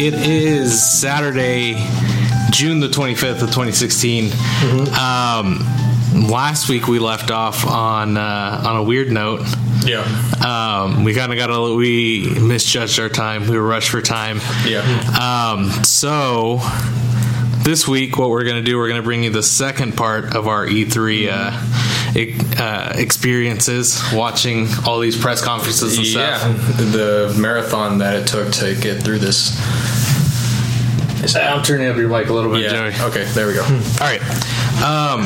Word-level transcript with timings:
It 0.00 0.14
is 0.14 0.80
Saturday, 0.80 1.74
June 2.52 2.78
the 2.78 2.86
25th 2.86 3.42
of 3.42 3.50
2016. 3.50 4.30
Um, 4.96 5.58
last 6.30 6.68
week 6.68 6.86
we 6.86 7.00
left 7.00 7.32
off 7.32 7.66
on 7.66 8.16
uh, 8.16 8.62
on 8.64 8.76
a 8.76 8.82
weird 8.84 9.10
note. 9.10 9.40
Yeah. 9.84 10.04
Um, 10.40 11.02
we 11.02 11.14
kind 11.14 11.32
of 11.32 11.38
got 11.38 11.50
a 11.50 11.74
we 11.74 12.30
misjudged 12.40 13.00
our 13.00 13.08
time. 13.08 13.48
We 13.48 13.58
were 13.58 13.66
rushed 13.66 13.90
for 13.90 14.00
time. 14.00 14.40
Yeah. 14.64 14.82
Um, 15.18 15.68
so 15.82 16.60
this 17.68 17.86
week, 17.86 18.16
what 18.16 18.30
we're 18.30 18.44
going 18.44 18.56
to 18.56 18.62
do, 18.62 18.78
we're 18.78 18.88
going 18.88 19.00
to 19.00 19.04
bring 19.04 19.24
you 19.24 19.30
the 19.30 19.42
second 19.42 19.96
part 19.96 20.34
of 20.34 20.46
our 20.48 20.66
E3 20.66 21.28
uh, 21.28 22.62
uh, 22.62 22.92
experiences, 22.94 24.02
watching 24.12 24.68
all 24.86 25.00
these 25.00 25.20
press 25.20 25.44
conferences 25.44 25.98
and 25.98 26.06
stuff. 26.06 26.42
Yeah. 26.42 26.52
The 26.52 27.36
marathon 27.38 27.98
that 27.98 28.16
it 28.16 28.26
took 28.26 28.52
to 28.54 28.74
get 28.74 29.02
through 29.02 29.18
this. 29.18 29.54
I'm 31.36 31.62
turning 31.62 31.88
up 31.88 31.96
your 31.96 32.08
mic 32.08 32.28
a 32.28 32.32
little 32.32 32.50
bit. 32.52 32.70
Joey. 32.70 32.92
Okay, 33.08 33.24
there 33.32 33.46
we 33.46 33.54
go. 33.54 33.62
All 33.62 33.70
right. 34.00 34.20
Um, 34.82 35.24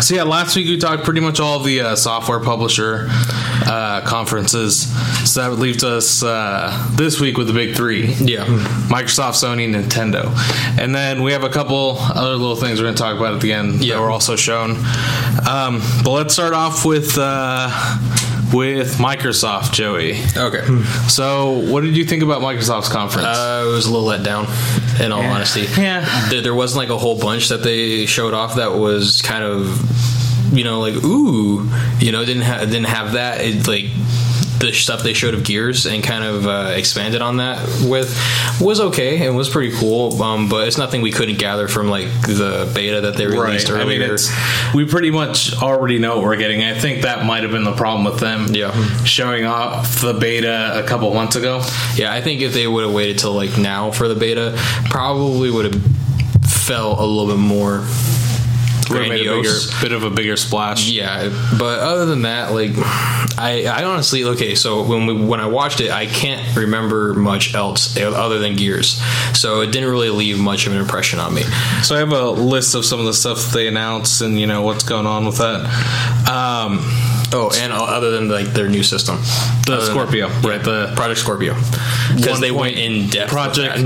so 0.00 0.14
yeah, 0.16 0.22
last 0.24 0.56
week 0.56 0.66
we 0.66 0.78
talked 0.78 1.04
pretty 1.04 1.20
much 1.20 1.38
all 1.40 1.60
the 1.60 1.80
uh, 1.80 1.96
software 1.96 2.40
publisher 2.40 3.06
uh, 3.10 4.00
conferences. 4.04 4.88
So 5.30 5.48
that 5.50 5.56
leaves 5.60 5.84
us 5.84 6.22
uh, 6.22 6.88
this 6.96 7.20
week 7.20 7.36
with 7.38 7.46
the 7.46 7.52
big 7.52 7.76
three: 7.76 8.06
Yeah. 8.14 8.44
Microsoft, 8.88 9.34
Sony, 9.42 9.72
Nintendo, 9.72 10.32
and 10.78 10.94
then 10.94 11.22
we 11.22 11.32
have 11.32 11.44
a 11.44 11.48
couple 11.48 11.96
other 11.98 12.32
little 12.36 12.56
things 12.56 12.80
we're 12.80 12.86
going 12.86 12.96
to 12.96 13.02
talk 13.02 13.16
about 13.16 13.34
at 13.34 13.40
the 13.40 13.52
end 13.52 13.84
Yeah. 13.84 13.94
that 13.96 14.00
were 14.00 14.10
also 14.10 14.34
shown. 14.36 14.72
Um, 15.48 15.80
but 16.02 16.10
let's 16.10 16.34
start 16.34 16.52
off 16.54 16.84
with 16.84 17.16
uh, 17.16 17.70
with 18.52 18.98
Microsoft, 18.98 19.72
Joey. 19.72 20.20
Okay. 20.36 20.64
So, 21.08 21.58
what 21.70 21.82
did 21.82 21.96
you 21.96 22.04
think 22.04 22.22
about 22.22 22.42
Microsoft's 22.42 22.88
conference? 22.88 23.26
Uh, 23.26 23.64
it 23.66 23.70
was 23.70 23.86
a 23.86 23.90
little 23.90 24.06
let 24.06 24.22
down, 24.22 24.46
in 25.00 25.12
all 25.12 25.22
honesty. 25.22 25.62
Yeah. 25.80 26.28
There, 26.28 26.42
there 26.42 26.54
wasn't 26.54 26.78
like 26.78 26.90
a 26.90 26.98
whole 26.98 27.18
bunch 27.18 27.48
that 27.48 27.62
they 27.62 28.06
showed 28.06 28.34
off 28.34 28.56
that 28.56 28.74
was 28.74 29.22
kind 29.22 29.44
of, 29.44 30.54
you 30.56 30.64
know, 30.64 30.80
like 30.80 30.94
ooh, 31.04 31.68
you 31.98 32.12
know, 32.12 32.24
didn't 32.24 32.42
have 32.42 32.60
didn't 32.70 32.86
have 32.86 33.12
that. 33.12 33.40
It 33.40 33.66
like 33.66 33.86
the 34.62 34.72
stuff 34.72 35.02
they 35.02 35.12
showed 35.12 35.34
of 35.34 35.42
Gears 35.44 35.86
and 35.86 36.02
kind 36.04 36.24
of 36.24 36.46
uh, 36.46 36.72
expanded 36.76 37.20
on 37.20 37.38
that 37.38 37.58
with 37.84 38.08
was 38.60 38.80
okay 38.80 39.26
and 39.26 39.36
was 39.36 39.48
pretty 39.48 39.76
cool. 39.76 40.22
Um, 40.22 40.48
but 40.48 40.68
it's 40.68 40.78
nothing 40.78 41.02
we 41.02 41.10
couldn't 41.10 41.38
gather 41.38 41.66
from 41.68 41.88
like 41.88 42.08
the 42.22 42.70
beta 42.74 43.00
that 43.02 43.16
they 43.16 43.26
released 43.26 43.68
I 43.70 43.80
earlier. 43.80 43.98
mean, 44.00 44.10
it's 44.10 44.30
we 44.74 44.86
pretty 44.86 45.10
much 45.10 45.60
already 45.60 45.98
know 45.98 46.16
what 46.16 46.24
we're 46.24 46.36
getting. 46.36 46.62
I 46.62 46.78
think 46.78 47.02
that 47.02 47.26
might 47.26 47.42
have 47.42 47.52
been 47.52 47.64
the 47.64 47.74
problem 47.74 48.04
with 48.04 48.20
them. 48.20 48.54
Yeah. 48.54 48.72
showing 49.04 49.44
off 49.44 50.00
the 50.00 50.14
beta 50.14 50.80
a 50.82 50.86
couple 50.86 51.12
months 51.12 51.36
ago. 51.36 51.62
Yeah, 51.96 52.12
I 52.12 52.20
think 52.22 52.40
if 52.40 52.54
they 52.54 52.66
would 52.66 52.84
have 52.84 52.94
waited 52.94 53.18
till 53.18 53.32
like 53.34 53.58
now 53.58 53.90
for 53.90 54.06
the 54.08 54.14
beta, 54.14 54.54
probably 54.90 55.50
would 55.50 55.64
have 55.72 55.82
felt 56.46 56.98
a 57.00 57.04
little 57.04 57.26
bit 57.34 57.40
more 57.40 57.84
Would 58.92 59.02
have 59.02 59.08
made 59.08 59.26
a 59.26 59.36
bigger, 59.36 59.54
bit 59.80 59.92
of 59.92 60.04
a 60.04 60.10
bigger 60.10 60.36
splash. 60.36 60.88
Yeah, 60.88 61.28
but 61.58 61.80
other 61.80 62.06
than 62.06 62.22
that, 62.22 62.52
like 62.52 62.72
I, 63.38 63.66
I 63.66 63.84
honestly 63.84 64.24
okay. 64.24 64.54
So 64.54 64.82
when 64.82 65.06
we, 65.06 65.14
when 65.14 65.40
I 65.40 65.46
watched 65.46 65.80
it, 65.80 65.90
I 65.90 66.06
can't 66.06 66.56
remember 66.56 67.14
much 67.14 67.54
else 67.54 67.96
other 67.96 68.38
than 68.38 68.56
Gears. 68.56 69.00
So 69.34 69.60
it 69.60 69.72
didn't 69.72 69.90
really 69.90 70.10
leave 70.10 70.38
much 70.38 70.66
of 70.66 70.72
an 70.72 70.78
impression 70.78 71.18
on 71.18 71.34
me. 71.34 71.42
So 71.82 71.96
I 71.96 71.98
have 71.98 72.12
a 72.12 72.30
list 72.30 72.74
of 72.74 72.84
some 72.84 73.00
of 73.00 73.06
the 73.06 73.14
stuff 73.14 73.52
they 73.52 73.66
announced 73.66 74.20
and 74.20 74.38
you 74.38 74.46
know 74.46 74.62
what's 74.62 74.84
going 74.84 75.06
on 75.06 75.26
with 75.26 75.38
that. 75.38 75.62
Um, 76.28 76.80
Oh, 77.34 77.50
and 77.58 77.72
other 77.72 78.10
than 78.10 78.28
like 78.28 78.46
their 78.48 78.68
new 78.68 78.82
system, 78.82 79.16
the 79.66 79.74
Other 79.74 79.76
than- 79.86 79.86
Scorpio, 79.94 80.28
right? 80.40 80.62
The 80.62 80.92
Project 80.94 81.20
Scorpio, 81.20 81.54
because 82.16 82.40
they 82.40 82.50
went 82.50 82.76
in 82.76 83.08
depth. 83.08 83.30
Project 83.30 83.78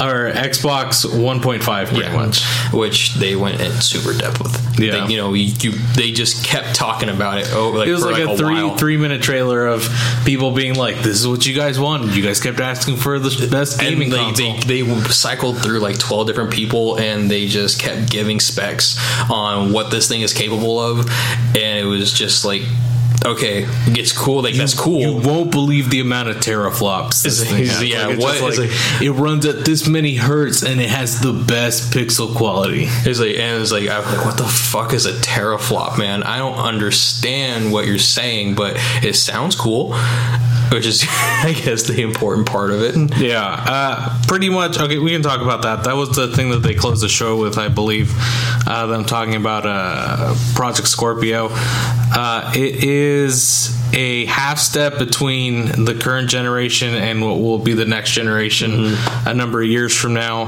or 0.00 0.30
Xbox 0.32 1.04
1.5, 1.06 1.88
pretty 1.88 2.02
Yeah. 2.04 2.16
much. 2.16 2.42
which 2.72 3.14
they 3.14 3.36
went 3.36 3.60
in 3.60 3.70
super 3.80 4.12
depth 4.12 4.42
with. 4.42 4.80
Yeah. 4.80 5.06
They- 5.06 5.12
you 5.12 5.16
know, 5.16 5.32
you, 5.34 5.52
you 5.60 5.72
they 5.94 6.10
just 6.10 6.42
kept 6.44 6.74
talking 6.74 7.08
about 7.08 7.38
it. 7.38 7.48
Oh, 7.52 7.68
like 7.70 7.86
It 7.86 7.92
was 7.92 8.02
for 8.02 8.10
like, 8.10 8.22
a 8.24 8.36
three 8.36 8.54
while. 8.64 8.76
three 8.76 8.96
minute 8.96 9.22
trailer 9.22 9.66
of 9.68 9.88
people 10.24 10.50
being 10.50 10.74
like, 10.74 11.02
"This 11.02 11.20
is 11.20 11.28
what 11.28 11.46
you 11.46 11.54
guys 11.54 11.78
wanted. 11.78 12.16
You 12.16 12.22
guys 12.24 12.40
kept 12.40 12.58
asking 12.58 12.96
for 12.96 13.20
the 13.20 13.46
best 13.46 13.78
gaming 13.78 14.12
and 14.12 14.12
they, 14.12 14.16
console." 14.16 14.58
they, 14.66 14.82
they 14.82 15.00
cycled 15.10 15.58
through 15.62 15.78
like 15.78 15.98
12 16.00 16.26
different 16.26 16.50
people 16.50 16.96
and 16.96 17.30
they 17.30 17.46
just 17.46 17.78
kept 17.80 18.10
giving 18.10 18.40
specs 18.40 18.98
on 19.30 19.72
what 19.72 19.92
this 19.92 20.08
thing 20.08 20.22
is 20.22 20.32
capable 20.32 20.80
of 20.80 21.08
and 21.54 21.78
it 21.78 21.84
was 21.86 22.12
just 22.12 22.44
like 22.44 22.62
okay 23.24 23.64
it's 23.88 24.12
cool 24.12 24.42
like 24.42 24.54
that's 24.54 24.74
cool 24.74 25.00
You 25.00 25.14
won't 25.16 25.50
believe 25.50 25.88
the 25.90 26.00
amount 26.00 26.28
of 26.28 26.36
teraflops 26.36 27.22
this 27.22 27.42
thing 27.48 27.64
has. 27.66 27.82
yeah, 27.82 28.06
Like, 28.06 28.18
what 28.18 28.42
is 28.42 28.58
like, 28.58 29.02
it 29.02 29.12
runs 29.12 29.46
at 29.46 29.64
this 29.64 29.88
many 29.88 30.14
hertz 30.16 30.62
and 30.62 30.80
it 30.80 30.90
has 30.90 31.20
the 31.20 31.32
best 31.32 31.92
pixel 31.92 32.34
quality. 32.34 32.84
it's 32.88 33.18
like 33.20 33.36
and 33.36 33.62
it's 33.62 33.72
like 33.72 33.88
I'm 33.88 34.04
like 34.04 34.24
what 34.26 34.36
the 34.36 34.44
fuck 34.44 34.92
is 34.92 35.06
a 35.06 35.12
teraflop 35.12 35.98
man 35.98 36.22
I 36.22 36.38
don't 36.38 36.56
understand 36.58 37.72
what 37.72 37.86
you're 37.86 37.98
saying 37.98 38.54
but 38.56 38.76
it 39.02 39.14
sounds 39.16 39.56
cool 39.56 39.92
which 40.72 40.86
is 40.86 41.04
I 41.08 41.54
guess 41.56 41.84
the 41.84 42.02
important 42.02 42.46
part 42.46 42.70
of 42.70 42.82
it 42.82 42.94
Yeah, 43.18 43.44
uh, 43.44 44.22
pretty 44.26 44.50
much. 44.50 44.78
Okay, 44.78 44.98
we 44.98 45.10
can 45.10 45.22
talk 45.22 45.40
about 45.40 45.62
that. 45.62 45.84
That 45.84 45.96
was 45.96 46.10
the 46.10 46.28
thing 46.28 46.50
that 46.50 46.60
they 46.60 46.74
closed 46.74 47.02
the 47.02 47.08
show 47.08 47.36
with, 47.36 47.58
I 47.58 47.68
believe. 47.68 48.12
Uh, 48.66 48.86
them 48.86 49.04
talking 49.04 49.34
about 49.34 49.64
uh, 49.66 50.34
Project 50.54 50.88
Scorpio. 50.88 51.48
Uh, 51.52 52.52
it 52.54 52.84
is 52.84 53.76
a 53.94 54.24
half 54.26 54.58
step 54.58 54.98
between 54.98 55.84
the 55.84 55.94
current 55.94 56.28
generation 56.28 56.94
and 56.94 57.22
what 57.22 57.38
will 57.38 57.58
be 57.58 57.74
the 57.74 57.84
next 57.84 58.12
generation 58.12 58.94
a 59.26 59.34
number 59.34 59.62
of 59.62 59.68
years 59.68 59.94
from 59.94 60.14
now. 60.14 60.44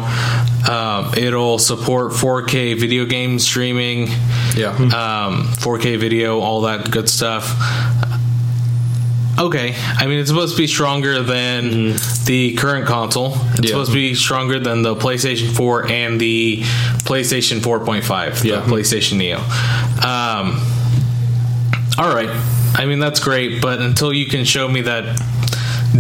Um, 0.69 1.15
it'll 1.15 1.59
support 1.59 2.13
4K 2.13 2.79
video 2.79 3.05
game 3.05 3.39
streaming, 3.39 4.09
yeah 4.57 4.71
um, 4.77 5.47
4K 5.55 5.99
video, 5.99 6.41
all 6.41 6.63
that 6.63 6.91
good 6.91 7.09
stuff. 7.09 7.55
Okay, 9.39 9.75
I 9.77 10.07
mean 10.07 10.19
it's 10.19 10.31
supposed 10.31 10.57
to 10.57 10.63
be 10.63 10.67
stronger 10.67 11.23
than 11.23 11.95
the 12.25 12.55
current 12.57 12.87
console. 12.87 13.33
It's 13.35 13.37
Mm-hmm. 13.37 13.65
Yeah. 13.65 13.69
supposed 13.71 13.91
to 13.91 13.95
be 13.95 14.15
stronger 14.15 14.59
than 14.59 14.83
the 14.83 14.95
PlayStation 14.95 15.55
4 15.55 15.89
and 15.91 16.19
the 16.21 16.63
PlayStation 17.05 17.59
4.5, 17.61 18.41
the 18.43 18.49
Yeah. 18.49 18.63
PlayStation 18.63 19.19
Neo. 19.19 19.37
Um, 19.39 20.59
all 21.99 22.15
right, 22.15 22.31
I 22.75 22.87
mean 22.87 22.99
that's 22.99 23.21
great, 23.21 23.61
but 23.61 23.81
until 23.81 24.13
you 24.13 24.27
can 24.27 24.45
show 24.45 24.69
me 24.69 24.81
that 24.83 25.05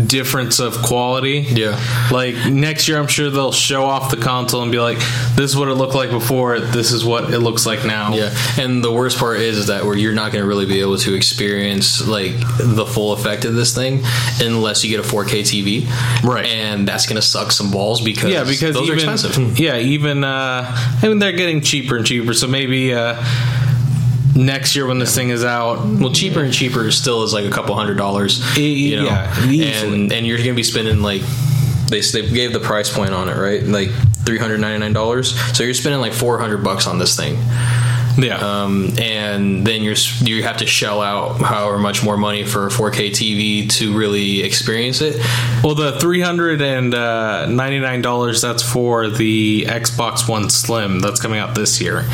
difference 0.06 0.58
of 0.58 0.74
quality, 0.82 1.46
Yeah. 1.48 1.80
Like 2.10 2.34
next 2.50 2.88
year, 2.88 2.98
I'm 2.98 3.06
sure 3.06 3.30
they'll 3.30 3.52
show 3.52 3.84
off 3.84 4.10
the 4.10 4.16
console 4.16 4.62
and 4.62 4.70
be 4.70 4.78
like, 4.78 4.98
"This 5.34 5.50
is 5.50 5.56
what 5.56 5.68
it 5.68 5.74
looked 5.74 5.94
like 5.94 6.10
before. 6.10 6.60
This 6.60 6.92
is 6.92 7.04
what 7.04 7.32
it 7.32 7.38
looks 7.40 7.66
like 7.66 7.84
now." 7.84 8.14
Yeah, 8.14 8.34
and 8.58 8.82
the 8.84 8.92
worst 8.92 9.18
part 9.18 9.38
is, 9.40 9.58
is 9.58 9.66
that 9.68 9.84
where 9.84 9.96
you're 9.96 10.12
not 10.14 10.32
going 10.32 10.42
to 10.42 10.48
really 10.48 10.66
be 10.66 10.80
able 10.80 10.98
to 10.98 11.14
experience 11.14 12.06
like 12.06 12.34
the 12.58 12.86
full 12.86 13.12
effect 13.12 13.44
of 13.44 13.54
this 13.54 13.74
thing 13.74 14.02
unless 14.40 14.84
you 14.84 14.90
get 14.90 15.00
a 15.00 15.08
4K 15.08 15.40
TV, 15.42 15.86
Right. 16.22 16.46
And 16.46 16.86
that's 16.86 17.06
going 17.06 17.16
to 17.16 17.26
suck 17.26 17.52
some 17.52 17.70
balls 17.70 18.00
because 18.00 18.30
yeah, 18.30 18.44
because 18.44 18.74
those 18.74 18.88
even, 18.88 19.08
are 19.08 19.12
expensive. 19.12 19.58
Yeah, 19.58 19.78
even 19.78 20.24
uh, 20.24 20.64
I 21.02 21.08
mean 21.08 21.18
they're 21.18 21.32
getting 21.32 21.60
cheaper 21.60 21.96
and 21.96 22.06
cheaper. 22.06 22.34
So 22.34 22.46
maybe 22.46 22.92
uh, 22.94 23.22
next 24.36 24.76
year 24.76 24.86
when 24.86 24.98
this 24.98 25.14
thing 25.14 25.30
is 25.30 25.44
out, 25.44 25.78
Well, 25.84 26.12
cheaper 26.12 26.42
and 26.42 26.52
cheaper 26.52 26.90
still 26.90 27.22
is 27.22 27.32
like 27.32 27.44
a 27.44 27.50
couple 27.50 27.74
hundred 27.74 27.96
dollars, 27.96 28.40
you 28.56 28.96
know, 28.96 29.04
yeah, 29.04 29.34
and 29.94 30.12
and 30.12 30.26
you're 30.26 30.36
going 30.36 30.50
to 30.50 30.54
be 30.54 30.62
spending 30.62 31.00
like 31.02 31.22
they 31.88 32.00
they 32.00 32.28
gave 32.28 32.52
the 32.52 32.60
price 32.60 32.94
point 32.94 33.12
on 33.12 33.28
it, 33.28 33.36
right? 33.36 33.62
Like 33.62 33.90
three 34.24 34.38
hundred 34.38 34.60
ninety 34.60 34.78
nine 34.80 34.92
dollars. 34.92 35.38
So 35.56 35.62
you're 35.64 35.74
spending 35.74 36.00
like 36.00 36.12
four 36.12 36.38
hundred 36.38 36.62
bucks 36.64 36.86
on 36.86 36.98
this 36.98 37.16
thing. 37.16 37.36
Yeah, 38.18 38.36
um, 38.38 38.90
and 38.98 39.66
then 39.66 39.82
you're 39.82 39.94
you 40.22 40.42
have 40.42 40.58
to 40.58 40.66
shell 40.66 41.00
out 41.02 41.40
however 41.40 41.78
much 41.78 42.02
more 42.04 42.16
money 42.16 42.44
for 42.44 42.66
a 42.66 42.70
4K 42.70 43.10
TV 43.10 43.70
to 43.72 43.96
really 43.96 44.42
experience 44.42 45.00
it. 45.00 45.16
well 45.62 45.74
the 45.74 45.98
three 46.00 46.20
hundred 46.20 46.60
and 46.62 46.90
ninety 46.90 47.78
nine 47.78 48.02
dollars 48.02 48.40
that's 48.42 48.62
for 48.62 49.08
the 49.08 49.64
Xbox 49.68 50.28
One 50.28 50.50
Slim 50.50 51.00
that's 51.00 51.20
coming 51.20 51.38
out 51.38 51.54
this 51.54 51.80
year. 51.80 52.04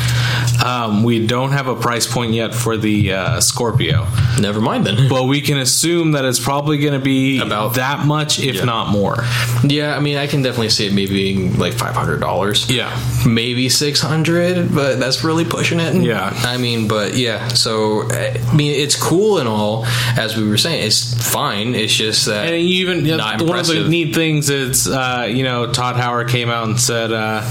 Um, 0.63 1.03
we 1.03 1.25
don't 1.25 1.51
have 1.51 1.67
a 1.67 1.75
price 1.75 2.11
point 2.11 2.33
yet 2.33 2.53
for 2.53 2.77
the 2.77 3.13
uh, 3.13 3.41
Scorpio. 3.41 4.07
Never 4.39 4.61
mind 4.61 4.85
then. 4.85 5.09
But 5.09 5.23
we 5.25 5.41
can 5.41 5.57
assume 5.57 6.11
that 6.13 6.25
it's 6.25 6.39
probably 6.39 6.77
going 6.77 6.93
to 6.93 6.99
be 7.03 7.39
About- 7.41 7.75
that 7.75 8.05
much, 8.05 8.39
if 8.39 8.55
Yeah. 8.55 8.65
not 8.65 8.89
more. 8.89 9.23
yeah, 9.63 9.95
I 9.95 9.99
mean, 9.99 10.17
I 10.17 10.27
can 10.27 10.41
definitely 10.41 10.69
see 10.69 10.85
it 10.87 10.93
maybe 10.93 11.13
being 11.13 11.57
like 11.57 11.73
five 11.73 11.95
hundred 11.95 12.19
dollars. 12.19 12.69
Yeah. 12.69 12.97
maybe 13.25 13.69
six 13.69 13.99
hundred, 13.99 14.73
but 14.73 14.99
that's 14.99 15.23
really 15.23 15.45
pushing 15.45 15.79
it. 15.79 15.92
Yeah. 15.93 16.31
I 16.33 16.57
mean, 16.57 16.87
but 16.87 17.15
yeah. 17.15 17.49
So 17.49 18.03
I 18.11 18.37
mean, 18.55 18.71
it's 18.79 18.95
cool 18.95 19.37
and 19.39 19.47
all, 19.47 19.85
as 20.17 20.35
we 20.37 20.47
were 20.47 20.57
saying. 20.57 20.85
It's 20.85 21.13
fine. 21.31 21.75
It's 21.75 21.93
just 21.93 22.25
that 22.25 22.47
And 22.47 22.55
even 22.55 23.05
yeah, 23.05 23.17
Not 23.17 23.41
one 23.41 23.59
of 23.59 23.67
the 23.67 23.87
neat 23.87 24.15
things 24.15 24.49
is, 24.49 24.87
uh, 24.87 25.27
you 25.29 25.43
know, 25.43 25.71
Todd 25.71 25.95
Howard 25.97 26.29
came 26.29 26.49
out 26.49 26.67
and 26.67 26.79
said 26.79 27.11
uh, 27.11 27.41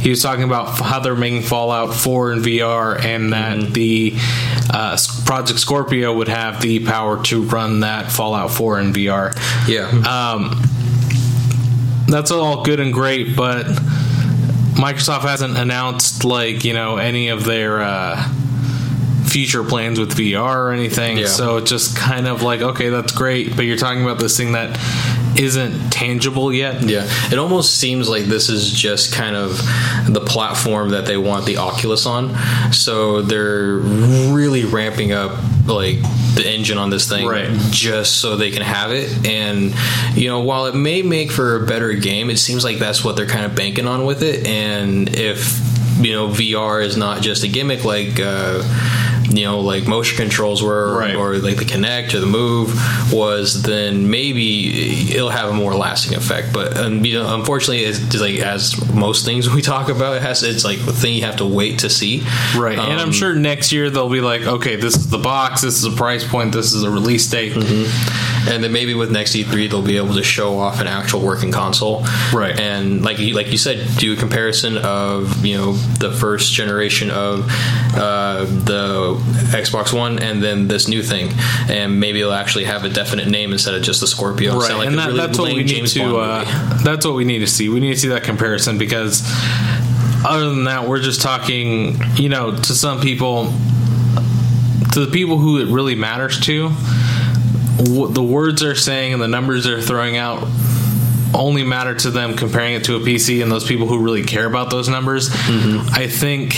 he 0.00 0.10
was 0.10 0.22
talking 0.22 0.44
about 0.44 0.78
how 0.80 1.00
they're 1.00 1.14
making 1.16 1.42
Fallout 1.42 1.94
4 1.94 2.32
in 2.32 2.38
VR 2.40 3.02
and 3.02 3.32
that 3.32 3.56
Mm-hmm. 3.56 3.72
the 3.72 4.14
uh, 4.70 4.96
Project 5.24 5.58
Scorpio 5.60 6.12
would 6.14 6.28
have 6.28 6.60
the 6.60 6.84
power 6.84 7.22
to 7.24 7.42
run 7.42 7.80
that 7.80 8.10
Fallout 8.10 8.50
4 8.50 8.80
in 8.80 8.92
VR. 8.92 9.34
yeah. 9.68 9.86
Um, 10.32 10.62
that's 12.08 12.30
all 12.30 12.62
good 12.62 12.78
and 12.80 12.92
great, 12.92 13.34
but 13.36 13.66
Microsoft 14.76 15.22
hasn't 15.22 15.56
announced 15.56 16.24
like 16.24 16.64
you 16.64 16.74
know 16.74 16.96
any 16.98 17.28
of 17.28 17.44
their 17.44 17.80
uh, 17.80 18.22
future 19.24 19.64
plans 19.64 19.98
with 19.98 20.16
VR 20.16 20.56
or 20.56 20.72
anything. 20.72 21.18
Yeah. 21.18 21.26
So 21.26 21.56
it's 21.56 21.70
just 21.70 21.96
kind 21.96 22.26
of 22.26 22.42
like 22.42 22.60
okay, 22.60 22.90
that's 22.90 23.12
great, 23.12 23.56
but 23.56 23.64
you're 23.64 23.76
talking 23.76 24.02
about 24.02 24.18
this 24.18 24.36
thing 24.36 24.52
that 24.52 24.78
isn't 25.38 25.90
tangible 25.90 26.52
yet. 26.52 26.82
Yeah, 26.82 27.06
it 27.30 27.38
almost 27.38 27.78
seems 27.78 28.08
like 28.08 28.24
this 28.24 28.48
is 28.48 28.70
just 28.70 29.12
kind 29.12 29.36
of 29.36 29.56
the 30.08 30.22
platform 30.26 30.90
that 30.90 31.06
they 31.06 31.16
want 31.16 31.46
the 31.46 31.56
Oculus 31.56 32.06
on. 32.06 32.34
So 32.72 33.22
they're 33.22 33.76
really 33.76 34.64
ramping 34.64 35.12
up 35.12 35.38
like 35.66 35.98
the 36.36 36.48
engine 36.48 36.78
on 36.78 36.90
this 36.90 37.08
thing 37.08 37.26
Right. 37.26 37.50
just 37.70 38.18
so 38.20 38.36
they 38.36 38.50
can 38.50 38.62
have 38.62 38.92
it. 38.92 39.26
And 39.26 39.74
you 40.14 40.28
know, 40.28 40.40
while 40.40 40.66
it 40.66 40.74
may 40.74 41.02
make 41.02 41.30
for 41.32 41.56
a 41.56 41.66
better 41.66 41.92
game, 41.94 42.30
it 42.30 42.38
seems 42.38 42.62
like 42.64 42.78
that's 42.78 43.02
what 43.04 43.16
they're 43.16 43.26
kind 43.26 43.44
of 43.44 43.54
banking 43.54 43.86
on 43.88 44.04
with 44.04 44.22
it. 44.22 44.46
And 44.46 45.08
if 45.14 45.58
you 46.00 46.12
know 46.12 46.28
VR 46.28 46.82
is 46.84 46.96
not 46.96 47.22
just 47.22 47.42
a 47.42 47.48
gimmick 47.48 47.84
like 47.84 48.20
uh, 48.20 48.60
you 49.30 49.44
know 49.44 49.60
like 49.60 49.86
motion 49.86 50.16
controls 50.16 50.62
were 50.62 50.96
Right. 50.98 51.14
or 51.14 51.36
like 51.38 51.56
the 51.56 51.64
Kinect 51.64 52.14
or 52.14 52.20
the 52.20 52.26
Move 52.26 52.72
was, 53.12 53.62
then 53.62 54.08
maybe 54.10 55.10
it'll 55.14 55.30
have 55.30 55.50
a 55.50 55.54
more 55.54 55.74
lasting 55.74 56.16
effect. 56.16 56.52
But 56.52 56.76
um, 56.76 57.04
you 57.04 57.14
know, 57.14 57.34
unfortunately, 57.34 57.84
it's 57.84 57.98
just 57.98 58.20
like 58.20 58.36
as 58.38 58.76
most 58.94 59.24
things 59.24 59.48
we 59.54 59.62
talk 59.62 59.88
about, 59.88 60.16
it 60.16 60.22
has 60.22 60.42
it's 60.42 60.64
like 60.64 60.78
the 60.84 60.92
thing 60.92 61.14
you 61.14 61.22
have 61.22 61.36
to 61.36 61.46
wait 61.46 61.80
to 61.80 61.90
see. 61.90 62.22
Right, 62.56 62.78
and 62.78 62.92
I'm 63.00 63.08
Um, 63.08 63.12
sure 63.12 63.34
next 63.34 63.72
year 63.72 63.90
they'll 63.90 64.08
be 64.10 64.20
like, 64.20 64.42
okay, 64.42 64.76
this 64.76 64.96
is 64.96 65.08
the 65.10 65.18
box, 65.18 65.60
this 65.62 65.76
is 65.78 65.84
a 65.84 65.90
price 65.96 66.26
point, 66.26 66.52
this 66.52 66.72
is 66.72 66.82
a 66.82 66.90
release 66.90 67.28
date. 67.30 67.54
And 68.46 68.62
then 68.62 68.72
maybe 68.72 68.94
with 68.94 69.10
next 69.10 69.34
E3 69.34 69.68
they'll 69.68 69.82
be 69.82 69.96
able 69.96 70.14
to 70.14 70.22
show 70.22 70.58
off 70.58 70.80
an 70.80 70.86
actual 70.86 71.20
working 71.20 71.52
console, 71.52 72.04
Right. 72.32 72.58
And 72.58 73.02
like 73.02 73.18
you, 73.18 73.34
like 73.34 73.48
you 73.48 73.58
said, 73.58 73.86
do 73.98 74.12
a 74.12 74.16
comparison 74.16 74.78
of 74.78 75.44
you 75.44 75.56
know 75.56 75.72
the 75.72 76.12
first 76.12 76.52
generation 76.52 77.10
of 77.10 77.46
uh, 77.94 78.44
the 78.44 79.16
Xbox 79.50 79.92
One 79.92 80.18
and 80.18 80.42
then 80.42 80.68
this 80.68 80.88
new 80.88 81.02
thing, 81.02 81.30
and 81.68 82.00
maybe 82.00 82.20
it'll 82.20 82.32
actually 82.32 82.64
have 82.64 82.84
a 82.84 82.88
definite 82.88 83.28
name 83.28 83.52
instead 83.52 83.74
of 83.74 83.82
just 83.82 84.00
the 84.00 84.06
Scorpio. 84.06 84.58
Right, 84.58 84.74
like 84.74 84.88
and 84.88 84.98
that, 84.98 85.08
really 85.08 85.18
that's 85.18 85.38
what 85.38 85.48
we 85.48 85.56
need 85.58 85.68
James 85.68 85.94
to. 85.94 86.16
Uh, 86.16 86.82
that's 86.82 87.06
what 87.06 87.14
we 87.14 87.24
need 87.24 87.40
to 87.40 87.46
see. 87.46 87.68
We 87.68 87.80
need 87.80 87.94
to 87.94 88.00
see 88.00 88.08
that 88.08 88.24
comparison 88.24 88.78
because, 88.78 89.22
other 90.24 90.50
than 90.50 90.64
that, 90.64 90.88
we're 90.88 91.00
just 91.00 91.20
talking. 91.20 92.00
You 92.16 92.28
know, 92.28 92.56
to 92.56 92.74
some 92.74 93.00
people, 93.00 93.52
to 94.92 95.04
the 95.04 95.10
people 95.10 95.38
who 95.38 95.58
it 95.60 95.68
really 95.72 95.94
matters 95.94 96.40
to, 96.46 96.70
what 97.78 98.14
the 98.14 98.22
words 98.22 98.62
they're 98.62 98.74
saying 98.74 99.12
and 99.12 99.20
the 99.22 99.28
numbers 99.28 99.64
they're 99.64 99.80
throwing 99.82 100.16
out 100.16 100.46
only 101.34 101.64
matter 101.64 101.94
to 101.94 102.10
them 102.10 102.34
comparing 102.36 102.74
it 102.74 102.84
to 102.84 102.96
a 102.96 103.00
PC 103.00 103.42
and 103.42 103.50
those 103.52 103.66
people 103.66 103.86
who 103.86 103.98
really 103.98 104.24
care 104.24 104.46
about 104.46 104.70
those 104.70 104.88
numbers. 104.88 105.28
Mm-hmm. 105.28 105.88
I 105.94 106.06
think. 106.06 106.54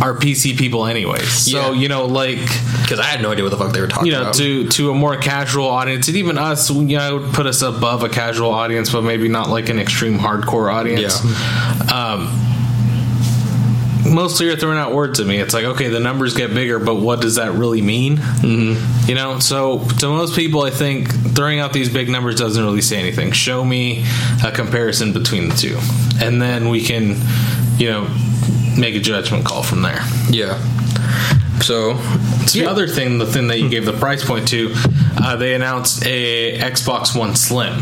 Are 0.00 0.14
PC 0.14 0.58
people 0.58 0.86
anyways? 0.86 1.28
So 1.30 1.70
Yeah. 1.70 1.80
you 1.80 1.88
know, 1.88 2.06
like 2.06 2.40
because 2.82 2.98
I 2.98 3.04
had 3.04 3.22
no 3.22 3.30
idea 3.30 3.44
what 3.44 3.50
the 3.50 3.56
fuck 3.56 3.72
they 3.72 3.80
were 3.80 3.86
talking 3.86 4.06
you 4.06 4.12
know 4.12 4.22
about. 4.22 4.34
to 4.34 4.66
to 4.68 4.90
a 4.90 4.94
more 4.94 5.16
casual 5.16 5.68
audience 5.68 6.08
and 6.08 6.16
even 6.16 6.38
us 6.38 6.68
you 6.70 6.82
know 6.96 6.98
I 6.98 7.12
would 7.12 7.32
put 7.32 7.46
us 7.46 7.62
above 7.62 8.02
a 8.02 8.08
casual 8.08 8.50
audience 8.50 8.90
but 8.90 9.02
maybe 9.02 9.28
not 9.28 9.48
like 9.48 9.68
an 9.68 9.78
extreme 9.78 10.18
hardcore 10.18 10.72
audience 10.74 11.20
um 11.92 12.26
mostly 14.04 14.46
you're 14.46 14.56
throwing 14.56 14.78
out 14.78 14.92
words 14.92 15.20
at 15.20 15.26
me 15.26 15.38
it's 15.38 15.54
like 15.54 15.64
okay 15.64 15.88
the 15.88 16.00
numbers 16.00 16.34
get 16.34 16.52
bigger 16.52 16.78
but 16.78 16.96
what 16.96 17.20
does 17.20 17.36
that 17.36 17.52
really 17.52 17.82
mean 17.82 18.16
mm-hmm. 18.16 19.08
you 19.08 19.14
know 19.14 19.38
so 19.38 19.86
to 19.98 20.08
most 20.08 20.34
people 20.34 20.62
i 20.62 20.70
think 20.70 21.08
throwing 21.34 21.60
out 21.60 21.72
these 21.72 21.92
big 21.92 22.08
numbers 22.08 22.36
doesn't 22.36 22.64
really 22.64 22.82
say 22.82 22.98
anything 22.98 23.30
show 23.32 23.64
me 23.64 24.04
a 24.44 24.50
comparison 24.50 25.12
between 25.12 25.48
the 25.48 25.54
two 25.54 25.78
and 26.20 26.40
then 26.42 26.68
we 26.68 26.82
can 26.82 27.16
you 27.78 27.88
know 27.88 28.08
make 28.76 28.94
a 28.94 29.00
judgment 29.00 29.44
call 29.44 29.62
from 29.62 29.82
there 29.82 30.00
yeah. 30.30 30.58
So 31.60 31.94
the 32.52 32.66
other 32.68 32.88
thing, 32.88 33.18
the 33.18 33.26
thing 33.26 33.46
that 33.48 33.60
you 33.60 33.68
gave 33.68 33.84
the 33.84 33.92
price 33.92 34.24
point 34.24 34.48
to, 34.48 34.72
uh, 35.16 35.36
they 35.36 35.54
announced 35.54 36.04
a 36.04 36.58
Xbox 36.58 37.16
One 37.16 37.36
Slim. 37.36 37.78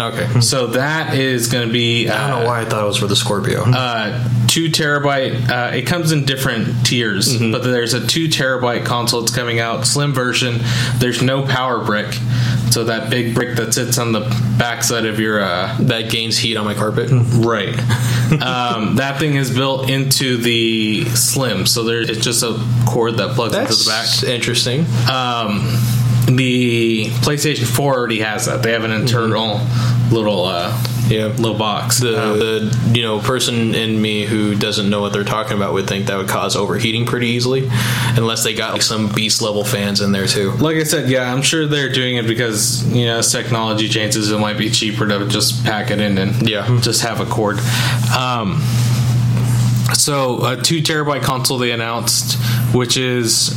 Okay. 0.00 0.40
So 0.48 0.68
that 0.68 1.14
is 1.14 1.48
going 1.48 1.66
to 1.66 1.72
be. 1.72 2.08
Uh, 2.08 2.14
I 2.14 2.28
don't 2.30 2.40
know 2.40 2.46
why 2.46 2.60
I 2.60 2.64
thought 2.64 2.82
it 2.82 2.86
was 2.86 2.96
for 2.96 3.06
the 3.06 3.16
Scorpio. 3.16 3.64
Uh, 3.66 4.28
two 4.46 4.68
terabyte. 4.70 5.48
Uh, 5.50 5.74
it 5.76 5.82
comes 5.86 6.12
in 6.12 6.24
different 6.24 6.86
tiers, 6.86 7.28
Mm-hmm. 7.34 7.52
but 7.52 7.62
there's 7.64 7.94
a 7.94 8.06
two 8.06 8.28
terabyte 8.28 8.84
console 8.86 9.20
that's 9.20 9.34
coming 9.34 9.58
out, 9.60 9.86
slim 9.86 10.12
version. 10.14 10.58
There's 10.98 11.22
no 11.22 11.42
power 11.46 11.84
brick, 11.84 12.12
so 12.70 12.84
that 12.84 13.10
big 13.10 13.34
brick 13.34 13.56
that 13.56 13.74
sits 13.74 13.98
on 13.98 14.12
the 14.12 14.20
backside 14.58 15.04
of 15.06 15.18
your 15.20 15.40
uh, 15.40 15.76
that 15.80 16.10
gains 16.10 16.38
heat 16.38 16.56
on 16.56 16.64
my 16.64 16.74
carpet. 16.74 17.10
Right. 17.38 17.78
um, 18.42 18.96
that 18.96 19.18
thing 19.18 19.34
is 19.36 19.50
built 19.54 19.88
into 19.88 20.36
the 20.36 21.04
Slim, 21.06 21.66
so 21.66 21.82
there 21.84 22.00
it's 22.02 22.18
just 22.22 22.42
a 22.42 22.58
cord 22.86 23.16
that 23.16 23.34
plugs 23.34 23.54
into 23.56 23.72
the 23.74 23.84
back. 23.88 24.22
Interesting. 24.24 24.80
Um, 25.10 25.60
the 26.36 27.06
PlayStation 27.22 27.64
4 27.64 27.94
already 27.94 28.20
has 28.20 28.46
that. 28.46 28.62
They 28.62 28.72
have 28.72 28.84
an 28.84 28.90
internal 28.92 29.60
little 30.12 30.44
uh, 30.44 30.76
Yeah. 31.08 31.26
little 31.28 31.54
box. 31.56 31.98
The, 32.00 32.22
Um, 32.32 32.38
the 32.38 32.78
you 32.94 33.02
know 33.02 33.18
person 33.18 33.74
in 33.74 34.00
me 34.00 34.26
who 34.26 34.54
doesn't 34.54 34.90
know 34.90 35.00
what 35.00 35.12
they're 35.14 35.24
talking 35.24 35.56
about 35.56 35.72
would 35.72 35.86
think 35.86 36.06
that 36.06 36.18
would 36.18 36.28
cause 36.28 36.54
overheating 36.54 37.06
pretty 37.06 37.28
easily, 37.28 37.70
unless 38.16 38.44
they 38.44 38.52
got 38.52 38.72
like 38.74 38.82
some 38.82 39.08
beast 39.08 39.40
level 39.40 39.64
fans 39.64 40.02
in 40.02 40.12
there 40.12 40.26
too. 40.26 40.50
like 40.52 40.76
I 40.76 40.82
said, 40.84 41.08
yeah, 41.08 41.32
I'm 41.32 41.40
sure 41.42 41.66
they're 41.66 41.92
doing 41.92 42.16
it 42.16 42.26
because 42.26 42.86
you 42.88 43.06
know 43.06 43.18
as 43.18 43.32
technology 43.32 43.88
changes, 43.88 44.30
it 44.30 44.38
might 44.38 44.58
be 44.58 44.68
cheaper 44.70 45.06
to 45.08 45.26
just 45.28 45.64
pack 45.64 45.90
it 45.90 45.98
in 46.00 46.18
and 46.18 46.46
Yeah. 46.48 46.78
just 46.82 47.00
have 47.02 47.20
a 47.20 47.26
cord. 47.26 47.58
Um, 48.14 48.60
so 49.94 50.44
a 50.44 50.56
two 50.62 50.82
terabyte 50.82 51.22
console 51.22 51.56
they 51.58 51.70
announced, 51.70 52.38
which 52.74 52.96
is 52.98 53.54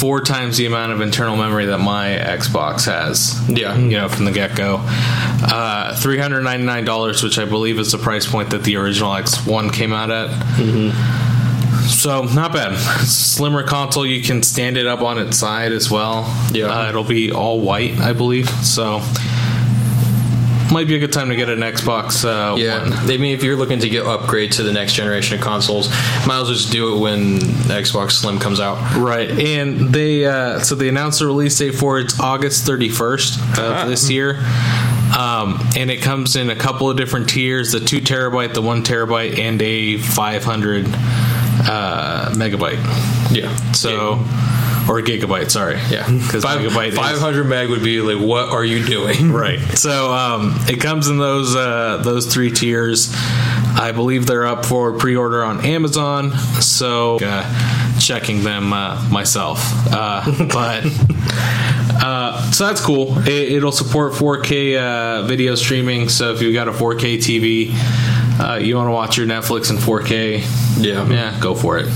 four 0.00 0.20
times 0.22 0.56
the 0.56 0.66
amount 0.66 0.92
of 0.92 1.00
internal 1.00 1.36
memory 1.36 1.66
that 1.66 1.78
my 1.78 2.08
Xbox 2.08 2.86
has. 2.86 3.38
Yeah. 3.48 3.76
you 3.76 3.96
know 3.98 4.08
from 4.08 4.24
the 4.24 4.32
get 4.32 4.56
go. 4.56 4.80
Uh, 4.82 5.94
Three 5.96 6.18
hundred 6.18 6.42
ninety 6.42 6.64
nine 6.66 6.84
dollars, 6.84 7.22
which 7.22 7.38
I 7.38 7.44
believe 7.44 7.78
is 7.78 7.92
the 7.92 7.98
price 7.98 8.26
point 8.26 8.50
that 8.50 8.64
the 8.64 8.76
original 8.76 9.10
X1 9.12 9.72
came 9.72 9.92
out 9.92 10.10
at. 10.10 10.30
So 11.88 12.22
not 12.24 12.52
bad. 12.52 12.76
Slimmer 13.06 13.62
console. 13.62 14.06
You 14.06 14.22
can 14.22 14.42
stand 14.42 14.76
it 14.76 14.86
up 14.86 15.00
on 15.00 15.18
its 15.18 15.36
side 15.38 15.72
as 15.72 15.90
well. 15.90 16.22
Yeah. 16.52 16.66
uh, 16.66 16.88
it'll 16.88 17.04
be 17.04 17.32
all 17.32 17.60
white, 17.60 17.98
I 17.98 18.12
believe. 18.12 18.48
So 18.64 19.00
might 20.70 20.86
be 20.88 20.94
a 20.96 20.98
good 20.98 21.12
time 21.12 21.28
to 21.30 21.36
get 21.36 21.48
an 21.48 21.60
Xbox. 21.60 22.24
Uh, 22.24 22.56
Yeah, 22.56 22.80
One. 22.82 22.92
I 22.92 23.16
mean, 23.16 23.34
if 23.34 23.42
you're 23.42 23.56
looking 23.56 23.80
to 23.80 23.88
get 23.88 24.06
upgrade 24.06 24.52
to 24.52 24.62
the 24.62 24.72
next 24.72 24.94
generation 24.94 25.36
of 25.38 25.40
consoles, 25.44 25.88
might 26.26 26.40
as 26.40 26.44
well 26.44 26.46
just 26.46 26.70
do 26.72 26.94
it 26.94 26.98
when 27.00 27.38
Xbox 27.68 28.12
Slim 28.12 28.38
comes 28.38 28.60
out. 28.60 28.78
Right, 28.96 29.30
and 29.30 29.92
they 29.92 30.24
uh, 30.26 30.60
so 30.60 30.74
they 30.74 30.88
announced 30.88 31.18
the 31.20 31.26
release 31.26 31.58
date 31.58 31.74
for 31.74 31.98
it. 31.98 32.04
it's 32.04 32.20
August 32.20 32.66
thirty 32.66 32.88
first 32.88 33.38
of 33.40 33.58
Ah. 33.58 33.84
this 33.86 34.10
year, 34.10 34.36
um, 35.16 35.58
and 35.76 35.90
it 35.90 36.02
comes 36.02 36.36
in 36.36 36.50
a 36.50 36.56
couple 36.56 36.88
of 36.90 36.96
different 36.96 37.28
tiers: 37.28 37.72
the 37.72 37.80
two 37.80 38.00
terabyte, 38.00 38.54
the 38.54 38.62
one 38.62 38.82
terabyte, 38.82 39.38
and 39.38 39.60
a 39.62 39.98
five 39.98 40.44
hundred 40.44 40.86
uh, 41.66 42.30
megabyte. 42.34 42.78
Yeah, 43.32 43.54
So, 43.72 44.18
or 44.90 45.00
gigabyte, 45.00 45.50
sorry, 45.52 45.76
yeah, 45.88 46.10
because 46.10 46.42
Five- 46.42 46.60
megabyte 46.60 46.94
500 46.94 47.44
meg 47.44 47.70
would 47.70 47.84
be 47.84 48.00
like, 48.00 48.18
what 48.20 48.48
are 48.48 48.64
you 48.64 48.84
doing? 48.84 49.30
right. 49.44 49.60
So 49.78 50.12
um, 50.12 50.56
it 50.68 50.80
comes 50.80 51.06
in 51.08 51.18
those 51.18 51.54
uh, 51.54 51.98
those 52.04 52.26
three 52.32 52.50
tiers. 52.50 53.14
I 53.72 53.92
believe 53.92 54.26
they're 54.26 54.46
up 54.46 54.66
for 54.66 54.98
pre-order 54.98 55.44
on 55.44 55.64
Amazon. 55.64 56.32
So 56.60 57.18
uh, 57.22 57.98
checking 58.00 58.42
them 58.42 58.72
uh, 58.72 59.08
myself, 59.10 59.60
uh, 59.92 60.24
but 60.52 60.84
uh, 62.02 62.50
so 62.50 62.66
that's 62.66 62.80
cool. 62.84 63.16
It, 63.20 63.52
it'll 63.52 63.70
support 63.72 64.14
4K 64.14 64.76
uh, 64.76 65.22
video 65.26 65.54
streaming. 65.54 66.08
So 66.08 66.32
if 66.32 66.42
you've 66.42 66.54
got 66.54 66.66
a 66.66 66.72
4K 66.72 67.18
TV, 67.18 67.70
uh, 68.40 68.56
you 68.56 68.74
want 68.76 68.88
to 68.88 68.92
watch 68.92 69.16
your 69.16 69.26
Netflix 69.28 69.70
in 69.70 69.76
4K, 69.76 70.42
Yeah, 70.82 71.06
yeah, 71.08 71.38
go 71.40 71.54
for 71.54 71.78
it. 71.78 71.86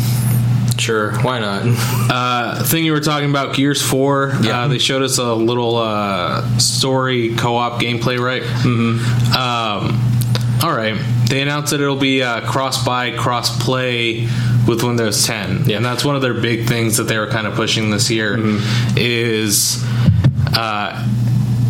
Sure, 0.78 1.12
why 1.22 1.40
not? 1.40 1.62
Uh, 2.14 2.62
thing 2.62 2.84
you 2.84 2.92
were 2.92 3.00
talking 3.00 3.28
about, 3.30 3.54
Gears 3.56 3.82
Four. 3.82 4.32
Yeah. 4.42 4.62
Uh, 4.62 4.68
they 4.68 4.78
showed 4.78 5.02
us 5.02 5.18
a 5.18 5.34
little 5.34 5.76
uh, 5.76 6.58
story 6.58 7.34
co-op 7.34 7.80
gameplay, 7.80 8.18
right? 8.20 8.42
Mm-hmm. 8.42 9.32
Um, 9.32 10.60
all 10.62 10.76
right. 10.76 10.94
They 11.28 11.40
announced 11.42 11.70
that 11.72 11.80
it'll 11.80 11.96
be 11.96 12.22
uh, 12.22 12.48
cross-buy, 12.50 13.16
cross-play 13.16 14.28
with 14.68 14.82
Windows 14.84 15.26
10, 15.26 15.64
Yeah. 15.68 15.76
and 15.78 15.84
that's 15.84 16.04
one 16.04 16.14
of 16.16 16.22
their 16.22 16.34
big 16.34 16.66
things 16.68 16.98
that 16.98 17.04
they 17.04 17.18
were 17.18 17.26
kind 17.26 17.46
of 17.46 17.54
pushing 17.54 17.90
this 17.90 18.10
year. 18.10 18.36
Is 18.96 19.82
uh, 20.54 21.06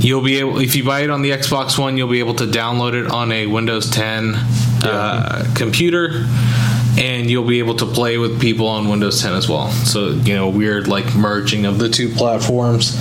you'll 0.00 0.22
be 0.22 0.38
able 0.40 0.58
if 0.60 0.76
you 0.76 0.84
buy 0.84 1.00
it 1.00 1.10
on 1.10 1.22
the 1.22 1.30
Xbox 1.30 1.78
One, 1.78 1.96
you'll 1.96 2.10
be 2.10 2.18
able 2.18 2.34
to 2.34 2.44
download 2.46 2.92
it 2.94 3.10
on 3.10 3.32
a 3.32 3.46
Windows 3.46 3.88
10 3.90 4.34
uh, 4.84 5.52
computer, 5.56 6.26
and 6.98 7.30
you'll 7.30 7.46
be 7.46 7.58
able 7.58 7.74
to 7.76 7.86
play 7.86 8.18
with 8.18 8.40
people 8.40 8.66
on 8.68 8.88
Windows 8.88 9.20
10 9.22 9.34
as 9.34 9.48
well. 9.48 9.70
So 9.70 10.10
you 10.10 10.34
know, 10.34 10.48
weird 10.48 10.86
like 10.88 11.14
merging 11.14 11.66
of 11.66 11.78
the 11.78 11.88
two 11.88 12.08
platforms. 12.08 12.96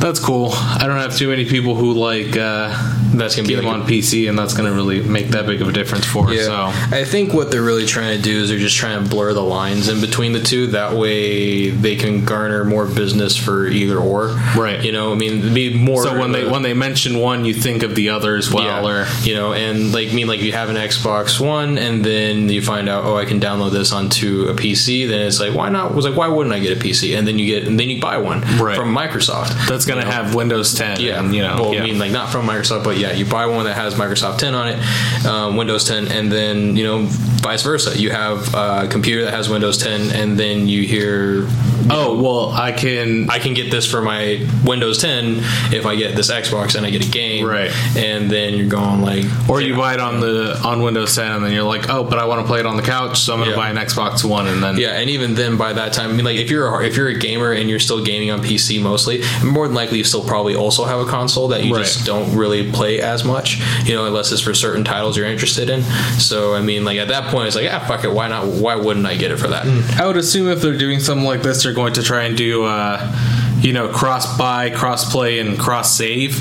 That's 0.00 0.20
cool. 0.20 0.50
I 0.52 0.84
don't 0.86 0.98
have 0.98 1.16
too 1.16 1.28
many 1.28 1.44
people 1.46 1.74
who 1.74 1.92
like 1.92 2.36
uh, 2.36 2.74
That's 3.16 3.36
gonna 3.36 3.48
be 3.48 3.56
like 3.56 3.66
on 3.66 3.82
PC, 3.82 4.28
and 4.28 4.38
that's 4.38 4.54
going 4.54 4.68
to 4.68 4.74
really 4.74 5.02
make 5.02 5.28
that 5.28 5.46
big 5.46 5.60
of 5.62 5.68
a 5.68 5.72
difference 5.72 6.04
for 6.04 6.30
us. 6.30 6.44
So 6.44 6.54
I 6.96 7.04
think 7.04 7.32
what 7.32 7.50
they're 7.50 7.62
really 7.62 7.86
trying 7.86 8.16
to 8.16 8.22
do 8.22 8.40
is 8.42 8.48
they're 8.48 8.58
just 8.58 8.76
trying 8.76 9.02
to 9.02 9.08
blur 9.08 9.32
the 9.32 9.42
lines 9.42 9.88
in 9.88 10.00
between 10.00 10.32
the 10.32 10.40
two. 10.42 10.68
That 10.68 10.94
way, 10.94 11.70
they 11.70 11.96
can 11.96 12.24
garner 12.24 12.64
more 12.64 12.86
business 12.86 13.36
for 13.36 13.66
either 13.66 13.98
or. 13.98 14.28
Right. 14.56 14.82
You 14.84 14.92
know, 14.92 15.12
I 15.12 15.16
mean, 15.16 15.54
be 15.54 15.74
more. 15.76 16.02
So 16.02 16.18
when 16.18 16.32
they 16.32 16.46
when 16.48 16.62
they 16.62 16.74
mention 16.74 17.18
one, 17.18 17.44
you 17.44 17.54
think 17.54 17.82
of 17.82 17.94
the 17.94 18.10
other 18.10 18.36
as 18.36 18.50
well, 18.50 18.88
or 18.88 19.06
you 19.22 19.34
know, 19.34 19.52
and 19.52 19.92
like 19.92 20.08
I 20.08 20.12
mean, 20.12 20.26
like 20.26 20.40
you 20.40 20.52
have 20.52 20.68
an 20.68 20.76
Xbox 20.76 21.40
One, 21.40 21.78
and 21.78 22.04
then 22.04 22.48
you 22.48 22.62
find 22.62 22.88
out, 22.88 23.04
oh, 23.04 23.16
I 23.16 23.24
can 23.24 23.40
download 23.40 23.72
this 23.72 23.92
onto 23.92 24.48
a 24.48 24.54
PC. 24.54 25.08
Then 25.08 25.26
it's 25.26 25.40
like, 25.40 25.54
why 25.54 25.68
not? 25.68 25.90
It 25.92 25.94
was 25.94 26.04
like, 26.04 26.16
why 26.16 26.28
wouldn't 26.28 26.54
I 26.54 26.58
get 26.58 26.76
a 26.76 26.80
PC? 26.80 27.16
And 27.16 27.26
then 27.26 27.38
you 27.38 27.46
get, 27.46 27.66
and 27.68 27.78
then 27.78 27.88
you 27.90 28.00
buy 28.00 28.18
one 28.18 28.40
Right. 28.58 28.76
from 28.76 28.94
Microsoft. 28.94 29.68
that's 29.68 29.84
going 29.86 30.00
to 30.00 30.06
You 30.06 30.12
know? 30.12 30.22
have 30.22 30.34
Windows 30.34 30.74
10. 30.74 31.00
Yeah, 31.00 31.20
and, 31.20 31.34
you 31.34 31.42
know, 31.42 31.56
well, 31.60 31.74
yeah. 31.74 31.82
I 31.82 31.84
mean, 31.84 31.98
like 31.98 32.12
not 32.12 32.30
from 32.30 32.46
Microsoft, 32.46 32.84
but 32.84 32.96
yeah, 33.04 33.12
you 33.12 33.26
buy 33.26 33.44
one 33.44 33.66
that 33.66 33.74
has 33.74 33.94
Microsoft 33.94 34.38
10 34.38 34.54
on 34.54 34.68
it, 34.68 35.26
um, 35.26 35.56
Windows 35.56 35.84
10, 35.84 36.08
and 36.08 36.32
then 36.32 36.74
you 36.74 36.84
know, 36.84 37.06
vice 37.44 37.62
versa. 37.62 37.96
You 37.96 38.10
have 38.10 38.52
a 38.54 38.88
computer 38.90 39.24
that 39.26 39.34
has 39.34 39.48
Windows 39.48 39.78
10, 39.78 40.10
and 40.10 40.36
then 40.38 40.66
you 40.66 40.82
hear, 40.82 41.46
oh 41.90 42.18
well, 42.20 42.50
I 42.50 42.72
can. 42.72 43.30
I 43.30 43.38
can 43.38 43.54
get 43.54 43.70
this 43.70 43.88
for 43.88 44.00
my 44.00 44.44
Windows 44.64 44.98
10 44.98 45.36
if 45.72 45.86
I 45.86 45.94
get 45.96 46.16
this 46.16 46.30
Xbox 46.30 46.74
and 46.74 46.84
I 46.86 46.90
get 46.90 47.06
a 47.06 47.10
game, 47.10 47.44
Right. 47.46 47.70
And 47.96 48.30
then 48.30 48.54
you're 48.54 48.68
going 48.68 49.02
like, 49.02 49.24
or 49.48 49.60
you 49.60 49.76
buy 49.76 49.94
it 49.94 50.00
on 50.00 50.20
the 50.20 50.58
on 50.64 50.82
Windows 50.82 51.14
10, 51.14 51.30
and 51.32 51.44
then 51.44 51.52
you're 51.52 51.62
like, 51.62 51.88
oh, 51.90 52.02
but 52.04 52.18
I 52.18 52.24
want 52.24 52.40
to 52.40 52.46
play 52.46 52.60
it 52.60 52.66
on 52.66 52.76
the 52.76 52.82
couch, 52.82 53.18
so 53.20 53.32
I'm 53.34 53.38
going 53.40 53.50
to 53.50 53.56
Yeah. 53.56 53.62
buy 53.62 53.70
an 53.70 53.76
Xbox 53.76 54.24
One, 54.24 54.46
and 54.48 54.62
then 54.62 54.78
Yeah, 54.78 54.98
and 54.98 55.10
even 55.10 55.34
then, 55.34 55.56
by 55.56 55.72
that 55.74 55.92
time, 55.92 56.10
I 56.10 56.12
mean, 56.14 56.24
like 56.24 56.36
if 56.38 56.50
you're 56.50 56.66
a, 56.66 56.84
if 56.86 56.96
you're 56.96 57.08
a 57.08 57.18
gamer 57.18 57.52
and 57.52 57.68
you're 57.68 57.78
still 57.78 58.02
gaming 58.02 58.30
on 58.30 58.40
PC 58.42 58.80
mostly, 58.80 59.22
more 59.44 59.66
than 59.68 59.74
likely 59.76 59.98
you 59.98 60.04
still 60.04 60.24
probably 60.24 60.56
also 60.56 60.84
have 60.84 61.00
a 61.00 61.04
console 61.06 61.48
that 61.48 61.64
you 61.64 61.74
Right. 61.74 61.84
just 61.84 62.06
don't 62.06 62.34
really 62.34 62.70
play 62.72 63.00
as 63.00 63.24
much, 63.24 63.60
you 63.84 63.94
know, 63.94 64.06
unless 64.06 64.32
it's 64.32 64.40
for 64.40 64.54
certain 64.54 64.84
titles 64.84 65.16
you're 65.16 65.26
interested 65.26 65.68
in. 65.68 65.82
So 66.18 66.54
I 66.54 66.62
mean, 66.62 66.84
like 66.84 66.98
at 66.98 67.08
that 67.08 67.24
point, 67.24 67.33
it's 67.42 67.56
like, 67.56 67.64
yeah, 67.64 67.84
fuck 67.86 68.04
it, 68.04 68.12
why 68.12 68.28
not? 68.28 68.46
Why 68.46 68.76
wouldn't 68.76 69.06
I 69.06 69.16
get 69.16 69.30
it 69.30 69.38
for 69.38 69.48
that? 69.48 69.66
I 70.00 70.06
would 70.06 70.16
assume 70.16 70.48
if 70.48 70.60
they're 70.62 70.78
doing 70.78 71.00
something 71.00 71.24
like 71.26 71.42
this, 71.42 71.62
they're 71.64 71.72
going 71.74 71.94
to 71.94 72.02
try 72.02 72.24
and 72.24 72.36
do, 72.36 72.64
uh, 72.64 73.14
you 73.60 73.72
know, 73.72 73.88
cross 73.88 74.36
buy, 74.38 74.70
cross 74.70 75.10
play, 75.10 75.38
and 75.40 75.58
cross 75.58 75.96
save. 75.96 76.34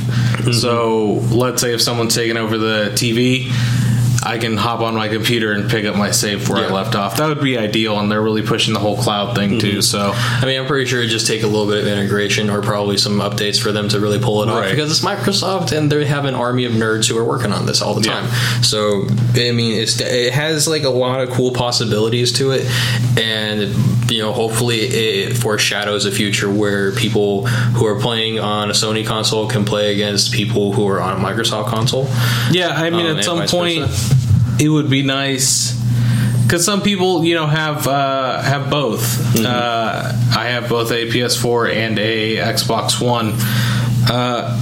So 0.53 1.13
let's 1.31 1.61
say 1.61 1.73
if 1.73 1.81
someone's 1.81 2.13
taking 2.15 2.37
over 2.37 2.57
the 2.57 2.91
TV, 2.95 3.49
I 4.25 4.37
can 4.37 4.57
hop 4.57 4.79
on 4.81 4.95
my 4.95 5.09
computer 5.09 5.51
and 5.51 5.69
pick 5.69 5.85
up 5.85 5.95
my 5.95 6.11
save 6.11 6.47
where 6.49 6.65
I 6.65 6.71
left 6.71 6.95
off. 6.95 7.17
That 7.17 7.27
would 7.27 7.41
be 7.41 7.57
ideal, 7.57 7.99
and 7.99 8.11
they're 8.11 8.21
really 8.21 8.41
pushing 8.41 8.73
the 8.73 8.79
whole 8.79 8.97
cloud 8.97 9.35
thing 9.35 9.51
mm-hmm. 9.51 9.59
too. 9.59 9.81
So 9.81 10.11
I 10.15 10.45
mean, 10.45 10.59
I'm 10.59 10.65
pretty 10.67 10.85
sure 10.85 11.01
it 11.01 11.07
just 11.07 11.27
take 11.27 11.43
a 11.43 11.47
little 11.47 11.67
bit 11.67 11.79
of 11.79 11.87
integration 11.87 12.49
or 12.49 12.61
probably 12.61 12.97
some 12.97 13.19
updates 13.19 13.61
for 13.61 13.71
them 13.71 13.89
to 13.89 13.99
really 13.99 14.19
pull 14.19 14.43
it 14.43 14.49
off 14.49 14.61
Right. 14.61 14.69
because 14.71 14.91
it's 14.91 15.05
Microsoft 15.05 15.75
and 15.75 15.91
they 15.91 16.05
have 16.05 16.25
an 16.25 16.35
army 16.35 16.65
of 16.65 16.71
nerds 16.73 17.09
who 17.09 17.17
are 17.17 17.25
working 17.25 17.51
on 17.51 17.65
this 17.65 17.81
all 17.81 17.93
the 17.95 18.07
Yeah. 18.07 18.21
time. 18.21 18.63
So 18.63 19.07
I 19.35 19.51
mean, 19.51 19.81
it's 19.81 19.99
it 19.99 20.33
has 20.33 20.67
like 20.67 20.83
a 20.83 20.89
lot 20.89 21.21
of 21.21 21.29
cool 21.31 21.51
possibilities 21.51 22.31
to 22.33 22.51
it, 22.51 22.65
and 23.19 23.73
you 24.09 24.21
know, 24.21 24.33
hopefully 24.33 24.79
it 24.81 25.37
foreshadows 25.37 26.05
a 26.05 26.11
future 26.11 26.49
where 26.51 26.91
people 26.91 27.45
who 27.47 27.85
are 27.85 27.99
playing 27.99 28.39
on 28.39 28.69
a 28.69 28.73
Sony 28.73 29.05
console 29.05 29.47
can 29.47 29.65
play 29.65 29.93
against 29.93 30.33
people 30.33 30.73
who 30.73 30.87
are 30.87 31.01
on 31.01 31.19
a 31.19 31.23
Microsoft 31.23 31.67
console. 31.67 32.07
yeah, 32.51 32.69
I 32.69 32.89
mean, 32.89 33.05
Um, 33.05 33.17
at 33.17 33.23
some 33.23 33.47
point, 33.47 33.89
it 34.59 34.69
would 34.69 34.89
be 34.89 35.03
nice 35.03 35.79
because 36.43 36.65
some 36.65 36.81
people, 36.81 37.23
you 37.23 37.35
know, 37.35 37.47
have 37.47 37.87
uh, 37.87 38.41
have 38.41 38.69
both. 38.69 39.01
Mm-hmm. 39.01 39.45
Uh, 39.45 40.37
I 40.37 40.49
have 40.49 40.69
both 40.69 40.91
a 40.91 41.07
PS4 41.07 41.73
and 41.73 41.97
a 41.97 42.37
Xbox 42.37 43.01
One. 43.01 43.33
Uh, 44.09 44.61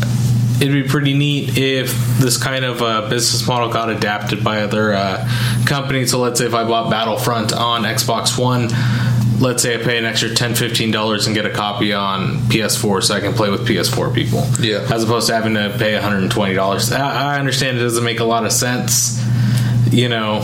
it'd 0.61 0.71
be 0.71 0.83
pretty 0.87 1.13
neat 1.13 1.57
if 1.57 1.91
this 2.19 2.37
kind 2.37 2.63
of 2.63 2.81
uh, 2.81 3.09
business 3.09 3.45
model 3.47 3.69
got 3.69 3.89
adapted 3.89 4.43
by 4.43 4.61
other 4.61 4.93
uh, 4.93 5.27
companies. 5.65 6.11
So 6.11 6.19
let's 6.19 6.39
say 6.39 6.45
if 6.45 6.53
I 6.53 6.63
bought 6.63 6.89
Battlefront 6.91 7.51
on 7.53 7.83
Xbox 7.83 8.37
One. 8.37 8.69
Let's 9.41 9.63
say 9.63 9.73
I 9.73 9.83
pay 9.83 9.97
an 9.97 10.05
extra 10.05 10.29
$10, 10.29 10.51
$15 10.51 11.25
and 11.25 11.35
get 11.35 11.45
a 11.47 11.49
copy 11.49 11.93
on 11.93 12.37
PS4 12.49 13.03
so 13.03 13.15
I 13.15 13.19
can 13.19 13.33
play 13.33 13.49
with 13.49 13.67
PS4 13.67 14.13
people. 14.13 14.45
Yeah. 14.59 14.87
As 14.93 15.03
opposed 15.03 15.27
to 15.27 15.33
having 15.33 15.55
to 15.55 15.75
pay 15.79 15.93
$120. 15.99 16.91
I 16.95 17.35
I 17.35 17.39
understand 17.39 17.77
it 17.77 17.81
doesn't 17.81 18.03
make 18.03 18.19
a 18.19 18.23
lot 18.23 18.45
of 18.45 18.51
sense 18.51 19.19
you 19.91 20.07
know 20.07 20.41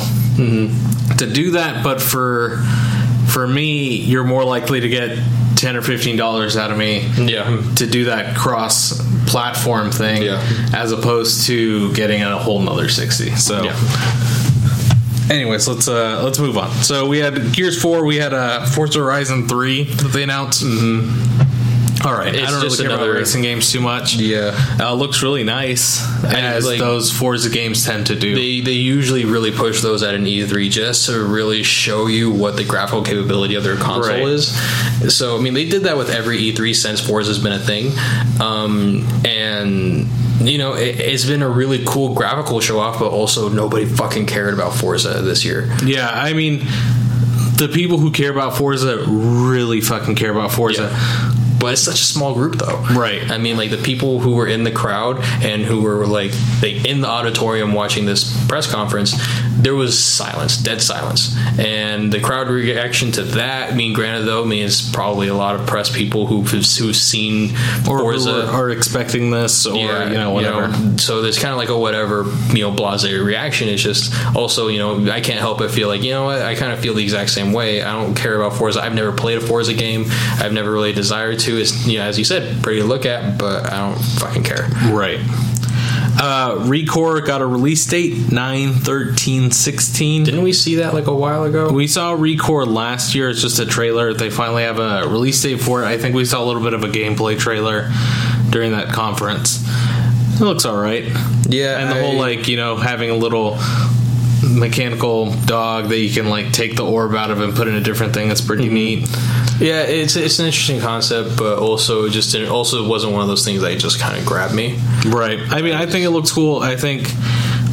to 1.18 1.26
do 1.32 1.52
that 1.52 1.82
but 1.84 2.02
for 2.02 2.58
for 3.30 3.48
me 3.48 3.96
you're 3.96 4.26
more 4.26 4.44
likely 4.44 4.82
to 4.82 4.90
get 4.90 5.18
10 5.56 5.76
or 5.78 5.82
15 5.82 6.18
dollars 6.18 6.58
out 6.58 6.70
of 6.72 6.78
me 6.78 7.08
Yeah. 7.18 7.62
to 7.76 7.88
do 7.88 8.06
that 8.06 8.36
cross 8.36 9.00
platform 9.28 9.92
thing 9.92 10.24
Yeah. 10.24 10.42
as 10.74 10.92
opposed 10.92 11.46
to 11.48 11.94
getting 11.94 12.22
a 12.24 12.38
whole 12.38 12.60
nother 12.62 12.90
60 12.90 13.36
so 13.38 13.64
Yeah. 13.64 13.76
Anyways 15.30 15.68
let's 15.68 15.88
uh 15.88 16.22
let's 16.24 16.40
move 16.40 16.58
on 16.58 16.72
so 16.84 17.08
we 17.08 17.20
had 17.20 17.54
gears 17.54 17.82
4 17.82 18.06
we 18.06 18.16
had 18.18 18.34
uh 18.34 18.66
forza 18.66 19.00
horizon 19.00 19.48
3 19.48 19.84
that 19.84 20.08
they 20.14 20.24
announced 20.24 20.64
all 22.06 22.14
right 22.14 22.36
i 22.36 22.46
don't 22.46 22.62
really 22.62 22.78
care 22.78 22.88
about 22.96 23.10
racing 23.10 23.42
games 23.42 23.72
too 23.72 23.82
much 23.82 24.16
Yeah. 24.16 24.52
uh, 24.80 24.94
looks 24.94 25.24
really 25.24 25.44
nice 25.44 26.00
as 26.24 26.66
like- 26.66 26.80
those 26.80 27.12
forza 27.12 27.50
games 27.50 27.84
tend 27.86 28.08
to 28.08 28.16
do 28.16 28.36
They, 28.36 28.62
they 28.62 28.72
usually 28.74 29.26
really 29.26 29.52
push 29.52 29.82
those 29.82 30.04
at 30.04 30.14
an 30.14 30.26
E3 30.26 30.70
just 30.70 31.08
to 31.08 31.24
really 31.24 31.64
show 31.64 32.06
you 32.08 32.30
what 32.32 32.56
the 32.56 32.64
graphical 32.64 33.02
capability 33.04 33.56
of 33.56 33.64
their 33.64 33.76
console 33.78 34.14
Right. 34.14 34.22
is. 34.28 34.48
So, 35.16 35.38
I 35.38 35.42
mean, 35.42 35.54
they 35.54 35.66
did 35.68 35.84
that 35.84 35.98
with 35.98 36.10
every 36.10 36.38
E3 36.40 36.74
since 36.76 37.00
Forza's 37.02 37.40
been 37.40 37.54
a 37.54 37.60
thing. 37.60 37.92
Um, 38.40 39.06
and, 39.26 40.08
you 40.40 40.58
know, 40.58 40.74
it, 40.74 41.00
it's 41.00 41.26
been 41.26 41.42
a 41.42 41.50
really 41.50 41.84
cool 41.86 42.14
graphical 42.14 42.60
show 42.60 42.80
off, 42.80 43.00
but 43.00 43.10
also 43.10 43.50
nobody 43.50 43.86
fucking 43.86 44.26
cared 44.26 44.54
about 44.54 44.74
Forza 44.74 45.22
this 45.22 45.44
year. 45.44 45.76
Yeah, 45.84 46.10
I 46.10 46.34
mean, 46.34 46.60
the 47.58 47.70
people 47.74 47.98
who 47.98 48.12
care 48.12 48.32
about 48.32 48.56
Forza 48.56 49.04
really 49.08 49.82
fucking 49.82 50.16
care 50.16 50.32
about 50.32 50.52
Forza. 50.52 50.96
But 51.60 51.74
it's 51.74 51.82
such 51.82 52.02
a 52.02 52.06
small 52.06 52.36
group, 52.36 52.58
though. 52.58 52.78
Right. 52.92 53.32
I 53.32 53.40
mean, 53.40 53.58
like 53.58 53.72
the 53.72 53.78
people 53.78 54.20
who 54.20 54.36
were 54.36 54.46
in 54.46 54.64
the 54.64 54.72
crowd 54.72 55.24
and 55.44 55.64
who 55.64 55.82
were 55.82 56.06
like, 56.06 56.32
like 56.62 56.86
in 56.86 57.02
the 57.02 57.08
auditorium 57.08 57.74
watching 57.74 58.06
this 58.06 58.46
press 58.48 58.72
conference, 58.72 59.16
there 59.60 59.76
was 59.76 59.98
silence, 60.02 60.58
dead 60.58 60.82
silence, 60.82 61.36
and 61.60 62.12
the 62.12 62.20
crowd 62.20 62.48
reaction 62.50 63.12
to 63.14 63.24
that. 63.24 63.72
I 63.72 63.76
mean, 63.76 63.94
granted, 63.94 64.24
though, 64.26 64.44
I 64.44 64.46
mean 64.46 64.66
it's 64.66 64.90
probably 64.92 65.28
a 65.28 65.34
lot 65.34 65.56
of 65.56 65.66
press 65.68 65.94
people 65.96 66.28
who've 66.28 66.48
who've 66.50 66.96
seen 66.96 67.56
Or, 67.90 68.00
Forza. 68.00 68.48
or 68.48 68.52
are 68.52 68.70
expecting 68.70 69.32
this, 69.32 69.66
or 69.66 69.76
you 69.76 70.14
know, 70.14 70.32
whatever. 70.32 70.98
so 70.98 71.22
there's 71.22 71.40
kind 71.40 71.52
of 71.52 71.58
like 71.58 71.70
a 71.70 71.78
whatever, 71.78 72.26
you 72.54 72.62
know, 72.64 72.72
blase 72.72 73.04
reaction. 73.10 73.68
It's 73.70 73.82
just 73.82 74.14
also, 74.36 74.68
you 74.68 74.80
know, 74.80 75.12
I 75.12 75.22
can't 75.22 75.40
help 75.40 75.58
but 75.60 75.72
feel 75.72 75.88
like, 75.88 76.04
you 76.04 76.12
know 76.12 76.26
what, 76.26 76.42
I 76.42 76.56
kind 76.56 76.72
of 76.72 76.80
feel 76.80 76.94
the 76.94 77.04
exact 77.04 77.30
same 77.32 77.54
way. 77.54 77.82
I 77.82 77.92
don't 77.94 78.16
care 78.16 78.36
about 78.40 78.58
Forza. 78.58 78.82
I've 78.82 78.94
never 78.94 79.12
played 79.12 79.38
a 79.38 79.42
Forza 79.42 79.74
game. 79.74 80.06
I've 80.40 80.54
never 80.54 80.72
really 80.72 80.94
desired 80.94 81.40
to. 81.40 81.58
It's, 81.58 81.86
you 81.88 81.98
know, 82.00 82.06
as 82.06 82.18
you 82.20 82.26
said, 82.26 82.62
pretty 82.64 82.82
to 82.82 82.86
look 82.88 83.06
at, 83.06 83.38
but 83.38 83.66
I 83.72 83.78
don't 83.78 84.00
fucking 84.20 84.44
care. 84.44 84.68
Right. 84.92 85.20
Uh, 86.20 86.56
Recore 86.66 87.24
got 87.24 87.42
a 87.42 87.46
release 87.46 87.86
date 87.86 88.32
9 88.32 88.74
13 88.74 89.52
16. 89.52 90.24
Didn't 90.24 90.44
we 90.44 90.52
see 90.52 90.76
that 90.76 90.94
like 90.94 91.06
a 91.08 91.14
while 91.14 91.44
ago? 91.44 91.72
We 91.72 91.88
saw 91.88 92.16
Recore 92.16 92.66
last 92.66 93.14
year. 93.14 93.30
It's 93.30 93.42
just 93.42 93.60
a 93.60 93.66
trailer. 93.66 94.14
They 94.14 94.32
finally 94.32 94.64
have 94.64 94.80
a 94.80 95.08
release 95.08 95.42
date 95.42 95.62
for 95.62 95.84
it. 95.84 95.86
I 95.86 95.98
think 95.98 96.16
we 96.16 96.26
saw 96.26 96.44
a 96.44 96.46
little 96.46 96.64
bit 96.64 96.74
of 96.74 96.84
a 96.84 96.88
gameplay 96.88 97.38
trailer 97.38 97.92
during 98.50 98.72
that 98.72 98.90
conference. 98.90 99.64
It 100.40 100.44
looks 100.44 100.66
all 100.66 100.78
right. 100.78 101.04
yeah, 101.48 101.80
and 101.80 101.90
the 101.90 102.02
whole 102.02 102.16
like 102.16 102.48
you 102.48 102.58
know 102.58 102.78
having 102.78 103.10
a 103.10 103.16
little 103.16 103.58
mechanical 104.44 105.32
dog 105.46 105.90
that 105.90 105.98
you 106.00 106.12
can 106.14 106.30
like 106.30 106.52
take 106.52 106.76
the 106.76 106.86
orb 106.86 107.14
out 107.16 107.32
of 107.32 107.42
and 107.42 107.56
put 107.56 107.68
in 107.68 107.76
a 107.76 107.82
different 107.82 108.14
thing 108.14 108.28
that's 108.28 108.42
pretty 108.42 108.70
neat 108.70 109.08
yeah, 109.60 109.84
it's 109.84 110.16
it's 110.16 110.40
an 110.40 110.46
interesting 110.46 110.80
concept, 110.80 111.38
but 111.38 111.60
also 111.60 112.10
just 112.10 112.36
it 112.36 112.48
also 112.50 112.88
wasn't 112.88 113.14
one 113.14 113.22
of 113.22 113.28
those 113.28 113.44
things 113.46 113.62
that 113.62 113.78
just 113.80 114.00
kind 114.00 114.18
of 114.20 114.26
grabbed 114.26 114.54
me. 114.54 114.78
right 115.08 115.40
i 115.52 115.62
mean 115.62 115.74
i 115.74 115.86
think 115.86 116.04
it 116.06 116.10
looks 116.10 116.32
cool 116.32 116.60
i 116.60 116.76
think 116.76 117.04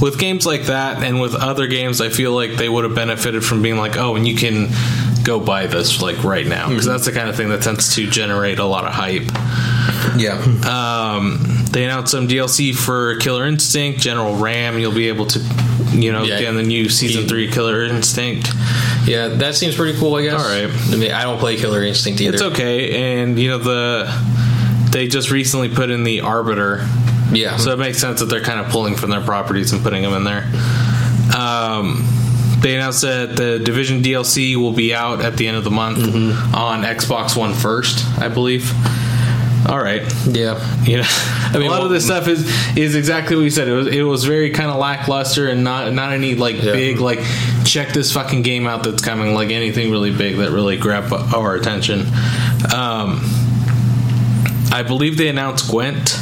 with 0.01 0.19
games 0.19 0.45
like 0.47 0.65
that 0.65 1.03
and 1.03 1.21
with 1.21 1.35
other 1.35 1.67
games 1.67 2.01
i 2.01 2.09
feel 2.09 2.33
like 2.33 2.53
they 2.53 2.69
would 2.69 2.85
have 2.85 2.95
benefited 2.95 3.45
from 3.45 3.63
being 3.63 3.77
like 3.77 3.97
oh 3.97 4.15
and 4.17 4.27
you 4.29 4.37
can 4.37 4.69
go 5.25 5.41
buy 5.41 5.67
this 5.67 6.03
like 6.03 6.23
right 6.25 6.47
now 6.47 6.69
because 6.69 6.85
that's 6.85 7.07
the 7.07 7.13
kind 7.13 7.29
of 7.29 7.37
thing 7.37 7.49
that 7.49 7.63
tends 7.63 7.95
to 7.95 8.09
generate 8.09 8.59
a 8.59 8.65
lot 8.65 8.85
of 8.85 8.93
hype 8.93 9.23
Yeah, 10.17 10.35
um, 10.69 11.39
they 11.73 11.85
announced 11.85 12.13
some 12.13 12.29
DLC 12.29 12.75
for 12.75 13.17
Killer 13.17 13.47
Instinct, 13.47 14.01
General 14.01 14.37
RAAM. 14.37 14.79
You'll 14.79 14.93
be 14.95 15.09
able 15.09 15.27
to, 15.27 15.41
you 15.93 16.13
know, 16.13 16.23
Yeah. 16.23 16.39
get 16.41 16.49
in 16.51 16.57
the 16.57 16.63
new 16.63 16.89
season 16.89 17.23
He- 17.23 17.29
three 17.29 17.51
Killer 17.51 17.83
Instinct. 17.85 18.51
Yeah, 19.07 19.29
that 19.29 19.55
seems 19.55 19.75
pretty 19.77 19.99
cool. 19.99 20.15
I 20.17 20.23
guess. 20.23 20.41
All 20.41 20.49
right. 20.49 20.71
I 20.93 20.97
mean, 20.97 21.13
I 21.13 21.23
don't 21.25 21.39
play 21.39 21.57
Killer 21.57 21.83
Instinct 21.83 22.21
either. 22.21 22.35
It's 22.35 22.43
okay, 22.43 23.21
and 23.23 23.39
you 23.39 23.49
know 23.49 23.59
the 23.59 24.89
they 24.91 25.09
just 25.09 25.31
recently 25.31 25.69
put 25.69 25.91
in 25.91 26.05
the 26.05 26.21
Arbiter, 26.21 26.87
Yeah. 27.33 27.57
so 27.57 27.73
it 27.73 27.79
makes 27.79 27.99
sense 27.99 28.21
that 28.21 28.27
they're 28.27 28.41
kind 28.43 28.61
of 28.61 28.71
pulling 28.71 28.95
from 28.95 29.11
their 29.11 29.21
properties 29.23 29.73
and 29.73 29.83
putting 29.83 30.03
them 30.03 30.13
in 30.15 30.23
there. 30.25 30.45
Um, 31.37 32.05
they 32.61 32.77
announced 32.77 33.03
that 33.03 33.37
the 33.37 33.59
Division 33.59 34.03
DLC 34.03 34.57
will 34.57 34.73
be 34.73 34.95
out 34.95 35.21
at 35.21 35.37
the 35.37 35.49
end 35.49 35.57
of 35.57 35.65
the 35.65 35.71
month 35.71 35.99
on 36.55 36.83
Xbox 36.83 37.37
One 37.37 37.53
first, 37.55 38.07
I 38.19 38.29
believe. 38.29 38.73
All 39.69 39.79
right. 39.83 40.03
Yeah. 40.27 40.59
You 40.85 40.99
know, 40.99 41.05
mean, 41.59 41.63
a 41.63 41.71
lot 41.71 41.79
well- 41.79 41.87
of 41.87 41.91
this 41.91 42.05
stuff 42.05 42.29
is 42.29 42.45
is 42.77 42.95
exactly 42.95 43.37
what 43.37 43.43
you 43.43 43.51
said. 43.51 43.69
It 43.69 43.73
was 43.75 43.87
it 43.89 44.03
was 44.03 44.25
very 44.25 44.51
kind 44.51 44.71
of 44.71 44.77
lackluster 44.79 45.49
and 45.49 45.65
not 45.65 45.93
not 45.93 46.13
any 46.13 46.35
like 46.35 46.57
Yeah. 46.63 46.73
big 46.73 47.01
like 47.01 47.21
check 47.65 47.93
this 47.93 48.13
fucking 48.13 48.43
game 48.43 48.67
out 48.67 48.85
that's 48.85 49.03
coming 49.03 49.35
like 49.35 49.51
anything 49.51 49.91
really 49.91 50.15
big 50.15 50.37
that 50.37 50.51
really 50.51 50.77
grabbed 50.77 51.13
our 51.13 51.55
attention. 51.55 52.01
Um, 52.75 53.21
I 54.73 54.83
believe 54.87 55.17
they 55.17 55.29
announced 55.29 55.71
Gwent, 55.71 56.19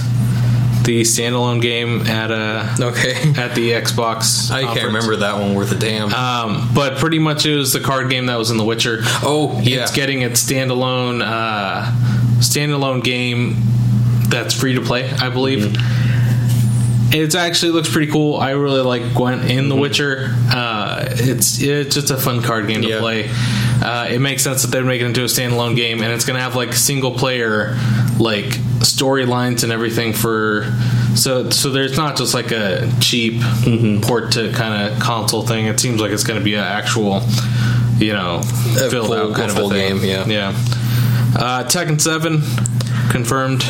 the 0.85 1.03
standalone 1.03 1.61
game 1.63 2.03
at 2.07 2.31
uh 2.31 2.67
Okay. 2.81 3.13
at 3.37 3.55
the 3.55 3.71
Xbox. 3.73 4.51
I 4.51 4.63
can't 4.75 4.87
remember 4.87 5.17
that 5.17 5.39
one 5.39 5.55
worth 5.55 5.73
a 5.73 5.77
damn. 5.77 6.13
Um, 6.13 6.69
but 6.75 6.99
pretty 6.99 7.19
much 7.19 7.47
it 7.47 7.57
was 7.57 7.73
the 7.73 7.81
card 7.81 8.11
game 8.11 8.27
that 8.27 8.37
was 8.39 8.51
in 8.51 8.57
The 8.57 8.65
Witcher. 8.65 8.99
oh, 9.23 9.59
yeah. 9.63 9.83
It's 9.83 9.93
getting 9.93 10.23
its 10.23 10.43
standalone 10.45 11.23
uh, 11.25 11.91
standalone 12.43 13.03
game 13.03 13.57
that's 14.29 14.55
free 14.59 14.75
to 14.75 14.81
play, 14.81 15.11
I 15.11 15.29
believe. 15.31 15.61
Mm-hmm. 15.61 17.13
It 17.15 17.35
actually 17.35 17.73
looks 17.73 17.93
pretty 17.93 18.11
cool. 18.11 18.37
I 18.37 18.53
really 18.53 18.81
like 18.81 19.13
Gwent 19.15 19.51
in 19.51 19.69
The 19.69 19.77
Witcher. 19.77 20.31
Uh, 20.51 21.05
it's 21.11 21.61
it's 21.61 21.95
just 21.95 22.11
a 22.11 22.17
fun 22.17 22.41
card 22.41 22.67
game 22.69 22.81
to 22.81 22.89
Yeah. 22.89 23.01
play. 23.01 23.29
Uh, 23.85 24.09
it 24.11 24.19
makes 24.21 24.43
sense 24.43 24.63
that 24.63 24.69
they're 24.69 24.83
making 24.85 25.05
it 25.05 25.09
into 25.09 25.21
a 25.23 25.27
standalone 25.27 25.77
game, 25.77 26.01
and 26.03 26.11
it's 26.11 26.25
going 26.25 26.37
to 26.37 26.43
have 26.43 26.57
like 26.57 26.73
single 26.73 27.11
player 27.13 27.77
like 28.19 28.47
storylines 28.81 29.63
and 29.63 29.73
everything 29.73 30.15
for. 30.15 30.73
So 31.15 31.51
so 31.51 31.69
there's 31.69 31.99
not 31.99 32.17
just 32.17 32.33
like 32.33 32.51
a 32.51 32.91
cheap 33.01 33.35
Mm-hmm. 33.43 34.01
port 34.01 34.33
to 34.33 34.51
kind 34.53 34.91
of 34.91 34.99
console 34.99 35.43
thing. 35.47 35.67
It 35.67 35.79
seems 35.81 36.01
like 36.01 36.13
it's 36.13 36.25
going 36.25 36.39
to 36.39 36.45
be 36.45 36.55
an 36.55 36.65
actual, 36.65 37.21
you 37.99 38.15
know, 38.15 38.37
A 38.39 38.89
filled 38.89 39.09
full- 39.09 39.13
out 39.13 39.35
kind 39.37 39.51
of 39.51 39.59
a 39.59 39.69
thing. 39.69 39.99
game, 39.99 40.05
yeah. 40.09 40.27
Yeah. 40.27 40.55
Uh, 41.35 41.65
Tekken 41.65 42.01
7 42.01 42.41
confirmed 43.11 43.63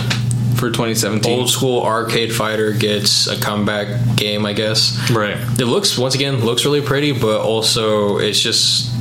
for 0.57 0.71
2017. 0.71 1.38
Old 1.38 1.50
school 1.50 1.83
arcade 1.83 2.33
fighter 2.33 2.73
gets 2.73 3.26
a 3.26 3.40
comeback 3.40 4.16
game, 4.16 4.47
I 4.47 4.52
guess. 4.52 5.11
Right. 5.11 5.37
It 5.59 5.66
looks 5.66 5.99
once 5.99 6.14
again 6.14 6.45
looks 6.45 6.64
really 6.64 6.83
pretty, 6.83 7.12
but 7.12 7.40
also 7.40 8.19
it's 8.19 8.40
just 8.40 8.92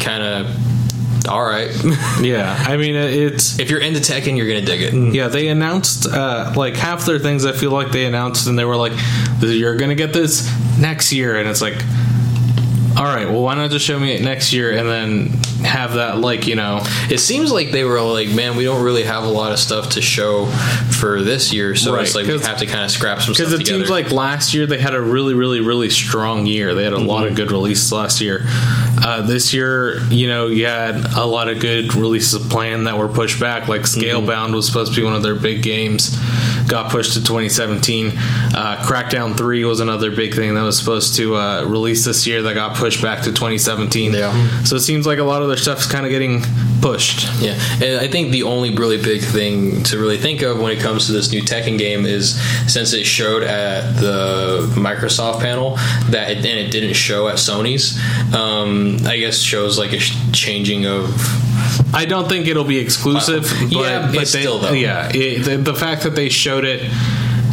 kind 0.00 0.22
of 0.22 1.26
all 1.28 1.44
right. 1.44 1.70
Yeah. 2.20 2.56
I 2.66 2.76
mean, 2.76 2.94
it's. 2.94 3.58
if 3.58 3.70
you're 3.70 3.80
into 3.80 4.00
Tekken, 4.00 4.36
you're 4.36 4.48
gonna 4.48 4.64
dig 4.64 4.82
it. 4.82 5.14
Yeah, 5.14 5.28
they 5.28 5.48
announced 5.48 6.06
uh, 6.06 6.52
like 6.56 6.76
half 6.76 7.04
their 7.04 7.18
things. 7.18 7.44
I 7.44 7.52
feel 7.52 7.70
like 7.70 7.92
they 7.92 8.06
announced, 8.06 8.46
and 8.46 8.58
they 8.58 8.64
were 8.64 8.76
like, 8.76 8.92
"You're 9.40 9.76
gonna 9.76 9.94
get 9.94 10.12
this 10.12 10.50
next 10.78 11.12
year," 11.12 11.36
and 11.36 11.48
it's 11.48 11.60
like, 11.60 11.76
"All 12.96 13.04
right, 13.04 13.26
well, 13.28 13.42
why 13.42 13.54
not 13.54 13.70
just 13.70 13.84
show 13.84 13.98
me 13.98 14.12
it 14.14 14.22
next 14.22 14.52
year, 14.52 14.72
and 14.72 14.88
then 14.88 15.28
have 15.64 15.94
that 15.94 16.18
like 16.18 16.46
you 16.46 16.54
know, 16.54 16.80
It 17.10 17.18
seems 17.18 17.50
like 17.50 17.70
they 17.72 17.82
were 17.84 18.00
like, 18.00 18.28
man, 18.28 18.56
we 18.56 18.64
don't 18.64 18.82
really 18.82 19.02
have 19.04 19.24
a 19.24 19.28
lot 19.28 19.52
of 19.52 19.58
stuff 19.58 19.90
to 19.90 20.02
show 20.02 20.46
for 20.98 21.22
this 21.22 21.52
year, 21.52 21.74
so 21.74 21.94
Right, 21.94 22.02
it's 22.04 22.14
like 22.14 22.26
we 22.26 22.38
have 22.38 22.58
to 22.58 22.66
kind 22.66 22.84
of 22.84 22.90
scrap 22.90 23.20
some 23.22 23.32
because 23.32 23.52
it 23.52 23.58
together. 23.58 23.78
seems 23.80 23.90
like 23.90 24.10
last 24.12 24.54
year 24.54 24.66
they 24.66 24.78
had 24.78 24.94
a 24.94 25.00
really, 25.00 25.34
really, 25.34 25.60
really 25.60 25.90
strong 25.90 26.46
year. 26.46 26.74
They 26.74 26.84
had 26.84 26.92
a 26.92 26.98
lot 26.98 27.24
of 27.24 27.32
Mm-hmm. 27.32 27.36
good 27.36 27.50
releases 27.52 27.90
last 27.92 28.20
year. 28.20 28.42
Uh, 28.98 29.22
this 29.22 29.52
year, 29.52 29.98
you 30.10 30.28
know, 30.28 30.46
you 30.46 30.66
had 30.66 30.96
a 31.16 31.24
lot 31.26 31.48
of 31.48 31.58
good 31.60 31.94
releases 31.94 32.46
planned 32.48 32.86
that 32.86 32.96
were 32.98 33.08
pushed 33.08 33.40
back. 33.40 33.66
Like 33.68 33.82
Mm-hmm. 33.82 34.00
Scalebound 34.00 34.54
was 34.54 34.66
supposed 34.66 34.94
to 34.94 35.00
be 35.00 35.04
one 35.04 35.14
of 35.14 35.22
their 35.22 35.34
big 35.34 35.62
games, 35.62 36.16
got 36.68 36.90
pushed 36.90 37.14
to 37.14 37.20
2017. 37.20 38.08
Uh, 38.08 38.76
Crackdown 38.86 39.36
3 39.36 39.64
was 39.64 39.80
another 39.80 40.10
big 40.10 40.34
thing 40.34 40.54
that 40.54 40.62
was 40.62 40.78
supposed 40.78 41.16
to 41.16 41.36
uh, 41.36 41.64
release 41.64 42.04
this 42.04 42.26
year 42.26 42.42
that 42.42 42.54
got 42.54 42.76
pushed 42.76 43.02
back 43.02 43.22
to 43.24 43.30
2017. 43.30 44.12
Yeah. 44.12 44.62
So 44.64 44.76
it 44.76 44.80
seems 44.80 45.06
like 45.06 45.18
a 45.18 45.24
lot 45.24 45.42
of 45.42 45.48
their 45.48 45.56
stuff's 45.56 45.86
kind 45.86 46.04
of 46.04 46.10
getting 46.10 46.42
pushed. 46.80 47.26
Yeah, 47.40 47.58
and 47.82 48.00
I 48.00 48.08
think 48.08 48.32
the 48.32 48.44
only 48.44 48.74
really 48.74 49.02
big 49.02 49.22
thing 49.22 49.82
to 49.84 49.98
really 49.98 50.18
think 50.18 50.42
of 50.42 50.60
when 50.60 50.72
it 50.72 50.80
comes 50.80 51.06
to 51.06 51.12
this 51.12 51.32
new 51.32 51.42
Tekken 51.42 51.78
game 51.78 52.06
is 52.06 52.40
since 52.72 52.92
it 52.92 53.04
showed 53.04 53.42
at 53.42 53.96
the 54.00 54.72
Microsoft 54.76 55.40
panel 55.40 55.76
that 56.10 56.30
it, 56.30 56.38
and 56.38 56.46
it 56.46 56.70
didn't 56.70 56.94
show 56.94 57.28
at 57.28 57.36
Sony's. 57.36 57.98
Um, 58.34 58.98
I 59.06 59.16
guess 59.18 59.40
shows 59.40 59.78
like 59.78 59.92
a 59.92 59.98
sh- 59.98 60.16
changing 60.32 60.86
of 60.86 61.06
I 61.94 62.04
don't 62.04 62.28
think 62.28 62.46
it'll 62.46 62.64
be 62.64 62.78
exclusive. 62.78 63.42
But 63.44 63.72
Yeah, 63.72 64.06
but 64.06 64.12
they- 64.18 64.24
still, 64.24 64.58
though. 64.58 64.72
yeah, 64.72 65.10
it, 65.14 65.44
the, 65.44 65.56
the 65.56 65.74
fact 65.74 66.02
that 66.02 66.14
they 66.14 66.28
showed 66.28 66.64
it 66.64 66.82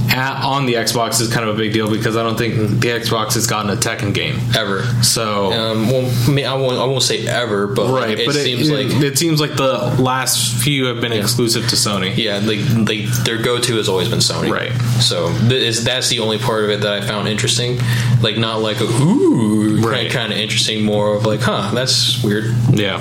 at, 0.09 0.43
on 0.43 0.65
the 0.67 0.73
Xbox 0.75 1.19
is 1.21 1.33
kind 1.33 1.47
of 1.47 1.55
a 1.55 1.57
big 1.57 1.73
deal 1.73 1.89
because 1.89 2.15
I 2.17 2.23
don't 2.23 2.37
think 2.37 2.55
the 2.81 2.89
Xbox 2.89 3.33
has 3.33 3.47
gotten 3.47 3.71
a 3.71 3.75
Tekken 3.75 4.13
game. 4.13 4.37
ever. 4.55 4.83
So 5.01 5.51
Um, 5.51 5.89
well, 5.89 6.11
I, 6.27 6.31
mean, 6.31 6.45
I 6.45 6.53
won't. 6.55 6.77
I 6.77 6.85
won't 6.85 7.01
say 7.01 7.25
ever, 7.25 7.65
but 7.67 7.89
right, 7.91 8.19
it 8.19 8.25
but 8.27 8.35
seems 8.35 8.69
it, 8.69 8.73
like 8.91 9.01
it 9.03 9.17
seems 9.17 9.39
like 9.41 9.55
the 9.55 9.95
last 9.99 10.61
few 10.61 10.85
have 10.85 11.01
been 11.01 11.13
exclusive 11.13 11.67
to 11.69 11.75
Sony. 11.75 12.15
yeah, 12.15 12.37
like 12.43 12.59
they, 12.85 13.05
their 13.23 13.41
go-to 13.41 13.77
has 13.77 13.89
always 13.89 14.07
been 14.09 14.19
Sony. 14.19 14.51
Right. 14.51 14.71
So 15.01 15.29
th- 15.39 15.51
is 15.53 15.83
that's 15.83 16.09
the 16.09 16.19
only 16.19 16.37
part 16.37 16.63
of 16.65 16.69
it 16.69 16.81
that 16.81 16.93
I 16.93 17.01
found 17.01 17.27
interesting. 17.27 17.79
Like 18.21 18.37
not 18.37 18.61
like 18.61 18.81
a 18.81 18.85
ooh, 18.85 19.81
Right. 19.81 20.11
kind 20.11 20.31
of 20.31 20.37
interesting. 20.37 20.83
More 20.83 21.15
of 21.15 21.25
like, 21.25 21.39
huh, 21.41 21.71
that's 21.73 22.21
weird. 22.23 22.53
Yeah. 22.71 22.99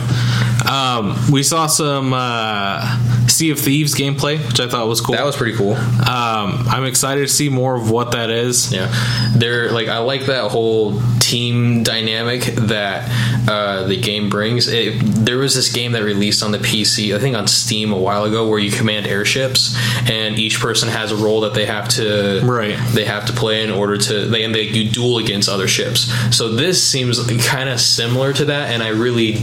Um, 0.68 1.16
we 1.30 1.42
saw 1.42 1.66
some 1.66 2.12
uh, 2.14 3.26
Sea 3.28 3.50
of 3.50 3.58
Thieves 3.58 3.94
gameplay, 3.94 4.44
which 4.46 4.60
I 4.60 4.68
thought 4.68 4.86
was 4.88 5.00
cool. 5.00 5.14
That 5.14 5.24
was 5.24 5.36
pretty 5.36 5.56
cool. 5.56 5.72
um, 5.74 6.66
I'm 6.68 6.84
excited 6.84 7.22
to 7.22 7.28
see 7.28 7.48
more 7.48 7.76
of 7.76 7.90
what 7.90 8.12
that 8.12 8.30
is. 8.30 8.72
Yeah, 8.72 8.92
they're 9.34 9.70
like 9.70 9.88
I 9.88 9.98
like 9.98 10.26
that 10.26 10.50
whole 10.50 11.00
team 11.20 11.82
dynamic 11.82 12.42
that 12.42 13.08
uh, 13.48 13.86
the 13.86 14.00
game 14.00 14.28
brings. 14.28 14.68
It, 14.68 15.00
there 15.02 15.38
was 15.38 15.54
this 15.54 15.72
game 15.72 15.92
that 15.92 16.02
released 16.02 16.42
on 16.42 16.52
the 16.52 16.58
PC, 16.58 17.14
I 17.14 17.18
think 17.18 17.36
on 17.36 17.46
Steam 17.46 17.92
a 17.92 17.98
while 17.98 18.24
ago, 18.24 18.48
where 18.48 18.58
you 18.58 18.70
command 18.70 19.06
airships, 19.06 19.76
and 20.08 20.38
each 20.38 20.60
person 20.60 20.88
has 20.88 21.12
a 21.12 21.16
role 21.16 21.40
that 21.42 21.54
they 21.54 21.66
have 21.66 21.88
to 21.90 22.40
Right. 22.44 22.76
They 22.92 23.04
have 23.04 23.26
to 23.26 23.32
play 23.32 23.62
in 23.62 23.70
order 23.70 23.96
to 23.96 24.26
they 24.26 24.44
and 24.44 24.54
they 24.54 24.62
you 24.62 24.90
duel 24.90 25.18
against 25.18 25.48
other 25.48 25.68
ships. 25.68 26.12
So 26.36 26.48
this 26.50 26.82
seems 26.86 27.18
kind 27.46 27.68
of 27.68 27.80
similar 27.80 28.32
to 28.34 28.46
that, 28.46 28.70
and 28.70 28.82
I 28.82 28.88
really 28.88 29.38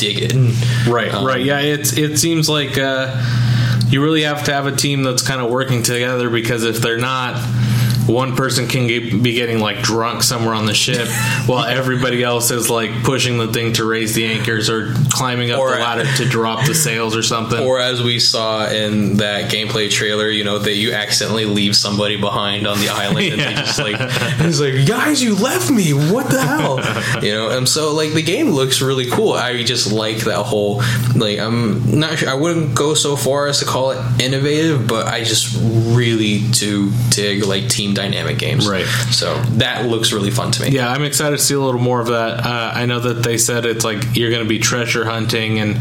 dig 0.00 0.18
it. 0.22 0.88
Right, 0.88 1.12
Um, 1.12 1.26
right. 1.26 1.42
Yeah, 1.44 1.60
it's 1.60 1.96
it 1.96 2.18
seems 2.18 2.48
like 2.48 2.78
uh, 2.78 3.14
you 3.88 4.02
really 4.02 4.22
have 4.22 4.44
to 4.44 4.52
have 4.52 4.66
a 4.66 4.74
team 4.74 5.02
that's 5.02 5.22
kind 5.26 5.40
of 5.40 5.50
working 5.50 5.82
together 5.82 6.30
because 6.30 6.64
if 6.64 6.78
they're 6.78 6.96
not, 6.98 7.34
one 8.10 8.34
person 8.36 8.66
can 8.68 8.86
get, 8.86 9.22
be 9.22 9.34
getting 9.34 9.60
like 9.60 9.82
drunk 9.82 10.22
somewhere 10.22 10.54
on 10.54 10.66
the 10.66 10.74
ship 10.74 11.08
while 11.46 11.64
everybody 11.64 12.22
else 12.22 12.50
is 12.50 12.68
like 12.68 12.90
pushing 13.04 13.38
the 13.38 13.52
thing 13.52 13.72
to 13.74 13.84
raise 13.88 14.14
the 14.14 14.26
anchors 14.26 14.68
or 14.68 14.92
climbing 15.10 15.50
up 15.50 15.58
Or- 15.60 15.70
the 15.70 15.76
ladder 15.78 16.04
to 16.16 16.24
drop 16.28 16.66
the 16.66 16.74
sails 16.74 17.16
or 17.16 17.22
something. 17.22 17.58
Or 17.64 17.78
as 17.80 18.02
we 18.02 18.18
saw 18.18 18.66
in 18.68 19.16
that 19.18 19.50
gameplay 19.50 19.90
trailer, 19.90 20.28
you 20.28 20.44
know 20.44 20.58
that 20.58 20.74
you 20.74 20.92
accidentally 20.92 21.44
leave 21.44 21.76
somebody 21.76 22.16
behind 22.20 22.66
on 22.66 22.78
the 22.80 22.88
island, 22.88 23.18
and 23.32 23.40
they 23.40 23.44
Yeah. 23.50 23.62
just 23.62 23.78
like 23.78 23.96
it's 24.00 24.60
like 24.60 24.86
guys, 24.86 25.22
you 25.22 25.34
left 25.36 25.70
me. 25.70 25.92
What 25.92 26.28
the 26.30 26.40
hell? 26.40 26.78
you 27.22 27.32
know, 27.32 27.50
and 27.56 27.68
so 27.68 27.92
like 27.94 28.12
the 28.12 28.22
game 28.22 28.50
looks 28.50 28.80
really 28.80 29.06
cool. 29.10 29.32
I 29.34 29.62
just 29.62 29.92
like 29.92 30.18
that 30.24 30.42
whole 30.44 30.82
like 31.14 31.38
I'm 31.38 31.98
not 31.98 32.18
sure. 32.18 32.28
I 32.30 32.34
wouldn't 32.34 32.74
go 32.74 32.94
so 32.94 33.16
far 33.16 33.46
as 33.46 33.58
to 33.60 33.64
call 33.64 33.92
it 33.92 34.20
innovative, 34.20 34.86
but 34.86 35.06
I 35.06 35.22
just 35.24 35.56
really 35.94 36.40
do 36.50 36.90
dig 37.10 37.44
like 37.44 37.68
team 37.68 37.94
dynamic 38.00 38.38
games. 38.38 38.68
Right. 38.68 38.86
So 39.10 39.34
that 39.58 39.86
looks 39.86 40.12
really 40.12 40.30
fun 40.30 40.50
to 40.52 40.62
me. 40.62 40.68
yeah, 40.70 40.90
I'm 40.90 41.02
excited 41.04 41.38
to 41.38 41.42
see 41.42 41.54
a 41.54 41.60
little 41.60 41.80
more 41.80 42.00
of 42.00 42.08
that. 42.08 42.44
Uh, 42.46 42.72
I 42.74 42.86
know 42.86 43.00
that 43.00 43.22
they 43.22 43.36
said 43.38 43.64
it's 43.66 43.84
like 43.84 44.16
you're 44.16 44.30
going 44.30 44.42
to 44.42 44.48
be 44.48 44.58
treasure 44.58 45.04
hunting, 45.04 45.58
and 45.60 45.76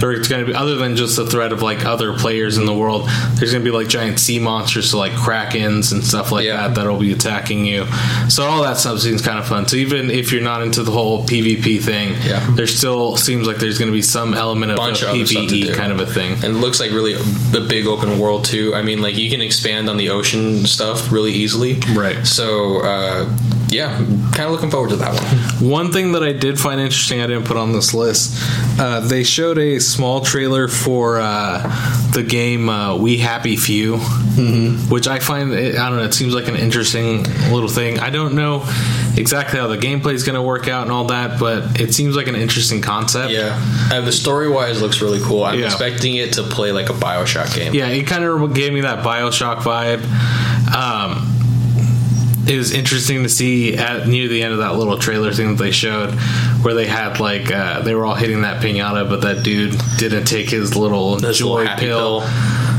there's 0.00 0.28
going 0.28 0.44
to 0.46 0.52
be 0.52 0.54
other 0.56 0.76
than 0.76 0.96
just 0.96 1.16
the 1.16 1.26
threat 1.26 1.52
of 1.52 1.62
like 1.62 1.84
other 1.84 2.16
players 2.16 2.58
in 2.58 2.66
the 2.66 2.74
world. 2.74 3.08
There's 3.34 3.52
going 3.52 3.64
to 3.64 3.70
be 3.70 3.76
like 3.76 3.88
giant 3.88 4.18
sea 4.20 4.38
monsters, 4.38 4.90
so 4.90 4.98
like 4.98 5.12
krakens 5.12 5.92
and 5.92 6.04
stuff 6.04 6.30
like 6.32 6.44
Yeah. 6.44 6.68
that 6.68 6.74
that'll 6.76 6.98
be 6.98 7.12
attacking 7.12 7.64
you. 7.64 7.86
So 8.28 8.44
all 8.44 8.62
that 8.62 8.76
stuff 8.76 9.00
seems 9.00 9.22
kind 9.22 9.38
of 9.38 9.46
fun. 9.46 9.66
So 9.68 9.76
even 9.76 10.10
if 10.10 10.32
you're 10.32 10.42
not 10.42 10.62
into 10.62 10.82
the 10.82 10.92
whole 10.92 11.24
PvP 11.26 11.82
thing, 11.82 12.14
Yeah. 12.26 12.46
there 12.54 12.66
still 12.66 13.16
seems 13.16 13.46
like 13.46 13.56
there's 13.58 13.78
going 13.78 13.90
to 13.90 13.96
be 13.96 14.02
some 14.02 14.34
element 14.34 14.70
of 14.72 14.76
Bunch 14.76 15.02
a 15.02 15.06
of 15.06 15.10
other 15.14 15.26
stuff 15.26 15.48
to 15.48 15.54
PvE 15.54 15.74
kind 15.74 15.92
of 15.92 16.00
a 16.00 16.06
thing. 16.06 16.32
And 16.34 16.44
it 16.44 16.60
looks 16.64 16.78
like 16.80 16.90
really 16.92 17.14
the 17.50 17.64
big 17.68 17.86
open 17.86 18.18
world 18.18 18.44
too. 18.44 18.74
I 18.74 18.82
mean, 18.82 19.00
like 19.02 19.16
you 19.16 19.30
can 19.30 19.40
expand 19.40 19.88
on 19.88 19.96
the 19.96 20.10
ocean 20.10 20.66
stuff 20.66 21.10
really 21.10 21.32
easily. 21.32 21.63
Right. 21.72 22.26
So 22.26 22.80
uh, 22.82 23.36
yeah, 23.68 23.96
kind 23.96 24.42
of 24.42 24.50
looking 24.52 24.70
forward 24.70 24.90
to 24.90 24.96
that 24.96 25.14
one. 25.60 25.70
One 25.70 25.92
thing 25.92 26.12
that 26.12 26.22
I 26.22 26.32
did 26.32 26.60
find 26.60 26.80
interesting, 26.80 27.20
I 27.20 27.26
didn't 27.26 27.44
put 27.46 27.56
on 27.56 27.72
this 27.72 27.92
list. 27.94 28.36
Uh, 28.78 29.00
they 29.00 29.24
showed 29.24 29.58
a 29.58 29.80
small 29.80 30.20
trailer 30.20 30.68
for 30.68 31.18
uh, 31.20 31.62
the 32.12 32.22
game 32.22 32.68
uh, 32.68 32.96
We 32.96 33.18
Happy 33.18 33.56
Few, 33.56 33.96
mm-hmm. 33.96 34.90
which 34.90 35.08
I 35.08 35.18
find 35.18 35.52
I 35.52 35.72
don't 35.72 35.96
know. 35.96 36.04
It 36.04 36.14
seems 36.14 36.34
like 36.34 36.46
an 36.48 36.56
interesting 36.56 37.24
little 37.52 37.68
thing. 37.68 37.98
I 37.98 38.10
don't 38.10 38.34
know 38.34 38.62
exactly 39.16 39.58
how 39.58 39.66
the 39.68 39.78
gameplay 39.78 40.12
is 40.12 40.24
going 40.24 40.34
to 40.34 40.42
work 40.42 40.68
out 40.68 40.82
and 40.82 40.92
all 40.92 41.06
that, 41.06 41.40
but 41.40 41.80
it 41.80 41.94
seems 41.94 42.16
like 42.16 42.26
an 42.28 42.36
interesting 42.36 42.80
concept. 42.82 43.32
Yeah, 43.32 43.58
and 43.92 44.06
the 44.06 44.12
story 44.12 44.48
wise 44.48 44.82
looks 44.82 45.00
really 45.00 45.20
cool. 45.20 45.44
I'm 45.44 45.58
Yeah. 45.58 45.66
expecting 45.66 46.16
it 46.16 46.34
to 46.34 46.42
play 46.42 46.72
like 46.72 46.90
a 46.90 46.94
Bioshock 46.94 47.54
game. 47.54 47.74
Yeah, 47.74 47.88
it 47.88 48.06
kind 48.06 48.24
of 48.24 48.54
gave 48.54 48.72
me 48.72 48.82
that 48.82 49.04
Bioshock 49.04 49.58
vibe. 49.58 50.02
Um, 50.74 51.33
it 52.46 52.56
was 52.56 52.72
interesting 52.72 53.22
to 53.22 53.28
see 53.28 53.76
at 53.76 54.06
near 54.06 54.28
the 54.28 54.42
end 54.42 54.52
of 54.52 54.58
that 54.58 54.74
little 54.76 54.98
trailer 54.98 55.32
thing 55.32 55.56
that 55.56 55.62
they 55.62 55.70
showed, 55.70 56.14
where 56.62 56.74
they 56.74 56.86
had 56.86 57.20
like 57.20 57.50
uh, 57.50 57.80
they 57.80 57.94
were 57.94 58.04
all 58.04 58.14
hitting 58.14 58.42
that 58.42 58.62
pinata, 58.62 59.08
but 59.08 59.22
that 59.22 59.42
dude 59.42 59.80
didn't 59.98 60.24
take 60.26 60.50
his 60.50 60.76
little 60.76 61.18
His 61.18 61.38
joy 61.38 61.62
little 61.62 61.76
pill. 61.76 62.20
pill. 62.20 62.30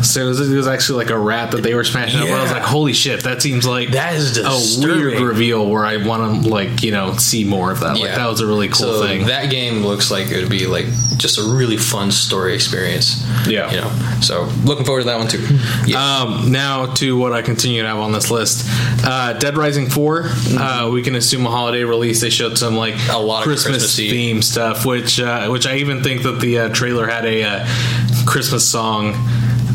So 0.05 0.25
it 0.25 0.27
was, 0.27 0.51
it 0.51 0.55
was 0.55 0.67
actually 0.67 1.03
like 1.03 1.11
a 1.11 1.17
rat 1.17 1.51
that 1.51 1.63
they 1.63 1.75
were 1.75 1.83
smashing 1.83 2.21
up. 2.21 2.29
I 2.29 2.41
was 2.41 2.51
like, 2.51 2.63
holy 2.63 2.93
shit, 2.93 3.23
that 3.23 3.41
seems 3.41 3.65
like 3.65 3.89
That 3.91 4.15
is 4.15 4.37
a 4.37 4.85
weird 4.85 5.19
reveal 5.19 5.69
where 5.69 5.85
I 5.85 5.97
want 5.97 6.43
to 6.43 6.49
like 6.49 6.83
you 6.83 6.91
know 6.91 7.13
see 7.13 7.43
more 7.43 7.71
of 7.71 7.79
that. 7.81 7.97
Like 7.97 8.15
that 8.15 8.27
was 8.27 8.41
a 8.41 8.47
really 8.47 8.67
cool 8.67 8.93
so 8.93 9.07
thing. 9.07 9.27
that 9.27 9.49
game 9.49 9.85
looks 9.85 10.11
like 10.11 10.27
it 10.29 10.41
would 10.41 10.49
be 10.49 10.67
like 10.67 10.85
just 11.17 11.37
a 11.37 11.43
really 11.43 11.77
fun 11.77 12.11
story 12.11 12.53
experience. 12.53 13.25
Yeah. 13.47 13.71
you 13.71 13.81
know. 13.81 14.19
So 14.21 14.43
looking 14.63 14.85
forward 14.85 15.01
to 15.01 15.07
that 15.07 15.17
one 15.17 15.27
too. 15.27 15.45
Yeah. 15.85 16.21
Um, 16.21 16.51
now 16.51 16.93
to 16.95 17.17
what 17.17 17.33
I 17.33 17.41
continue 17.41 17.81
to 17.81 17.87
have 17.87 17.97
on 17.99 18.11
this 18.11 18.31
list: 18.31 18.65
uh, 19.05 19.33
Dead 19.33 19.57
Rising 19.57 19.89
4 19.89 20.23
Uh, 20.57 20.89
we 20.91 21.01
can 21.01 21.15
assume 21.15 21.45
a 21.45 21.51
holiday 21.51 21.83
release. 21.83 22.21
They 22.21 22.29
showed 22.29 22.57
some 22.57 22.75
like 22.75 22.95
A 23.09 23.17
lot 23.17 23.39
of 23.39 23.43
Christmas 23.45 23.95
theme 23.95 24.41
stuff, 24.41 24.85
which 24.85 25.19
uh, 25.19 25.47
which 25.47 25.65
I 25.65 25.77
even 25.77 26.03
think 26.03 26.23
that 26.23 26.39
the 26.39 26.59
uh, 26.59 26.69
trailer 26.69 27.07
had 27.07 27.25
a 27.25 27.43
uh, 27.43 27.67
Christmas 28.25 28.67
song 28.67 29.13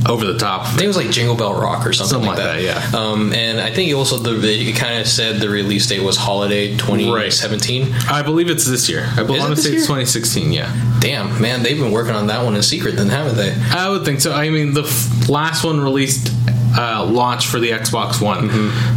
over 0.09 0.25
the 0.25 0.39
top. 0.39 0.63
I 0.67 0.71
think 0.71 0.83
it 0.85 0.87
was 0.89 0.97
like 0.97 1.11
Jingle 1.11 1.37
Bell 1.37 1.55
Rock 1.55 1.87
or 1.87 1.93
something, 1.93 2.11
Something 2.23 2.29
like 2.29 2.39
like 2.39 2.63
that. 2.63 2.63
that, 2.63 2.93
yeah. 2.93 2.99
Um, 2.99 3.33
and 3.33 3.61
I 3.61 3.71
think 3.73 3.91
it 3.91 3.95
also 3.95 4.17
the 4.19 4.33
it 4.49 4.77
kind 4.77 5.01
of 5.01 5.07
said 5.07 5.41
the 5.41 5.49
release 5.49 5.87
date 5.89 6.03
was 6.03 6.17
holiday 6.17 6.77
2017. 6.77 7.93
I 8.09 8.23
believe 8.23 8.49
it's 8.51 8.65
this 8.67 8.89
year. 8.89 9.05
I 9.17 9.23
it 9.23 9.29
want 9.29 9.43
to 9.43 9.49
this 9.55 9.65
say 9.65 9.71
year? 9.71 9.79
it's 9.79 9.87
2016. 9.87 10.53
Yeah, 10.53 10.97
Damn, 11.01 11.41
man, 11.41 11.63
they've 11.63 11.79
been 11.79 11.93
working 11.93 12.15
on 12.15 12.27
that 12.29 12.45
one 12.45 12.57
in 12.57 12.63
secret, 12.63 12.97
then 12.97 13.09
haven't 13.09 13.37
they? 13.37 13.55
I 13.73 13.89
would 13.91 14.05
think 14.05 14.21
so. 14.21 14.33
I 14.33 14.49
mean, 14.51 14.73
the 14.75 14.83
f- 14.85 15.29
last 15.29 15.65
one 15.65 15.81
released. 15.81 16.33
Uh, 16.77 17.05
launch 17.05 17.49
for 17.49 17.59
the 17.59 17.71
Xbox 17.71 18.21
One, 18.23 18.49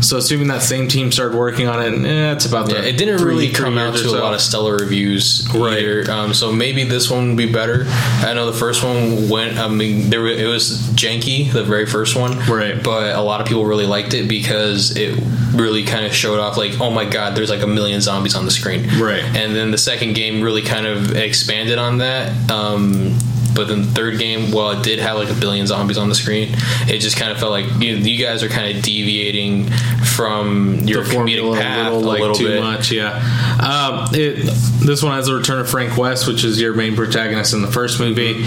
so 0.03 0.17
assuming 0.17 0.47
that 0.49 0.61
same 0.61 0.87
team 0.87 1.11
started 1.11 1.35
working 1.35 1.67
on 1.67 1.81
it, 1.81 2.05
eh, 2.07 2.31
it's 2.33 2.45
about 2.45 2.67
Mm-hmm. 2.67 2.83
Yeah, 2.83 2.89
it 2.89 2.97
didn't 2.97 3.17
three- 3.17 3.27
really 3.33 3.49
come 3.49 3.77
out 3.79 3.95
to 3.95 4.03
or 4.13 4.17
a 4.17 4.21
lot 4.21 4.33
of 4.35 4.41
stellar 4.41 4.75
reviews 4.77 5.47
Right. 5.53 5.79
either. 5.79 6.11
Um, 6.11 6.33
so 6.35 6.51
maybe 6.51 6.83
this 6.83 7.09
one 7.09 7.29
would 7.29 7.37
be 7.37 7.51
better. 7.51 7.85
I 7.87 8.33
know 8.35 8.45
the 8.45 8.57
first 8.57 8.83
one 8.83 9.27
went. 9.27 9.57
I 9.57 9.67
mean, 9.69 10.09
there 10.11 10.25
it 10.27 10.45
was 10.47 10.79
janky, 10.95 11.51
the 11.51 11.63
very 11.63 11.85
first 11.87 12.15
one, 12.15 12.37
Right. 12.47 12.81
But 12.81 13.15
a 13.15 13.21
lot 13.21 13.41
of 13.41 13.47
people 13.47 13.65
really 13.65 13.87
liked 13.87 14.13
it 14.13 14.27
because 14.27 14.95
it 14.95 15.19
really 15.55 15.83
kind 15.83 16.05
of 16.05 16.13
showed 16.13 16.39
off, 16.39 16.57
like, 16.57 16.79
oh 16.79 16.91
my 16.91 17.05
god, 17.05 17.35
there's 17.35 17.49
like 17.49 17.63
a 17.63 17.67
million 17.67 18.01
zombies 18.01 18.35
on 18.35 18.45
the 18.45 18.51
screen, 18.51 18.87
Right. 18.99 19.23
And 19.23 19.55
then 19.55 19.71
the 19.71 19.77
second 19.79 20.13
game 20.13 20.41
really 20.43 20.61
kind 20.61 20.85
of 20.85 21.15
expanded 21.17 21.79
on 21.79 21.97
that. 21.99 22.51
Um, 22.51 23.17
but 23.55 23.67
then 23.67 23.81
the 23.83 23.87
third 23.89 24.19
game, 24.19 24.51
while 24.51 24.71
it 24.71 24.83
did 24.83 24.99
have 24.99 25.17
like 25.17 25.29
a 25.29 25.33
billion 25.39 25.67
zombies 25.67 25.97
on 25.97 26.09
the 26.09 26.15
screen, 26.15 26.49
it 26.87 26.99
just 26.99 27.17
kind 27.17 27.31
of 27.31 27.37
felt 27.39 27.51
like 27.51 27.65
you, 27.81 27.95
you 27.95 28.23
guys 28.23 28.43
are 28.43 28.49
kind 28.49 28.75
of 28.75 28.83
deviating 28.83 29.69
from 30.15 30.75
your 30.81 31.03
the 31.03 31.09
comedic 31.13 31.55
path 31.59 31.91
a 31.91 31.95
little, 31.95 32.27
like 32.29 32.37
too 32.37 32.47
bit. 32.47 32.61
much. 32.61 32.91
Yeah. 32.91 33.13
Um, 33.59 34.07
it, 34.13 34.45
this 34.85 35.01
one 35.03 35.13
has 35.13 35.27
the 35.27 35.33
return 35.35 35.59
of 35.59 35.69
Frank 35.69 35.97
West, 35.97 36.27
which 36.27 36.43
is 36.43 36.59
your 36.61 36.73
main 36.73 36.95
protagonist 36.95 37.53
in 37.53 37.61
the 37.61 37.71
first 37.71 37.99
movie. 37.99 38.43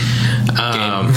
Um, 0.61 1.13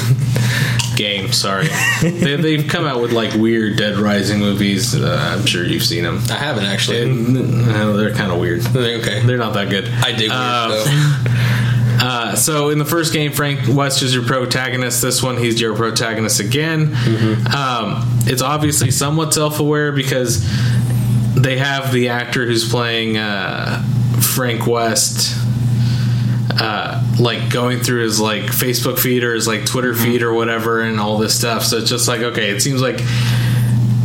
game. 0.95 1.31
sorry. 1.31 1.67
they, 2.01 2.35
they've 2.35 2.67
come 2.67 2.85
out 2.85 3.01
with 3.01 3.11
like 3.13 3.33
weird 3.35 3.77
Dead 3.77 3.97
Rising 3.97 4.39
movies. 4.39 4.93
Uh, 4.95 5.35
I'm 5.37 5.45
sure 5.45 5.63
you've 5.63 5.83
seen 5.83 6.03
them. 6.03 6.19
I 6.29 6.33
haven't 6.35 6.65
actually. 6.65 7.05
they're 7.13 8.13
kind 8.13 8.31
of 8.31 8.39
weird. 8.39 8.65
okay. 8.75 9.21
They're 9.25 9.37
not 9.37 9.53
that 9.53 9.69
good. 9.69 9.87
I 9.87 10.11
dig 10.11 10.29
weird, 10.29 10.31
Um, 10.31 10.71
though. 10.71 10.85
Uh, 12.01 12.33
so 12.35 12.69
in 12.69 12.77
the 12.79 12.85
first 12.85 13.11
game, 13.11 13.31
Frank 13.31 13.67
West 13.67 14.01
is 14.01 14.13
your 14.15 14.23
protagonist. 14.23 15.01
This 15.01 15.21
one, 15.21 15.37
he's 15.37 15.59
your 15.59 15.75
protagonist 15.75 16.39
again. 16.39 16.95
Um, 17.53 18.03
it's 18.25 18.41
obviously 18.41 18.89
somewhat 18.91 19.33
self-aware 19.33 19.91
because 19.91 20.41
they 21.35 21.57
have 21.57 21.91
the 21.91 22.09
actor 22.09 22.45
who's 22.45 22.69
playing 22.69 23.17
uh, 23.17 23.83
Frank 24.21 24.65
West. 24.65 25.35
Uh, 26.61 27.01
like 27.19 27.49
going 27.51 27.79
through 27.79 28.01
his 28.03 28.19
like 28.19 28.43
Facebook 28.43 28.97
feed 28.99 29.23
or 29.23 29.33
his 29.33 29.47
like 29.47 29.65
Twitter 29.65 29.93
feed 29.93 30.21
or 30.23 30.33
whatever, 30.33 30.81
and 30.81 30.99
all 30.99 31.17
this 31.17 31.33
stuff. 31.37 31.63
So 31.63 31.77
it's 31.77 31.89
just 31.89 32.07
like 32.07 32.21
okay, 32.21 32.49
it 32.49 32.61
seems 32.61 32.81
like 32.81 32.99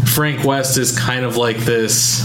Frank 0.06 0.44
West 0.44 0.78
is 0.78 0.96
kind 0.96 1.24
of 1.24 1.36
like 1.36 1.56
this 1.58 2.22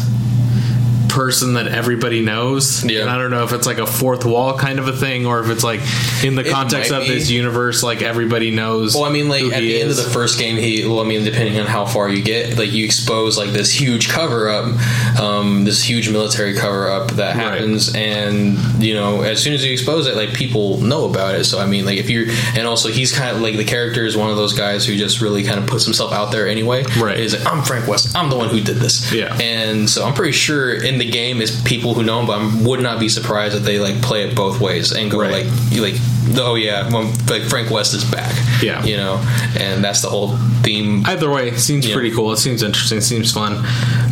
person 1.20 1.56
that 1.56 1.68
everybody 1.68 2.22
knows. 2.22 2.86
Yeah. 2.86 3.02
And 3.02 3.10
I 3.10 3.18
don't 3.18 3.30
know 3.30 3.44
if 3.44 3.52
it's 3.52 3.68
like 3.68 3.78
a 3.78 3.86
fourth 3.86 4.24
wall 4.24 4.58
kind 4.58 4.80
of 4.80 4.88
a 4.88 4.94
thing 4.94 5.26
or 5.26 5.42
if 5.42 5.50
it's 5.50 5.66
like 5.66 5.82
in 6.24 6.36
the 6.36 6.46
It 6.46 6.52
context 6.52 6.92
of 6.94 7.04
be. 7.04 7.10
this 7.10 7.30
universe, 7.30 7.84
like 7.84 8.02
everybody 8.02 8.52
knows. 8.52 8.96
Well, 8.96 9.04
I 9.04 9.10
mean, 9.12 9.28
like 9.28 9.44
at 9.52 9.62
he 9.62 9.74
the 9.74 9.82
end 9.82 9.92
of 9.92 9.98
the 9.98 10.04
first 10.04 10.40
game, 10.40 10.56
he. 10.56 10.86
Well, 10.88 11.02
I 11.02 11.04
mean, 11.04 11.26
depending 11.26 11.60
on 11.60 11.66
how 11.68 11.86
far 11.86 12.08
you 12.08 12.24
get, 12.24 12.58
like 12.58 12.72
you 12.72 12.86
expose 12.86 13.38
like 13.38 13.50
this 13.50 13.70
huge 13.74 14.08
cover 14.08 14.48
up, 14.50 15.20
um, 15.20 15.66
this 15.66 15.84
huge 15.84 16.10
military 16.10 16.54
cover 16.56 16.88
up 16.90 17.12
that 17.12 17.36
Right. 17.36 17.52
happens, 17.60 17.94
and 17.94 18.58
you 18.82 18.94
know, 18.94 19.22
as 19.22 19.42
soon 19.44 19.54
as 19.54 19.66
you 19.66 19.74
expose 19.74 20.08
it, 20.08 20.16
like 20.16 20.34
people 20.34 20.80
know 20.82 21.04
about 21.10 21.36
it. 21.36 21.44
So 21.44 21.60
I 21.60 21.66
mean, 21.66 21.84
like 21.86 21.98
if 21.98 22.10
you're, 22.10 22.28
and 22.56 22.66
also 22.66 22.88
he's 22.90 23.12
kind 23.12 23.36
of 23.36 23.42
like 23.42 23.58
the 23.58 23.66
character 23.66 24.06
is 24.06 24.16
one 24.16 24.30
of 24.30 24.38
those 24.38 24.54
guys 24.54 24.86
who 24.86 24.96
just 24.96 25.20
really 25.20 25.44
kind 25.44 25.60
of 25.60 25.68
puts 25.68 25.84
himself 25.84 26.14
out 26.14 26.32
there 26.32 26.48
anyway. 26.48 26.84
Right. 26.98 27.18
He's 27.20 27.36
like, 27.38 27.46
I'm 27.46 27.62
Frank 27.64 27.88
West. 27.88 28.16
I'm 28.16 28.30
the 28.30 28.38
one 28.38 28.48
who 28.50 28.62
did 28.62 28.78
this. 28.78 29.12
Yeah. 29.12 29.38
And 29.42 29.90
so 29.90 30.06
I'm 30.06 30.14
pretty 30.14 30.32
sure 30.32 30.74
in 30.74 30.98
the 30.98 31.09
game 31.10 31.42
is 31.42 31.62
people 31.64 31.94
who 31.94 32.04
know 32.04 32.20
him, 32.22 32.28
but 32.28 32.40
I 32.40 32.62
would 32.68 32.82
not 32.82 33.00
be 33.00 33.10
surprised 33.10 33.56
if 33.56 33.64
they 33.64 33.80
like 33.80 34.02
play 34.02 34.24
it 34.28 34.36
both 34.36 34.60
ways 34.62 34.92
and 34.92 35.10
go 35.12 35.20
Right. 35.20 35.46
like, 35.46 35.82
like, 35.82 35.96
oh 36.38 36.56
yeah, 36.56 36.90
well, 36.90 37.12
like 37.30 37.44
Frank 37.44 37.70
West 37.72 37.94
is 37.94 38.04
back. 38.06 38.34
Yeah. 38.62 38.84
You 38.84 38.98
know, 38.98 39.16
and 39.60 39.84
that's 39.84 40.02
the 40.02 40.10
whole 40.10 40.36
theme. 40.64 41.04
Either 41.06 41.30
way, 41.30 41.56
seems 41.58 41.88
Yeah. 41.88 41.94
pretty 41.94 42.12
cool. 42.12 42.32
It 42.34 42.38
seems 42.38 42.62
interesting. 42.64 42.98
It 43.00 43.04
seems 43.04 43.32
fun. 43.32 43.54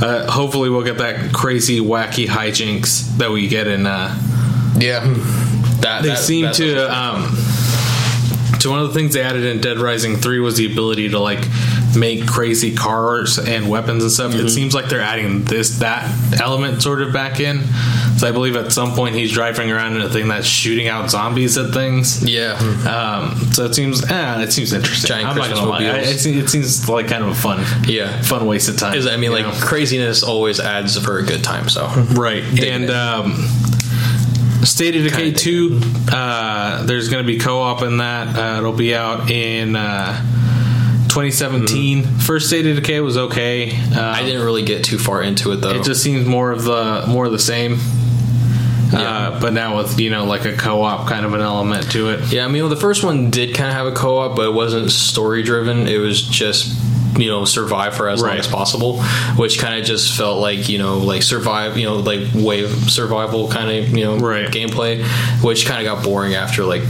Uh, 0.02 0.30
hopefully, 0.32 0.70
we'll 0.70 0.84
get 0.84 0.98
that 1.00 1.34
crazy, 1.34 1.80
wacky 1.80 2.28
hijinks 2.28 3.18
that 3.18 3.30
we 3.32 3.48
get 3.48 3.68
in. 3.68 3.86
Uh, 3.88 4.16
yeah. 4.80 5.02
That 5.82 6.04
they 6.04 6.10
that- 6.10 6.18
seem 6.20 6.52
to. 6.54 6.96
Um, 6.96 7.36
so 8.60 8.72
one 8.72 8.80
of 8.80 8.88
the 8.88 8.94
things 9.00 9.14
they 9.14 9.22
added 9.22 9.44
in 9.46 9.62
Dead 9.62 9.78
Rising 9.78 10.16
Three 10.18 10.40
was 10.40 10.56
the 10.58 10.66
ability 10.72 11.10
to 11.10 11.20
like 11.20 11.40
make 11.98 12.28
crazy 12.28 12.76
cars 12.76 13.38
and 13.40 13.70
weapons 13.70 14.04
and 14.04 14.12
stuff. 14.12 14.32
Mm-hmm. 14.34 14.46
It 14.46 14.50
seems 14.50 14.74
like 14.76 14.86
they're 14.90 15.02
adding 15.02 15.44
this 15.46 15.80
that 15.80 16.40
element 16.42 16.82
sort 16.82 17.02
of 17.02 17.12
back 17.14 17.40
in. 17.40 17.64
So 18.18 18.28
I 18.28 18.32
believe 18.32 18.56
at 18.56 18.72
some 18.72 18.94
point 18.94 19.16
he's 19.16 19.32
driving 19.32 19.72
around 19.72 19.96
in 19.96 20.02
a 20.02 20.10
thing 20.10 20.28
that's 20.28 20.48
shooting 20.48 20.88
out 20.88 21.10
zombies 21.12 21.58
at 21.58 21.74
things. 21.74 22.24
yeah. 22.28 22.54
Um, 22.88 23.36
so 23.54 23.66
it 23.66 23.76
seems, 23.76 24.04
eh, 24.10 24.42
it 24.42 24.52
seems 24.52 24.74
interesting. 24.74 25.10
Giant 25.10 25.30
I'm 25.30 25.38
not 25.38 25.50
gonna 25.50 25.70
lie. 25.70 25.86
I, 25.86 25.92
Christmas 26.00 26.16
it, 26.16 26.20
seems, 26.20 26.38
it 26.44 26.50
seems 26.50 26.90
like 26.90 27.08
kind 27.08 27.24
of 27.24 27.30
a 27.30 27.36
fun, 27.36 27.64
Yeah. 27.88 28.22
fun 28.22 28.46
waste 28.48 28.70
of 28.70 28.78
time. 28.78 28.96
Is- 28.96 29.06
I 29.08 29.18
mean, 29.18 29.32
like 29.32 29.46
know? 29.46 29.52
craziness 29.62 30.24
always 30.24 30.60
adds 30.60 30.98
for 30.98 31.20
a 31.20 31.24
good 31.24 31.44
time. 31.44 31.70
So 31.70 31.88
right. 32.14 32.44
And 32.64 32.90
um, 32.90 33.34
State 34.64 34.96
of 34.96 35.04
Decay 35.04 35.32
2, 35.34 35.80
uh, 36.12 36.84
there's 36.86 37.10
going 37.10 37.24
to 37.24 37.28
be 37.32 37.38
co-op 37.38 37.84
in 37.84 37.98
that. 37.98 38.36
Uh, 38.36 38.58
it'll 38.58 38.74
be 38.74 38.96
out 38.96 39.30
in 39.30 39.76
uh, 39.76 40.20
2017. 41.26 42.04
First 42.20 42.48
State 42.48 42.68
of 42.68 42.76
Decay 42.76 43.00
was 43.02 43.18
okay. 43.18 43.70
Mm-hmm. 43.70 43.94
I 43.98 44.22
didn't 44.22 44.44
really 44.44 44.64
get 44.64 44.84
too 44.84 45.00
far 45.00 45.24
into 45.24 45.52
it 45.52 45.58
though. 45.58 45.72
It 45.72 45.84
just 45.84 46.04
seems 46.04 46.28
more 46.28 46.52
of 46.52 46.64
the 46.64 47.06
more 47.08 47.26
of 47.26 47.32
the 47.32 47.40
same. 47.40 47.80
Yeah. 48.94 49.00
Uh, 49.00 49.40
but 49.42 49.52
now 49.52 49.78
with 49.78 50.00
you 50.00 50.10
know 50.12 50.26
like 50.26 50.46
a 50.46 50.56
co-op 50.56 51.08
kind 51.10 51.26
of 51.26 51.34
an 51.34 51.42
element 51.42 51.92
to 51.92 52.10
it. 52.12 52.32
Yeah, 52.32 52.46
I 52.46 52.48
mean, 52.48 52.62
well, 52.62 52.70
the 52.70 52.76
first 52.76 53.04
one 53.04 53.32
did 53.32 53.56
kind 53.56 53.70
of 53.70 53.76
have 53.76 53.88
a 53.88 53.92
co-op, 53.94 54.36
but 54.36 54.48
it 54.48 54.54
wasn't 54.54 54.92
story 54.92 55.42
driven. 55.44 55.88
It 55.88 55.98
was 55.98 56.22
just 56.22 56.78
you 57.18 57.30
know 57.32 57.46
survive 57.46 57.96
for 57.96 58.08
as 58.08 58.22
long 58.22 58.38
as 58.38 58.48
possible, 58.48 59.02
which 59.38 59.58
kind 59.60 59.80
of 59.80 59.86
just 59.86 60.16
felt 60.16 60.40
like 60.40 60.70
you 60.70 60.78
know 60.78 61.00
like 61.00 61.24
survive, 61.24 61.78
you 61.80 61.86
know 61.86 61.96
like 61.96 62.28
wave 62.36 62.70
survival 62.92 63.50
kind 63.50 63.72
of 63.72 63.90
you 63.90 64.06
know 64.06 64.18
Right. 64.20 64.50
gameplay, 64.52 65.04
which 65.44 65.66
kind 65.66 65.86
of 65.86 65.96
got 65.96 66.04
boring 66.06 66.36
after 66.36 66.64
like 66.64 66.84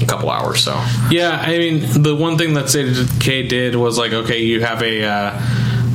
a 0.00 0.06
couple 0.06 0.30
hours. 0.30 0.62
So 0.62 0.72
Yeah, 1.10 1.38
I 1.40 1.58
mean, 1.58 2.02
the 2.02 2.14
one 2.14 2.38
thing 2.38 2.54
that 2.54 2.68
Decay 2.68 3.48
did 3.48 3.74
was 3.76 3.98
like, 3.98 4.12
okay, 4.12 4.42
you 4.42 4.62
have 4.62 4.82
a 4.82 5.04
uh, 5.04 5.40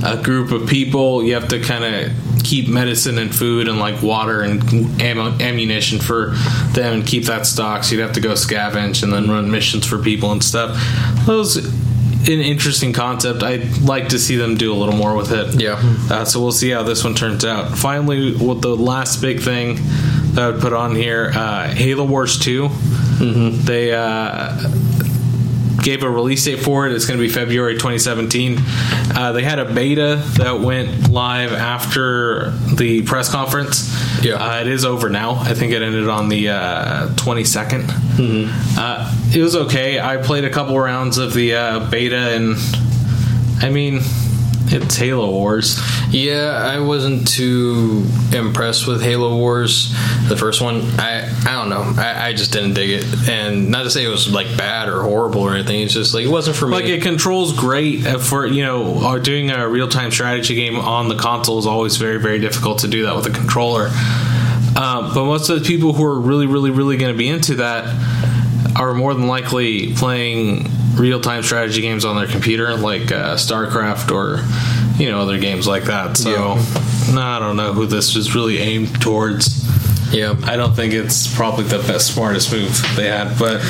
a 0.06 0.21
group 0.21 0.52
of 0.52 0.67
people, 0.67 1.24
you 1.24 1.34
have 1.34 1.48
to 1.50 1.60
kind 1.60 1.84
of 1.84 2.12
keep 2.43 2.67
medicine 2.67 3.17
and 3.17 3.34
food 3.34 3.67
and 3.67 3.80
like 3.80 4.02
water 4.04 4.41
and 4.41 4.62
ammo, 5.02 5.32
ammunition 5.39 6.00
for 6.00 6.30
them 6.74 6.93
and 6.93 7.08
keep 7.08 7.26
that 7.26 7.45
stock. 7.45 7.84
So 7.84 7.95
you'd 7.95 8.02
have 8.02 8.13
to 8.13 8.21
go 8.21 8.34
scavenge 8.34 9.02
and 9.02 9.12
then 9.12 9.30
run 9.30 9.50
missions 9.50 9.86
for 9.86 9.98
people 9.98 10.32
and 10.32 10.43
stuff. 10.43 10.78
Was 11.28 11.58
an 11.58 12.41
interesting 12.41 12.93
concept. 12.93 13.41
I'd 13.41 13.80
like 13.80 14.10
to 14.10 14.19
see 14.19 14.36
them 14.36 14.56
do 14.56 14.71
a 14.71 14.76
little 14.76 14.95
more 14.95 15.15
with 15.15 15.32
it. 15.32 15.60
Yeah. 15.60 15.80
Uh, 16.10 16.26
so 16.26 16.39
we'll 16.39 16.52
see 16.52 16.69
how 16.69 16.84
this 16.84 17.04
one 17.04 17.15
turns 17.15 17.43
out. 17.43 17.78
Finally, 17.78 18.36
with 18.36 18.62
the 18.62 18.76
last 18.76 19.21
big 19.21 19.39
thing 19.41 19.78
that 20.34 20.43
I 20.43 20.52
would 20.52 20.62
put 20.62 20.74
on 20.74 20.95
here, 20.95 21.32
uh, 21.34 21.67
Halo 21.69 22.06
Wars 22.06 22.38
2. 23.19 23.51
They 23.51 23.93
uh, 23.93 24.58
gave 25.82 26.04
a 26.04 26.10
release 26.10 26.43
date 26.45 26.60
for 26.60 26.88
it. 26.88 26.93
It's 26.93 27.06
going 27.06 27.19
to 27.19 27.23
be 27.25 27.32
February 27.32 27.73
2017. 27.73 28.58
Uh, 29.15 29.32
they 29.34 29.43
had 29.43 29.60
a 29.60 29.65
beta 29.71 30.21
that 30.38 30.60
went 30.60 31.10
live 31.10 31.54
after 31.54 32.51
the 32.75 33.04
press 33.04 33.30
conference. 33.32 33.93
Yeah. 34.23 34.36
Uh, 34.36 34.62
it 34.62 34.67
is 34.67 34.84
over 34.84 35.10
now. 35.10 35.36
I 35.36 35.54
think 35.54 35.73
it 35.73 35.82
ended 35.82 36.10
on 36.10 36.30
the 36.30 36.49
uh, 36.49 37.08
22nd. 37.15 37.86
Uh, 38.78 39.12
it 39.36 39.41
was 39.41 39.56
okay. 39.56 39.99
I 39.99 40.17
played 40.17 40.43
a 40.43 40.49
couple 40.49 40.80
rounds 40.80 41.17
of 41.17 41.34
the 41.34 41.54
uh, 41.56 41.89
beta, 41.89 42.36
and 42.36 42.56
I 43.62 43.69
mean, 43.69 44.01
it's 44.67 44.95
Halo 44.95 45.30
Wars. 45.32 45.80
Yeah, 46.10 46.51
I 46.51 46.80
wasn't 46.80 47.28
too 47.28 48.06
impressed 48.34 48.88
with 48.88 49.01
Halo 49.01 49.36
Wars, 49.38 49.91
the 50.28 50.36
first 50.38 50.62
one. 50.62 50.82
I 50.99 51.30
I 51.45 51.51
don't 51.54 51.69
know. 51.69 52.01
I, 52.01 52.28
I 52.28 52.34
just 52.34 52.51
didn't 52.51 52.73
dig 52.73 52.89
it, 52.89 53.30
and 53.30 53.69
not 53.69 53.84
to 53.84 53.91
say 53.91 54.04
it 54.04 54.10
was 54.10 54.32
like 54.32 54.58
bad 54.58 54.89
or 54.89 55.04
horrible 55.04 55.41
or 55.41 55.54
anything. 55.54 55.82
It's 55.82 55.93
just 55.93 56.13
like 56.13 56.25
it 56.25 56.30
wasn't 56.30 56.56
for 56.56 56.67
me. 56.67 56.73
Like 56.73 56.86
it 56.86 57.01
controls 57.01 57.54
great 57.54 58.06
uh, 58.06 58.19
for 58.19 58.45
you 58.45 58.63
know 58.63 58.95
uh, 59.06 59.19
doing 59.19 59.51
a 59.51 59.67
real 59.67 59.88
time 59.88 60.12
strategy 60.12 60.56
game 60.56 60.78
on 60.78 61.10
the 61.10 61.15
console 61.15 61.60
is 61.60 61.67
always 61.67 61.97
very 61.97 62.19
very 62.19 62.39
difficult 62.39 62.80
to 62.80 62.88
do 62.88 63.04
that 63.04 63.15
with 63.15 63.28
a 63.28 63.32
controller. 63.32 63.89
Um, 64.78 65.13
but 65.13 65.25
most 65.25 65.49
of 65.49 65.60
the 65.60 65.65
people 65.65 65.93
who 65.93 66.04
are 66.04 66.19
really 66.19 66.47
really 66.47 66.71
really 66.71 66.97
going 66.97 67.13
to 67.13 67.17
be 67.17 67.30
into 67.30 67.56
that 67.56 67.86
are 68.75 68.93
more 68.93 69.13
than 69.13 69.28
likely 69.28 69.93
playing 69.93 70.69
real 70.96 71.20
time 71.20 71.44
strategy 71.44 71.82
games 71.82 72.06
on 72.06 72.16
their 72.16 72.28
computer, 72.28 72.76
like 72.76 73.12
uh, 73.12 73.36
StarCraft 73.36 74.12
or 74.12 74.44
you 75.02 75.10
know 75.10 75.22
other 75.22 75.38
games 75.40 75.68
like 75.68 75.84
that. 75.86 76.18
So 76.18 76.56
no, 77.14 77.22
I 77.22 77.40
don't 77.40 77.58
know 77.58 77.74
who 77.74 77.86
this 77.86 78.16
is 78.16 78.34
really 78.36 78.58
aimed 78.60 79.02
towards. 79.02 79.64
yeah, 80.14 80.36
I 80.44 80.56
don't 80.56 80.76
think 80.76 80.94
it's 80.94 81.34
probably 81.36 81.66
the 81.66 81.80
best 81.80 82.14
smartest 82.14 82.52
move 82.52 82.82
they 82.96 83.08
had, 83.08 83.38
but. 83.38 83.62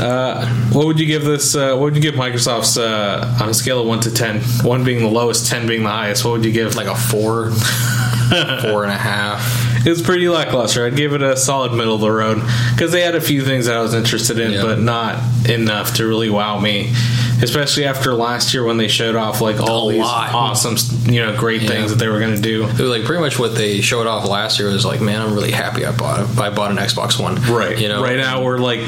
Uh, 0.00 0.46
what 0.70 0.86
would 0.86 1.00
you 1.00 1.06
give 1.06 1.24
this? 1.24 1.56
Uh, 1.56 1.70
what 1.70 1.80
would 1.80 1.96
you 1.96 2.00
give 2.00 2.14
Microsoft's 2.14 2.78
uh, 2.78 3.36
on 3.42 3.48
a 3.48 3.52
scale 3.54 3.80
of 3.80 3.88
one 3.88 3.98
to 3.98 4.12
ten? 4.14 4.40
One 4.62 4.84
being 4.84 5.00
the 5.00 5.08
lowest, 5.08 5.48
ten 5.50 5.66
being 5.66 5.82
the 5.82 5.90
highest. 5.90 6.24
What 6.24 6.30
would 6.34 6.44
you 6.44 6.52
give? 6.52 6.76
like 6.76 6.86
a 6.86 6.94
four, 6.94 7.50
four 8.62 8.84
and 8.84 8.92
a 8.92 8.96
half. 8.96 9.42
It 9.84 9.88
was 9.88 10.02
pretty 10.02 10.28
lackluster. 10.28 10.86
I'd 10.86 10.96
give 10.96 11.12
it 11.14 11.22
a 11.22 11.36
solid 11.36 11.72
middle 11.72 11.94
of 11.94 12.00
the 12.00 12.10
road 12.10 12.42
because 12.74 12.92
they 12.92 13.00
had 13.02 13.14
a 13.14 13.20
few 13.20 13.42
things 13.44 13.66
that 13.66 13.76
I 13.76 13.80
was 13.80 13.94
interested 13.94 14.38
in, 14.38 14.52
Yeah. 14.52 14.62
but 14.62 14.78
not 14.80 15.18
enough 15.48 15.94
to 15.96 16.06
really 16.06 16.30
wow 16.30 16.58
me. 16.58 16.92
Especially 17.40 17.84
after 17.84 18.14
last 18.14 18.52
year 18.52 18.64
when 18.64 18.78
they 18.78 18.88
showed 18.88 19.14
off 19.14 19.40
like 19.40 19.60
all 19.60 19.88
A 19.88 19.92
these 19.92 20.00
lot. 20.02 20.34
awesome, 20.34 20.76
you 21.12 21.24
know, 21.24 21.36
great 21.36 21.62
Yeah. 21.62 21.68
things 21.68 21.90
that 21.90 21.98
they 22.00 22.08
were 22.08 22.18
going 22.18 22.34
to 22.34 22.40
do. 22.42 22.64
It 22.64 22.72
was 22.80 22.90
like 22.90 23.04
pretty 23.04 23.22
much 23.22 23.38
what 23.38 23.54
they 23.54 23.80
showed 23.80 24.08
off 24.08 24.28
last 24.28 24.58
year 24.58 24.68
was 24.68 24.84
like, 24.84 25.00
man, 25.00 25.22
I'm 25.22 25.34
really 25.34 25.52
happy 25.52 25.86
I 25.86 25.92
bought 25.92 26.20
it. 26.28 26.38
I 26.38 26.50
bought 26.50 26.72
an 26.72 26.78
Xbox 26.78 27.18
One. 27.18 27.36
Right. 27.42 27.78
You 27.78 27.86
know, 27.88 28.02
right 28.02 28.16
now 28.18 28.42
we're 28.42 28.58
like 28.58 28.80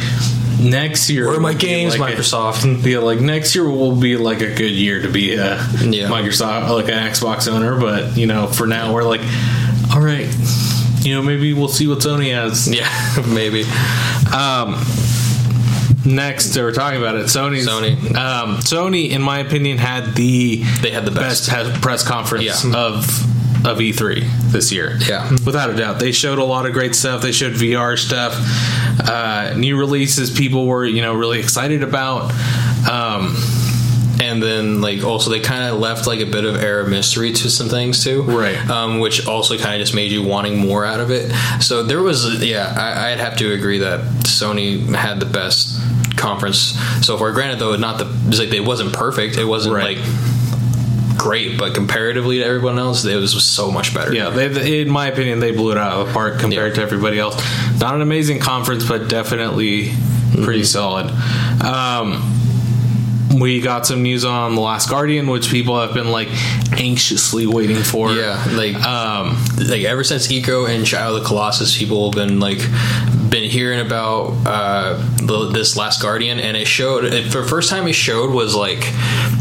next 0.59 1.09
year. 1.09 1.29
Where 1.29 1.37
are 1.37 1.40
my 1.40 1.55
games, 1.55 1.96
like 1.96 2.14
a- 2.14 2.16
Microsoft? 2.20 2.85
yeah, 2.90 2.98
like 2.98 3.20
next 3.20 3.55
year 3.55 3.70
will 3.70 3.94
be 3.94 4.16
like 4.16 4.40
a 4.40 4.53
good 4.53 4.72
year 4.72 5.00
to 5.03 5.09
be 5.09 5.35
a 5.35 5.55
Yeah. 5.85 6.09
Microsoft, 6.09 6.70
like 6.70 6.88
an 6.88 6.98
Xbox 7.09 7.46
owner. 7.46 7.79
But 7.79 8.16
you 8.16 8.26
know, 8.26 8.48
for 8.48 8.66
now, 8.66 8.92
we're 8.92 9.05
like, 9.05 9.20
all 9.94 10.00
right, 10.00 10.26
you 11.03 11.15
know, 11.15 11.23
maybe 11.23 11.53
we'll 11.55 11.69
see 11.69 11.87
what 11.87 11.99
Sony 12.01 12.33
has. 12.35 12.69
Yeah, 12.73 12.89
maybe. 13.27 13.65
Um, 14.35 14.75
next, 16.05 16.57
we're 16.57 16.73
talking 16.73 16.99
about 17.01 17.17
it. 17.17 17.27
Sony's 17.27 17.67
Sony. 17.69 17.97
Um, 18.17 18.57
Sony, 18.59 19.11
in 19.11 19.23
my 19.23 19.39
opinion, 19.39 19.79
had 19.79 20.15
the 20.15 20.63
They 20.83 20.91
had 20.91 21.05
the 21.05 21.11
best. 21.11 21.49
best 21.51 21.81
press 21.83 22.07
conference 22.07 22.65
Yeah. 22.65 22.75
of 22.77 23.27
of 23.63 23.77
E3 23.79 24.25
this 24.53 24.73
year. 24.73 24.97
Yeah. 25.07 25.31
without 25.45 25.69
a 25.69 25.75
doubt, 25.77 25.99
they 25.99 26.13
showed 26.13 26.39
a 26.39 26.45
lot 26.45 26.65
of 26.65 26.73
great 26.73 26.95
stuff. 26.95 27.21
They 27.21 27.33
showed 27.33 27.53
VR 27.53 27.99
stuff, 27.99 28.35
uh, 29.07 29.53
new 29.55 29.77
releases. 29.79 30.31
People 30.31 30.67
were 30.67 30.87
you 30.87 31.03
know 31.03 31.13
really 31.15 31.41
excited 31.41 31.83
about. 31.83 32.33
Um, 32.91 33.37
and 34.20 34.42
then 34.42 34.80
like 34.80 35.02
also 35.02 35.30
they 35.30 35.40
kind 35.40 35.64
of 35.64 35.80
left 35.80 36.06
like 36.06 36.20
a 36.20 36.26
bit 36.26 36.44
of 36.44 36.56
air 36.62 36.80
of 36.80 36.88
mystery 36.88 37.33
to 37.33 37.48
some 37.50 37.68
things 37.68 38.04
too 38.04 38.22
Right. 38.22 38.56
um, 38.70 39.00
which 39.00 39.26
also 39.26 39.56
kind 39.56 39.74
of 39.74 39.80
just 39.80 39.94
made 39.94 40.12
you 40.12 40.22
wanting 40.22 40.59
more 40.59 40.85
out 40.85 41.00
of 41.00 41.11
it 41.11 41.33
so 41.61 41.83
there 41.83 42.02
was 42.02 42.42
yeah 42.44 42.74
I, 42.76 43.11
i'd 43.12 43.18
have 43.20 43.37
to 43.38 43.52
agree 43.52 43.78
that 43.78 44.00
sony 44.24 44.94
had 44.94 45.20
the 45.20 45.26
best 45.26 45.78
conference 46.16 46.59
so 47.04 47.16
far 47.16 47.33
granted 47.33 47.59
though 47.61 47.74
not 47.76 47.98
the 47.98 48.06
it's 48.28 48.38
like 48.38 48.52
it 48.52 48.61
wasn't 48.64 48.92
perfect 48.92 49.37
it 49.38 49.44
wasn't 49.44 49.74
Right. 49.74 49.96
like 49.96 50.06
great 51.18 51.59
but 51.59 51.74
comparatively 51.74 52.38
to 52.38 52.44
everyone 52.44 52.78
else 52.78 53.04
it 53.04 53.14
was 53.16 53.33
so 53.44 53.70
much 53.70 53.94
better 53.94 54.14
yeah, 54.14 54.30
they, 54.30 54.80
in 54.80 54.90
my 54.90 55.06
opinion, 55.09 55.38
they 55.40 55.52
blew 55.52 55.70
it 55.72 55.76
out 55.78 55.92
of 56.00 56.06
the 56.09 56.12
park 56.14 56.38
compared 56.40 56.70
Yeah. 56.70 56.76
to 56.76 56.83
everybody 56.83 57.18
else. 57.18 57.37
Not 57.78 57.94
an 57.94 58.00
amazing 58.00 58.38
conference, 58.40 58.87
but 58.88 59.09
definitely 59.09 59.92
pretty 60.42 60.64
solid. 60.64 61.11
Um, 61.62 62.39
we 63.35 63.61
got 63.61 63.87
some 63.87 64.03
news 64.03 64.25
on 64.25 64.55
the 64.55 64.61
Last 64.61 64.88
Guardian, 64.88 65.27
which 65.27 65.51
people 65.51 65.81
have 65.81 65.95
been 65.95 66.11
like 66.11 66.29
anxiously 66.73 67.47
waiting 67.47 67.83
for. 67.83 68.11
yeah 68.12 68.45
like 68.53 68.75
Um, 68.75 69.37
like 69.59 69.83
ever 69.85 70.05
since 70.05 70.29
Ico 70.29 70.69
and 70.69 70.87
Shadow 70.87 71.14
of 71.14 71.23
the 71.23 71.27
Colossus, 71.27 71.77
people 71.77 72.11
have 72.11 72.16
been 72.16 72.40
like 72.40 72.59
been 73.31 73.49
hearing 73.49 73.81
about 73.81 74.37
uh, 74.45 74.97
the, 75.23 75.51
this 75.53 75.77
Last 75.77 76.03
Guardian, 76.03 76.40
and 76.40 76.57
it 76.57 76.66
showed. 76.66 77.05
It, 77.05 77.31
for 77.31 77.43
the 77.43 77.49
first 77.49 77.71
time, 77.71 77.87
it 77.87 77.93
showed 77.93 78.33
was 78.33 78.57
like 78.57 78.85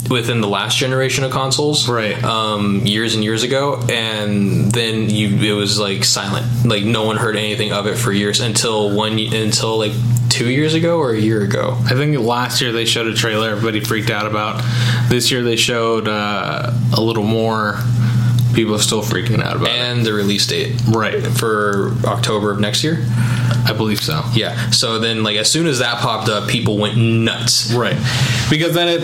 within 0.09 0.41
the 0.41 0.47
last 0.47 0.77
generation 0.77 1.23
of 1.23 1.31
consoles, 1.31 1.87
Right. 1.89 2.21
Um, 2.23 2.85
years 2.85 3.15
and 3.15 3.23
years 3.23 3.43
ago, 3.43 3.81
and 3.89 4.71
then 4.71 5.09
you 5.09 5.29
it 5.29 5.57
was 5.57 5.79
like 5.79 6.03
silent, 6.03 6.65
like 6.65 6.83
no 6.83 7.03
one 7.03 7.17
heard 7.17 7.35
anything 7.35 7.71
of 7.71 7.87
it 7.87 7.97
for 7.97 8.11
years 8.11 8.39
until 8.39 8.95
one 8.95 9.17
until 9.17 9.77
like 9.77 9.93
two 10.39 10.49
years 10.49 10.73
ago 10.73 10.99
or 10.99 11.11
a 11.11 11.19
year 11.19 11.41
ago. 11.41 11.75
I 11.83 11.95
think 11.95 12.17
last 12.17 12.61
year 12.61 12.71
they 12.71 12.85
showed 12.85 13.07
a 13.07 13.13
trailer 13.13 13.49
everybody 13.49 13.81
freaked 13.81 14.09
out 14.09 14.25
about. 14.25 14.63
This 15.09 15.31
year 15.31 15.43
they 15.43 15.57
showed 15.57 16.07
uh, 16.07 16.71
a 16.97 17.01
little 17.01 17.25
more. 17.25 17.77
People 18.53 18.75
are 18.75 18.79
still 18.79 19.01
freaking 19.01 19.41
out 19.43 19.55
about 19.57 19.69
And 19.69 20.05
the 20.05 20.13
release 20.13 20.47
date. 20.47 20.79
Right. 20.87 21.21
for 21.25 21.93
October 22.05 22.51
of 22.51 22.59
next 22.59 22.83
year. 22.83 23.05
I 23.65 23.73
believe 23.75 24.01
so. 24.01 24.23
Yeah. 24.33 24.69
So 24.71 24.99
then, 24.99 25.23
like, 25.23 25.37
as 25.37 25.51
soon 25.51 25.67
as 25.67 25.79
that 25.79 25.99
popped 25.99 26.29
up, 26.29 26.49
people 26.49 26.77
went 26.77 26.97
nuts. 26.97 27.71
Right. 27.73 27.97
Because 28.49 28.73
then 28.73 28.87
it, 28.87 29.03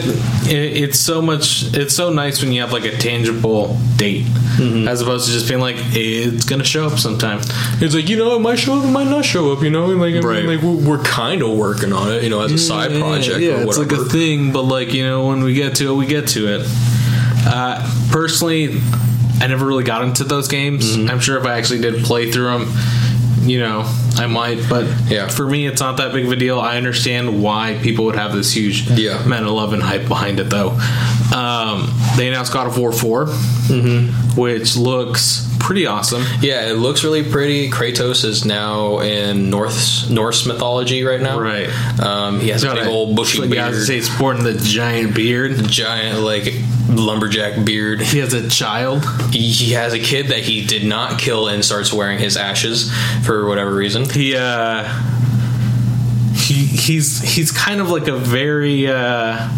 it 0.49 0.83
it's 0.83 0.99
so 0.99 1.21
much 1.21 1.73
it's 1.73 1.95
so 1.95 2.09
nice 2.11 2.41
when 2.41 2.51
you 2.51 2.61
have 2.61 2.73
like 2.73 2.85
a 2.85 2.97
tangible 2.97 3.77
date 3.95 4.25
as 4.59 5.01
opposed 5.01 5.27
to 5.27 5.33
just 5.33 5.47
being 5.47 5.59
like 5.59 5.75
it's 5.77 6.45
gonna 6.45 6.63
show 6.63 6.87
up 6.87 6.97
sometime. 6.97 7.39
It's 7.81 7.93
like 7.93 8.09
you 8.09 8.17
know, 8.17 8.35
it 8.35 8.39
might 8.39 8.57
show 8.57 8.79
up, 8.79 8.85
it 8.85 8.91
might 8.91 9.07
not 9.07 9.25
show 9.25 9.51
up. 9.51 9.61
You 9.61 9.69
know, 9.69 9.85
like 9.87 10.15
I 10.15 10.21
mean, 10.21 10.47
like 10.47 10.61
we're, 10.61 10.97
we're 10.97 11.03
kind 11.03 11.41
of 11.43 11.55
working 11.57 11.93
on 11.93 12.11
it. 12.11 12.23
You 12.23 12.29
know, 12.29 12.41
as 12.41 12.51
a 12.51 12.57
side 12.57 12.91
project. 12.91 13.39
Yeah, 13.39 13.63
it's 13.63 13.77
like 13.77 13.91
a 13.91 14.05
thing, 14.05 14.51
but 14.51 14.63
like 14.63 14.93
you 14.93 15.03
know 15.03 15.27
when 15.27 15.43
we 15.43 15.53
get 15.53 15.75
to 15.77 15.91
it, 15.91 15.95
we 15.95 16.05
get 16.07 16.29
to 16.29 16.47
it. 16.55 16.67
Uh, 17.47 18.09
personally, 18.11 18.81
I 19.41 19.47
never 19.47 19.65
really 19.65 19.83
got 19.83 20.03
into 20.03 20.23
those 20.23 20.47
games. 20.47 20.95
I'm 20.95 21.19
sure 21.19 21.37
if 21.37 21.45
I 21.45 21.57
actually 21.57 21.81
did 21.81 22.03
play 22.03 22.31
through 22.31 22.45
them, 22.57 22.73
you 23.41 23.59
know, 23.59 23.83
I 24.17 24.27
might. 24.27 24.67
But 24.69 24.85
Yeah. 25.09 25.27
for 25.27 25.45
me, 25.47 25.67
it's 25.67 25.81
not 25.81 25.97
that 25.97 26.13
big 26.13 26.25
of 26.25 26.31
a 26.31 26.35
deal. 26.35 26.59
I 26.59 26.77
understand 26.77 27.41
why 27.43 27.77
people 27.83 28.05
would 28.05 28.15
have 28.15 28.33
this 28.33 28.51
huge 28.55 28.87
Yeah. 28.91 29.21
amount 29.23 29.45
of 29.45 29.51
love 29.51 29.73
and 29.73 29.83
hype 29.83 30.07
behind 30.07 30.39
it, 30.39 30.49
though. 30.49 30.79
Um, 31.35 31.91
they 32.17 32.27
announced 32.27 32.53
God 32.53 32.67
of 32.67 32.77
War 32.77 32.91
4, 32.91 33.27
which 34.35 34.77
looks 34.77 35.47
pretty 35.59 35.85
awesome. 35.87 36.23
yeah, 36.41 36.69
it 36.69 36.77
looks 36.77 37.03
really 37.03 37.23
pretty. 37.23 37.69
Kratos 37.71 38.23
is 38.23 38.45
now 38.45 38.99
in 38.99 39.49
Norse 39.49 40.07
Norse 40.09 40.45
mythology 40.45 41.03
right 41.03 41.19
now. 41.21 41.39
Right. 41.39 41.67
Um, 41.99 42.39
he 42.39 42.49
has 42.49 42.63
a 42.63 42.73
big 42.73 42.87
old 42.87 43.15
bushy 43.15 43.39
yeah, 43.47 43.65
I 43.65 43.69
was 43.69 43.87
beard, 43.87 43.87
say 43.87 44.01
sporting 44.13 44.43
the 44.43 44.53
giant 44.53 45.15
beard. 45.15 45.67
giant 45.67 46.19
like 46.21 46.53
lumberjack 46.87 47.65
beard. 47.65 48.01
He 48.01 48.19
has 48.19 48.33
a 48.33 48.47
child. 48.49 49.05
He, 49.31 49.49
he 49.49 49.73
has 49.73 49.93
a 49.93 49.99
kid 49.99 50.27
that 50.27 50.39
he 50.39 50.65
did 50.65 50.85
not 50.85 51.19
kill 51.19 51.47
and 51.47 51.63
starts 51.63 51.91
wearing 51.91 52.19
his 52.19 52.37
ashes 52.37 52.91
for 53.23 53.47
whatever 53.47 53.73
reason. 53.73 54.09
he 54.09 54.35
uh 54.35 54.83
he 56.35 56.65
he's 56.65 57.21
he's 57.21 57.51
kind 57.51 57.81
of 57.81 57.89
like 57.89 58.07
a 58.07 58.17
very 58.17 58.87
uh 58.87 59.49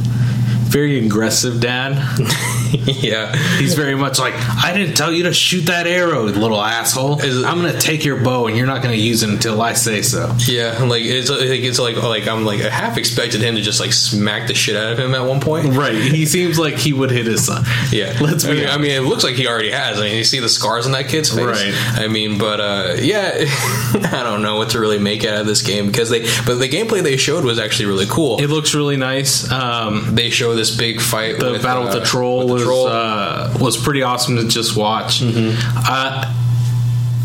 very 0.67 1.05
aggressive 1.05 1.59
dad 1.59 1.93
yeah. 2.85 3.35
he's 3.57 3.73
very 3.75 3.95
much 3.95 4.19
like 4.19 4.33
i 4.63 4.73
didn't 4.73 4.95
tell 4.95 5.11
you 5.11 5.23
to 5.23 5.33
shoot 5.33 5.61
that 5.67 5.87
arrow 5.87 6.23
little 6.23 6.61
asshole 6.61 7.19
it- 7.21 7.45
i'm 7.45 7.57
gonna 7.61 7.79
take 7.79 8.03
your 8.03 8.17
bow 8.21 8.47
and 8.47 8.57
you're 8.57 8.67
not 8.67 8.81
gonna 8.81 8.93
use 8.95 9.23
it 9.23 9.29
until 9.29 9.61
i 9.61 9.73
say 9.73 10.01
so 10.01 10.33
Yeah, 10.47 10.83
like 10.83 11.03
it's 11.03 11.29
like 11.29 11.39
it's 11.41 11.79
like 11.79 11.95
like 12.01 12.27
I'm 12.27 12.45
like 12.45 12.61
I 12.61 12.69
half 12.69 12.97
expected 12.97 13.41
him 13.41 13.55
to 13.55 13.61
just 13.61 13.79
like 13.79 13.93
smack 13.93 14.47
the 14.47 14.53
shit 14.53 14.75
out 14.75 14.91
of 14.93 14.99
him 14.99 15.15
at 15.15 15.23
one 15.25 15.39
point. 15.39 15.73
right 15.75 15.95
he 15.95 16.25
seems 16.25 16.57
like 16.59 16.75
he 16.75 16.93
would 16.93 17.11
hit 17.11 17.25
his 17.25 17.45
son 17.45 17.63
Yeah, 17.91 18.17
let's 18.21 18.43
I 18.45 18.51
be 18.51 18.57
mean, 18.59 18.69
I 18.69 18.77
mean, 18.77 18.91
it 18.91 19.01
looks 19.01 19.23
like 19.23 19.35
he 19.35 19.47
already 19.47 19.71
has. 19.71 19.97
I 19.99 20.03
mean, 20.03 20.17
you 20.17 20.23
see 20.23 20.39
the 20.39 20.49
scars 20.49 20.85
on 20.85 20.91
that 20.93 21.07
kid's 21.07 21.29
face. 21.29 21.39
Right. 21.45 21.73
I 21.99 22.07
mean, 22.07 22.37
but 22.37 22.59
uh, 22.59 22.95
yeah, 22.99 23.45
I 24.05 24.23
don't 24.23 24.41
know 24.41 24.57
what 24.57 24.71
to 24.71 24.79
really 24.79 24.99
make 24.99 25.25
out 25.25 25.41
of 25.41 25.47
this 25.47 25.61
game 25.61 25.87
because 25.87 26.09
they, 26.09 26.21
but 26.45 26.55
the 26.55 26.69
gameplay 26.69 27.01
they 27.01 27.17
showed 27.17 27.43
was 27.43 27.59
actually 27.59 27.85
really 27.87 28.05
cool. 28.07 28.41
it 28.41 28.47
looks 28.49 28.73
really 28.75 28.97
nice 28.97 29.49
um 29.51 30.15
they 30.15 30.29
show 30.29 30.55
this 30.55 30.75
big 30.75 31.01
fight. 31.01 31.39
the 31.39 31.53
with, 31.53 31.63
battle 31.63 31.83
with 31.83 31.95
uh, 31.95 31.99
the 31.99 32.05
troll 32.05 32.39
with 32.39 32.47
the 32.47 32.53
was 32.53 32.63
troll. 32.63 32.87
Uh, 32.87 33.57
was 33.59 33.77
pretty 33.77 34.01
awesome 34.03 34.37
to 34.37 34.47
just 34.47 34.75
watch. 34.77 35.21
Mm-hmm. 35.21 35.77
Uh, 35.77 36.33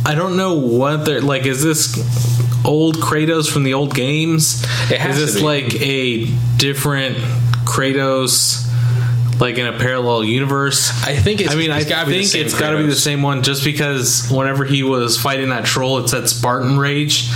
I 0.04 0.14
don't 0.14 0.36
know 0.36 0.54
what 0.54 1.04
they're 1.04 1.20
like. 1.20 1.46
Is 1.46 1.62
this 1.62 1.96
old 2.64 2.96
Kratos 2.96 3.50
from 3.50 3.62
the 3.64 3.74
old 3.74 3.94
games? 3.94 4.62
It 4.90 4.98
has 4.98 5.18
is 5.18 5.34
this 5.34 5.42
like 5.42 5.74
a 5.80 6.26
different 6.56 7.18
Kratos, 7.64 8.66
like 9.42 9.58
in 9.58 9.66
a 9.66 9.76
parallel 9.76 10.22
universe? 10.22 10.90
I 11.04 11.16
think 11.16 11.40
it's. 11.40 11.52
I 11.52 11.56
mean, 11.56 11.72
I 11.72 11.80
it's 11.80 11.88
gotta 11.88 12.06
be 12.06 12.12
the 12.12 12.18
think 12.20 12.30
same 12.30 12.46
it's 12.46 12.58
got 12.58 12.70
to 12.70 12.76
be 12.76 12.86
the 12.86 12.94
same 12.94 13.22
one, 13.22 13.42
just 13.42 13.64
because 13.64 14.30
whenever 14.30 14.64
he 14.64 14.84
was 14.84 15.20
fighting 15.20 15.48
that 15.48 15.64
troll, 15.64 15.98
it 15.98 16.08
said 16.08 16.28
Spartan 16.28 16.78
Rage. 16.78 17.28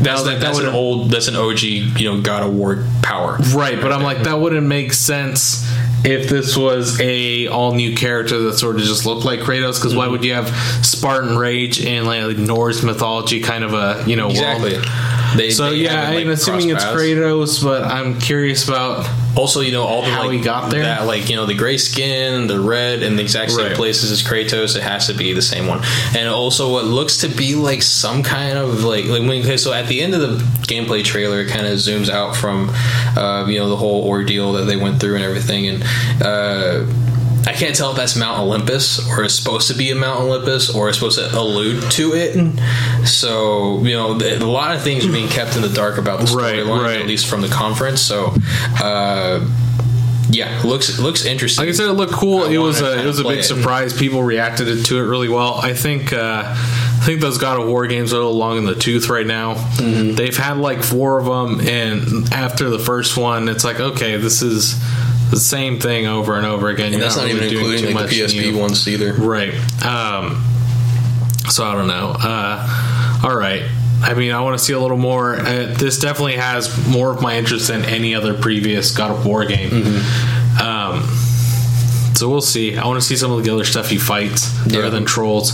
That's, 0.00 0.24
that, 0.24 0.40
that's 0.40 0.58
an 0.58 0.66
old. 0.66 1.10
That's 1.10 1.28
an 1.28 1.36
OG. 1.36 1.62
You 1.62 2.12
know, 2.12 2.20
God 2.20 2.42
of 2.42 2.54
War 2.54 2.84
power. 3.02 3.38
Right, 3.54 3.80
but 3.80 3.92
I'm 3.92 4.02
like 4.02 4.24
that 4.24 4.38
wouldn't 4.38 4.66
make 4.66 4.92
sense 4.92 5.66
if 6.04 6.28
this 6.28 6.54
was 6.54 7.00
a 7.00 7.48
all 7.48 7.72
new 7.72 7.96
character 7.96 8.38
that 8.40 8.58
sort 8.58 8.76
of 8.76 8.82
just 8.82 9.06
looked 9.06 9.24
like 9.24 9.40
Kratos. 9.40 9.76
Because 9.76 9.96
why 9.96 10.04
mm-hmm. 10.04 10.12
would 10.12 10.24
you 10.24 10.34
have 10.34 10.48
Spartan 10.84 11.38
Rage 11.38 11.82
in 11.82 12.04
like 12.04 12.36
Norse 12.36 12.82
mythology 12.82 13.40
kind 13.40 13.64
of 13.64 13.72
a 13.72 14.04
you 14.06 14.16
know 14.16 14.28
Exactly. 14.28 14.74
world? 14.74 14.86
They, 15.36 15.50
So 15.50 15.70
they 15.70 15.76
yeah, 15.76 15.92
haven't, 15.92 16.14
like, 16.14 16.24
I'm 16.26 16.30
assuming 16.32 16.70
it's 16.70 16.84
paths. 16.84 16.96
Kratos, 17.00 17.62
but 17.64 17.82
I'm 17.84 18.18
curious 18.20 18.66
about 18.68 19.08
Also, 19.36 19.60
you 19.62 19.72
know, 19.72 19.82
all 19.82 20.02
the 20.02 20.10
How 20.10 20.22
like, 20.26 20.32
he 20.32 20.40
got 20.40 20.70
there? 20.70 20.82
That 20.84 21.06
like 21.06 21.28
you 21.28 21.34
know 21.36 21.44
the 21.46 21.54
gray 21.54 21.76
skin, 21.76 22.46
the 22.46 22.60
red, 22.60 23.02
and 23.02 23.18
the 23.18 23.22
exact 23.22 23.50
same 23.50 23.66
Right. 23.66 23.74
places 23.76 24.12
as 24.12 24.22
Kratos. 24.22 24.76
It 24.76 24.82
has 24.82 25.08
to 25.08 25.12
be 25.14 25.32
the 25.32 25.42
same 25.42 25.66
one. 25.66 25.80
And 26.16 26.28
also, 26.28 26.70
what 26.72 26.84
looks 26.84 27.18
to 27.18 27.28
be 27.28 27.56
like 27.56 27.82
some 27.82 28.22
kind 28.22 28.56
of 28.56 28.84
like 28.84 29.06
like 29.06 29.22
when 29.22 29.42
okay, 29.42 29.56
so 29.56 29.72
at 29.72 29.88
the 29.88 30.02
end 30.02 30.14
of 30.14 30.20
the 30.20 30.36
gameplay 30.66 31.02
trailer, 31.04 31.40
it 31.40 31.48
kind 31.48 31.66
of 31.66 31.72
zooms 31.78 32.08
out 32.08 32.36
from 32.36 32.70
uh, 33.16 33.46
you 33.48 33.58
know 33.58 33.68
the 33.68 33.76
whole 33.76 34.04
ordeal 34.06 34.52
that 34.52 34.64
they 34.66 34.76
went 34.76 35.00
through 35.00 35.16
and 35.16 35.24
everything, 35.24 35.66
and. 35.68 35.82
Uh, 36.22 36.86
I 37.46 37.52
can't 37.52 37.74
tell 37.74 37.90
if 37.90 37.96
that's 37.96 38.16
Mount 38.16 38.38
Olympus 38.40 39.06
or 39.10 39.24
it's 39.24 39.34
supposed 39.34 39.68
to 39.68 39.74
be 39.74 39.90
a 39.90 39.94
Mount 39.94 40.20
Olympus 40.20 40.74
or 40.74 40.88
it's 40.88 40.98
supposed 40.98 41.18
to 41.18 41.38
allude 41.38 41.90
to 41.92 42.12
it. 42.14 43.06
So, 43.06 43.82
you 43.82 43.94
know, 43.94 44.12
a 44.12 44.38
lot 44.44 44.74
of 44.74 44.82
things 44.82 45.06
are 45.06 45.12
being 45.12 45.28
kept 45.28 45.56
in 45.56 45.62
the 45.62 45.68
dark 45.68 45.98
about 45.98 46.20
the 46.20 46.26
storyline, 46.26 46.82
right. 46.82 47.00
at 47.00 47.06
least 47.06 47.26
from 47.26 47.42
the 47.42 47.48
conference. 47.48 48.00
So, 48.00 48.34
uh, 48.82 49.46
yeah, 50.30 50.62
looks 50.64 50.98
looks 50.98 51.24
interesting. 51.24 51.64
Like 51.64 51.74
I 51.74 51.76
said, 51.76 51.88
it 51.88 51.92
looked 51.92 52.12
cool. 52.12 52.44
I 52.44 52.52
it 52.52 52.58
was 52.58 52.80
a 52.80 53.02
it 53.02 53.06
was 53.06 53.20
a 53.20 53.24
big 53.24 53.40
it. 53.40 53.44
surprise. 53.44 53.96
People 53.96 54.22
reacted 54.22 54.84
to 54.84 54.98
it 54.98 55.02
really 55.02 55.28
well. 55.28 55.54
I 55.54 55.74
think 55.74 56.12
uh, 56.12 56.42
I 56.46 57.00
think 57.04 57.20
those 57.20 57.38
God 57.38 57.60
of 57.60 57.68
War 57.68 57.86
games 57.86 58.12
are 58.12 58.16
a 58.16 58.18
little 58.20 58.36
long 58.36 58.58
in 58.58 58.64
the 58.64 58.74
tooth 58.74 59.08
right 59.08 59.26
now. 59.26 59.54
Mm-hmm. 59.54 60.14
They've 60.14 60.36
had 60.36 60.58
like 60.58 60.82
four 60.82 61.18
of 61.18 61.26
them, 61.26 61.60
and 61.66 62.32
after 62.32 62.70
the 62.70 62.78
first 62.78 63.16
one, 63.16 63.48
it's 63.48 63.64
like 63.64 63.80
okay, 63.80 64.16
this 64.16 64.42
is 64.42 64.74
the 65.34 65.40
same 65.40 65.80
thing 65.80 66.06
over 66.06 66.36
and 66.36 66.46
over 66.46 66.68
again. 66.68 66.86
and 66.86 66.94
You're 66.94 67.02
that's 67.02 67.16
not, 67.16 67.24
really 67.26 67.46
even 67.46 67.58
including 67.58 67.94
like 67.94 68.08
the 68.10 68.20
PSP 68.20 68.52
new. 68.52 68.58
ones 68.58 68.86
either. 68.88 69.12
Right. 69.14 69.52
Um, 69.84 70.42
so 71.50 71.64
I 71.64 71.74
don't 71.74 71.88
know. 71.88 72.14
Uh, 72.18 73.20
all 73.24 73.36
right. 73.36 73.62
I 74.02 74.14
mean, 74.14 74.32
I 74.32 74.40
want 74.40 74.58
to 74.58 74.64
see 74.64 74.72
a 74.74 74.78
little 74.80 74.96
more. 74.96 75.34
Uh, 75.36 75.74
this 75.76 75.98
definitely 75.98 76.36
has 76.36 76.86
more 76.88 77.10
of 77.10 77.20
my 77.22 77.36
interest 77.36 77.68
than 77.68 77.84
any 77.84 78.14
other 78.14 78.34
previous 78.34 78.94
God 78.96 79.10
of 79.10 79.26
War 79.26 79.44
game. 79.44 79.70
Mm-hmm. 79.70 80.60
Um, 80.62 81.02
so 82.14 82.28
we'll 82.28 82.40
see. 82.40 82.76
I 82.76 82.86
want 82.86 83.00
to 83.00 83.06
see 83.06 83.16
some 83.16 83.32
of 83.32 83.42
the 83.44 83.52
other 83.52 83.64
stuff 83.64 83.88
he 83.90 83.98
fights 83.98 84.52
Yeah. 84.66 84.80
other 84.80 84.90
than 84.90 85.04
trolls. 85.04 85.52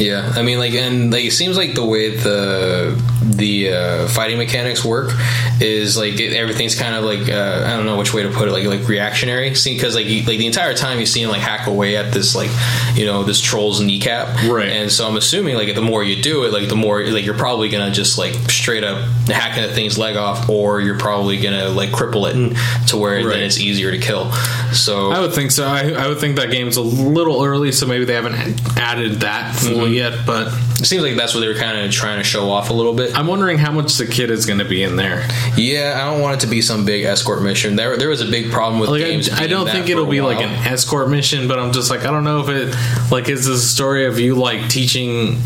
Yeah, 0.00 0.32
I 0.34 0.42
mean, 0.42 0.58
like, 0.58 0.72
and 0.72 1.12
like, 1.12 1.26
it 1.26 1.32
seems 1.32 1.56
like 1.58 1.74
the 1.74 1.84
way 1.84 2.16
the 2.16 3.00
the 3.22 3.72
uh, 3.72 4.08
fighting 4.08 4.38
mechanics 4.38 4.82
work 4.84 5.12
is 5.60 5.96
like 5.98 6.18
it, 6.18 6.34
everything's 6.34 6.74
kind 6.74 6.94
of 6.94 7.04
like 7.04 7.28
uh, 7.28 7.64
I 7.66 7.76
don't 7.76 7.84
know 7.84 7.98
which 7.98 8.14
way 8.14 8.22
to 8.22 8.30
put 8.30 8.48
it, 8.48 8.52
like 8.52 8.64
like 8.64 8.88
reactionary. 8.88 9.54
See, 9.54 9.74
because 9.74 9.94
like 9.94 10.06
you, 10.06 10.22
like 10.24 10.38
the 10.38 10.46
entire 10.46 10.72
time 10.74 11.00
you 11.00 11.06
see 11.06 11.22
him 11.22 11.28
like 11.28 11.42
hack 11.42 11.66
away 11.66 11.96
at 11.96 12.12
this 12.14 12.34
like 12.34 12.50
you 12.94 13.04
know 13.04 13.24
this 13.24 13.40
troll's 13.40 13.80
kneecap, 13.82 14.42
Right. 14.50 14.68
And 14.70 14.90
so 14.90 15.06
I'm 15.06 15.16
assuming 15.16 15.56
like 15.56 15.74
the 15.74 15.82
more 15.82 16.02
you 16.02 16.22
do 16.22 16.44
it, 16.44 16.52
like 16.52 16.68
the 16.70 16.76
more 16.76 17.04
like 17.04 17.26
you're 17.26 17.34
probably 17.36 17.68
gonna 17.68 17.90
just 17.90 18.16
like 18.16 18.32
straight 18.50 18.84
up 18.84 19.06
hacking 19.28 19.62
the 19.64 19.72
thing's 19.74 19.98
leg 19.98 20.16
off, 20.16 20.48
or 20.48 20.80
you're 20.80 20.98
probably 20.98 21.36
gonna 21.38 21.68
like 21.68 21.90
cripple 21.90 22.26
it 22.30 22.86
to 22.88 22.96
where 22.96 23.16
Right. 23.16 23.34
then 23.34 23.40
it's 23.42 23.60
easier 23.60 23.90
to 23.90 23.98
kill. 23.98 24.30
So 24.72 25.10
I 25.10 25.20
would 25.20 25.32
think 25.32 25.50
so. 25.50 25.66
I, 25.66 25.90
I 25.92 26.08
would 26.08 26.18
think 26.20 26.36
that 26.36 26.50
game's 26.50 26.76
a 26.76 26.82
little 26.82 27.44
early, 27.44 27.72
so 27.72 27.86
maybe 27.86 28.04
they 28.04 28.14
haven't 28.14 28.34
added 28.78 29.20
that 29.20 29.54
fully 29.56 29.74
Mm-hmm. 29.74 29.94
yet. 29.94 30.26
But 30.26 30.48
it 30.80 30.86
seems 30.86 31.02
like 31.02 31.16
that's 31.16 31.34
what 31.34 31.40
they 31.40 31.48
were 31.48 31.54
kind 31.54 31.78
of 31.78 31.90
trying 31.90 32.18
to 32.18 32.24
show 32.24 32.50
off 32.50 32.70
a 32.70 32.72
little 32.72 32.94
bit. 32.94 33.16
I'm 33.16 33.26
wondering 33.26 33.58
how 33.58 33.72
much 33.72 33.96
the 33.96 34.06
kid 34.06 34.30
is 34.30 34.46
going 34.46 34.58
to 34.60 34.64
be 34.64 34.82
in 34.82 34.96
there. 34.96 35.26
Yeah, 35.56 36.00
I 36.02 36.10
don't 36.10 36.20
want 36.20 36.36
it 36.36 36.40
to 36.46 36.46
be 36.50 36.62
some 36.62 36.84
big 36.84 37.04
escort 37.04 37.42
mission. 37.42 37.76
There, 37.76 37.96
there 37.96 38.08
was 38.08 38.20
a 38.20 38.30
big 38.30 38.50
problem 38.50 38.80
with 38.80 38.90
Like 38.90 39.00
games. 39.02 39.28
I, 39.30 39.44
I 39.44 39.46
don't 39.46 39.66
think 39.68 39.88
it'll 39.88 40.06
be 40.06 40.20
like 40.20 40.38
an 40.40 40.50
escort 40.66 41.08
mission, 41.10 41.48
but 41.48 41.58
I'm 41.58 41.72
just 41.72 41.90
like 41.90 42.00
I 42.00 42.10
don't 42.10 42.24
know 42.24 42.40
if 42.40 42.48
it 42.48 43.10
like 43.12 43.28
is 43.28 43.46
this 43.46 43.64
a 43.64 43.66
story 43.66 44.06
of 44.06 44.18
you 44.20 44.34
like 44.34 44.68
teaching 44.70 45.38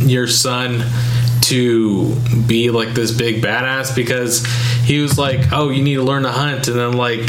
your 0.00 0.26
son 0.26 0.82
to 1.42 2.14
be 2.46 2.70
like 2.70 2.94
this 2.94 3.12
big 3.12 3.42
badass 3.42 3.94
because 3.94 4.44
he 4.84 4.98
was 5.00 5.18
like, 5.18 5.52
oh, 5.52 5.68
you 5.68 5.82
need 5.82 5.96
to 5.96 6.02
learn 6.02 6.22
to 6.22 6.32
hunt, 6.32 6.68
and 6.68 6.76
then 6.78 6.92
like 6.94 7.20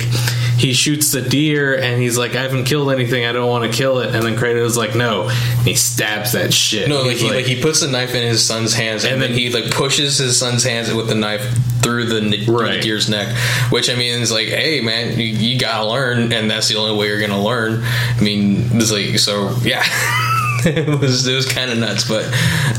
he 0.57 0.73
shoots 0.73 1.11
the 1.11 1.21
deer 1.21 1.77
and 1.77 2.01
he's 2.01 2.17
like, 2.17 2.35
I 2.35 2.41
haven't 2.41 2.63
killed 2.65 2.91
anything, 2.91 3.25
I 3.25 3.31
don't 3.31 3.49
want 3.49 3.69
to 3.69 3.77
kill 3.77 3.99
it, 3.99 4.15
and 4.15 4.23
then 4.23 4.35
Kratos 4.35 4.65
is 4.65 4.77
like, 4.77 4.95
no, 4.95 5.29
and 5.29 5.67
he 5.67 5.75
stabs 5.75 6.31
that 6.33 6.53
shit. 6.53 6.87
No, 6.89 7.01
like 7.03 7.17
he, 7.17 7.29
like, 7.29 7.45
he 7.45 7.61
puts 7.61 7.81
the 7.81 7.87
knife 7.89 8.13
in 8.15 8.23
his 8.23 8.43
son's 8.43 8.73
hands, 8.73 9.03
and, 9.03 9.13
And 9.13 9.21
then 9.21 9.31
then- 9.31 9.39
he 9.39 9.49
like 9.49 9.69
pushes 9.71 10.17
his 10.17 10.37
son's 10.39 10.63
hands 10.63 10.93
with 10.93 11.07
the 11.07 11.15
knife 11.15 11.41
through 11.81 12.05
the, 12.05 12.21
ne- 12.21 12.45
the 12.45 12.79
deer's 12.81 13.09
neck. 13.09 13.35
Which 13.69 13.89
I 13.89 13.95
mean 13.95 14.19
is 14.21 14.31
like, 14.31 14.47
hey 14.47 14.81
man, 14.81 15.19
you, 15.19 15.25
you 15.25 15.59
gotta 15.59 15.85
learn, 15.85 16.31
and 16.31 16.49
that's 16.49 16.67
the 16.69 16.75
only 16.77 16.97
way 16.97 17.07
you're 17.07 17.19
gonna 17.21 17.43
learn. 17.43 17.83
I 17.83 18.19
mean, 18.21 18.69
it's 18.73 18.91
like 18.91 19.19
so, 19.19 19.55
yeah. 19.61 19.83
it 20.65 20.99
was 20.99 21.27
it 21.27 21.35
was 21.35 21.45
kind 21.45 21.69
of 21.69 21.77
nuts, 21.77 22.07
but 22.07 22.23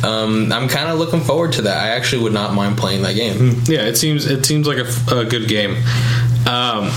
um, 0.03 0.51
I'm 0.53 0.67
kind 0.69 0.91
of 0.91 0.99
looking 0.99 1.21
forward 1.21 1.53
to 1.53 1.63
that. 1.63 1.77
I 1.77 1.91
actually 1.91 2.23
would 2.25 2.33
not 2.33 2.53
mind 2.53 2.79
playing 2.79 3.03
that 3.03 3.15
game. 3.15 3.61
Yeah, 3.67 3.83
it 3.83 3.97
seems 3.97 4.27
it 4.27 4.45
seems 4.45 4.67
like 4.67 4.79
a, 4.79 5.19
a 5.21 5.25
good 5.25 5.47
game. 5.47 5.77
Um, 6.49 6.91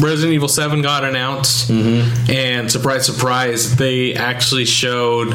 Resident 0.00 0.34
Evil 0.34 0.48
Seven 0.48 0.82
got 0.82 1.04
announced, 1.04 1.70
Mm-hmm. 1.70 2.30
and 2.30 2.70
surprise, 2.70 3.06
surprise, 3.06 3.76
they 3.76 4.14
actually 4.14 4.64
showed 4.64 5.32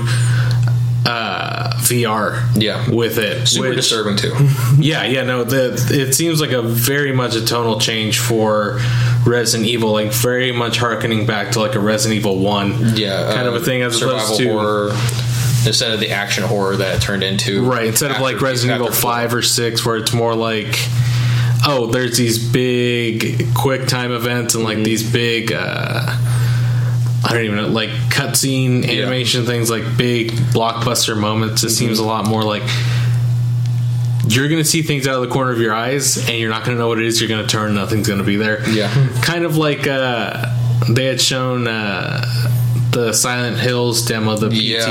uh, 1.05 1.73
VR. 1.79 2.41
Yeah. 2.55 2.89
with 2.89 3.17
it, 3.17 3.45
Super 3.47 3.69
which- 3.69 3.77
disturbing 3.77 4.15
too. 4.15 4.33
Yeah, 4.79 5.03
yeah, 5.05 5.23
no, 5.23 5.43
the, 5.43 5.73
it 5.91 6.13
seems 6.13 6.41
like 6.41 6.51
a 6.51 6.61
very 6.61 7.11
much 7.13 7.35
a 7.35 7.45
tonal 7.45 7.79
change 7.79 8.19
for 8.19 8.79
Resident 9.25 9.67
Evil, 9.69 9.91
like 9.91 10.11
very 10.11 10.51
much 10.51 10.77
harkening 10.77 11.25
back 11.25 11.51
to 11.51 11.59
like 11.59 11.75
a 11.75 11.79
Resident 11.79 12.17
Evil 12.17 12.39
One, 12.39 12.95
yeah, 12.95 13.33
kind 13.33 13.47
uh, 13.47 13.53
of 13.53 13.61
a 13.61 13.65
thing 13.65 13.81
as 13.81 13.97
survival 13.99 14.19
opposed 14.23 14.39
to 14.39 14.49
horror 14.49 14.89
instead 15.65 15.91
of 15.93 15.99
the 16.01 16.09
action 16.11 16.43
horror 16.43 16.75
that 16.77 16.95
it 16.97 17.01
turned 17.01 17.23
into. 17.23 17.63
Right, 17.63 17.85
instead 17.85 18.11
of 18.11 18.19
like 18.19 18.41
Resident 18.41 18.81
Evil 18.81 18.91
5 18.91 19.33
or 19.33 19.41
6, 19.41 19.85
where 19.85 19.95
it's 19.97 20.11
more 20.13 20.35
like, 20.35 20.75
oh, 21.65 21.87
there's 21.87 22.17
these 22.17 22.37
big 22.51 23.45
quick 23.55 23.87
time 23.87 24.11
events 24.11 24.55
and 24.55 24.63
like 24.63 24.75
Mm-hmm. 24.77 24.83
these 24.83 25.11
big, 25.11 25.51
uh, 25.53 26.03
I 27.25 27.29
don't 27.33 27.43
even 27.45 27.55
know, 27.57 27.67
like 27.69 27.89
cutscene 28.09 28.83
animation 28.87 29.45
things, 29.45 29.69
like 29.69 29.97
big 29.97 30.31
blockbuster 30.31 31.17
moments. 31.17 31.63
It 31.63 31.67
Mm-hmm. 31.67 31.73
seems 31.75 31.99
a 31.99 32.03
lot 32.05 32.27
more 32.27 32.43
like 32.43 32.63
you're 34.27 34.47
going 34.47 34.61
to 34.63 34.67
see 34.67 34.81
things 34.81 35.05
out 35.07 35.21
of 35.21 35.27
the 35.27 35.33
corner 35.33 35.51
of 35.51 35.59
your 35.59 35.73
eyes 35.73 36.17
and 36.29 36.37
you're 36.39 36.49
not 36.49 36.63
going 36.65 36.77
to 36.77 36.81
know 36.81 36.87
what 36.87 36.97
it 36.99 37.05
is. 37.05 37.19
You're 37.19 37.27
going 37.29 37.45
to 37.45 37.49
turn, 37.49 37.75
nothing's 37.75 38.07
going 38.07 38.19
to 38.19 38.25
be 38.25 38.37
there. 38.37 38.67
Yeah. 38.69 38.89
Kind 39.21 39.43
of 39.45 39.57
like 39.57 39.85
uh, 39.87 40.45
they 40.89 41.05
had 41.05 41.21
shown. 41.21 41.67
Uh, 41.67 42.49
the 42.91 43.11
Silent 43.11 43.57
Hills 43.57 44.05
demo, 44.05 44.37
the 44.37 44.49
PT. 44.49 44.53
Yeah. 44.53 44.85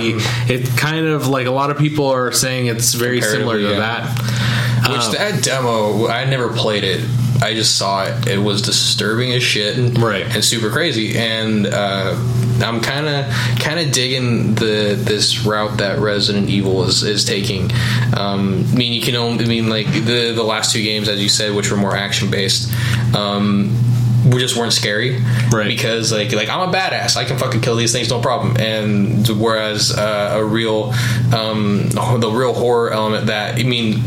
It 0.48 0.76
kind 0.76 1.06
of 1.06 1.28
like 1.28 1.46
a 1.46 1.52
lot 1.52 1.70
of 1.70 1.78
people 1.78 2.08
are 2.08 2.32
saying 2.32 2.66
it's 2.66 2.94
very 2.94 3.20
similar 3.22 3.58
to 3.58 3.62
Comparatively, 3.62 3.78
that. 3.78 4.61
Which 4.88 5.00
Um, 5.00 5.12
that 5.12 5.42
demo, 5.44 6.06
I 6.08 6.24
never 6.24 6.48
played 6.52 6.84
it. 6.84 7.08
I 7.42 7.54
just 7.54 7.76
saw 7.76 8.04
it. 8.04 8.28
It 8.28 8.38
was 8.38 8.62
disturbing 8.62 9.32
as 9.32 9.42
shit, 9.42 9.98
Right. 9.98 10.24
And 10.24 10.44
super 10.44 10.70
crazy. 10.70 11.18
And 11.18 11.66
uh, 11.66 12.14
I'm 12.62 12.80
kind 12.80 13.08
of 13.08 13.26
kind 13.58 13.80
of 13.80 13.92
digging 13.92 14.54
the 14.54 14.94
this 14.96 15.44
route 15.44 15.78
that 15.78 15.98
Resident 15.98 16.48
Evil 16.48 16.84
is, 16.84 17.02
is 17.02 17.24
taking. 17.24 17.70
Um, 18.16 18.64
I 18.72 18.74
mean, 18.76 18.92
you 18.92 19.00
can 19.02 19.16
only. 19.16 19.44
I 19.44 19.48
mean, 19.48 19.68
like 19.68 19.86
the 19.88 20.32
the 20.34 20.44
last 20.44 20.72
two 20.72 20.82
games, 20.82 21.08
as 21.08 21.20
you 21.20 21.28
said, 21.28 21.54
which 21.54 21.70
were 21.70 21.76
more 21.76 21.96
action 21.96 22.30
based. 22.30 22.72
Um, 23.14 23.76
we 24.24 24.38
just 24.38 24.56
weren't 24.56 24.72
scary, 24.72 25.18
Right. 25.50 25.66
Because 25.66 26.12
like 26.12 26.32
like 26.32 26.48
I'm 26.48 26.68
a 26.68 26.72
badass, 26.72 27.16
I 27.16 27.24
can 27.24 27.38
fucking 27.38 27.60
kill 27.60 27.74
these 27.74 27.92
things, 27.92 28.08
no 28.08 28.20
problem. 28.20 28.56
And 28.56 29.26
whereas 29.28 29.90
uh, 29.96 30.34
a 30.36 30.44
real 30.44 30.94
um, 31.34 31.88
the 31.90 32.30
real 32.32 32.54
horror 32.54 32.92
element 32.92 33.26
that 33.26 33.58
I 33.58 33.64
mean, 33.64 34.00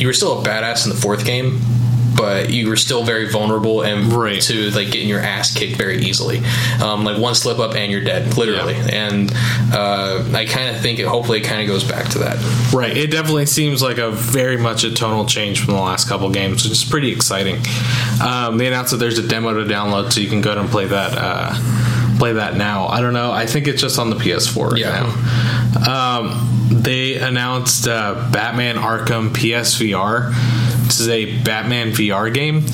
you 0.00 0.06
were 0.06 0.12
still 0.14 0.40
a 0.40 0.42
badass 0.44 0.84
in 0.86 0.90
the 0.90 0.96
fourth 1.00 1.24
game, 1.24 1.60
but 2.16 2.50
you 2.50 2.68
were 2.68 2.76
still 2.76 3.04
very 3.04 3.28
vulnerable 3.30 3.82
and 3.82 4.12
Right. 4.12 4.42
to 4.42 4.70
like 4.72 4.90
getting 4.90 5.08
your 5.08 5.20
ass 5.20 5.54
kicked 5.54 5.76
very 5.76 6.02
easily. 6.04 6.42
Um, 6.82 7.04
like 7.04 7.18
one 7.18 7.34
slip 7.34 7.58
up 7.58 7.74
and 7.74 7.90
you're 7.92 8.02
dead, 8.04 8.36
literally. 8.36 8.74
And 8.74 9.32
uh, 9.72 10.24
I 10.34 10.44
kind 10.46 10.74
of 10.74 10.82
think 10.82 10.98
it. 10.98 11.06
Hopefully, 11.06 11.38
it 11.40 11.44
kind 11.44 11.60
of 11.62 11.68
goes 11.68 11.84
back 11.84 12.08
to 12.10 12.18
that. 12.20 12.36
Right. 12.74 12.94
It 12.96 13.10
definitely 13.10 13.46
seems 13.46 13.80
like 13.82 13.98
a 13.98 14.10
very 14.10 14.56
much 14.56 14.84
a 14.84 14.92
tonal 14.92 15.24
change 15.24 15.64
from 15.64 15.74
the 15.74 15.80
last 15.80 16.08
couple 16.08 16.28
games, 16.30 16.64
which 16.64 16.72
is 16.72 16.84
pretty 16.84 17.10
exciting. 17.12 17.56
Um, 18.22 18.58
they 18.58 18.66
announced 18.66 18.90
that 18.90 18.98
there's 18.98 19.18
a 19.18 19.26
demo 19.26 19.54
to 19.54 19.64
download, 19.72 20.12
so 20.12 20.20
you 20.20 20.28
can 20.28 20.40
go 20.40 20.52
and 20.58 20.68
play 20.68 20.86
that. 20.86 21.12
Uh, 21.16 22.16
play 22.18 22.32
that 22.34 22.54
now. 22.56 22.86
I 22.86 23.00
don't 23.00 23.14
know. 23.14 23.32
I 23.32 23.46
think 23.46 23.66
it's 23.66 23.80
just 23.80 23.98
on 23.98 24.10
the 24.10 24.16
PS4 24.16 24.72
right 24.72 24.78
Yeah. 24.80 25.10
now. 25.86 26.18
Um, 26.18 26.59
they 26.82 27.16
announced 27.16 27.86
uh, 27.86 28.28
Batman 28.32 28.76
Arkham 28.76 29.30
PSVR. 29.30 30.32
This 30.86 30.98
is 31.00 31.08
a 31.08 31.40
Batman 31.42 31.92
VR 31.92 32.32
game. 32.34 32.64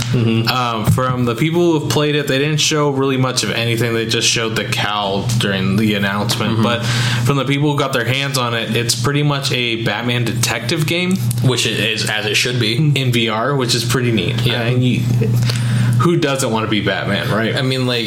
Um, 0.48 0.86
from 0.86 1.26
the 1.26 1.34
people 1.34 1.60
who 1.60 1.80
have 1.80 1.90
played 1.92 2.14
it, 2.14 2.26
they 2.28 2.38
didn't 2.38 2.60
show 2.60 2.90
really 2.90 3.18
much 3.18 3.42
of 3.44 3.50
anything. 3.50 3.92
They 3.92 4.06
just 4.06 4.26
showed 4.28 4.56
the 4.56 4.64
cowl 4.64 5.26
during 5.38 5.76
the 5.76 5.94
announcement. 5.94 6.62
But 6.62 6.82
from 7.26 7.36
the 7.36 7.44
people 7.44 7.70
who 7.72 7.78
got 7.78 7.92
their 7.92 8.06
hands 8.06 8.38
on 8.38 8.54
it, 8.54 8.74
it's 8.74 9.00
pretty 9.00 9.22
much 9.22 9.52
a 9.52 9.84
Batman 9.84 10.24
detective 10.24 10.86
game 10.86 11.16
Which 11.44 11.66
it 11.66 11.78
is 11.78 12.08
as 12.08 12.24
it 12.24 12.36
should 12.36 12.58
be. 12.58 12.76
in 12.76 13.12
VR, 13.12 13.56
which 13.56 13.74
is 13.74 13.84
pretty 13.84 14.12
neat. 14.12 14.40
Yeah. 14.46 14.62
and 14.62 14.82
you, 14.82 15.00
who 16.00 16.16
doesn't 16.16 16.50
want 16.50 16.64
to 16.64 16.70
be 16.70 16.80
Batman, 16.82 17.28
right? 17.30 17.54
I 17.54 17.60
mean, 17.62 17.86
like 17.86 18.06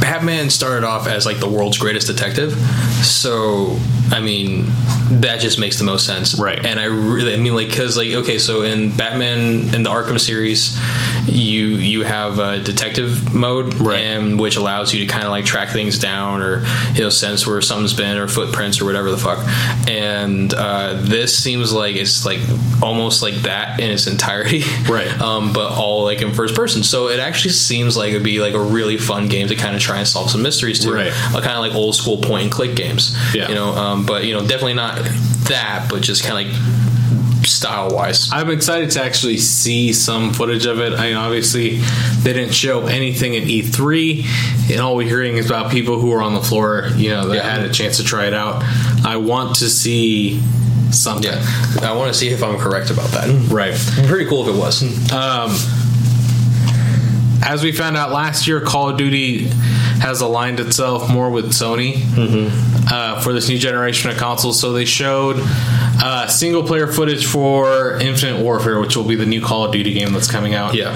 Batman 0.00 0.48
started 0.48 0.86
off 0.86 1.06
as 1.06 1.26
like 1.26 1.38
the 1.38 1.48
world's 1.48 1.76
greatest 1.78 2.06
detective, 2.06 2.52
so 3.04 3.76
I 4.10 4.20
mean 4.20 4.66
that 5.20 5.40
just 5.40 5.58
makes 5.58 5.76
the 5.78 5.84
most 5.84 6.06
sense, 6.06 6.38
Right. 6.38 6.64
And 6.64 6.78
I 6.78 6.84
really, 6.84 7.34
I 7.34 7.36
mean, 7.36 7.54
like, 7.54 7.68
because 7.68 7.96
like, 7.96 8.12
okay, 8.12 8.38
so 8.38 8.62
in 8.62 8.94
Batman 8.96 9.74
in 9.74 9.82
the 9.82 9.90
Arkham 9.90 10.20
series, 10.20 10.78
you 11.26 11.66
you 11.66 12.04
have 12.04 12.38
a 12.38 12.60
detective 12.60 13.34
mode, 13.34 13.74
Right. 13.74 14.00
and 14.00 14.38
which 14.38 14.56
allows 14.56 14.94
you 14.94 15.00
to 15.00 15.06
kind 15.12 15.24
of 15.24 15.30
like 15.30 15.44
track 15.44 15.70
things 15.70 15.98
down 15.98 16.42
or 16.42 16.64
you 16.94 17.02
know 17.02 17.10
sense 17.10 17.46
where 17.46 17.60
something's 17.60 17.92
been 17.94 18.18
or 18.18 18.28
footprints 18.28 18.80
or 18.80 18.84
whatever 18.84 19.10
the 19.10 19.18
fuck. 19.18 19.38
And 19.88 20.52
uh, 20.54 20.94
this 21.00 21.36
seems 21.36 21.72
like 21.72 21.96
it's 21.96 22.24
like 22.24 22.40
almost 22.82 23.22
like 23.22 23.34
that 23.42 23.80
in 23.80 23.90
its 23.90 24.06
entirety, 24.06 24.62
Right. 24.88 25.10
Um, 25.20 25.52
but 25.52 25.72
all 25.72 26.04
like 26.04 26.22
in 26.22 26.32
first 26.32 26.54
person. 26.54 26.82
So 26.82 27.08
it 27.08 27.20
actually 27.20 27.52
seems 27.52 27.96
like 27.96 28.10
it'd 28.10 28.22
be 28.22 28.40
like 28.40 28.54
a 28.54 28.60
really 28.62 28.96
fun 28.96 29.28
game 29.28 29.48
to 29.48 29.56
kind 29.56 29.74
of 29.74 29.82
try 29.82 29.98
and 29.98 30.06
solve 30.08 30.30
some 30.30 30.42
mysteries 30.42 30.80
to, 30.80 30.92
Right. 30.92 31.12
uh, 31.34 31.40
kind 31.40 31.52
of 31.54 31.60
like 31.60 31.74
old 31.74 31.94
school 31.94 32.18
point 32.18 32.44
and 32.44 32.52
click 32.52 32.74
games. 32.76 33.16
Yeah. 33.34 33.48
You 33.48 33.54
know, 33.54 33.70
um, 33.74 33.99
Um, 34.00 34.06
but 34.06 34.24
you 34.24 34.34
know, 34.34 34.40
definitely 34.40 34.74
not 34.74 34.96
that, 35.48 35.86
but 35.90 36.02
just 36.02 36.24
kind 36.24 36.46
of 36.46 36.52
like 36.52 37.46
style 37.46 37.94
wise. 37.94 38.30
I'm 38.32 38.50
excited 38.50 38.90
to 38.92 39.02
actually 39.02 39.38
see 39.38 39.92
some 39.92 40.32
footage 40.32 40.66
of 40.66 40.78
it. 40.80 40.92
I 40.92 41.08
mean, 41.08 41.16
obviously, 41.16 41.78
they 42.22 42.32
didn't 42.32 42.52
show 42.54 42.86
anything 42.86 43.36
at 43.36 43.44
E3, 43.44 44.70
and 44.72 44.80
all 44.80 44.96
we're 44.96 45.08
hearing 45.08 45.36
is 45.36 45.46
about 45.46 45.70
people 45.70 45.98
who 45.98 46.10
were 46.10 46.22
on 46.22 46.34
the 46.34 46.42
floor, 46.42 46.88
you 46.96 47.10
know, 47.10 47.28
that 47.28 47.36
Yeah. 47.36 47.50
had 47.50 47.64
a 47.64 47.72
chance 47.72 47.96
to 47.96 48.04
try 48.04 48.26
it 48.26 48.34
out. 48.34 48.62
I 49.04 49.16
want 49.16 49.56
to 49.56 49.68
see 49.70 50.40
something. 50.90 51.32
Yeah, 51.32 51.42
I 51.82 51.92
want 51.92 52.12
to 52.12 52.18
see 52.18 52.28
if 52.28 52.42
I'm 52.42 52.58
correct 52.58 52.90
about 52.90 53.10
that. 53.12 53.28
Mm-hmm. 53.28 53.54
Right. 53.54 53.74
Pretty 54.08 54.26
cool 54.26 54.48
if 54.48 54.54
it 54.54 54.58
was. 54.58 54.82
Um, 55.12 55.50
as 57.42 57.62
we 57.62 57.72
found 57.72 57.96
out 57.96 58.10
last 58.12 58.46
year, 58.46 58.60
Call 58.60 58.90
of 58.90 58.96
Duty 58.98 59.46
has 60.00 60.20
aligned 60.20 60.60
itself 60.60 61.10
more 61.10 61.30
with 61.30 61.52
Sony 61.52 61.94
mm-hmm. 61.94 62.69
Uh, 62.90 63.20
for 63.20 63.32
this 63.32 63.48
new 63.48 63.58
generation 63.58 64.10
of 64.10 64.16
consoles. 64.16 64.60
So 64.60 64.72
they 64.72 64.84
showed 64.84 65.36
uh, 65.38 66.26
single 66.26 66.62
player 66.62 66.86
footage 66.86 67.26
for 67.26 67.98
Infinite 67.98 68.42
Warfare, 68.42 68.80
which 68.80 68.96
will 68.96 69.04
be 69.04 69.14
the 69.14 69.26
new 69.26 69.40
Call 69.40 69.64
of 69.64 69.72
Duty 69.72 69.92
game 69.92 70.12
that's 70.12 70.30
coming 70.30 70.54
out. 70.54 70.74
Yeah. 70.74 70.94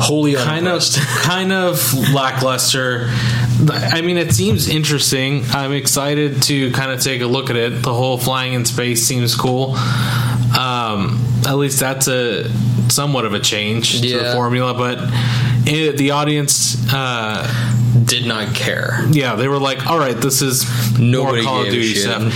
Wholly 0.00 0.34
Kind 0.34 0.66
of, 0.66 0.82
kind 1.20 1.52
of 1.52 1.94
lackluster. 2.12 3.08
I 3.70 4.00
mean, 4.00 4.16
it 4.16 4.32
seems 4.32 4.68
interesting. 4.68 5.44
I'm 5.50 5.72
excited 5.72 6.42
to 6.44 6.72
kind 6.72 6.90
of 6.90 7.00
take 7.00 7.20
a 7.20 7.26
look 7.26 7.50
at 7.50 7.56
it. 7.56 7.82
The 7.82 7.94
whole 7.94 8.18
flying 8.18 8.54
in 8.54 8.64
space 8.64 9.04
seems 9.06 9.36
cool. 9.36 9.76
Um, 10.58 11.24
at 11.46 11.54
least 11.54 11.78
that's 11.78 12.08
a 12.08 12.50
somewhat 12.90 13.24
of 13.24 13.34
a 13.34 13.38
change 13.40 14.00
to 14.00 14.18
the 14.18 14.32
formula, 14.32 14.74
but 14.74 14.98
it, 15.66 15.96
the 15.96 16.10
audience, 16.10 16.76
uh, 16.92 17.46
Did 18.04 18.26
not 18.26 18.54
care. 18.54 19.00
yeah, 19.10 19.34
they 19.36 19.48
were 19.48 19.58
like, 19.58 19.86
"All 19.86 19.98
right, 19.98 20.16
this 20.16 20.42
is 20.42 20.64
Nobody 20.98 21.42
more 21.42 21.50
Call 21.52 21.62
of 21.64 21.70
Duty 21.70 21.94
stuff." 21.94 22.32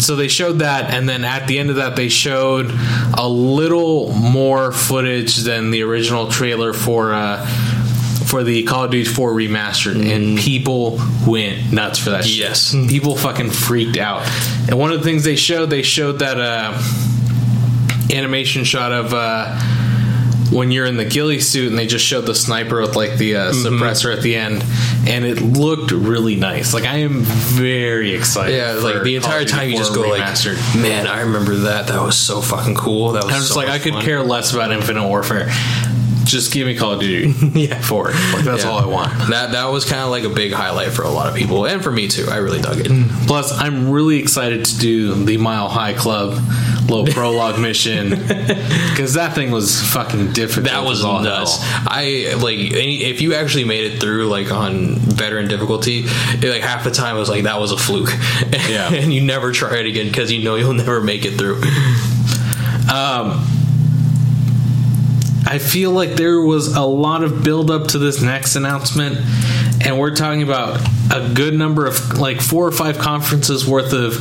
So 0.00 0.14
they 0.14 0.28
showed 0.28 0.58
that, 0.58 0.92
and 0.92 1.08
then 1.08 1.24
at 1.24 1.46
the 1.48 1.58
end 1.58 1.70
of 1.70 1.76
that, 1.76 1.96
they 1.96 2.08
showed 2.10 2.70
a 3.14 3.26
little 3.26 4.12
more 4.12 4.70
footage 4.70 5.36
than 5.36 5.70
the 5.70 5.82
original 5.82 6.28
trailer 6.30 6.72
for 6.74 7.14
uh, 7.14 7.46
for 8.26 8.44
the 8.44 8.62
Call 8.64 8.84
of 8.84 8.90
Duty 8.90 9.08
4 9.08 9.32
remastered, 9.32 9.94
and 10.12 10.36
people 10.38 10.98
went 11.26 11.72
nuts 11.72 11.98
for 11.98 12.10
that. 12.10 12.24
shit. 12.24 12.38
Yes. 12.38 12.72
people 12.90 13.16
fucking 13.16 13.50
freaked 13.50 13.96
out. 13.96 14.22
And 14.68 14.78
one 14.78 14.92
of 14.92 14.98
the 14.98 15.04
things 15.04 15.24
they 15.24 15.36
showed, 15.36 15.70
they 15.70 15.82
showed 15.82 16.18
that 16.18 16.38
uh, 16.40 16.76
animation 18.14 18.64
shot 18.64 18.92
of. 18.92 19.14
Uh, 19.14 19.58
when 20.52 20.70
you're 20.70 20.86
in 20.86 20.96
the 20.96 21.04
ghillie 21.04 21.40
suit 21.40 21.68
and 21.68 21.78
they 21.78 21.86
just 21.86 22.04
showed 22.04 22.22
the 22.26 22.34
sniper 22.34 22.80
with 22.80 22.94
like 22.96 23.16
the 23.18 23.34
uh, 23.36 23.52
Mm-hmm. 23.52 23.82
suppressor 23.82 24.14
at 24.16 24.22
the 24.22 24.36
end 24.36 24.64
and 25.06 25.24
it 25.24 25.40
looked 25.40 25.90
really 25.92 26.36
nice 26.36 26.72
like 26.74 26.84
i 26.84 26.96
am 26.98 27.20
very 27.22 28.14
excited 28.14 28.54
Yeah, 28.56 28.72
like 28.74 29.02
the 29.02 29.16
entire 29.16 29.44
time 29.44 29.70
you 29.70 29.76
just 29.76 29.94
go 29.94 30.02
remastered. 30.02 30.56
like, 30.74 30.82
man, 30.82 31.06
I 31.06 31.20
remember 31.22 31.54
that. 31.54 31.86
That 31.88 32.00
was 32.02 32.16
so 32.18 32.40
fucking 32.40 32.74
cool. 32.76 33.12
That 33.12 33.24
was 33.24 33.32
i'm 33.34 33.40
just 33.40 33.52
so 33.54 33.60
like 33.60 33.68
i 33.68 33.78
could 33.78 33.94
fun. 33.94 34.02
care 34.02 34.22
less 34.22 34.52
about 34.52 34.72
infinite 34.72 35.06
warfare 35.06 35.48
just 36.24 36.52
give 36.52 36.66
me 36.66 36.76
call 36.76 36.94
of 36.94 37.00
duty 37.00 37.32
Yeah. 37.60 37.80
for 37.80 38.10
it 38.10 38.14
like 38.34 38.44
that's 38.44 38.64
Yeah. 38.64 38.70
all 38.70 38.78
i 38.80 38.84
want 38.86 39.12
That 39.30 39.52
that 39.52 39.66
was 39.66 39.84
kind 39.84 40.02
of 40.02 40.10
like 40.10 40.24
a 40.24 40.28
big 40.28 40.52
highlight 40.52 40.88
for 40.92 41.02
a 41.02 41.08
lot 41.08 41.28
of 41.28 41.34
people, 41.36 41.66
and 41.66 41.82
for 41.82 41.92
me 41.92 42.08
too. 42.08 42.26
I 42.28 42.38
really 42.38 42.60
dug 42.60 42.78
it. 42.80 42.90
plus 43.28 43.52
i'm 43.52 43.90
really 43.90 44.18
excited 44.18 44.64
to 44.64 44.78
do 44.78 45.24
the 45.24 45.36
mile 45.36 45.68
high 45.68 45.92
club 45.94 46.38
little 46.88 47.06
prologue 47.06 47.58
mission 47.60 48.10
because 48.90 49.14
that 49.14 49.34
thing 49.34 49.50
was 49.50 49.82
fucking 49.92 50.32
difficult 50.32 50.66
That 50.66 50.84
was 50.84 51.02
nuts. 51.02 51.58
I 51.62 52.34
like 52.40 52.58
any, 52.58 53.04
if 53.04 53.20
you 53.20 53.34
actually 53.34 53.64
made 53.64 53.92
it 53.92 54.00
through 54.00 54.28
like 54.28 54.50
on 54.52 54.96
veteran 54.96 55.48
difficulty, 55.48 56.04
it, 56.06 56.44
like 56.44 56.62
half 56.62 56.84
the 56.84 56.90
time 56.90 57.16
it 57.16 57.18
was 57.18 57.28
like 57.28 57.44
that 57.44 57.58
was 57.60 57.72
a 57.72 57.76
fluke. 57.76 58.10
Yeah. 58.68 58.92
and 58.92 59.12
you 59.12 59.20
never 59.20 59.52
try 59.52 59.76
it 59.76 59.86
again 59.86 60.06
because 60.06 60.32
you 60.32 60.42
know 60.42 60.56
you'll 60.56 60.72
never 60.84 61.00
make 61.00 61.24
it 61.24 61.32
through. 61.38 61.56
Um, 62.92 63.44
I 65.46 65.58
feel 65.58 65.92
like 65.92 66.10
there 66.14 66.40
was 66.40 66.74
a 66.76 66.82
lot 66.82 67.22
of 67.22 67.44
build 67.44 67.70
up 67.70 67.88
to 67.88 67.98
this 67.98 68.20
next 68.20 68.56
announcement, 68.56 69.18
and 69.84 69.98
we're 69.98 70.14
talking 70.14 70.42
about 70.42 70.80
a 71.14 71.32
good 71.34 71.54
number 71.54 71.86
of 71.86 72.18
like 72.18 72.40
four 72.40 72.66
or 72.66 72.72
five 72.72 72.98
conferences 72.98 73.66
worth 73.68 73.92
of 73.92 74.14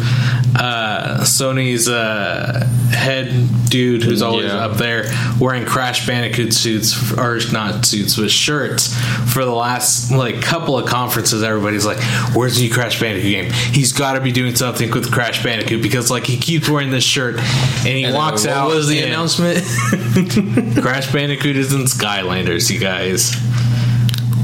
uh, 0.55 1.19
Sony's 1.21 1.87
uh, 1.89 2.65
head 2.91 3.49
dude 3.69 4.03
who's 4.03 4.21
always 4.21 4.45
Yeah. 4.45 4.65
up 4.65 4.77
there 4.77 5.05
wearing 5.39 5.65
Crash 5.65 6.05
Bandicoot 6.05 6.53
suits 6.53 7.11
or 7.13 7.39
not 7.51 7.85
suits 7.85 8.15
but 8.15 8.29
shirts 8.29 8.93
for 9.33 9.43
the 9.43 9.51
last 9.51 10.11
like 10.11 10.41
couple 10.41 10.77
of 10.77 10.85
conferences. 10.87 11.41
Everybody's 11.43 11.85
like, 11.85 11.97
"Where's 12.35 12.57
the 12.57 12.69
Crash 12.69 12.99
Bandicoot 12.99 13.31
game? 13.31 13.51
He's 13.73 13.91
got 13.93 14.13
to 14.13 14.21
be 14.21 14.31
doing 14.31 14.55
something 14.55 14.91
with 14.91 15.11
Crash 15.11 15.43
Bandicoot 15.43 15.81
because 15.81 16.11
like 16.11 16.25
he 16.25 16.37
keeps 16.37 16.69
wearing 16.69 16.91
this 16.91 17.03
shirt 17.03 17.37
and 17.37 17.87
he 17.87 18.03
And 18.03 18.13
walks 18.15 18.43
then 18.43 18.53
out." 18.57 18.67
What 18.67 18.75
was 18.75 18.87
the 18.87 19.01
announcement? 19.01 19.57
Crash 20.81 21.11
Bandicoot 21.11 21.55
is 21.57 21.73
in 21.73 21.81
Skylanders, 21.81 22.69
you 22.71 22.79
guys. 22.79 23.35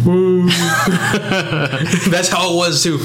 That's 2.09 2.29
how 2.29 2.53
it 2.53 2.55
was 2.55 2.83
too. 2.83 2.97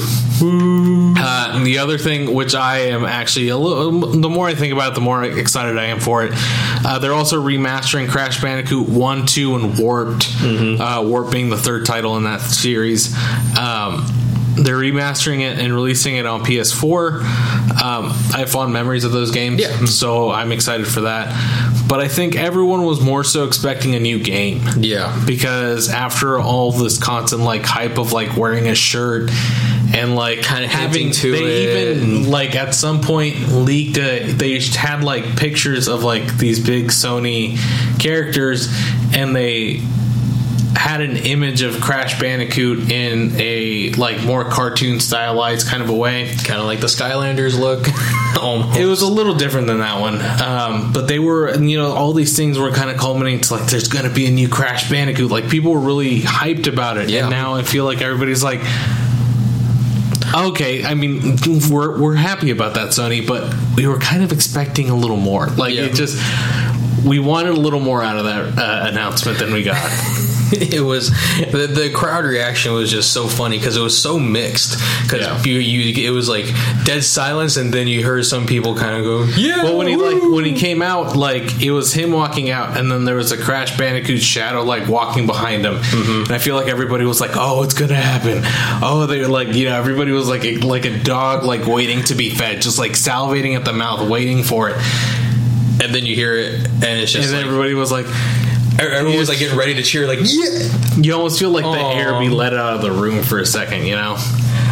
Uh, 1.19 1.51
and 1.53 1.65
the 1.65 1.77
other 1.79 1.97
thing, 1.97 2.33
which 2.33 2.55
I 2.55 2.79
am 2.79 3.05
actually 3.05 3.49
a 3.49 3.57
little, 3.57 3.99
the 4.01 4.29
more 4.29 4.47
I 4.47 4.55
think 4.55 4.73
about 4.73 4.93
it, 4.93 4.95
the 4.95 5.01
more 5.01 5.23
excited 5.23 5.77
I 5.77 5.85
am 5.85 5.99
for 5.99 6.23
it. 6.25 6.31
Uh, 6.35 6.99
they're 6.99 7.13
also 7.13 7.41
remastering 7.43 8.09
Crash 8.09 8.41
Bandicoot 8.41 8.87
One, 8.89 9.25
Two, 9.25 9.55
and 9.55 9.77
Warped. 9.77 10.27
Uh, 10.79 11.03
Warped 11.05 11.31
being 11.31 11.49
the 11.49 11.57
third 11.57 11.85
title 11.85 12.17
in 12.17 12.23
that 12.23 12.41
series. 12.41 13.15
Um, 13.57 14.05
they're 14.57 14.77
remastering 14.77 15.41
it 15.41 15.59
and 15.59 15.73
releasing 15.73 16.15
it 16.17 16.25
on 16.25 16.43
PS4. 16.43 17.19
Um, 17.21 18.05
I 18.33 18.39
have 18.39 18.49
fond 18.49 18.73
memories 18.73 19.03
of 19.03 19.11
those 19.11 19.31
games, 19.31 19.61
Yeah. 19.61 19.85
so 19.85 20.31
I'm 20.31 20.51
excited 20.51 20.87
for 20.87 21.01
that. 21.01 21.33
But 21.87 21.99
I 22.01 22.07
think 22.07 22.35
everyone 22.35 22.83
was 22.83 22.99
more 22.99 23.23
so 23.23 23.45
expecting 23.45 23.95
a 23.95 23.99
new 23.99 24.19
game. 24.19 24.61
Yeah. 24.79 25.17
because 25.25 25.89
after 25.89 26.39
all 26.39 26.71
this 26.71 26.97
constant 26.97 27.43
like 27.43 27.65
hype 27.65 27.97
of 27.97 28.13
like 28.13 28.35
wearing 28.37 28.67
a 28.67 28.75
shirt 28.75 29.29
and 29.93 30.15
like 30.15 30.41
Kinda 30.41 30.67
having 30.67 31.11
to 31.11 31.31
they 31.31 31.63
it 31.63 31.97
even 31.97 32.29
like 32.29 32.55
at 32.55 32.73
some 32.75 33.01
point 33.01 33.49
leaked 33.49 33.97
a, 33.97 34.31
they 34.31 34.59
had 34.59 35.03
like 35.03 35.37
pictures 35.37 35.87
of 35.87 36.03
like 36.03 36.37
these 36.37 36.59
big 36.59 36.87
Sony 36.87 37.57
characters 37.99 38.67
and 39.13 39.35
they 39.35 39.81
had 40.77 41.01
an 41.01 41.17
image 41.17 41.61
of 41.63 41.81
Crash 41.81 42.19
Bandicoot 42.19 42.91
in 42.91 43.31
a 43.39 43.91
like 43.93 44.23
more 44.23 44.45
cartoon 44.45 44.99
stylized 44.99 45.67
kind 45.67 45.81
of 45.81 45.89
a 45.89 45.93
way. 45.95 46.33
Kind 46.43 46.59
of 46.59 46.65
like 46.65 46.79
the 46.79 46.87
Skylanders 46.87 47.59
look. 47.59 47.87
Almost. 48.41 48.77
It 48.79 48.85
was 48.85 49.01
a 49.01 49.07
little 49.07 49.33
different 49.33 49.65
than 49.67 49.79
that 49.79 49.99
one, 49.99 50.21
um, 50.41 50.93
but 50.93 51.07
they 51.07 51.17
were, 51.17 51.57
you 51.57 51.77
know, 51.77 51.91
all 51.93 52.13
these 52.13 52.37
things 52.37 52.59
were 52.59 52.71
kind 52.71 52.89
of 52.91 52.97
culminating 52.97 53.41
to 53.41 53.55
like, 53.55 53.65
there's 53.71 53.87
going 53.87 54.05
to 54.07 54.13
be 54.13 54.27
a 54.27 54.31
new 54.31 54.47
Crash 54.47 54.89
Bandicoot. 54.91 55.31
Like 55.31 55.49
people 55.49 55.71
were 55.71 55.79
really 55.79 56.19
hyped 56.21 56.67
about 56.71 56.97
it, 56.97 57.09
Yeah. 57.09 57.21
and 57.21 57.29
now 57.31 57.55
I 57.55 57.63
feel 57.63 57.83
like 57.85 57.99
everybody's 58.01 58.43
like, 58.43 58.59
okay, 60.35 60.83
I 60.85 60.93
mean, 60.93 61.37
we're 61.69 61.99
we're 61.99 62.15
happy 62.15 62.51
about 62.51 62.75
that, 62.75 62.89
Sony, 62.89 63.25
but 63.25 63.53
we 63.75 63.87
were 63.87 63.97
kind 63.97 64.23
of 64.23 64.31
expecting 64.31 64.89
a 64.89 64.95
little 64.95 65.17
more. 65.17 65.47
Like 65.47 65.73
Yeah. 65.73 65.83
it 65.85 65.93
just, 65.95 66.17
we 67.05 67.19
wanted 67.19 67.51
a 67.51 67.59
little 67.59 67.79
more 67.79 68.01
out 68.03 68.17
of 68.17 68.25
that 68.25 68.57
uh, 68.57 68.87
announcement 68.89 69.39
than 69.39 69.53
we 69.53 69.63
got. 69.63 69.77
it 70.53 70.79
was 70.81 71.09
the, 71.51 71.67
the 71.69 71.91
crowd 71.93 72.23
reaction 72.23 72.71
was 72.71 72.89
just 72.89 73.11
so 73.11 73.27
funny 73.27 73.57
because 73.57 73.75
it 73.75 73.81
was 73.81 74.01
so 74.01 74.17
mixed 74.17 74.77
because 75.03 75.19
Yeah. 75.19 75.43
you, 75.43 75.59
you 75.59 76.07
it 76.07 76.11
was 76.11 76.29
like 76.29 76.45
dead 76.85 77.03
silence 77.03 77.57
and 77.57 77.73
then 77.73 77.87
you 77.87 78.01
heard 78.05 78.25
some 78.25 78.45
people 78.45 78.73
kind 78.77 78.95
of 78.95 79.03
go 79.03 79.25
yeah 79.37 79.63
Well, 79.63 79.77
when 79.77 79.87
he 79.87 79.97
woo." 79.97 80.09
like 80.21 80.33
when 80.35 80.45
he 80.45 80.53
came 80.53 80.81
out, 80.81 81.17
like 81.17 81.61
it 81.61 81.71
was 81.71 81.93
him 81.93 82.11
walking 82.13 82.49
out, 82.49 82.77
and 82.77 82.89
then 82.89 83.03
there 83.03 83.15
was 83.15 83.33
a 83.33 83.37
Crash 83.37 83.77
Bandicoot 83.77 84.21
shadow 84.21 84.63
like 84.63 84.87
walking 84.87 85.25
behind 85.25 85.65
him, 85.65 85.75
and 85.83 86.31
I 86.31 86.37
feel 86.37 86.55
like 86.55 86.67
everybody 86.67 87.03
was 87.03 87.19
like, 87.19 87.31
"Oh, 87.35 87.63
it's 87.63 87.73
gonna 87.73 87.95
happen!" 87.95 88.41
Oh, 88.81 89.05
they 89.05 89.19
were 89.21 89.27
like, 89.27 89.53
you 89.53 89.65
know, 89.65 89.77
everybody 89.77 90.11
was 90.13 90.29
like 90.29 90.45
a, 90.45 90.57
like 90.59 90.85
a 90.85 90.97
dog 90.97 91.43
like 91.43 91.65
waiting 91.67 92.03
to 92.05 92.15
be 92.15 92.29
fed, 92.29 92.61
just 92.61 92.79
like 92.79 92.93
salivating 92.93 93.55
at 93.57 93.65
the 93.65 93.73
mouth, 93.73 94.09
waiting 94.09 94.43
for 94.43 94.69
it, 94.69 94.77
and 95.81 95.93
then 95.93 96.05
you 96.05 96.15
hear 96.15 96.35
it 96.35 96.53
and 96.65 96.99
it's 96.99 97.11
just 97.11 97.29
then 97.29 97.37
like, 97.37 97.45
everybody 97.45 97.73
was 97.73 97.91
like. 97.91 98.05
everyone 98.79 99.17
was 99.17 99.29
like 99.29 99.39
getting 99.39 99.57
ready 99.57 99.73
to 99.75 99.83
cheer, 99.83 100.07
like 100.07 100.19
yeah. 100.21 101.01
You 101.01 101.13
almost 101.13 101.39
feel 101.39 101.49
like 101.49 101.63
the 101.63 101.79
air 101.79 102.19
be 102.19 102.29
let 102.29 102.53
out 102.53 102.75
of 102.75 102.81
the 102.81 102.91
room 102.91 103.23
for 103.23 103.39
a 103.39 103.45
second, 103.45 103.85
you 103.85 103.95
know? 103.95 104.17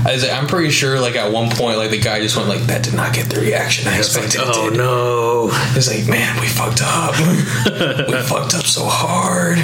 I 0.05 0.13
was 0.13 0.21
like, 0.21 0.33
I'm 0.33 0.45
pretty 0.45 0.69
sure, 0.69 0.99
like 0.99 1.15
at 1.15 1.31
one 1.31 1.49
point, 1.49 1.77
like 1.77 1.89
the 1.89 1.99
guy 1.99 2.19
just 2.19 2.37
went 2.37 2.47
like, 2.47 2.61
"That 2.67 2.83
did 2.83 2.93
not 2.93 3.11
get 3.15 3.27
the 3.27 3.41
reaction 3.41 3.87
I 3.87 3.97
expected." 3.97 4.39
it 4.39 4.43
oh 4.45 4.69
did." 4.69 4.77
no. 4.77 5.49
It's 5.75 5.87
like, 5.87 6.07
man, 6.07 6.39
we 6.39 6.45
fucked 6.45 6.81
up. 6.83 7.17
we 8.07 8.21
fucked 8.21 8.53
up 8.53 8.65
so 8.65 8.85
hard. 8.85 9.57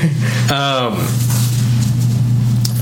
Um, 0.50 0.98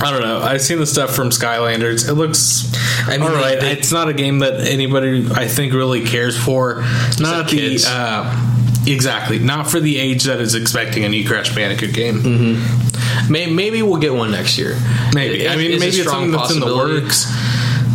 I 0.02 0.12
don't 0.12 0.22
know. 0.22 0.40
I've 0.42 0.62
seen 0.62 0.80
the 0.80 0.86
stuff 0.86 1.14
from 1.16 1.30
Skylanders. 1.30 2.08
It 2.08 2.14
looks 2.14 2.72
I 3.08 3.18
mean, 3.18 3.22
all 3.24 3.30
they- 3.44 3.60
they- 3.60 3.72
it's 3.72 3.92
not 3.92 4.08
a 4.10 4.14
game 4.14 4.40
that 4.40 4.62
anybody 4.62 5.28
I 5.34 5.48
think 5.48 5.74
really 5.74 6.06
cares 6.06 6.38
for. 6.38 6.84
Not 7.20 7.50
the 7.50 7.78
uh, 7.88 8.84
exactly. 8.88 9.40
Not 9.40 9.70
for 9.70 9.80
the 9.80 9.98
age 9.98 10.24
that 10.24 10.40
is 10.40 10.56
expecting 10.56 11.04
a 11.04 11.10
new 11.10 11.28
Crash 11.28 11.54
Bandicoot 11.54 11.94
game. 11.94 12.22
Mm-hmm. 12.24 13.32
Maybe, 13.32 13.52
maybe 13.54 13.82
we'll 13.82 14.00
get 14.00 14.14
one 14.14 14.32
next 14.32 14.58
year. 14.58 14.78
Maybe. 15.14 15.48
I 15.48 15.56
mean, 15.56 15.72
it's 15.72 15.80
maybe 15.80 15.98
it's 15.98 16.10
something 16.10 16.32
that's 16.32 16.52
in 16.54 16.60
the 16.62 16.76
works. 16.76 17.26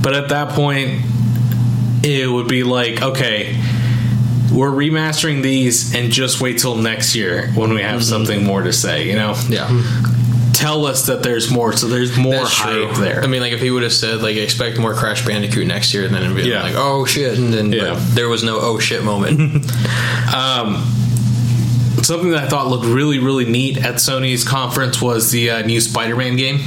But 0.03 0.15
at 0.15 0.29
that 0.29 0.51
point, 0.51 1.01
it 2.03 2.31
would 2.31 2.49
be 2.49 2.63
like, 2.65 3.01
okay, 3.03 3.57
we're 4.53 4.71
remastering 4.71 5.43
these, 5.43 5.95
and 5.95 6.13
just 6.13 6.41
wait 6.41 6.59
till 6.59 6.77
next 6.77 7.15
year 7.17 7.49
when 7.55 7.73
we 7.75 7.81
have 7.83 8.05
something 8.05 8.45
more 8.45 8.63
to 8.63 8.73
say. 8.73 9.09
You 9.09 9.17
know, 9.17 9.33
Mm-hmm. 9.33 9.53
Yeah. 9.53 10.04
Tell 10.65 10.87
us 10.87 11.07
that 11.07 11.23
there's 11.23 11.51
more. 11.51 11.73
So 11.77 11.87
there's 11.89 12.17
more 12.17 12.33
That's 12.35 12.55
true. 12.55 12.87
hype 12.89 12.97
there. 12.99 13.23
I 13.23 13.27
mean, 13.27 13.41
like 13.43 13.53
if 13.53 13.61
he 13.61 13.71
would 13.71 13.83
have 13.83 13.93
said 13.93 14.23
like 14.23 14.37
expect 14.37 14.79
more 14.79 14.95
Crash 14.95 15.25
Bandicoot 15.27 15.67
next 15.67 15.93
year, 15.93 16.09
then 16.09 16.23
it'd 16.23 16.35
be 16.37 16.43
Yeah. 16.49 16.63
like 16.63 16.75
oh 16.77 17.05
shit, 17.05 17.37
and 17.39 17.53
then 17.53 17.71
Yeah. 17.73 18.01
there 18.15 18.29
was 18.29 18.43
no 18.43 18.59
oh 18.61 18.79
shit 18.79 19.03
moment. 19.05 19.65
Um, 20.35 20.83
something 22.03 22.31
that 22.31 22.45
I 22.45 22.49
thought 22.49 22.69
looked 22.69 22.87
really, 22.87 23.19
really 23.19 23.45
neat 23.45 23.77
at 23.79 23.97
Sony's 23.97 24.43
conference 24.45 25.01
was 25.01 25.31
the 25.31 25.51
uh, 25.51 25.63
new 25.67 25.81
Spider-Man 25.81 26.37
game. 26.37 26.61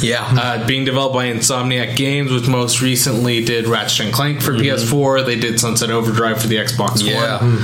yeah, 0.00 0.22
Uh, 0.24 0.66
being 0.66 0.84
developed 0.84 1.14
by 1.14 1.26
Insomniac 1.26 1.96
Games, 1.96 2.32
which 2.32 2.46
most 2.48 2.82
recently 2.82 3.44
did 3.44 3.66
Ratchet 3.68 4.06
and 4.06 4.12
Clank 4.14 4.42
for 4.42 4.52
PS4. 4.52 5.24
They 5.24 5.36
did 5.36 5.60
Sunset 5.60 5.90
Overdrive 5.90 6.40
for 6.40 6.48
the 6.48 6.56
Xbox 6.56 7.02
Yeah. 7.02 7.38
One. 7.38 7.52
Um, 7.52 7.62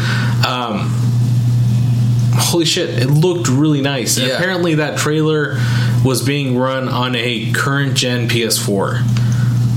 holy 2.40 2.64
shit, 2.64 2.90
it 2.90 3.08
looked 3.10 3.48
really 3.48 3.80
nice. 3.80 4.16
And 4.16 4.26
Yeah. 4.26 4.34
Apparently, 4.34 4.74
that 4.76 4.98
trailer 4.98 5.58
was 6.04 6.22
being 6.22 6.56
run 6.56 6.88
on 6.88 7.14
a 7.14 7.50
current 7.52 7.94
gen 7.94 8.28
PS4. 8.28 9.02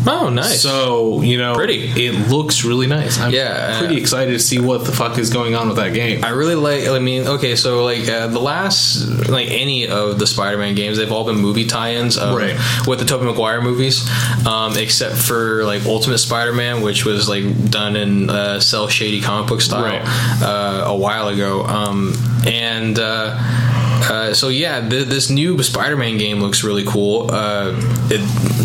Oh 0.07 0.29
nice. 0.29 0.61
So, 0.61 1.21
you 1.21 1.37
know, 1.37 1.55
Pretty. 1.55 1.83
it 2.07 2.29
looks 2.29 2.63
really 2.63 2.87
nice. 2.87 3.19
I'm 3.19 3.31
Yeah, 3.31 3.79
pretty 3.79 3.95
uh, 3.95 3.99
excited 3.99 4.31
to 4.31 4.39
see 4.39 4.59
what 4.59 4.85
the 4.85 4.91
fuck 4.91 5.17
is 5.17 5.29
going 5.29 5.55
on 5.55 5.67
with 5.67 5.77
that 5.77 5.93
game. 5.93 6.23
I 6.23 6.29
really 6.29 6.55
like. 6.55 6.87
I 6.87 6.99
mean, 6.99 7.27
okay, 7.27 7.55
so 7.55 7.83
like 7.83 8.07
uh, 8.09 8.27
the 8.27 8.39
last, 8.39 9.29
like 9.29 9.49
any 9.51 9.87
of 9.87 10.19
the 10.19 10.27
Spider-Man 10.27 10.75
games, 10.75 10.97
they've 10.97 11.11
all 11.11 11.25
been 11.25 11.37
movie 11.37 11.65
tie-ins, 11.65 12.17
um, 12.17 12.35
Right. 12.35 12.57
With 12.87 12.99
the 12.99 13.05
Tobey 13.05 13.25
Maguire 13.25 13.61
movies, 13.61 14.07
um, 14.47 14.77
except 14.77 15.15
for 15.15 15.63
like 15.65 15.85
Ultimate 15.85 16.17
Spider-Man, 16.19 16.81
which 16.81 17.05
was 17.05 17.27
like 17.29 17.43
done 17.69 17.95
in 17.95 18.29
uh, 18.29 18.59
cell 18.59 18.87
shady 18.87 19.21
comic 19.21 19.47
book 19.49 19.61
style 19.61 19.83
Right. 19.83 20.41
uh, 20.41 20.83
a 20.87 20.95
while 20.97 21.27
ago, 21.29 21.63
um, 21.65 22.13
and. 22.45 22.97
Uh, 22.99 23.62
uh, 24.09 24.33
so 24.33 24.49
yeah, 24.49 24.87
th- 24.87 25.07
this 25.07 25.29
new 25.29 25.61
Spider-Man 25.61 26.17
game 26.17 26.39
looks 26.41 26.63
really 26.63 26.83
cool. 26.85 27.29
Uh, 27.31 27.71
it, 28.09 28.19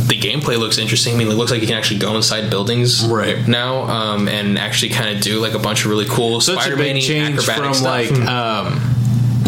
the 0.09 0.19
gameplay 0.19 0.59
looks 0.59 0.79
interesting. 0.79 1.15
I 1.15 1.19
mean, 1.19 1.29
it 1.29 1.35
looks 1.35 1.51
like 1.51 1.61
you 1.61 1.67
can 1.67 1.77
actually 1.77 2.01
go 2.01 2.17
inside 2.17 2.51
buildings 2.51 3.05
Right. 3.07 3.47
now 3.47 3.83
um, 3.83 4.29
and 4.29 4.59
actually 4.59 4.91
kind 4.91 5.17
of 5.17 5.23
do 5.23 5.39
like 5.41 5.55
a 5.55 5.59
bunch 5.59 5.85
of 5.85 5.91
really 5.91 6.07
cool 6.07 6.41
Spider-Man 6.41 7.01
change 7.01 7.43
from 7.45 7.75
stuff. 7.75 7.83
like 7.85 8.11
um, 8.13 8.81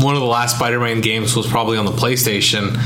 one 0.03 0.15
of 0.15 0.21
the 0.21 0.27
last 0.27 0.57
Spider-Man 0.57 1.01
games 1.01 1.35
was 1.37 1.47
probably 1.47 1.77
on 1.79 1.85
the 1.85 1.93
PlayStation, 1.93 2.77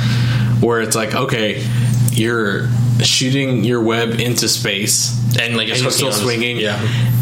where 0.63 0.81
it's 0.81 0.97
like, 0.97 1.15
okay, 1.15 1.65
you're 2.13 2.69
shooting 3.03 3.65
your 3.65 3.83
web 3.83 4.21
into 4.21 4.49
space 4.49 5.21
and 5.41 5.57
like 5.57 5.69
and 5.69 5.81
you're 5.81 5.91
still 5.91 6.13
swinging, 6.13 6.57
Yeah, 6.59 6.79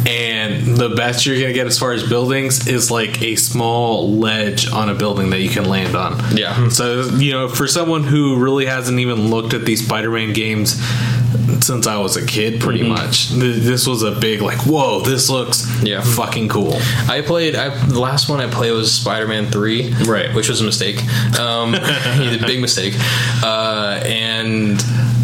And 0.06 0.76
the 0.76 0.90
best 0.90 1.26
you're 1.26 1.40
gonna 1.40 1.52
get 1.52 1.66
as 1.66 1.78
far 1.78 1.92
as 1.92 2.06
buildings 2.08 2.66
is 2.66 2.90
like 2.90 3.22
a 3.22 3.36
small 3.36 4.12
ledge 4.16 4.70
on 4.70 4.88
a 4.88 4.94
building 4.94 5.30
that 5.30 5.40
you 5.40 5.48
can 5.48 5.64
land 5.68 5.94
on. 5.96 6.18
Yeah. 6.36 6.68
So 6.68 7.02
you 7.16 7.32
know, 7.32 7.48
for 7.48 7.66
someone 7.66 8.02
who 8.04 8.36
really 8.38 8.66
hasn't 8.66 8.98
even 8.98 9.28
looked 9.30 9.54
at 9.54 9.64
these 9.64 9.84
Spider-Man 9.84 10.32
games 10.32 10.80
since 11.64 11.86
I 11.86 11.96
was 11.98 12.16
a 12.16 12.26
kid, 12.26 12.60
pretty 12.60 12.80
Mm-hmm. 12.80 12.88
much, 12.88 13.28
th- 13.30 13.62
this 13.62 13.86
was 13.86 14.02
a 14.02 14.12
big 14.18 14.42
like, 14.42 14.58
whoa, 14.66 15.00
this 15.02 15.30
looks 15.30 15.66
Yeah. 15.82 16.00
fucking 16.00 16.48
cool. 16.48 16.74
I 17.08 17.20
played. 17.20 17.54
I, 17.54 17.68
the 17.86 18.00
last 18.00 18.28
one 18.28 18.40
I 18.40 18.48
played 18.50 18.72
was 18.72 18.92
Spider-Man 18.92 19.46
Three, 19.50 19.92
Right. 20.04 20.34
Which 20.34 20.48
was 20.48 20.60
a 20.60 20.64
mistake, 20.64 20.96
um, 21.38 21.74
a 21.74 22.38
big 22.46 22.60
mistake, 22.60 22.94
uh, 23.44 24.02
and 24.04 24.82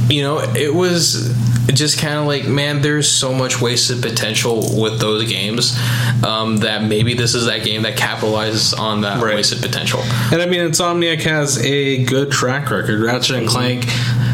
you 0.08 0.22
know 0.22 0.38
it 0.54 0.72
was 0.74 1.34
just 1.74 1.98
kind 1.98 2.14
of 2.18 2.26
like, 2.26 2.46
man, 2.46 2.80
there's 2.82 3.08
so 3.10 3.32
much 3.32 3.60
wasted 3.60 4.00
potential 4.02 4.60
with 4.80 5.00
those 5.00 5.28
games 5.30 5.78
um, 6.24 6.58
that 6.58 6.82
maybe 6.84 7.14
this 7.14 7.34
is 7.34 7.46
that 7.46 7.62
game 7.64 7.82
that 7.82 7.96
capitalizes 7.96 8.78
on 8.78 9.02
that 9.02 9.22
Right. 9.22 9.34
wasted 9.36 9.60
potential. 9.62 10.00
And 10.32 10.40
I 10.42 10.46
mean, 10.46 10.60
Insomniac 10.60 11.22
has 11.22 11.58
a 11.64 12.04
good 12.04 12.30
track 12.32 12.70
record. 12.70 13.00
Ratchet 13.00 13.36
and 13.36 13.46
Clank, 13.48 13.84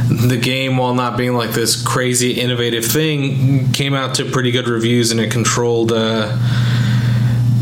the 0.09 0.39
game, 0.41 0.77
while 0.77 0.95
not 0.95 1.17
being 1.17 1.35
like 1.35 1.51
this 1.51 1.81
crazy 1.83 2.33
innovative 2.41 2.85
thing, 2.85 3.73
came 3.73 3.95
out 3.95 4.15
to 4.17 4.25
pretty 4.25 4.51
good 4.51 4.69
reviews 4.69 5.11
and 5.11 5.21
it 5.21 5.31
controlled. 5.31 5.93
Uh, 5.93 6.37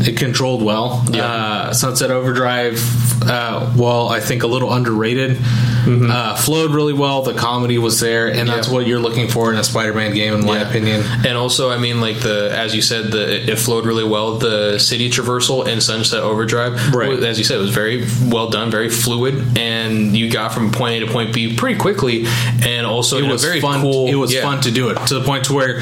it 0.07 0.17
controlled 0.17 0.61
well. 0.63 1.03
Yeah. 1.11 1.25
Uh, 1.25 1.73
Sunset 1.73 2.11
Overdrive, 2.11 2.79
uh, 3.23 3.71
while 3.71 4.09
I 4.09 4.19
think 4.19 4.43
a 4.43 4.47
little 4.47 4.71
underrated, 4.73 5.37
uh, 5.85 6.35
flowed 6.35 6.71
really 6.71 6.93
well. 6.93 7.23
The 7.23 7.33
comedy 7.33 7.77
was 7.77 7.99
there, 7.99 8.27
and 8.27 8.47
that's 8.49 8.67
Mm-hmm. 8.67 8.73
What 8.75 8.87
you're 8.87 8.99
looking 8.99 9.27
for 9.27 9.51
in 9.51 9.57
a 9.59 9.63
Spider-Man 9.63 10.13
game, 10.13 10.33
in 10.33 10.45
my 10.45 10.57
Yeah. 10.61 10.69
opinion. 10.69 11.03
And 11.25 11.37
also, 11.37 11.69
I 11.69 11.77
mean, 11.77 11.99
like 12.01 12.19
the 12.21 12.49
as 12.55 12.73
you 12.75 12.81
said, 12.81 13.11
the 13.11 13.51
it 13.51 13.59
flowed 13.59 13.85
really 13.85 14.03
well. 14.05 14.37
The 14.37 14.79
city 14.79 15.09
traversal 15.09 15.67
in 15.67 15.81
Sunset 15.81 16.21
Overdrive, 16.23 16.93
Right. 16.93 17.21
As 17.23 17.37
you 17.37 17.43
said, 17.43 17.57
it 17.57 17.61
was 17.61 17.71
very 17.71 18.05
well 18.27 18.49
done, 18.49 18.71
very 18.71 18.89
fluid, 18.89 19.57
and 19.57 20.15
you 20.15 20.29
got 20.31 20.53
from 20.53 20.71
point 20.71 20.95
A 21.03 21.05
to 21.05 21.11
point 21.11 21.33
B 21.33 21.55
pretty 21.55 21.77
quickly. 21.79 22.25
And 22.63 22.85
also, 22.85 23.17
It 23.17 23.27
was 23.29 23.43
very 23.43 23.59
fun. 23.61 23.81
cool. 23.81 24.07
it 24.07 24.15
was 24.15 24.33
yeah. 24.33 24.41
fun 24.41 24.61
to 24.61 24.71
do 24.71 24.89
it 24.89 24.97
to 25.07 25.15
the 25.19 25.21
point 25.25 25.45
to 25.45 25.53
where 25.53 25.81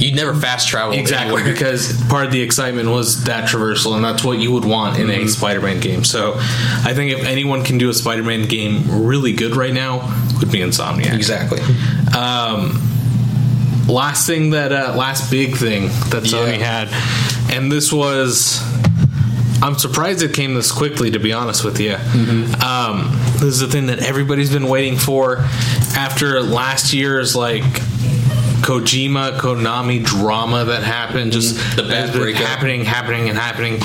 You'd 0.00 0.14
never 0.16 0.34
fast 0.34 0.68
travel 0.68 0.94
Exactly, 0.98 1.34
anywhere. 1.42 1.52
because 1.52 2.00
part 2.08 2.24
of 2.26 2.32
the 2.32 2.40
excitement 2.40 2.88
was 2.88 3.24
that 3.24 3.48
traversal, 3.48 3.94
and 3.96 4.04
that's 4.04 4.24
what 4.24 4.38
you 4.38 4.50
would 4.52 4.64
want 4.64 4.98
in 4.98 5.08
Mm-hmm. 5.08 5.24
a 5.26 5.28
Spider-Man 5.28 5.80
game. 5.80 6.04
So, 6.04 6.34
I 6.38 6.94
think 6.94 7.12
if 7.12 7.24
anyone 7.24 7.62
can 7.64 7.78
do 7.78 7.90
a 7.90 7.94
Spider-Man 7.94 8.48
game 8.48 9.06
really 9.06 9.32
good 9.32 9.54
right 9.56 9.72
now, 9.74 10.00
it 10.30 10.38
would 10.40 10.50
be 10.50 10.58
Insomniac. 10.60 11.14
exactly. 11.14 11.60
Um, 12.16 12.80
last 13.88 14.26
thing 14.26 14.50
that, 14.50 14.72
uh, 14.72 14.94
last 14.96 15.30
big 15.30 15.56
thing 15.56 15.84
that 16.10 16.22
Sony 16.24 16.58
Yeah. 16.58 16.86
had, 16.88 17.52
and 17.54 17.70
this 17.70 17.92
was. 17.92 18.60
I'm 19.62 19.76
surprised 19.78 20.22
it 20.22 20.32
came 20.32 20.54
this 20.54 20.72
quickly, 20.72 21.10
to 21.10 21.18
be 21.18 21.34
honest 21.34 21.64
with 21.64 21.78
you. 21.80 21.90
Mm-hmm. 21.92 22.62
Um, 22.62 23.12
this 23.34 23.42
is 23.52 23.60
the 23.60 23.66
thing 23.68 23.88
that 23.88 23.98
everybody's 23.98 24.50
been 24.50 24.68
waiting 24.68 24.96
for 24.96 25.36
after 25.94 26.40
last 26.40 26.94
year's 26.94 27.36
like 27.36 27.62
Kojima 28.70 29.36
Konami 29.36 30.04
drama 30.04 30.64
that 30.66 30.84
happened. 30.84 31.32
Just 31.32 31.56
Mm-hmm. 31.56 31.76
The 31.76 31.82
bad 31.82 32.12
breakup. 32.12 32.42
happening, 32.42 32.84
happening, 32.84 33.28
and 33.28 33.36
happening. 33.36 33.80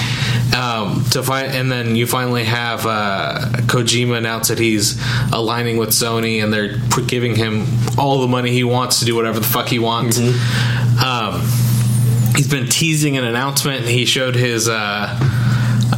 Um, 0.56 1.04
to 1.12 1.24
find, 1.24 1.52
and 1.52 1.72
then 1.72 1.96
you 1.96 2.06
finally 2.06 2.44
have 2.44 2.86
uh, 2.86 3.40
Kojima 3.64 4.18
announce 4.18 4.50
that 4.50 4.60
he's 4.60 5.02
aligning 5.34 5.78
with 5.78 5.90
Sony, 5.90 6.44
and 6.44 6.54
they're 6.54 6.78
giving 7.08 7.36
him 7.36 7.66
all 7.98 8.22
the 8.22 8.28
money 8.28 8.52
he 8.52 8.64
wants 8.64 9.00
to 9.00 9.06
do 9.06 9.16
whatever 9.16 9.40
the 9.40 9.46
fuck 9.48 9.68
he 9.68 9.80
wants. 9.80 10.20
Mm-hmm. 10.20 11.04
Um, 11.04 12.36
he's 12.36 12.48
been 12.48 12.68
teasing 12.68 13.18
an 13.18 13.24
announcement. 13.24 13.86
He 13.86 14.06
showed 14.06 14.36
his. 14.36 14.70
Uh, 14.70 15.18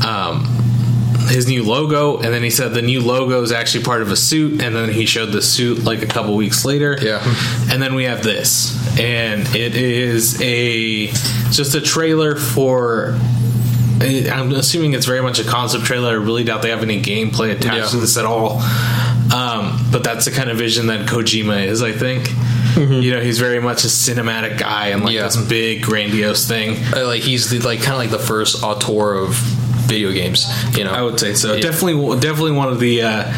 um, 0.05 0.56
his 1.27 1.47
new 1.47 1.63
logo, 1.63 2.17
and 2.17 2.33
then 2.33 2.43
he 2.43 2.49
said 2.49 2.73
the 2.73 2.81
new 2.81 3.01
logo 3.01 3.41
is 3.41 3.51
actually 3.51 3.83
part 3.83 4.01
of 4.01 4.11
a 4.11 4.15
suit, 4.15 4.61
and 4.61 4.75
then 4.75 4.89
he 4.91 5.05
showed 5.05 5.31
the 5.31 5.41
suit 5.41 5.83
like 5.83 6.01
a 6.01 6.07
couple 6.07 6.35
weeks 6.35 6.65
later. 6.65 6.97
Yeah. 7.01 7.21
and 7.71 7.81
then 7.81 7.95
we 7.95 8.05
have 8.05 8.23
this, 8.23 8.75
and 8.99 9.47
it 9.55 9.75
is 9.75 10.41
a 10.41 11.07
just 11.51 11.75
a 11.75 11.81
trailer 11.81 12.35
for. 12.35 13.17
I'm 13.99 14.51
assuming 14.51 14.93
it's 14.93 15.07
very 15.07 15.21
much 15.23 15.39
a 15.39 15.43
concept 15.43 15.85
trailer. 15.85 16.09
I 16.09 16.13
really 16.13 16.43
doubt 16.43 16.61
they 16.61 16.69
have 16.69 16.83
any 16.83 17.01
gameplay 17.01 17.51
attached 17.51 17.77
Yeah. 17.77 17.87
to 17.87 17.97
this 17.97 18.15
at 18.15 18.25
all. 18.25 18.61
Um, 19.33 19.79
but 19.91 20.03
that's 20.03 20.25
the 20.25 20.31
kind 20.31 20.51
of 20.51 20.57
vision 20.57 20.85
that 20.87 21.07
Kojima 21.07 21.65
is. 21.65 21.81
I 21.81 21.91
think. 21.93 22.29
You 22.77 23.11
know, 23.11 23.21
he's 23.21 23.39
very 23.39 23.59
much 23.59 23.83
a 23.85 23.87
cinematic 23.87 24.59
guy 24.59 24.89
and 24.89 25.03
like 25.03 25.15
Yeah. 25.15 25.23
this 25.23 25.35
big 25.35 25.81
grandiose 25.81 26.47
thing. 26.47 26.77
Uh, 26.95 27.07
like 27.07 27.23
he's 27.23 27.49
the, 27.49 27.57
like 27.57 27.79
kind 27.81 27.93
of 27.93 27.97
like 27.97 28.11
the 28.11 28.19
first 28.23 28.63
auteur 28.63 29.15
of 29.15 29.35
video 29.87 30.11
games. 30.11 30.47
You 30.77 30.83
know, 30.83 30.91
I 30.91 31.01
would 31.01 31.19
say 31.19 31.33
so. 31.33 31.53
Yeah. 31.53 31.61
Definitely, 31.61 32.19
definitely 32.19 32.51
one 32.51 32.69
of 32.69 32.79
the 32.79 33.01
uh, 33.01 33.33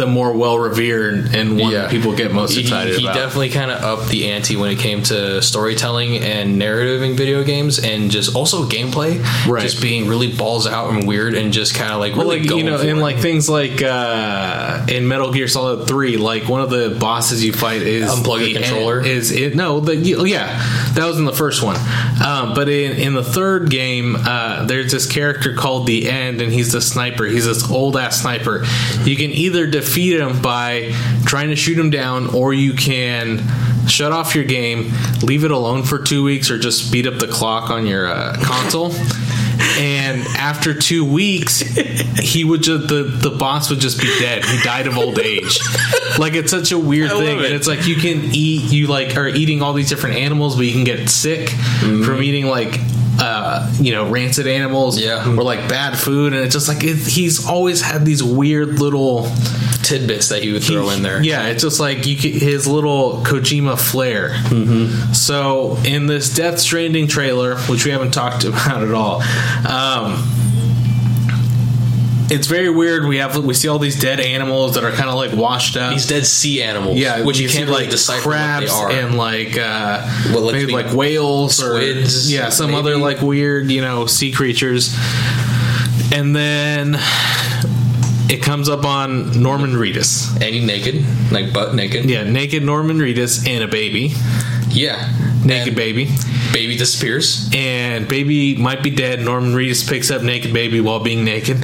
the 0.00 0.06
more 0.06 0.32
well 0.32 0.58
revered 0.58 1.34
and 1.34 1.58
one 1.58 1.72
Yeah. 1.72 1.88
people 1.88 2.14
get 2.16 2.32
most 2.32 2.54
he, 2.54 2.62
excited 2.62 2.96
he 2.96 3.04
about. 3.04 3.14
definitely 3.14 3.50
kind 3.50 3.70
of 3.70 3.82
upped 3.82 4.08
the 4.08 4.30
ante 4.30 4.56
when 4.56 4.70
it 4.70 4.78
came 4.78 5.02
to 5.04 5.42
storytelling 5.42 6.16
and 6.16 6.58
narrative 6.58 7.02
in 7.02 7.16
video 7.16 7.44
games, 7.44 7.78
and 7.78 8.10
just 8.10 8.34
also 8.34 8.66
gameplay. 8.66 9.22
Right. 9.46 9.62
Just 9.62 9.82
being 9.82 10.08
really 10.08 10.32
balls 10.34 10.66
out 10.66 10.90
and 10.94 11.06
weird, 11.06 11.34
and 11.34 11.52
just 11.52 11.74
kind 11.74 11.92
of 11.92 12.00
like 12.00 12.16
Well, 12.16 12.26
really 12.28 12.40
like 12.48 12.56
you 12.56 12.64
know, 12.64 12.80
in 12.80 12.96
it. 12.96 13.00
like 13.00 13.18
things 13.18 13.48
like 13.50 13.82
uh, 13.82 14.86
in 14.88 15.06
Metal 15.06 15.30
Gear 15.32 15.48
Solid 15.48 15.86
Three, 15.86 16.16
like 16.16 16.48
one 16.48 16.62
of 16.62 16.70
the 16.70 16.96
bosses 16.98 17.44
you 17.44 17.52
fight 17.52 17.82
is 17.82 18.10
Unplug 18.10 18.38
the 18.40 18.54
controller? 18.54 19.04
Is 19.04 19.30
it 19.32 19.54
no? 19.54 19.80
The 19.80 19.96
yeah, 19.96 20.46
that 20.94 21.06
was 21.06 21.18
in 21.18 21.26
the 21.26 21.32
first 21.32 21.62
one. 21.62 21.76
Um, 22.24 22.54
but 22.54 22.68
in 22.70 22.92
in 22.92 23.14
the 23.14 23.22
third 23.24 23.68
game, 23.70 24.16
uh, 24.18 24.64
there's 24.64 24.92
this 24.92 25.06
character 25.06 25.54
called 25.54 25.86
the 25.86 26.08
End, 26.08 26.40
and 26.40 26.50
he's 26.52 26.72
the 26.72 26.80
sniper. 26.80 27.24
He's 27.26 27.44
this 27.44 27.70
old 27.70 27.96
ass 27.96 28.22
sniper. 28.22 28.64
You 29.04 29.16
can 29.16 29.30
either 29.30 29.66
defeat 29.90 30.20
him 30.20 30.40
by 30.40 30.92
trying 31.26 31.48
to 31.48 31.56
shoot 31.56 31.78
him 31.78 31.90
down, 31.90 32.32
or 32.34 32.52
you 32.54 32.72
can 32.74 33.40
shut 33.88 34.12
off 34.12 34.34
your 34.34 34.44
game, 34.44 34.92
leave 35.22 35.44
it 35.44 35.50
alone 35.50 35.82
for 35.82 35.98
two 35.98 36.22
weeks, 36.22 36.50
or 36.50 36.58
just 36.58 36.86
speed 36.88 37.06
up 37.06 37.18
the 37.18 37.26
clock 37.26 37.70
on 37.70 37.86
your 37.86 38.06
uh, 38.06 38.36
console. 38.42 38.92
And 39.78 40.20
after 40.38 40.74
two 40.74 41.04
weeks, 41.04 41.60
he 42.18 42.44
would 42.44 42.62
just 42.62 42.88
the 42.88 43.02
the 43.04 43.30
boss 43.30 43.68
would 43.70 43.78
just 43.80 44.00
be 44.00 44.06
dead. 44.18 44.44
He 44.44 44.58
died 44.62 44.86
of 44.86 44.96
old 44.96 45.18
age. 45.18 45.58
Like 46.18 46.34
it's 46.34 46.50
such 46.50 46.72
a 46.72 46.78
weird 46.78 47.10
I 47.10 47.18
thing, 47.18 47.38
it. 47.40 47.44
and 47.46 47.54
it's 47.54 47.66
like 47.66 47.86
you 47.86 47.96
can 47.96 48.20
eat 48.32 48.70
you 48.72 48.86
like 48.86 49.16
are 49.16 49.28
eating 49.28 49.60
all 49.62 49.72
these 49.72 49.88
different 49.88 50.16
animals, 50.16 50.56
but 50.56 50.66
you 50.66 50.72
can 50.72 50.84
get 50.84 51.08
sick 51.10 51.48
Mm-hmm. 51.50 52.04
from 52.04 52.22
eating 52.22 52.46
like 52.46 52.78
uh, 53.20 53.70
you 53.80 53.92
know 53.92 54.08
rancid 54.10 54.46
animals 54.46 54.98
Yeah. 54.98 55.28
or 55.36 55.42
like 55.42 55.68
bad 55.68 55.96
food, 55.98 56.32
and 56.32 56.42
it's 56.44 56.54
just 56.54 56.68
like 56.68 56.82
it, 56.82 56.96
he's 56.96 57.46
always 57.46 57.80
had 57.82 58.04
these 58.06 58.22
weird 58.22 58.78
little 58.80 59.28
tidbits 59.82 60.28
that 60.28 60.42
he 60.42 60.52
would 60.52 60.62
throw 60.62 60.90
in 60.90 61.02
there. 61.02 61.22
yeah, 61.22 61.48
it's 61.48 61.62
just 61.62 61.80
like 61.80 62.06
you 62.06 62.16
could, 62.16 62.32
his 62.32 62.66
little 62.66 63.22
Kojima 63.24 63.78
flair. 63.80 64.30
Mm-hmm. 64.30 65.12
So 65.12 65.76
in 65.84 66.06
this 66.06 66.32
Death 66.34 66.58
Stranding 66.60 67.08
trailer, 67.08 67.58
which 67.62 67.84
we 67.84 67.90
haven't 67.90 68.12
talked 68.12 68.44
about 68.44 68.82
at 68.82 68.92
all, 68.94 69.22
um, 69.66 70.22
it's 72.30 72.46
very 72.46 72.70
weird. 72.70 73.06
We 73.06 73.18
have 73.18 73.36
we 73.44 73.54
see 73.54 73.68
all 73.68 73.78
these 73.78 73.98
dead 74.00 74.20
animals 74.20 74.74
that 74.74 74.84
are 74.84 74.92
kind 74.92 75.08
of 75.10 75.16
like 75.16 75.32
washed 75.32 75.76
up. 75.76 75.92
These 75.92 76.06
dead 76.08 76.26
sea 76.26 76.62
animals, 76.62 76.96
yeah, 76.98 77.22
which 77.24 77.38
you, 77.38 77.48
see, 77.48 77.58
can't 77.58 77.70
really 77.70 77.86
decipher 77.86 78.22
crabs 78.22 78.70
what 78.70 78.88
they 78.88 79.00
are. 79.00 79.06
and 79.06 79.16
like 79.16 79.58
uh, 79.58 80.02
Well, 80.32 80.42
like 80.42 80.52
maybe 80.54 80.72
like 80.72 80.92
whales 80.94 81.56
squids, 81.56 82.28
or 82.30 82.32
yeah, 82.34 82.48
some 82.50 82.70
maybe. 82.70 82.78
other 82.78 82.96
like 82.96 83.20
weird 83.20 83.70
you 83.70 83.80
know 83.80 84.06
sea 84.06 84.32
creatures. 84.32 84.96
And 86.12 86.34
then 86.34 86.96
it 88.28 88.42
comes 88.42 88.68
up 88.68 88.84
on 88.84 89.40
Norman 89.42 89.72
Reedus. 89.74 90.32
and 90.34 90.54
he 90.54 90.64
naked, 90.64 91.04
like 91.32 91.52
butt 91.52 91.74
naked. 91.74 92.08
Yeah, 92.10 92.24
naked 92.24 92.62
Norman 92.64 92.98
Reedus 92.98 93.46
and 93.48 93.62
a 93.62 93.68
baby. 93.68 94.12
Yeah. 94.68 95.08
Naked 95.44 95.68
And 95.68 95.76
baby. 95.76 96.08
Baby 96.52 96.76
disappears. 96.76 97.48
And 97.54 98.08
baby 98.08 98.56
might 98.56 98.82
be 98.82 98.90
dead. 98.90 99.20
Norman 99.20 99.52
Reedus 99.52 99.88
picks 99.88 100.10
up 100.10 100.22
naked 100.22 100.52
baby 100.52 100.80
while 100.80 101.00
being 101.00 101.24
naked. 101.24 101.58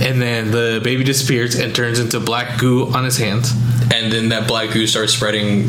And 0.00 0.20
then 0.20 0.50
the 0.50 0.80
baby 0.82 1.04
disappears 1.04 1.54
and 1.54 1.74
turns 1.74 1.98
into 1.98 2.20
black 2.20 2.58
goo 2.58 2.86
on 2.92 3.04
his 3.04 3.16
hands. 3.18 3.52
and 3.94 4.10
then 4.10 4.30
that 4.30 4.48
black 4.48 4.70
goo 4.72 4.86
starts 4.86 5.12
spreading 5.12 5.68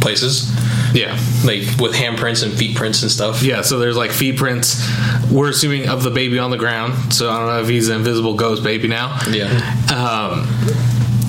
places, 0.00 0.50
Yeah. 0.94 1.18
like 1.44 1.62
with 1.80 1.94
handprints 1.94 2.42
and 2.44 2.52
feet 2.52 2.76
prints 2.76 3.02
and 3.02 3.10
stuff. 3.10 3.42
Yeah, 3.42 3.62
so 3.62 3.78
there's 3.80 3.96
like 3.96 4.12
feet 4.12 4.36
prints, 4.36 4.86
we're 5.30 5.48
assuming, 5.50 5.88
of 5.88 6.02
the 6.04 6.10
baby 6.10 6.38
on 6.38 6.50
the 6.50 6.56
ground. 6.56 7.12
So 7.12 7.28
I 7.28 7.38
don't 7.38 7.48
know 7.48 7.60
if 7.60 7.68
he's 7.68 7.88
an 7.88 7.96
invisible 7.96 8.34
ghost 8.34 8.62
baby 8.62 8.86
now. 8.88 9.18
Yeah, 9.30 9.48
Um, 9.92 10.46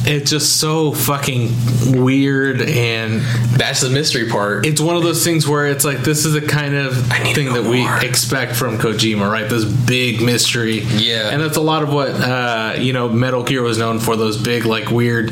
it's 0.03 0.31
just 0.31 0.59
so 0.59 0.91
fucking 0.93 1.49
weird 2.03 2.61
and 2.61 3.21
that's 3.57 3.81
the 3.81 3.89
mystery 3.89 4.27
part. 4.29 4.65
it's 4.65 4.81
one 4.81 4.95
of 4.95 5.03
those 5.03 5.23
things 5.23 5.47
where 5.47 5.67
it's 5.67 5.85
like 5.85 5.99
this 5.99 6.25
is 6.25 6.33
the 6.33 6.41
kind 6.41 6.73
of 6.75 7.11
I 7.11 7.19
need 7.23 7.35
to 7.35 7.43
thing 7.43 7.53
that 7.53 7.63
we 7.69 7.83
more. 7.83 8.03
expect 8.03 8.55
from 8.55 8.77
Kojima, 8.79 9.31
right? 9.31 9.47
This 9.49 9.63
big 9.65 10.21
mystery. 10.21 10.79
Yeah. 10.79 11.29
And 11.29 11.41
that's 11.41 11.57
a 11.57 11.61
lot 11.61 11.83
of 11.83 11.93
what 11.93 12.09
uh, 12.09 12.75
you 12.79 12.93
know 12.93 13.09
Metal 13.09 13.43
Gear 13.43 13.61
was 13.61 13.77
known 13.77 13.99
for 13.99 14.15
those 14.15 14.41
big 14.41 14.65
like 14.65 14.89
weird 14.89 15.29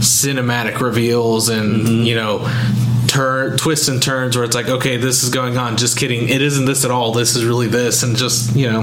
cinematic 0.00 0.80
reveals 0.80 1.48
and 1.48 1.66
Mm-hmm. 1.86 2.02
you 2.04 2.14
know 2.14 2.48
turn 3.08 3.56
twists 3.56 3.88
and 3.88 4.02
turns 4.02 4.36
where 4.36 4.44
it's 4.44 4.54
like 4.54 4.68
okay 4.68 4.96
this 4.96 5.22
is 5.22 5.30
going 5.30 5.56
on 5.56 5.76
just 5.76 5.96
kidding 5.98 6.28
it 6.28 6.42
isn't 6.42 6.64
this 6.64 6.84
at 6.84 6.90
all 6.90 7.12
this 7.12 7.36
is 7.36 7.44
really 7.44 7.66
this 7.68 8.02
and 8.02 8.16
just 8.16 8.54
you 8.56 8.70
know 8.70 8.82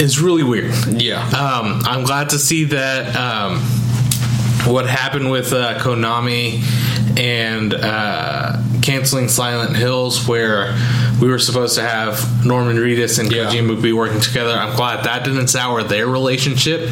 it's 0.00 0.18
really 0.18 0.42
weird 0.42 0.72
yeah, 1.00 1.22
um, 1.28 1.82
I'm 1.84 2.04
glad 2.04 2.30
to 2.30 2.38
see 2.38 2.64
that 2.64 3.14
um, 3.16 3.60
what 4.72 4.86
happened 4.88 5.30
with 5.30 5.52
uh, 5.52 5.78
Konami 5.78 6.62
and 7.18 7.74
uh, 7.74 8.56
canceling 8.82 9.28
Silent 9.28 9.76
Hills, 9.76 10.26
where 10.28 10.76
we 11.20 11.28
were 11.28 11.38
supposed 11.38 11.74
to 11.74 11.82
have 11.82 12.46
Norman 12.46 12.76
Reedus 12.76 13.18
and 13.18 13.30
Yeah. 13.30 13.44
Kojima 13.46 13.82
be 13.82 13.92
working 13.92 14.20
together. 14.20 14.52
I'm 14.52 14.76
glad 14.76 15.04
that 15.04 15.24
didn't 15.24 15.48
sour 15.48 15.82
their 15.82 16.06
relationship. 16.06 16.88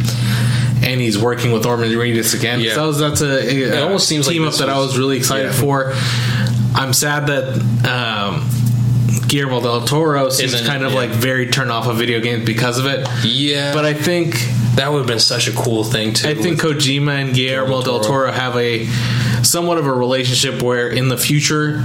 And 0.82 1.00
he's 1.00 1.18
working 1.18 1.52
with 1.52 1.64
Norman 1.64 1.90
Reedus 1.90 2.34
again. 2.38 2.60
Yeah. 2.60 2.74
So 2.74 2.80
that 2.82 2.86
was, 2.86 2.98
that's 2.98 3.20
a, 3.20 3.78
a 3.78 3.82
almost 3.82 4.08
seems 4.08 4.26
like 4.26 4.34
team 4.34 4.44
up 4.44 4.50
this 4.50 4.58
that 4.60 4.68
I 4.68 4.78
was- 4.78 4.88
was 4.88 4.98
really 4.98 5.16
excited 5.16 5.52
yeah. 5.52 5.60
for. 5.60 5.92
I'm 6.74 6.92
sad 6.92 7.26
that 7.28 7.54
um, 7.88 8.48
Guillermo 9.28 9.60
del 9.60 9.82
Toro 9.82 10.28
seems 10.30 10.54
Isn't- 10.54 10.66
kind 10.66 10.84
of 10.84 10.92
yeah. 10.92 10.98
like 10.98 11.10
very 11.10 11.46
turned 11.48 11.70
off 11.70 11.86
of 11.86 11.96
video 11.96 12.20
games 12.20 12.44
because 12.44 12.78
of 12.78 12.86
it. 12.86 13.06
yeah. 13.24 13.72
But 13.74 13.84
I 13.84 13.94
think 13.94 14.34
that 14.76 14.90
would 14.92 14.98
have 14.98 15.06
been 15.06 15.18
such 15.20 15.48
a 15.48 15.52
cool 15.52 15.84
thing 15.84 16.12
too. 16.14 16.28
I 16.28 16.34
think 16.34 16.60
Kojima 16.60 17.22
and 17.22 17.34
Guillermo 17.34 17.82
del 17.82 18.00
Toro. 18.00 18.26
Toro 18.26 18.32
have 18.32 18.56
a 18.56 18.86
somewhat 19.42 19.78
of 19.78 19.86
a 19.86 19.92
relationship 19.92 20.62
where 20.62 20.88
in 20.88 21.08
the 21.08 21.16
future, 21.16 21.82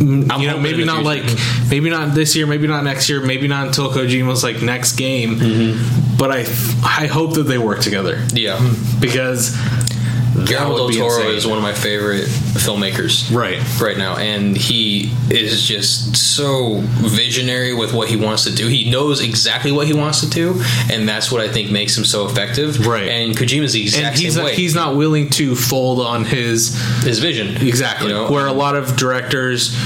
I'm 0.00 0.40
you 0.40 0.48
know, 0.48 0.58
maybe 0.58 0.84
not 0.84 1.04
like 1.04 1.24
maybe 1.70 1.88
not 1.90 2.14
this 2.14 2.34
year, 2.36 2.46
maybe 2.46 2.66
not 2.66 2.84
next 2.84 3.08
year, 3.08 3.20
maybe 3.20 3.48
not 3.48 3.66
until 3.68 3.90
Kojima's 3.90 4.42
like 4.42 4.60
next 4.62 4.92
game. 4.96 5.36
Mm-hmm. 5.36 6.16
But 6.18 6.30
I 6.30 6.40
I 6.84 7.06
hope 7.06 7.34
that 7.34 7.44
they 7.44 7.58
work 7.58 7.80
together 7.80 8.24
yeah, 8.32 8.58
because 9.00 9.56
Guillermo 10.46 10.76
del 10.76 10.90
Toro 10.90 11.16
insane. 11.20 11.34
is 11.36 11.46
one 11.46 11.56
of 11.58 11.62
my 11.62 11.72
favorite 11.74 12.24
filmmakers. 12.26 13.34
right. 13.34 13.60
right 13.80 13.96
now 13.96 14.16
and 14.16 14.56
he 14.56 15.10
is 15.30 15.66
just 15.66 16.16
so 16.16 16.80
visionary 16.82 17.74
with 17.74 17.92
what 17.92 18.08
he 18.08 18.16
wants 18.16 18.44
to 18.44 18.54
do 18.54 18.66
he 18.68 18.90
knows 18.90 19.20
exactly 19.22 19.72
what 19.72 19.86
he 19.86 19.92
wants 19.92 20.20
to 20.20 20.28
do 20.30 20.60
and 20.90 21.08
that's 21.08 21.30
what 21.32 21.40
i 21.40 21.48
think 21.48 21.70
makes 21.70 21.96
him 21.96 22.04
so 22.04 22.26
effective 22.26 22.86
Right. 22.86 23.08
and 23.08 23.36
kojima's 23.36 23.72
the 23.72 23.82
exact 23.82 24.06
And 24.06 24.16
he's 24.18 24.34
same 24.34 24.42
not, 24.44 24.50
way 24.50 24.56
he's 24.56 24.74
not 24.74 24.96
willing 24.96 25.28
to 25.30 25.54
fold 25.54 26.00
on 26.00 26.24
his 26.24 26.74
his 27.02 27.18
vision 27.18 27.56
Exactly. 27.66 28.08
you 28.08 28.14
know 28.14 28.30
Where 28.30 28.46
a 28.46 28.52
lot 28.52 28.76
of 28.76 28.96
directors, 28.96 29.76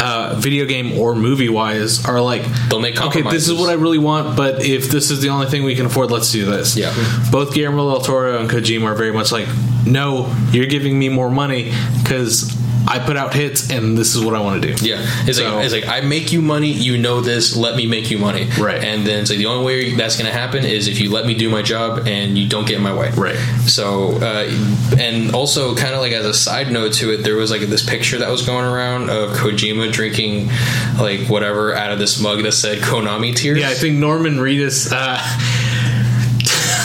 uh, 0.00 0.21
video 0.36 0.66
game 0.66 0.98
or 0.98 1.14
movie 1.14 1.48
wise, 1.48 2.04
are 2.04 2.20
like, 2.20 2.42
They'll 2.68 2.80
make 2.80 3.00
okay, 3.00 3.22
this 3.22 3.48
is 3.48 3.54
what 3.54 3.70
I 3.70 3.74
really 3.74 3.98
want, 3.98 4.36
but 4.36 4.64
if 4.64 4.90
this 4.90 5.10
is 5.10 5.20
the 5.20 5.28
only 5.28 5.46
thing 5.46 5.64
we 5.64 5.74
can 5.74 5.86
afford, 5.86 6.10
let's 6.10 6.30
do 6.30 6.44
this. 6.44 6.76
Yeah. 6.76 6.94
Both 7.30 7.54
Guillermo 7.54 7.90
del 7.90 8.00
Toro 8.02 8.38
and 8.38 8.50
Kojima 8.50 8.84
are 8.84 8.94
very 8.94 9.12
much 9.12 9.32
like, 9.32 9.48
no, 9.86 10.34
you're 10.52 10.66
giving 10.66 10.98
me 10.98 11.08
more 11.08 11.30
money 11.30 11.72
because 12.02 12.61
I 12.94 12.98
put 12.98 13.16
out 13.16 13.34
hits 13.34 13.70
and 13.70 13.96
this 13.96 14.14
is 14.14 14.22
what 14.24 14.34
I 14.34 14.40
want 14.40 14.62
to 14.62 14.74
do. 14.74 14.86
yeah, 14.86 14.98
it's 15.26 15.38
So- 15.38 15.56
like 15.56 15.64
it's 15.64 15.72
like 15.74 15.86
I 15.88 16.00
make 16.02 16.32
you 16.32 16.42
money, 16.42 16.70
you 16.72 16.98
know 16.98 17.20
this. 17.20 17.56
Let 17.56 17.74
me 17.76 17.86
make 17.86 18.10
you 18.10 18.18
money, 18.18 18.48
Right. 18.58 18.82
And 18.82 19.06
then 19.06 19.20
it's 19.20 19.30
like 19.30 19.38
the 19.38 19.46
only 19.46 19.64
way 19.64 19.94
that's 19.94 20.16
going 20.16 20.26
to 20.30 20.36
happen 20.38 20.64
is 20.64 20.88
if 20.88 21.00
you 21.00 21.10
let 21.10 21.24
me 21.26 21.34
do 21.34 21.48
my 21.48 21.62
job 21.62 22.06
and 22.06 22.36
you 22.38 22.48
don't 22.48 22.66
get 22.66 22.76
in 22.76 22.82
my 22.82 22.94
way, 22.94 23.10
Right. 23.16 23.36
So, 23.66 24.18
uh, 24.20 24.50
and 24.98 25.34
also 25.34 25.74
kind 25.74 25.94
of 25.94 26.00
like 26.00 26.12
as 26.12 26.26
a 26.26 26.34
side 26.34 26.70
note 26.70 26.92
to 26.94 27.12
it, 27.14 27.18
there 27.24 27.36
was 27.36 27.50
like 27.50 27.62
this 27.62 27.84
picture 27.84 28.18
that 28.18 28.30
was 28.30 28.42
going 28.44 28.64
around 28.66 29.10
of 29.10 29.30
Kojima 29.36 29.90
drinking 29.92 30.50
like 30.98 31.28
whatever 31.28 31.74
out 31.74 31.92
of 31.92 31.98
this 31.98 32.20
mug 32.20 32.42
that 32.42 32.52
said 32.52 32.78
Konami 32.78 33.34
tears. 33.34 33.58
Yeah, 33.58 33.70
I 33.70 33.74
think 33.74 33.98
Norman 33.98 34.36
Reedus, 34.38 34.90
uh, 34.92 35.18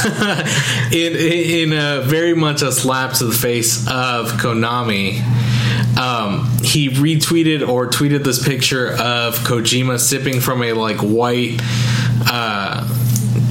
in 0.91 1.15
in 1.15 1.73
a 1.73 2.01
very 2.01 2.33
much 2.33 2.61
a 2.61 2.71
slap 2.71 3.13
to 3.13 3.25
the 3.25 3.33
face 3.33 3.85
of 3.87 4.31
Konami, 4.33 5.19
um, 5.97 6.47
he 6.61 6.89
retweeted 6.89 7.67
or 7.67 7.87
tweeted 7.87 8.23
this 8.23 8.43
picture 8.43 8.91
of 8.91 9.35
Kojima 9.39 9.99
sipping 9.99 10.39
from 10.39 10.63
a 10.63 10.73
like 10.73 10.97
white. 10.97 11.59
Uh, 12.29 12.87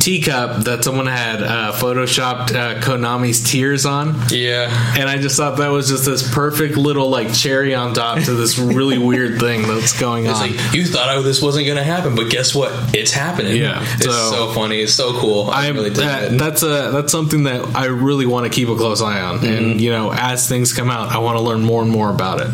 teacup 0.07 0.63
that 0.65 0.85
someone 0.85 1.07
had 1.07 1.43
uh, 1.43 1.73
photoshopped 1.75 2.55
uh, 2.55 2.81
Konami's 2.81 3.43
tears 3.43 3.85
on 3.85 4.15
yeah. 4.31 4.71
and 4.97 5.09
I 5.09 5.19
just 5.19 5.37
thought 5.37 5.59
that 5.59 5.69
was 5.69 5.89
just 5.89 6.05
this 6.05 6.33
perfect 6.33 6.77
little 6.77 7.11
like 7.11 7.35
cherry 7.35 7.75
on 7.75 7.93
top 7.93 8.23
to 8.23 8.35
this 8.35 8.57
really 8.57 8.99
weird 9.11 9.41
thing 9.41 9.63
that's 9.63 9.99
going 9.99 10.27
It's 10.27 10.39
on. 10.41 10.53
like 10.53 10.75
you 10.75 10.85
thought 10.87 11.09
I, 11.09 11.21
this 11.23 11.43
wasn't 11.43 11.67
going 11.67 11.79
to 11.79 11.83
happen, 11.85 12.15
but 12.15 12.31
guess 12.31 12.55
what? 12.55 12.71
It's 12.95 13.11
happening. 13.13 13.57
Yeah, 13.57 13.83
it's 13.83 14.05
so- 14.05 14.37
so, 14.37 14.53
funny. 14.53 14.81
It's 14.81 14.95
so 14.95 15.19
cool. 15.19 15.51
I 15.51 15.67
I 15.67 15.69
really 15.71 15.91
that, 15.91 16.33
it. 16.33 16.39
that's 16.39 16.63
a 16.63 16.91
that's 16.93 17.11
something 17.11 17.43
that 17.45 17.75
I 17.75 17.87
really 17.87 18.27
want 18.27 18.45
to 18.45 18.51
keep 18.51 18.69
a 18.69 18.77
close 18.77 19.03
eye 19.03 19.21
on, 19.21 19.45
and 19.45 19.81
you 19.81 19.91
know, 19.91 20.13
as 20.13 20.49
things 20.49 20.73
come 20.73 20.91
out, 20.91 21.11
I 21.11 21.19
want 21.19 21.39
to 21.39 21.43
learn 21.43 21.63
more 21.63 21.83
and 21.83 21.91
more 21.91 22.11
about 22.11 22.41
it. 22.41 22.51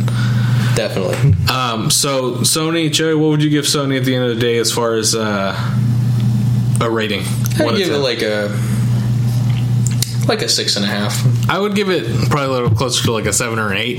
Definitely. 0.74 1.34
Um, 1.54 1.90
so 1.90 2.36
Sony, 2.36 2.90
Joey, 2.90 3.14
what 3.14 3.28
would 3.28 3.42
you 3.42 3.50
give 3.50 3.66
Sony 3.66 3.98
at 3.98 4.06
the 4.06 4.14
end 4.14 4.24
of 4.24 4.34
the 4.34 4.40
day 4.40 4.56
as 4.56 4.72
far 4.72 4.94
as 4.94 5.14
uh, 5.14 5.54
a 6.82 6.90
rating? 6.90 7.22
I'd 7.58 7.76
give 7.76 7.90
it 7.92 7.98
like 7.98 8.22
a 8.22 8.56
Like 10.28 10.42
a 10.42 10.48
six 10.48 10.76
and 10.76 10.84
a 10.84 10.88
half. 10.88 11.20
I 11.50 11.58
would 11.58 11.74
give 11.74 11.90
it 11.90 12.06
probably 12.30 12.46
a 12.46 12.50
little 12.50 12.70
closer 12.70 13.04
to 13.04 13.12
like 13.12 13.26
a 13.26 13.32
seven 13.32 13.58
or 13.58 13.70
an 13.72 13.78
eight. 13.78 13.98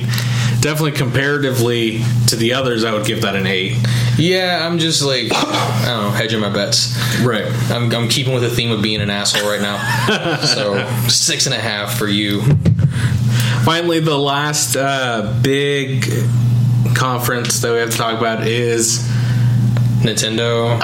Definitely 0.62 0.94
comparatively 0.94 2.02
to 2.28 2.38
the 2.38 2.54
others, 2.54 2.86
I 2.86 2.94
would 2.94 3.06
give 3.06 3.24
that 3.24 3.36
an 3.36 3.46
eight. 3.46 3.76
Yeah, 4.18 4.66
I'm 4.66 4.78
just 4.80 5.02
like 5.04 5.26
I 5.34 5.84
don't 5.86 6.04
know, 6.04 6.10
hedging 6.12 6.40
my 6.40 6.50
bets. 6.50 6.96
Right. 7.22 7.46
I'm, 7.70 7.92
I'm 7.94 8.08
keeping 8.08 8.34
with 8.34 8.44
the 8.44 8.50
theme 8.50 8.72
of 8.72 8.82
being 8.82 9.02
an 9.02 9.10
asshole 9.10 9.50
right 9.50 9.62
now. 9.62 10.38
so 10.46 10.88
six 11.10 11.46
and 11.46 11.54
a 11.56 11.60
half 11.60 11.98
for 11.98 12.08
you. 12.08 12.42
Finally, 13.66 14.00
the 14.00 14.18
last 14.18 14.76
uh, 14.78 15.34
big 15.42 16.06
conference 16.96 17.60
that 17.62 17.72
we 17.72 17.80
have 17.80 17.90
to 17.92 17.98
talk 17.98 18.18
about 18.18 18.48
is 18.48 19.00
Nintendo. 20.02 20.80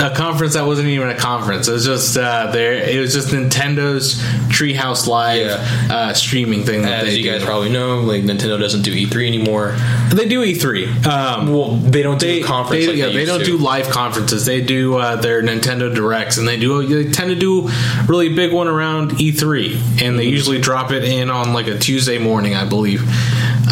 A 0.00 0.10
conference 0.14 0.54
that 0.54 0.66
wasn't 0.66 0.88
even 0.88 1.08
a 1.08 1.14
conference. 1.16 1.68
It 1.68 1.72
was 1.72 1.84
just 1.84 2.16
uh, 2.16 2.50
there. 2.50 2.72
It 2.74 2.98
was 2.98 3.12
just 3.14 3.28
Nintendo's 3.28 4.14
Treehouse 4.52 5.06
Live 5.06 5.46
Yeah. 5.46 5.88
uh, 5.94 6.14
streaming 6.14 6.64
thing 6.64 6.82
that 6.82 7.04
As 7.04 7.10
they 7.10 7.16
you 7.18 7.22
do. 7.24 7.30
guys 7.30 7.44
probably 7.44 7.70
know, 7.70 8.00
like 8.00 8.22
Nintendo 8.24 8.58
doesn't 8.58 8.82
do 8.82 8.92
E3 8.92 9.26
anymore. 9.26 9.76
They 10.12 10.26
do 10.26 10.42
E3. 10.42 11.06
Um, 11.06 11.52
Well, 11.52 11.76
they 11.76 12.02
don't 12.02 12.18
do 12.18 12.26
they, 12.26 12.40
conference. 12.40 12.84
they, 12.84 12.88
like 12.90 12.96
yeah, 12.98 13.06
they, 13.06 13.12
they 13.14 13.24
don't 13.24 13.38
to. 13.40 13.44
do 13.44 13.56
live 13.56 13.88
conferences. 13.88 14.44
They 14.46 14.60
do 14.60 14.96
uh, 14.96 15.16
their 15.16 15.42
Nintendo 15.42 15.94
Directs, 15.94 16.38
and 16.38 16.46
they 16.48 16.56
do 16.58 16.84
they 16.86 17.10
tend 17.10 17.30
to 17.30 17.36
do 17.36 17.68
really 18.08 18.34
big 18.34 18.52
one 18.52 18.68
around 18.68 19.12
E3, 19.12 19.74
and 19.74 19.80
Mm-hmm. 20.04 20.16
they 20.16 20.24
usually 20.26 20.60
drop 20.60 20.90
it 20.92 21.04
in 21.04 21.30
on 21.30 21.52
like 21.52 21.66
a 21.68 21.78
Tuesday 21.78 22.18
morning, 22.18 22.54
I 22.54 22.64
believe. 22.68 23.02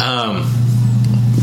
Um, 0.01 0.49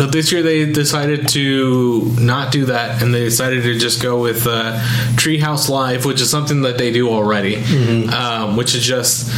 but 0.01 0.13
this 0.13 0.33
year 0.33 0.43
they 0.43 0.65
decided 0.73 1.29
to 1.29 2.11
not 2.19 2.51
do 2.53 2.65
that, 2.65 3.03
and 3.03 3.13
they 3.15 3.23
decided 3.25 3.63
to 3.65 3.79
just 3.79 4.01
go 4.03 4.19
with 4.23 4.47
uh, 4.47 4.81
Treehouse 5.17 5.69
Live, 5.69 6.07
which 6.07 6.23
is 6.23 6.31
something 6.31 6.63
that 6.63 6.79
they 6.79 6.91
do 6.91 7.11
already, 7.11 7.57
Mm-hmm. 7.57 8.09
um, 8.09 8.57
which 8.57 8.75
is 8.75 8.83
just 8.83 9.31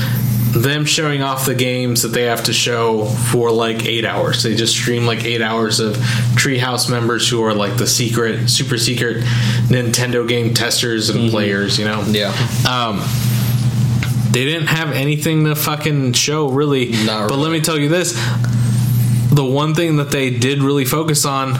them 0.54 0.84
showing 0.84 1.20
off 1.22 1.46
the 1.46 1.54
games 1.54 2.02
that 2.02 2.08
they 2.10 2.24
have 2.24 2.44
to 2.44 2.52
show 2.52 3.06
for 3.06 3.50
like 3.50 3.86
eight 3.86 4.04
hours. 4.04 4.42
They 4.44 4.54
just 4.54 4.74
stream 4.76 5.04
like 5.04 5.24
eight 5.24 5.42
hours 5.42 5.80
of 5.80 5.96
Treehouse 6.36 6.88
members 6.90 7.28
who 7.28 7.42
are 7.42 7.54
like 7.54 7.76
the 7.76 7.86
secret, 7.86 8.48
super 8.48 8.78
secret 8.78 9.24
Nintendo 9.68 10.28
game 10.28 10.54
testers 10.54 11.08
and 11.08 11.30
players, 11.30 11.76
you 11.78 11.86
know? 11.86 12.02
Mm-hmm. 12.02 12.14
Yeah. 12.14 12.70
Um, 12.70 14.30
they 14.30 14.44
didn't 14.44 14.68
have 14.68 14.92
anything 14.92 15.44
to 15.44 15.54
fucking 15.56 16.12
show 16.12 16.48
really. 16.50 16.90
Not 17.04 17.28
but 17.28 17.36
really. 17.36 17.42
let 17.42 17.52
me 17.52 17.60
tell 17.60 17.78
you 17.78 17.88
this: 17.88 18.12
the 19.32 19.44
one 19.44 19.74
thing 19.74 19.96
that 19.96 20.10
they 20.10 20.30
did 20.30 20.62
really 20.62 20.84
focus 20.84 21.24
on, 21.24 21.56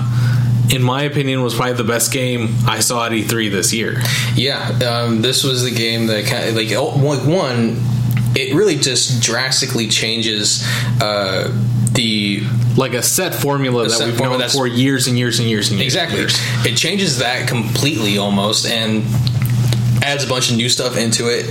in 0.71 0.83
my 0.83 1.03
opinion, 1.03 1.43
was 1.43 1.55
probably 1.55 1.75
the 1.75 1.85
best 1.85 2.13
game 2.13 2.55
I 2.67 2.81
saw 2.81 3.07
at 3.07 3.13
E3 3.13 3.51
this 3.51 3.73
year. 3.73 4.01
Yeah, 4.35 4.79
um, 4.87 5.23
this 5.23 5.43
was 5.43 5.65
the 5.65 5.71
game 5.71 6.07
that 6.07 6.27
kind 6.27 6.49
of 6.49 6.55
like 6.55 6.73
oh, 6.73 6.97
one-. 6.97 7.81
It 8.35 8.55
really 8.55 8.77
just 8.77 9.23
drastically 9.23 9.89
changes 9.89 10.67
uh, 11.03 11.49
the 11.93 12.43
Like 12.77 12.95
a 12.95 13.03
set 13.03 13.35
formula 13.35 13.85
that 13.85 13.91
set 13.91 14.07
we've 14.07 14.17
formula 14.17 14.41
known 14.41 14.51
for 14.51 14.67
years 14.67 15.07
and 15.07 15.19
years 15.19 15.39
and 15.39 15.49
years 15.49 15.71
and 15.71 15.79
years. 15.79 15.95
exactly. 15.95 16.23
And 16.23 16.31
years. 16.31 16.67
It 16.67 16.77
changes 16.77 17.19
that 17.19 17.49
completely 17.49 18.17
almost, 18.19 18.67
and 18.67 19.05
adds 20.03 20.25
a 20.25 20.29
bunch 20.29 20.51
of 20.51 20.57
new 20.57 20.69
stuff 20.69 20.97
into 20.97 21.29
it, 21.29 21.47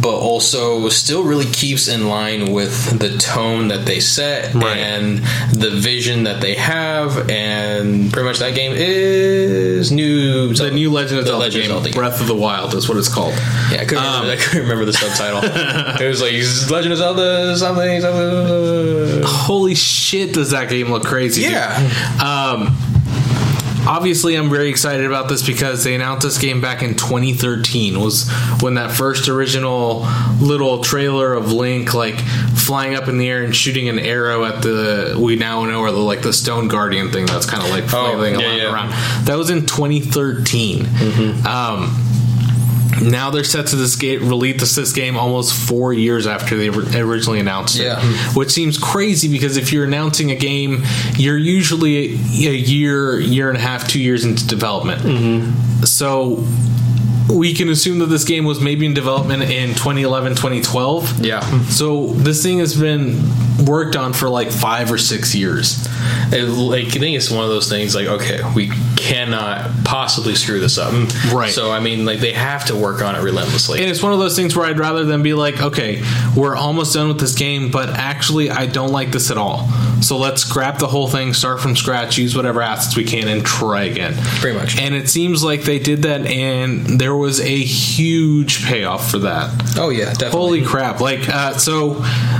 but 0.00 0.14
also 0.16 0.88
still 0.88 1.24
really 1.24 1.44
keeps 1.46 1.88
in 1.88 2.08
line 2.08 2.52
with 2.52 2.98
the 2.98 3.16
tone 3.18 3.68
that 3.68 3.84
they 3.84 4.00
set 4.00 4.54
Right. 4.54 4.76
and 4.78 5.18
the 5.52 5.70
vision 5.70 6.24
that 6.24 6.40
they 6.40 6.54
have, 6.54 7.28
and 7.28 8.12
pretty 8.12 8.26
much 8.28 8.38
that 8.38 8.54
game 8.54 8.72
is 8.76 9.90
new. 9.92 10.54
The 10.54 10.70
new 10.70 10.90
Legend 10.90 11.20
of 11.20 11.26
Zelda 11.26 11.38
Legend 11.40 11.64
of 11.64 11.68
Zelda 11.70 11.88
game. 11.90 11.94
Breath 11.98 12.20
of 12.20 12.26
the 12.26 12.34
Wild, 12.34 12.74
is 12.74 12.88
what 12.88 12.96
it's 12.98 13.12
called. 13.12 13.34
Yeah, 13.70 13.80
I 13.80 13.84
couldn't, 13.84 14.04
Um, 14.04 14.22
remember, 14.22 14.32
I 14.42 14.44
couldn't 14.44 14.62
remember 14.62 14.84
the 14.84 14.92
subtitle. 14.92 15.40
it 16.00 16.08
was 16.08 16.22
like 16.22 16.32
Legend 16.70 16.92
of 16.92 16.98
Zelda 16.98 17.56
something 17.56 18.00
something. 18.00 19.22
Holy 19.24 19.74
shit, 19.74 20.32
does 20.32 20.50
that 20.52 20.68
game 20.68 20.90
look 20.90 21.04
crazy? 21.04 21.42
dude. 21.42 21.52
Yeah. 21.52 21.76
Um, 22.22 22.76
obviously, 23.86 24.34
I'm 24.34 24.50
very 24.50 24.68
excited 24.68 25.06
about 25.06 25.28
this 25.28 25.44
because 25.46 25.84
they 25.84 25.94
announced 25.94 26.24
this 26.26 26.38
game 26.38 26.60
back 26.60 26.82
in 26.82 26.94
2013. 26.94 27.98
Was 28.00 28.30
when 28.60 28.74
that 28.74 28.92
first 28.92 29.28
original 29.28 30.06
little 30.40 30.82
trailer 30.82 31.34
of 31.34 31.52
Link 31.52 31.94
like 31.94 32.16
flying 32.18 32.94
up 32.94 33.08
in 33.08 33.18
the 33.18 33.28
air 33.28 33.42
and 33.44 33.54
shooting 33.54 33.88
an 33.88 33.98
arrow 33.98 34.44
at 34.44 34.62
the 34.62 35.16
we 35.18 35.36
now 35.36 35.64
know 35.64 35.82
are 35.82 35.92
the 35.92 35.98
like 35.98 36.22
the 36.22 36.32
Stone 36.32 36.68
Guardian 36.68 37.10
thing 37.12 37.26
that's 37.26 37.46
kind 37.46 37.62
of 37.62 37.70
like 37.70 37.84
flailing 37.84 38.36
Oh, 38.36 38.40
yeah, 38.40 38.46
around, 38.46 38.58
yeah. 38.58 38.72
around. 38.72 39.24
That 39.26 39.36
was 39.36 39.50
in 39.50 39.66
2013. 39.66 40.84
Mm-hmm. 40.84 41.46
Um, 41.46 42.05
now 43.02 43.30
they're 43.30 43.44
set 43.44 43.68
to 43.68 43.76
this 43.76 43.96
game, 43.96 44.28
release 44.28 44.74
this 44.74 44.92
game 44.92 45.16
almost 45.16 45.52
four 45.54 45.92
years 45.92 46.26
after 46.26 46.56
they 46.56 46.68
originally 46.98 47.40
announced 47.40 47.78
it, 47.78 47.84
Yeah. 47.84 48.00
which 48.34 48.50
seems 48.50 48.78
crazy 48.78 49.28
because 49.28 49.56
if 49.56 49.72
you're 49.72 49.84
announcing 49.84 50.30
a 50.30 50.36
game, 50.36 50.82
you're 51.16 51.36
usually 51.38 51.96
a, 51.96 52.50
a 52.50 52.54
year, 52.54 53.18
year 53.20 53.48
and 53.48 53.58
a 53.58 53.60
half, 53.60 53.88
two 53.88 54.00
years 54.00 54.24
into 54.24 54.46
development. 54.46 55.02
Mm-hmm. 55.02 55.84
So 55.84 56.44
we 57.28 57.54
can 57.54 57.68
assume 57.68 57.98
that 57.98 58.06
this 58.06 58.24
game 58.24 58.44
was 58.44 58.60
maybe 58.60 58.86
in 58.86 58.94
development 58.94 59.42
in 59.42 59.70
2011, 59.70 60.32
2012. 60.36 61.24
Yeah. 61.24 61.40
So 61.64 62.08
this 62.08 62.42
thing 62.42 62.58
has 62.58 62.78
been 62.78 63.20
worked 63.64 63.96
on 63.96 64.12
for 64.12 64.28
like 64.28 64.50
five 64.50 64.92
or 64.92 64.98
six 64.98 65.34
years. 65.34 65.86
It, 66.32 66.42
like 66.44 66.86
I 66.86 66.90
think 66.90 67.16
it's 67.16 67.30
one 67.30 67.44
of 67.44 67.50
those 67.50 67.68
things 67.68 67.94
like 67.94 68.06
okay, 68.06 68.40
we 68.54 68.70
cannot 68.96 69.70
possibly 69.84 70.34
screw 70.34 70.60
this 70.60 70.78
up. 70.78 70.92
Right. 71.32 71.50
So 71.50 71.70
I 71.70 71.80
mean 71.80 72.04
like 72.04 72.20
they 72.20 72.32
have 72.32 72.66
to 72.66 72.76
work 72.76 73.02
on 73.02 73.14
it 73.14 73.22
relentlessly. 73.22 73.80
And 73.80 73.90
it's 73.90 74.02
one 74.02 74.12
of 74.12 74.18
those 74.18 74.36
things 74.36 74.56
where 74.56 74.66
I'd 74.66 74.78
rather 74.78 75.04
than 75.04 75.22
be 75.22 75.34
like, 75.34 75.60
okay, 75.60 76.02
we're 76.36 76.56
almost 76.56 76.94
done 76.94 77.08
with 77.08 77.20
this 77.20 77.34
game, 77.34 77.70
but 77.70 77.90
actually 77.90 78.50
I 78.50 78.66
don't 78.66 78.92
like 78.92 79.10
this 79.10 79.30
at 79.30 79.38
all. 79.38 79.68
So 80.02 80.18
let's 80.18 80.42
scrap 80.42 80.78
the 80.78 80.86
whole 80.86 81.08
thing, 81.08 81.32
start 81.32 81.60
from 81.60 81.74
scratch, 81.74 82.18
use 82.18 82.36
whatever 82.36 82.60
assets 82.60 82.96
we 82.96 83.04
can, 83.04 83.28
and 83.28 83.44
try 83.44 83.84
again. 83.84 84.14
Pretty 84.40 84.58
much. 84.58 84.78
And 84.78 84.94
it 84.94 85.08
seems 85.08 85.42
like 85.42 85.62
they 85.62 85.78
did 85.78 86.02
that, 86.02 86.26
and 86.26 87.00
there 87.00 87.15
was 87.16 87.40
a 87.40 87.56
huge 87.64 88.64
payoff 88.66 89.10
for 89.10 89.18
that. 89.18 89.74
oh 89.78 89.88
yeah, 89.90 90.06
definitely. 90.12 90.30
Holy 90.30 90.62
crap! 90.64 91.00
Like, 91.00 91.28
uh, 91.28 91.58
so 91.58 91.94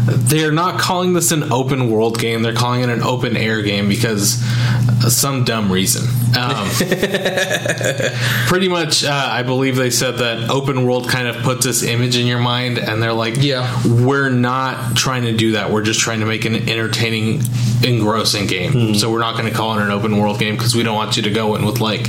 they're 0.07 0.53
not 0.53 0.81
calling 0.81 1.13
this 1.13 1.33
an 1.33 1.53
open 1.53 1.91
world 1.91 2.19
game; 2.19 2.43
they're 2.43 2.55
calling 2.55 2.83
it 2.83 2.89
an 2.89 3.03
open 3.03 3.37
air 3.37 3.63
game 3.63 3.89
because 3.89 4.43
uh, 4.45 5.09
some 5.11 5.45
dumb 5.45 5.71
reason. 5.73 6.07
Um, 6.39 6.69
pretty 8.47 8.69
much, 8.69 9.05
uh, 9.05 9.11
I 9.33 9.43
believe 9.43 9.77
they 9.77 9.91
said 9.91 10.19
that 10.19 10.51
open 10.51 10.85
world 10.87 11.09
kind 11.09 11.29
of 11.29 11.37
puts 11.43 11.65
this 11.65 11.83
image 11.83 12.17
in 12.17 12.27
your 12.27 12.39
mind, 12.41 12.79
and 12.79 13.03
they're 13.03 13.13
like, 13.13 13.37
Yeah. 13.39 13.81
we're 14.05 14.29
not 14.31 14.97
trying 14.97 15.23
to 15.25 15.33
do 15.37 15.53
that. 15.53 15.71
We're 15.71 15.83
just 15.83 16.01
trying 16.01 16.21
to 16.21 16.27
make 16.27 16.45
an 16.45 16.55
entertaining, 16.69 17.43
engrossing 17.83 18.47
game. 18.47 18.95
So 18.95 19.11
we're 19.11 19.21
not 19.21 19.37
going 19.39 19.49
to 19.51 19.55
call 19.57 19.79
it 19.79 19.83
an 19.83 19.91
open 19.91 20.19
world 20.19 20.39
game 20.39 20.57
because 20.57 20.75
we 20.75 20.83
don't 20.83 20.95
want 20.97 21.17
you 21.17 21.23
to 21.25 21.31
go 21.31 21.55
in 21.57 21.65
with 21.65 21.81
like 21.81 22.07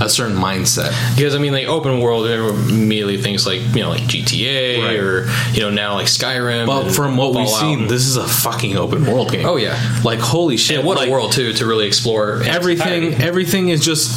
a 0.00 0.08
certain 0.08 0.36
mindset. 0.36 0.92
because 1.16 1.34
I 1.34 1.38
mean 1.38 1.52
like 1.52 1.66
open 1.66 2.00
world 2.00 2.26
everyone 2.26 2.70
immediately 2.70 3.20
things 3.20 3.46
like 3.46 3.60
you 3.74 3.82
know 3.82 3.90
like 3.90 4.02
GTA 4.02 4.84
Right. 4.84 4.96
or 4.96 5.26
you 5.52 5.60
know 5.60 5.70
now 5.70 5.94
like 5.94 6.06
Skyrim. 6.06 6.66
But 6.66 6.90
from 6.90 7.16
what 7.16 7.34
we've 7.34 7.48
seen, 7.48 7.88
this 7.88 8.06
is 8.06 8.16
a 8.16 8.26
fucking 8.26 8.76
open 8.76 9.04
world 9.06 9.32
game. 9.32 9.44
Oh, 9.46 9.56
yeah. 9.56 9.76
like 10.04 10.20
holy 10.20 10.56
shit! 10.56 10.78
and 10.78 10.86
what 10.86 10.98
like, 10.98 11.08
a 11.08 11.12
world 11.12 11.32
too 11.32 11.52
to 11.54 11.66
really 11.66 11.86
explore 11.86 12.42
everything 12.44 13.14
everything 13.14 13.68
is 13.70 13.84
just 13.84 14.08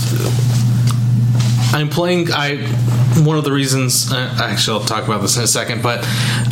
i'm 1.73 1.89
playing 1.89 2.32
i 2.32 2.57
one 3.23 3.38
of 3.38 3.43
the 3.43 3.51
reasons 3.51 4.11
uh, 4.11 4.38
actually 4.41 4.79
i'll 4.79 4.86
talk 4.86 5.05
about 5.05 5.21
this 5.21 5.38
in 5.38 5.43
a 5.43 5.47
second 5.47 5.82
but 5.82 5.99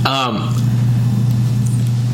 um 0.05 0.53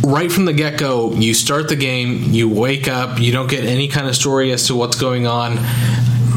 right 0.04 0.32
from 0.32 0.46
the 0.46 0.54
get-go 0.54 1.12
you 1.14 1.34
start 1.34 1.68
the 1.70 1.76
game 1.76 2.24
you 2.32 2.48
wake 2.50 2.88
up 2.88 3.20
you 3.20 3.32
don't 3.32 3.50
get 3.50 3.64
any 3.64 3.88
kind 3.88 4.08
of 4.08 4.16
story 4.16 4.52
as 4.52 4.68
to 4.68 4.76
what's 4.76 5.00
going 5.00 5.26
on 5.28 5.58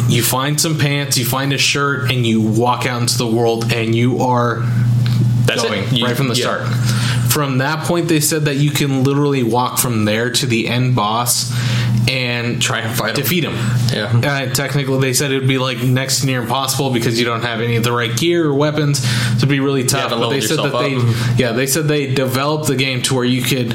you 0.09 0.23
find 0.23 0.61
some 0.61 0.79
pants 0.79 1.19
you 1.19 1.25
find 1.27 1.53
a 1.53 1.59
shirt 1.59 2.11
and 2.11 2.27
you 2.27 2.41
walk 2.41 2.87
out 2.87 3.01
into 3.03 3.19
the 3.19 3.27
world 3.27 3.73
and 3.73 3.95
you 3.95 4.21
are 4.21 4.61
That's 5.45 5.63
it. 5.63 5.69
going 5.69 5.95
You- 5.95 6.07
right 6.07 6.17
from 6.17 6.29
the 6.29 6.35
yeah. 6.35 6.43
start. 6.65 6.67
From 7.33 7.59
that 7.59 7.85
point, 7.85 8.09
they 8.09 8.21
said 8.21 8.47
that 8.47 8.57
you 8.57 8.71
can 8.71 9.05
literally 9.05 9.43
walk 9.43 9.79
from 9.79 10.07
there 10.07 10.31
to 10.31 10.47
the 10.47 10.67
end 10.67 10.97
boss 10.97 11.53
and 12.09 12.61
Try 12.61 12.79
and 12.81 12.97
fight 12.97 13.11
him. 13.11 13.23
defeat 13.23 13.45
him. 13.45 13.53
Yeah. 13.93 14.07
Uh, 14.49 14.53
technically, 14.55 14.99
they 14.99 15.13
said 15.13 15.31
it 15.31 15.39
would 15.41 15.47
be 15.49 15.59
like 15.59 15.83
next 15.83 16.21
to 16.21 16.27
near 16.27 16.41
impossible 16.41 16.91
because 16.91 17.19
you 17.19 17.27
don't 17.27 17.43
have 17.43 17.61
any 17.61 17.77
of 17.77 17.85
the 17.85 17.93
right 17.93 18.17
gear 18.17 18.47
or 18.47 18.55
weapons. 18.55 19.07
So 19.07 19.37
it'd 19.37 19.49
be 19.51 19.61
really 19.61 19.85
tough. 19.85 20.05
haven't 20.05 20.21
but 20.21 20.31
they 20.31 20.41
said 20.41 20.57
that 20.59 20.73
they, 20.73 20.97
yeah, 21.41 21.53
they 21.53 21.67
said 21.67 21.87
they 21.87 22.13
developed 22.15 22.67
the 22.67 22.77
game 22.77 23.03
to 23.03 23.15
where 23.15 23.25
you 23.27 23.43
could, 23.43 23.75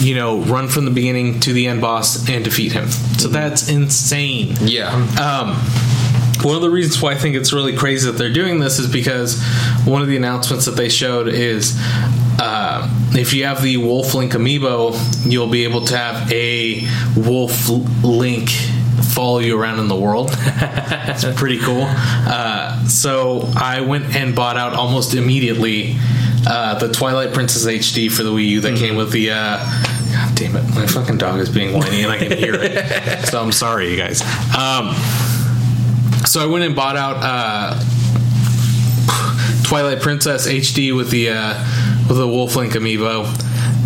you 0.00 0.14
know, 0.14 0.40
run 0.40 0.68
from 0.68 0.84
the 0.84 0.90
beginning 0.90 1.40
to 1.40 1.52
the 1.52 1.66
end 1.66 1.80
boss 1.80 2.28
and 2.28 2.44
defeat 2.44 2.72
him. 2.72 2.88
So 2.88 3.28
that's 3.28 3.68
insane. 3.68 4.56
yeah. 4.60 4.92
Um, 5.20 5.56
one 6.44 6.56
of 6.56 6.62
the 6.62 6.70
reasons 6.70 7.00
why 7.00 7.12
I 7.12 7.14
think 7.14 7.36
it's 7.36 7.52
really 7.52 7.74
crazy 7.74 8.10
that 8.10 8.18
they're 8.18 8.32
doing 8.32 8.60
this 8.60 8.78
is 8.78 8.90
because 8.90 9.42
one 9.84 10.02
of 10.02 10.08
the 10.08 10.16
announcements 10.16 10.66
that 10.66 10.72
they 10.72 10.90
showed 10.90 11.28
is 11.28 11.74
uh, 12.38 12.86
if 13.12 13.32
you 13.32 13.44
have 13.44 13.62
the 13.62 13.78
Wolf 13.78 14.14
Link 14.14 14.32
amiibo, 14.32 14.94
you'll 15.30 15.48
be 15.48 15.64
able 15.64 15.86
to 15.86 15.96
have 15.96 16.30
a 16.30 16.86
Wolf 17.16 17.68
Link 18.02 18.50
follow 19.14 19.38
you 19.38 19.58
around 19.58 19.78
in 19.78 19.88
the 19.88 19.96
world. 19.96 20.30
it's 20.36 21.24
pretty 21.38 21.58
cool. 21.58 21.84
Uh, 21.86 22.86
so 22.88 23.48
I 23.56 23.80
went 23.80 24.14
and 24.16 24.34
bought 24.34 24.56
out 24.56 24.74
almost 24.74 25.14
immediately 25.14 25.96
uh, 26.46 26.78
the 26.78 26.92
Twilight 26.92 27.32
Princess 27.32 27.66
HD 27.66 28.10
for 28.10 28.22
the 28.22 28.30
Wii 28.30 28.48
U 28.48 28.60
that 28.60 28.76
came 28.78 28.96
with 28.96 29.12
the. 29.12 29.30
Uh, 29.30 29.58
God 30.12 30.36
damn 30.36 30.56
it! 30.56 30.62
My 30.74 30.86
fucking 30.86 31.18
dog 31.18 31.40
is 31.40 31.48
being 31.48 31.72
whiny 31.76 32.02
and 32.02 32.12
I 32.12 32.18
can 32.18 32.36
hear 32.36 32.54
it. 32.54 33.26
so 33.26 33.42
I'm 33.42 33.52
sorry, 33.52 33.90
you 33.90 33.96
guys. 33.96 34.22
Um, 34.56 34.94
so 36.26 36.40
I 36.42 36.46
went 36.46 36.64
and 36.64 36.76
bought 36.76 36.96
out 36.96 37.16
uh, 37.20 37.80
Twilight 39.64 40.00
Princess 40.00 40.46
HD 40.46 40.94
with 40.94 41.10
the 41.10 41.30
uh, 41.30 41.64
with 42.08 42.18
the 42.18 42.28
Wolf 42.28 42.54
Link 42.56 42.72
amiibo, 42.74 43.24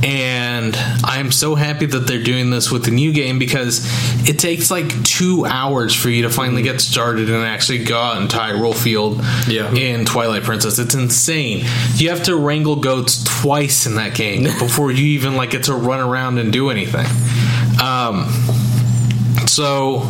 and 0.05 0.76
I'm 1.05 1.32
so 1.32 1.55
happy 1.57 1.86
that 1.86 2.07
they're 2.07 2.22
doing 2.22 2.51
this 2.51 2.70
with 2.70 2.84
the 2.84 2.90
new 2.92 3.12
game 3.12 3.38
because 3.38 3.84
it 4.28 4.38
takes 4.38 4.70
like 4.70 5.03
two 5.03 5.44
hours 5.44 5.94
for 5.94 6.09
you 6.09 6.22
to 6.22 6.30
finally 6.30 6.62
get 6.62 6.80
started 6.80 7.28
and 7.30 7.44
actually 7.44 7.84
go 7.84 7.99
out 7.99 8.22
into 8.22 8.36
Hyrule 8.36 8.74
Field 8.76 9.20
Yeah. 9.49 9.72
in 9.74 10.05
Twilight 10.05 10.44
Princess. 10.44 10.78
It's 10.78 10.94
insane. 10.94 11.66
You 11.96 12.11
have 12.11 12.22
to 12.24 12.36
wrangle 12.36 12.76
goats 12.76 13.24
twice 13.24 13.86
in 13.86 13.96
that 13.96 14.14
game 14.14 14.44
before 14.59 14.92
you 14.92 15.05
even 15.09 15.34
like 15.36 15.51
get 15.51 15.64
to 15.64 15.74
run 15.74 16.01
around 16.01 16.38
and 16.38 16.53
do 16.53 16.70
anything. 16.70 17.07
Um, 17.82 18.26
so 19.46 20.03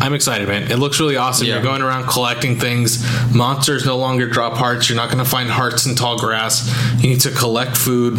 I'm 0.00 0.14
excited, 0.14 0.48
man. 0.48 0.70
It 0.72 0.78
looks 0.78 0.98
really 0.98 1.16
awesome. 1.16 1.46
Yeah. 1.46 1.54
You're 1.54 1.62
going 1.62 1.82
around 1.82 2.08
collecting 2.08 2.58
things. 2.58 3.04
Monsters 3.34 3.84
no 3.86 3.96
longer 3.98 4.26
drop 4.28 4.54
hearts. 4.54 4.88
You're 4.88 4.96
not 4.96 5.10
going 5.10 5.22
to 5.22 5.28
find 5.30 5.48
hearts 5.50 5.86
in 5.86 5.94
tall 5.94 6.18
grass. 6.18 6.68
You 7.02 7.10
need 7.10 7.20
to 7.20 7.30
collect 7.30 7.76
food. 7.76 8.18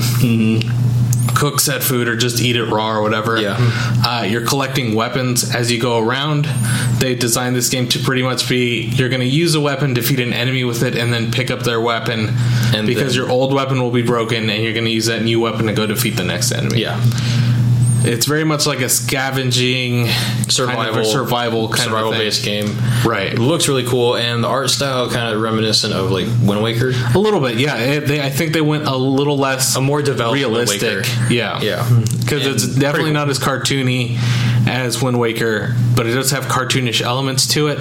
Cook 1.41 1.59
said 1.59 1.83
food 1.83 2.07
or 2.07 2.15
just 2.15 2.39
eat 2.39 2.55
it 2.55 2.65
raw 2.65 2.91
or 2.95 3.01
whatever. 3.01 3.41
Yeah. 3.41 3.55
Uh, 3.59 4.27
you're 4.29 4.45
collecting 4.45 4.93
weapons 4.93 5.53
as 5.55 5.71
you 5.71 5.81
go 5.81 5.97
around. 5.97 6.45
They 6.99 7.15
designed 7.15 7.55
this 7.55 7.67
game 7.69 7.87
to 7.89 7.97
pretty 7.99 8.21
much 8.21 8.47
be 8.47 8.81
you're 8.83 9.09
going 9.09 9.21
to 9.21 9.25
use 9.25 9.55
a 9.55 9.59
weapon, 9.59 9.95
defeat 9.95 10.19
an 10.19 10.33
enemy 10.33 10.63
with 10.65 10.83
it, 10.83 10.95
and 10.95 11.11
then 11.11 11.31
pick 11.31 11.49
up 11.49 11.61
their 11.61 11.81
weapon. 11.81 12.29
And 12.75 12.85
because 12.85 13.15
then- 13.15 13.23
your 13.23 13.31
old 13.31 13.53
weapon 13.55 13.81
will 13.81 13.89
be 13.89 14.03
broken, 14.03 14.51
and 14.51 14.63
you're 14.63 14.73
going 14.73 14.85
to 14.85 14.91
use 14.91 15.07
that 15.07 15.23
new 15.23 15.39
weapon 15.39 15.65
to 15.65 15.73
go 15.73 15.87
defeat 15.87 16.11
the 16.11 16.23
next 16.23 16.51
enemy. 16.51 16.79
Yeah. 16.81 17.01
It's 18.03 18.25
very 18.25 18.43
much 18.43 18.65
like 18.65 18.81
a 18.81 18.89
scavenging 18.89 20.07
Survival, 20.49 20.83
kind 20.83 20.97
of 20.97 21.05
survival 21.05 21.69
kind 21.69 21.81
survival 21.83 22.11
based 22.11 22.43
game. 22.43 22.75
Right. 23.05 23.33
It 23.33 23.39
looks 23.39 23.67
really 23.67 23.85
cool, 23.85 24.15
and 24.15 24.43
the 24.43 24.47
art 24.47 24.69
style 24.69 25.09
kind 25.09 25.33
of 25.33 25.41
reminiscent 25.41 25.93
of 25.93 26.11
like 26.11 26.27
Wind 26.41 26.63
Waker. 26.63 26.91
A 27.13 27.17
little 27.17 27.39
bit, 27.39 27.57
yeah. 27.57 27.77
It, 27.77 28.07
they, 28.07 28.21
I 28.21 28.29
think 28.29 28.53
they 28.53 28.61
went 28.61 28.85
a 28.87 28.95
little 28.95 29.37
less 29.37 29.75
A 29.75 29.81
more 29.81 30.01
developed 30.01 30.35
realistic. 30.35 31.05
Yeah, 31.29 31.61
Yeah. 31.61 31.83
Mm-hmm. 31.83 32.19
Because 32.21 32.45
it's 32.45 32.65
definitely 32.65 33.09
cool. 33.11 33.13
not 33.13 33.29
as 33.29 33.39
cartoony 33.39 34.17
as 34.67 35.01
Wind 35.01 35.19
Waker, 35.19 35.75
but 35.95 36.05
it 36.07 36.13
does 36.13 36.31
have 36.31 36.45
cartoonish 36.45 37.01
elements 37.01 37.47
to 37.49 37.67
it, 37.67 37.79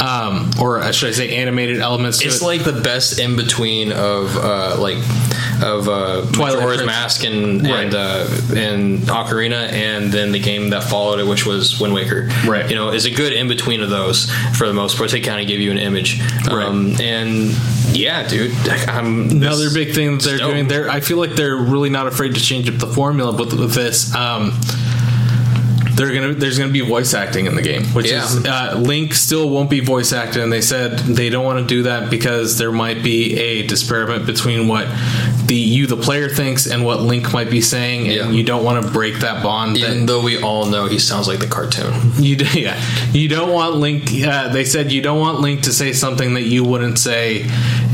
um, 0.00 0.50
or 0.60 0.78
uh, 0.80 0.92
should 0.92 1.08
I 1.10 1.12
say, 1.12 1.36
animated 1.36 1.78
elements 1.80 2.18
to 2.18 2.24
Mm-hmm. 2.24 2.32
It's 2.32 2.42
it. 2.42 2.44
like 2.44 2.64
the 2.64 2.80
best 2.80 3.18
in 3.18 3.36
between 3.36 3.92
of 3.92 4.36
uh, 4.36 4.76
like 4.80 4.96
of 5.62 5.88
uh, 5.88 6.26
Twilight 6.32 6.58
Majora's 6.58 6.86
Mask 6.86 7.24
and 7.24 7.62
Right. 7.62 7.84
and 7.84 7.94
uh, 7.94 8.26
and 8.56 8.98
Ocarina, 9.02 9.70
and 9.72 10.10
then 10.12 10.32
the 10.32 10.38
game 10.40 10.70
that 10.70 10.84
followed 10.84 11.20
it, 11.20 11.26
which 11.26 11.46
was 11.46 11.80
Wind 11.80 11.94
Waker. 11.94 12.28
Right. 12.46 12.68
You 12.68 12.76
know, 12.76 12.90
is 12.90 13.04
a 13.06 13.10
good 13.10 13.32
in 13.32 13.48
between 13.48 13.80
of 13.82 13.90
those 13.90 14.30
for 14.56 14.66
the 14.66 14.74
most 14.74 14.96
part. 14.96 15.10
They 15.10 15.20
kind 15.20 15.40
of 15.40 15.46
give 15.46 15.60
you 15.60 15.70
an 15.70 15.78
image. 15.78 16.20
Um, 16.48 16.94
and 17.00 17.50
yeah, 17.94 18.26
dude, 18.26 18.52
I'm 18.88 19.30
Another 19.30 19.70
big 19.72 19.94
thing 19.94 20.18
that 20.18 20.22
they're 20.24 20.38
doing 20.38 20.68
there, 20.68 20.88
I 20.90 21.00
feel 21.00 21.18
like 21.18 21.32
they're 21.32 21.56
really 21.56 21.90
not 21.90 22.06
afraid 22.06 22.34
to 22.34 22.40
change 22.40 22.68
up 22.68 22.76
the 22.78 22.86
formula 22.86 23.32
with, 23.36 23.52
with 23.58 23.74
this. 23.74 24.14
Um, 24.14 24.58
they're 25.96 26.12
gonna 26.12 26.34
there's 26.34 26.58
gonna 26.58 26.72
be 26.72 26.80
voice 26.80 27.14
acting 27.14 27.46
in 27.46 27.54
the 27.54 27.62
game, 27.62 27.84
which 27.86 28.10
Yeah. 28.10 28.24
is 28.24 28.44
uh, 28.44 28.76
Link 28.78 29.14
still 29.14 29.48
won't 29.50 29.70
be 29.70 29.80
voice 29.80 30.12
acted, 30.12 30.42
and 30.42 30.52
they 30.52 30.60
said 30.60 30.98
they 30.98 31.30
don't 31.30 31.44
want 31.44 31.60
to 31.60 31.64
do 31.66 31.84
that 31.84 32.10
because 32.10 32.58
there 32.58 32.72
might 32.72 33.02
be 33.02 33.38
a 33.38 33.66
disparity 33.66 34.24
between 34.24 34.68
what 34.68 34.86
the 35.46 35.54
you 35.54 35.86
the 35.86 35.96
player 35.96 36.28
thinks 36.28 36.66
and 36.66 36.84
what 36.84 37.00
Link 37.02 37.32
might 37.32 37.50
be 37.50 37.60
saying, 37.60 38.06
and 38.08 38.12
Yeah. 38.12 38.30
you 38.30 38.42
don't 38.44 38.64
want 38.64 38.84
to 38.84 38.90
break 38.90 39.20
that 39.20 39.42
bond. 39.42 39.76
that- 39.76 39.80
Even 39.90 40.06
though 40.06 40.20
we 40.20 40.38
all 40.40 40.66
know 40.66 40.86
he 40.86 40.98
sounds 40.98 41.28
like 41.28 41.38
the 41.40 41.46
cartoon. 41.46 41.94
you 42.18 42.36
do, 42.36 42.46
yeah. 42.58 42.80
You 43.12 43.28
don't 43.28 43.50
want 43.52 43.76
Link. 43.76 44.10
Uh, 44.24 44.48
they 44.48 44.64
said 44.64 44.90
you 44.92 45.00
don't 45.02 45.20
want 45.20 45.40
Link 45.40 45.62
to 45.62 45.72
say 45.72 45.92
something 45.92 46.34
that 46.34 46.42
you 46.42 46.64
wouldn't 46.64 46.98
say, 46.98 47.42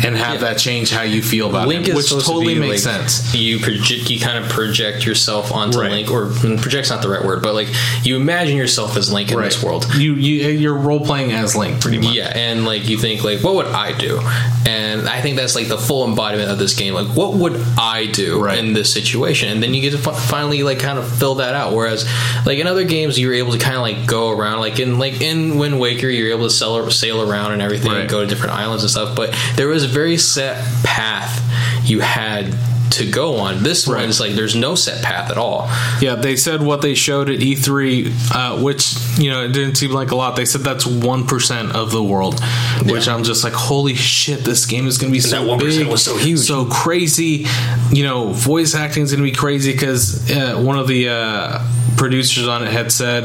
and 0.04 0.16
have 0.16 0.34
Yeah. 0.36 0.40
that 0.40 0.58
change 0.58 0.90
how 0.90 1.02
you 1.02 1.22
feel 1.22 1.48
about 1.50 1.68
Link 1.68 1.86
him, 1.86 1.96
which 1.96 2.08
totally 2.10 2.54
to 2.54 2.60
makes 2.60 2.86
like, 2.86 2.96
sense. 2.96 3.34
You 3.34 3.58
project, 3.58 4.08
you 4.10 4.18
kind 4.20 4.42
of 4.42 4.50
project 4.50 5.04
yourself 5.04 5.52
onto 5.52 5.78
Right. 5.80 5.90
Link, 5.90 6.10
or 6.10 6.26
mm, 6.26 6.60
project's 6.60 6.90
not 6.90 7.02
the 7.02 7.08
right 7.08 7.24
word, 7.24 7.42
but 7.42 7.54
like 7.54 7.68
you 8.02 8.16
imagine 8.16 8.56
yourself 8.56 8.96
as 8.96 9.12
Link 9.12 9.30
in 9.32 9.40
this 9.40 9.62
world. 9.62 9.86
You, 9.94 10.14
you 10.14 10.48
you're 10.50 10.74
role 10.76 11.00
playing 11.04 11.32
as 11.32 11.56
Link, 11.56 11.80
pretty 11.80 11.98
much. 11.98 12.14
Yeah, 12.14 12.32
and 12.34 12.64
like 12.64 12.88
you 12.88 12.98
think 12.98 13.24
like, 13.24 13.42
what 13.42 13.54
would 13.54 13.66
I 13.66 13.96
do? 13.96 14.20
And 14.66 15.08
I 15.08 15.20
think 15.20 15.36
that's 15.36 15.54
like 15.54 15.68
the 15.68 15.78
full 15.78 16.06
embodiment 16.08 16.50
of 16.50 16.58
this 16.58 16.74
game. 16.74 16.94
Like, 16.94 17.08
what 17.16 17.34
would 17.34 17.54
I 17.78 18.06
do 18.06 18.42
Right. 18.42 18.58
in 18.58 18.72
this 18.72 18.92
situation? 18.92 19.48
And 19.48 19.62
then 19.62 19.74
you 19.74 19.80
get 19.82 19.92
to 19.92 19.98
fi- 19.98 20.12
finally 20.14 20.62
like 20.62 20.78
kind 20.78 20.98
of 20.98 21.10
fill 21.18 21.36
that 21.36 21.54
out. 21.54 21.72
Whereas 21.72 22.04
like 22.46 22.58
in 22.58 22.66
other 22.66 22.84
games, 22.84 23.18
you're 23.18 23.34
able 23.34 23.52
to 23.52 23.58
kind 23.58 23.76
of 23.76 23.82
like 23.82 24.06
go 24.06 24.30
around. 24.30 24.60
Like 24.60 24.78
in 24.80 24.98
like 24.98 25.20
in 25.20 25.58
Wind 25.58 25.80
Waker, 25.80 26.08
you're 26.08 26.30
able 26.30 26.44
to 26.44 26.50
sail, 26.50 26.90
sail 26.90 27.22
around 27.28 27.52
and 27.52 27.62
everything, 27.62 27.90
Right. 27.92 28.02
and 28.02 28.10
go 28.10 28.20
to 28.20 28.26
different 28.26 28.54
islands 28.54 28.82
and 28.84 28.90
stuff. 28.90 29.16
But 29.16 29.34
there 29.56 29.68
was 29.68 29.84
a 29.84 29.88
very 29.88 30.18
set 30.18 30.62
path 30.84 31.38
you 31.84 32.00
had 32.00 32.54
to 32.92 33.10
go 33.10 33.36
on. 33.36 33.62
This 33.62 33.86
Right. 33.86 34.02
one's 34.02 34.20
like 34.20 34.32
there's 34.34 34.54
no 34.56 34.74
set 34.74 35.02
path 35.02 35.30
at 35.30 35.36
all. 35.38 35.70
Yeah, 36.00 36.14
they 36.16 36.36
said 36.36 36.62
what 36.62 36.82
they 36.82 36.94
showed 36.94 37.30
at 37.30 37.40
E3, 37.40 38.12
uh, 38.34 38.60
which 38.62 38.94
you 39.18 39.30
know 39.30 39.44
it 39.44 39.52
didn't 39.52 39.76
seem 39.76 39.92
like 39.92 40.10
a 40.10 40.16
lot. 40.16 40.36
They 40.36 40.44
said 40.44 40.62
that's 40.62 40.86
one 40.86 41.26
percent 41.26 41.72
of 41.72 41.90
the 41.92 42.02
world, 42.02 42.40
which 42.84 43.06
Yeah. 43.06 43.14
I'm 43.14 43.24
just 43.24 43.44
like, 43.44 43.52
holy 43.52 43.94
shit, 43.94 44.44
this 44.44 44.66
game 44.66 44.86
is 44.86 44.98
going 44.98 45.12
to 45.12 45.16
be 45.16 45.20
so 45.20 45.38
that 45.44 45.46
1% 45.48 45.60
big, 45.60 45.86
was 45.88 46.02
so 46.02 46.16
huge. 46.16 46.40
so 46.40 46.64
crazy. 46.66 47.46
You 47.92 48.04
know, 48.04 48.28
voice 48.32 48.74
acting 48.74 49.02
is 49.04 49.12
going 49.12 49.24
to 49.24 49.30
be 49.30 49.36
crazy 49.36 49.72
because 49.72 50.30
uh, 50.30 50.60
one 50.60 50.78
of 50.78 50.86
the 50.88 51.08
uh, 51.08 51.58
producers 51.96 52.46
on 52.48 52.62
it 52.66 52.72
had 52.72 52.90
said 52.92 53.24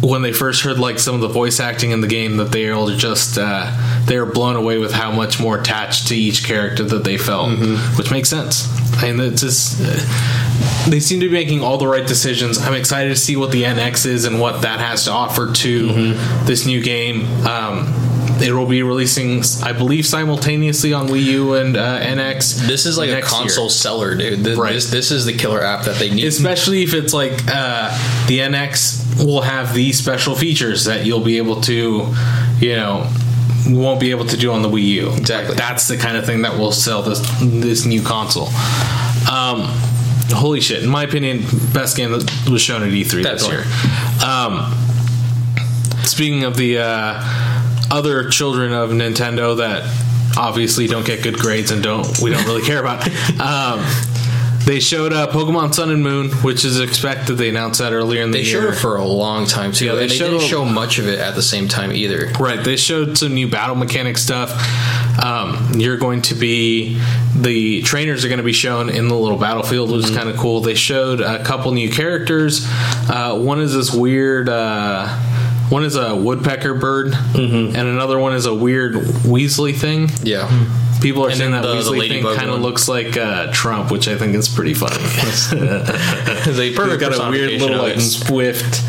when 0.00 0.22
they 0.22 0.32
first 0.32 0.62
heard 0.62 0.78
like 0.78 0.98
some 0.98 1.14
of 1.14 1.20
the 1.20 1.28
voice 1.28 1.60
acting 1.60 1.90
in 1.90 2.00
the 2.00 2.06
game 2.08 2.38
that 2.38 2.52
they 2.52 2.70
were 2.70 2.96
just 2.96 3.36
uh, 3.38 3.70
they 4.06 4.18
were 4.18 4.26
blown 4.26 4.56
away 4.56 4.78
with 4.78 4.92
how 4.92 5.10
much 5.12 5.38
more 5.40 5.58
attached 5.60 6.08
to 6.08 6.16
each 6.16 6.44
character 6.44 6.82
that 6.84 7.04
they 7.04 7.18
felt, 7.18 7.50
which 7.98 8.10
makes 8.10 8.28
sense. 8.28 8.66
And 9.02 9.20
it's 9.20 9.42
just 9.42 9.80
uh, 9.80 10.90
they 10.90 11.00
seem 11.00 11.20
to 11.20 11.26
be 11.26 11.32
making 11.32 11.62
all 11.62 11.76
the 11.78 11.86
right 11.86 12.06
decisions. 12.06 12.58
I'm 12.58 12.74
excited 12.74 13.10
to 13.10 13.16
see 13.16 13.36
what 13.36 13.52
the 13.52 13.62
NX 13.64 14.06
is 14.06 14.24
and 14.24 14.40
what 14.40 14.62
that 14.62 14.80
has 14.80 15.04
to 15.04 15.10
offer 15.12 15.52
to 15.52 16.14
this 16.44 16.64
new 16.66 16.82
game. 16.82 17.26
Um, 17.46 17.92
it 18.42 18.52
will 18.52 18.64
be 18.66 18.82
releasing, 18.82 19.42
I 19.62 19.72
believe, 19.74 20.06
simultaneously 20.06 20.94
on 20.94 21.08
Wii 21.08 21.22
U 21.24 21.54
and 21.54 21.76
uh, 21.76 22.00
NX. 22.00 22.66
This 22.66 22.86
is 22.86 22.96
like 22.96 23.10
a 23.10 23.12
next 23.12 23.30
year. 23.32 23.40
console 23.42 23.68
seller, 23.68 24.14
dude. 24.14 24.38
This, 24.40 24.58
Right. 24.58 24.72
this 24.72 24.90
this 24.90 25.10
is 25.10 25.26
the 25.26 25.34
killer 25.34 25.62
app 25.62 25.84
that 25.84 25.96
they 25.98 26.08
need. 26.10 26.24
especially 26.24 26.82
if 26.82 26.94
it's 26.94 27.12
like 27.12 27.32
uh, 27.48 27.90
the 28.28 28.38
NX 28.38 29.09
will 29.24 29.42
have 29.42 29.74
these 29.74 29.98
special 29.98 30.34
features 30.34 30.84
that 30.84 31.04
you'll 31.04 31.20
be 31.24 31.36
able 31.36 31.60
to, 31.62 32.14
you 32.58 32.76
know, 32.76 33.10
won't 33.68 34.00
be 34.00 34.10
able 34.10 34.24
to 34.26 34.36
do 34.36 34.52
on 34.52 34.62
the 34.62 34.68
Wii 34.68 34.84
U. 34.84 35.12
Exactly. 35.12 35.54
That's 35.54 35.88
the 35.88 35.96
kind 35.96 36.16
of 36.16 36.24
thing 36.24 36.42
that 36.42 36.58
will 36.58 36.72
sell 36.72 37.02
this 37.02 37.20
this 37.40 37.84
new 37.84 38.02
console. 38.02 38.48
Um, 39.30 39.62
holy 40.30 40.60
shit! 40.60 40.82
In 40.82 40.88
my 40.88 41.04
opinion, 41.04 41.44
best 41.72 41.96
game 41.96 42.12
that 42.12 42.48
was 42.50 42.62
shown 42.62 42.82
at 42.82 42.88
E3 42.90 43.22
this 43.22 43.48
year. 43.48 43.64
Um, 44.26 44.72
speaking 46.04 46.44
of 46.44 46.56
the 46.56 46.78
uh, 46.78 47.22
other 47.90 48.28
children 48.30 48.72
of 48.72 48.90
Nintendo 48.90 49.56
that 49.58 49.84
obviously 50.36 50.86
don't 50.86 51.04
get 51.04 51.22
good 51.22 51.38
grades 51.38 51.70
and 51.70 51.82
don't 51.82 52.20
we 52.20 52.30
don't 52.30 52.44
really 52.46 52.62
care 52.62 52.80
about. 52.80 53.08
Um, 53.40 53.80
they 54.66 54.78
showed 54.78 55.12
uh, 55.12 55.26
Pokemon 55.28 55.74
Sun 55.74 55.90
and 55.90 56.02
Moon, 56.02 56.30
which 56.42 56.64
is 56.64 56.78
expected. 56.80 57.34
They 57.36 57.48
announced 57.48 57.80
that 57.80 57.92
earlier 57.92 58.22
in 58.22 58.30
the 58.30 58.38
They 58.38 58.44
year. 58.48 58.62
showed 58.62 58.74
it 58.74 58.76
for 58.78 58.96
a 58.96 59.04
long 59.04 59.46
time 59.46 59.72
too, 59.72 59.86
Yeah, 59.86 59.94
they 59.94 60.02
and 60.02 60.10
they 60.10 60.16
showed 60.16 60.30
didn't 60.30 60.48
show 60.48 60.64
much 60.64 60.98
of 60.98 61.08
it 61.08 61.18
at 61.18 61.34
the 61.34 61.42
same 61.42 61.66
time 61.68 61.92
either. 61.92 62.30
Right. 62.38 62.62
They 62.62 62.76
showed 62.76 63.16
some 63.18 63.34
new 63.34 63.48
battle 63.48 63.74
mechanic 63.74 64.18
stuff. 64.18 64.50
Um, 65.22 65.72
you're 65.80 65.96
going 65.96 66.22
to 66.22 66.34
be 66.34 67.00
the 67.34 67.82
trainers 67.82 68.24
are 68.24 68.28
going 68.28 68.38
to 68.38 68.44
be 68.44 68.52
shown 68.52 68.88
in 68.90 69.08
the 69.08 69.14
little 69.16 69.38
battlefield, 69.38 69.90
which 69.90 70.04
is 70.04 70.10
kind 70.10 70.28
of 70.28 70.36
cool. 70.36 70.60
They 70.60 70.74
showed 70.74 71.20
a 71.20 71.42
couple 71.42 71.72
new 71.72 71.90
characters. 71.90 72.66
Uh, 72.68 73.38
one 73.40 73.60
is 73.60 73.74
this 73.74 73.92
weird. 73.92 74.48
Uh, 74.48 75.08
one 75.68 75.84
is 75.84 75.96
a 75.96 76.14
woodpecker 76.16 76.74
bird, 76.74 77.14
and 77.34 77.76
another 77.76 78.18
one 78.18 78.34
is 78.34 78.46
a 78.46 78.54
weird 78.54 78.94
Weasley 78.94 79.74
thing. 79.76 80.08
Yeah, 80.22 80.48
People 81.00 81.24
are 81.24 81.28
And 81.30 81.38
saying 81.38 81.50
that 81.52 81.62
the- 81.62 81.68
the 81.68 81.90
Weasley 81.90 82.08
thing 82.08 82.24
kind 82.36 82.50
of 82.50 82.60
looks 82.60 82.88
like 82.88 83.16
uh, 83.16 83.50
Trump, 83.52 83.90
which 83.90 84.06
I 84.08 84.16
think 84.16 84.34
is 84.34 84.48
pretty 84.48 84.74
funny. 84.74 84.96
they 86.52 86.72
perfect 86.74 87.00
got 87.00 87.28
a 87.28 87.30
weird 87.30 87.60
little 87.60 87.78
like 87.78 88.00
swift, 88.00 88.82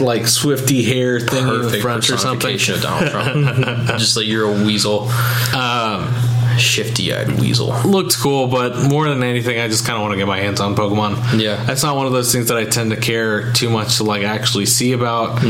like 0.00 0.26
swifty 0.26 0.82
hair 0.82 1.20
thing 1.20 1.46
in 1.46 1.54
the 1.54 1.60
perfect 1.62 1.82
front 1.82 2.10
or 2.10 2.16
something. 2.18 2.54
of 2.54 2.80
Donald 2.82 3.10
Trump. 3.10 3.86
Just 3.98 4.16
like 4.16 4.26
you're 4.26 4.48
a 4.48 4.64
weasel. 4.64 5.08
Um, 5.54 6.14
shifty-eyed 6.58 7.40
weasel. 7.40 7.68
looked 7.84 8.18
cool, 8.18 8.46
but 8.46 8.76
more 8.90 9.08
than 9.08 9.22
anything, 9.22 9.58
I 9.60 9.68
just 9.68 9.86
kind 9.86 9.96
of 9.96 10.02
want 10.02 10.12
to 10.12 10.18
get 10.18 10.26
my 10.26 10.38
hands 10.38 10.60
on 10.60 10.74
Pokemon. 10.74 11.40
Yeah. 11.40 11.62
that's 11.64 11.82
not 11.82 11.96
one 11.96 12.06
of 12.06 12.12
those 12.12 12.32
things 12.32 12.48
that 12.48 12.56
I 12.58 12.64
tend 12.64 12.90
to 12.90 12.96
care 12.96 13.50
too 13.52 13.70
much 13.70 13.96
to 13.98 14.04
like 14.04 14.24
actually 14.24 14.66
see 14.66 14.92
about. 14.92 15.40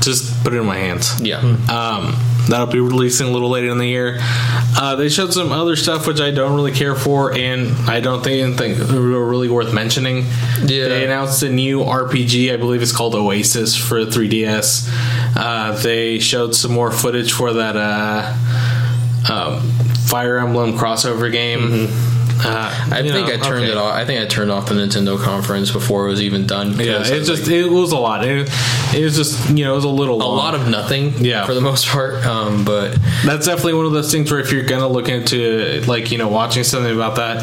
Just 0.00 0.42
put 0.44 0.54
it 0.54 0.58
in 0.58 0.64
my 0.64 0.78
hands. 0.78 1.20
Yeah. 1.20 1.38
Um, 1.68 2.14
that'll 2.48 2.66
be 2.66 2.80
releasing 2.80 3.26
a 3.26 3.30
little 3.30 3.48
later 3.48 3.70
in 3.70 3.78
the 3.78 3.86
year. 3.86 4.18
Uh, 4.20 4.96
they 4.96 5.08
showed 5.08 5.32
some 5.32 5.52
other 5.52 5.76
stuff 5.76 6.06
which 6.06 6.20
I 6.20 6.30
don't 6.30 6.54
really 6.54 6.72
care 6.72 6.94
for, 6.94 7.32
and 7.32 7.72
I 7.88 8.00
don't 8.00 8.22
think, 8.22 8.58
think 8.58 8.78
are 8.80 9.00
really 9.00 9.48
worth 9.48 9.72
mentioning. 9.72 10.24
Yeah. 10.64 10.88
They 10.88 11.04
announced 11.04 11.42
a 11.42 11.48
new 11.48 11.80
RPG, 11.80 12.52
I 12.52 12.56
believe 12.56 12.82
it's 12.82 12.92
called 12.92 13.14
Oasis 13.14 13.76
for 13.76 14.04
3DS. 14.04 14.88
Uh, 15.36 15.72
they 15.82 16.18
showed 16.18 16.54
some 16.54 16.72
more 16.72 16.90
footage 16.90 17.32
for 17.32 17.54
that 17.54 17.76
uh, 17.76 19.32
um, 19.32 19.60
Fire 20.06 20.38
Emblem 20.38 20.74
crossover 20.74 21.30
game. 21.30 21.88
Uh, 22.36 22.88
I 22.90 23.02
think 23.02 23.14
know, 23.14 23.24
I 23.26 23.36
turned 23.36 23.64
okay. 23.64 23.70
it 23.70 23.76
off. 23.76 23.94
I 23.94 24.04
think 24.04 24.20
I 24.20 24.26
turned 24.26 24.50
off 24.50 24.68
the 24.68 24.74
Nintendo 24.74 25.18
conference 25.18 25.70
before 25.70 26.06
it 26.06 26.10
was 26.10 26.20
even 26.22 26.46
done. 26.46 26.78
Yeah, 26.78 27.06
it 27.06 27.18
was 27.18 27.28
just 27.28 27.42
like, 27.42 27.50
it 27.50 27.70
was 27.70 27.92
a 27.92 27.98
lot. 27.98 28.24
It, 28.24 28.50
it 28.94 29.04
was 29.04 29.16
just 29.16 29.50
you 29.50 29.64
know 29.64 29.72
it 29.72 29.76
was 29.76 29.84
a 29.84 29.88
little 29.88 30.16
a 30.16 30.24
long. 30.24 30.36
lot 30.36 30.54
of 30.54 30.68
nothing. 30.68 31.12
Yeah. 31.24 31.46
for 31.46 31.54
the 31.54 31.60
most 31.60 31.86
part. 31.86 32.24
Um, 32.26 32.64
but 32.64 32.98
That's 33.24 33.46
definitely 33.46 33.74
one 33.74 33.86
of 33.86 33.92
those 33.92 34.10
things 34.10 34.30
where 34.30 34.40
if 34.40 34.52
you're 34.52 34.64
gonna 34.64 34.88
look 34.88 35.08
into 35.08 35.82
like 35.86 36.10
you 36.10 36.18
know 36.18 36.28
watching 36.28 36.64
something 36.64 36.94
about 36.94 37.16
that, 37.16 37.42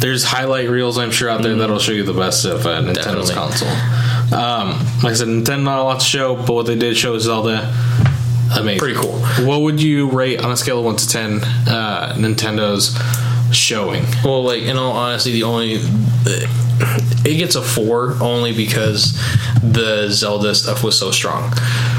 there's 0.00 0.24
highlight 0.24 0.68
reels 0.68 0.98
I'm 0.98 1.10
sure 1.10 1.28
out 1.28 1.42
there 1.42 1.54
that'll 1.56 1.78
show 1.78 1.92
you 1.92 2.04
the 2.04 2.12
best 2.14 2.44
of 2.44 2.64
uh, 2.66 2.80
Nintendo's 2.82 3.28
Definitely. 3.30 3.34
console. 3.34 4.38
Um, 4.38 4.78
like 5.02 5.12
I 5.12 5.14
said, 5.14 5.28
Nintendo 5.28 5.62
not 5.64 5.78
a 5.78 5.82
lot 5.82 6.00
to 6.00 6.06
show, 6.06 6.36
but 6.36 6.52
what 6.52 6.66
they 6.66 6.76
did 6.76 6.96
show 6.96 7.14
is 7.14 7.24
Zelda. 7.24 7.72
Amazing, 8.54 8.78
Pretty 8.80 8.94
cool. 8.98 9.18
What 9.46 9.62
would 9.62 9.80
you 9.80 10.10
rate 10.10 10.38
on 10.40 10.50
a 10.50 10.56
scale 10.56 10.78
of 10.78 10.84
one 10.84 10.96
to 10.96 11.08
ten 11.08 11.42
uh, 11.42 12.14
Nintendo's 12.18 12.94
showing? 13.52 14.04
well, 14.24 14.42
like 14.42 14.62
in 14.62 14.76
all 14.76 14.92
honesty, 14.92 15.32
the 15.32 15.44
only 15.44 15.78
it 17.24 17.36
gets 17.36 17.54
a 17.54 17.62
four 17.62 18.16
only 18.20 18.54
because 18.54 19.12
the 19.62 20.08
Zelda 20.08 20.54
stuff 20.54 20.82
was 20.82 20.98
so 20.98 21.10
strong. 21.10 21.52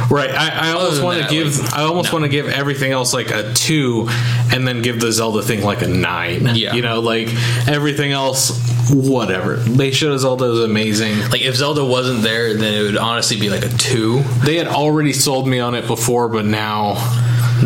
Right. 0.09 0.31
I, 0.31 0.69
I 0.69 0.71
almost 0.73 1.01
want 1.01 1.21
to 1.21 1.29
give. 1.29 1.57
like, 1.57 1.73
I 1.73 1.83
almost 1.83 2.11
no. 2.11 2.19
want 2.19 2.25
to 2.25 2.29
give 2.29 2.49
everything 2.49 2.91
else 2.91 3.13
like 3.13 3.31
a 3.31 3.53
two, 3.53 4.07
and 4.51 4.67
then 4.67 4.81
give 4.81 4.99
the 4.99 5.11
Zelda 5.11 5.41
thing 5.41 5.63
like 5.63 5.81
a 5.81 5.87
nine. 5.87 6.55
Yeah. 6.55 6.73
You 6.73 6.81
know, 6.81 6.99
like 6.99 7.29
everything 7.67 8.11
else, 8.11 8.59
whatever. 8.91 9.55
They 9.55 9.91
showed 9.91 10.17
Zelda 10.17 10.45
was 10.45 10.59
amazing. 10.59 11.19
Like 11.29 11.41
if 11.41 11.55
Zelda 11.55 11.85
wasn't 11.85 12.21
there, 12.21 12.53
then 12.53 12.73
it 12.73 12.83
would 12.83 12.97
honestly 12.97 13.39
be 13.39 13.49
like 13.49 13.63
a 13.63 13.69
two. 13.69 14.21
They 14.43 14.57
had 14.57 14.67
already 14.67 15.13
sold 15.13 15.47
me 15.47 15.59
on 15.59 15.75
it 15.75 15.87
before, 15.87 16.27
but 16.27 16.45
now, 16.45 16.95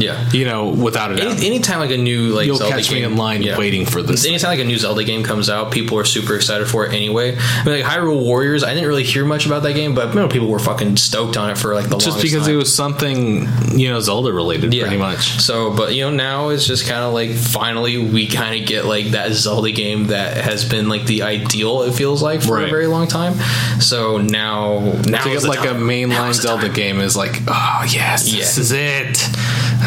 Yeah. 0.02 0.30
you 0.32 0.45
know, 0.45 0.70
without 0.70 1.12
a 1.12 1.16
doubt, 1.16 1.28
Any, 1.38 1.48
anytime 1.48 1.80
like 1.80 1.91
a 1.91 1.98
new 1.98 2.30
like 2.30 2.45
you'll 2.45 2.58
Zelda 2.58 2.76
catch 2.76 2.89
game, 2.89 3.00
me 3.00 3.04
in 3.06 3.16
line 3.18 3.41
yeah. 3.41 3.58
waiting 3.58 3.86
for 3.86 4.02
this. 4.02 4.26
Anytime 4.26 4.52
like 4.52 4.60
a 4.60 4.64
new 4.66 4.78
Zelda 4.78 5.04
game 5.04 5.24
comes 5.24 5.50
out, 5.50 5.72
people 5.72 5.98
are 5.98 6.06
super 6.06 6.36
excited 6.36 6.68
for 6.68 6.86
it 6.86 6.93
anyway. 6.93 7.38
I 7.38 7.64
mean, 7.66 7.82
like 7.82 7.84
Hyrule 7.86 8.20
Warriors, 8.22 8.64
I 8.64 8.74
didn't 8.74 8.88
really 8.88 9.04
hear 9.04 9.26
much 9.26 9.45
about 9.45 9.64
that 9.64 9.74
game, 9.74 9.95
but 9.95 10.10
you 10.14 10.20
know, 10.20 10.28
people 10.28 10.48
were 10.48 10.60
fucking 10.60 10.98
stoked 10.98 11.38
on 11.38 11.50
it 11.50 11.58
for 11.58 11.74
like 11.74 11.89
the 11.89 11.98
Just 11.98 12.22
because 12.22 12.43
time. 12.45 12.54
it 12.54 12.58
was 12.58 12.74
something, 12.74 13.48
you 13.78 13.89
know, 13.89 14.00
Zelda 14.00 14.32
related, 14.34 14.74
Yeah. 14.74 14.84
pretty 14.84 14.98
much. 14.98 15.39
So, 15.41 15.72
but 15.74 15.93
you 15.95 16.02
know, 16.04 16.12
now 16.12 16.50
it's 16.50 16.66
just 16.68 16.86
kind 16.88 17.02
of 17.04 17.14
like 17.14 17.32
finally 17.32 17.98
we 17.98 18.28
kind 18.28 18.60
of 18.60 18.68
get 18.68 18.86
like 18.86 19.08
that 19.12 19.34
Zelda 19.34 19.72
game 19.72 20.08
that 20.08 20.38
has 20.38 20.64
been 20.66 20.89
like 20.89 21.06
the 21.06 21.24
ideal. 21.24 21.84
It 21.84 21.93
feels 21.93 22.22
like 22.22 22.41
for 22.41 22.56
Right. 22.56 22.68
a 22.68 22.70
very 22.70 22.88
long 22.88 23.08
time. 23.08 23.36
So 23.82 24.18
now, 24.18 24.80
now 25.08 25.24
To 25.24 25.30
get 25.30 25.43
like 25.43 25.60
a 25.60 25.74
mainline 25.74 26.10
Now 26.10 26.30
is 26.30 26.38
the 26.38 26.43
Zelda 26.43 26.66
time. 26.68 26.74
game 26.76 27.00
is 27.02 27.16
like, 27.16 27.41
oh 27.48 27.86
yes, 27.89 28.24
this 28.32 28.58
is 28.58 28.72
it. 28.72 29.18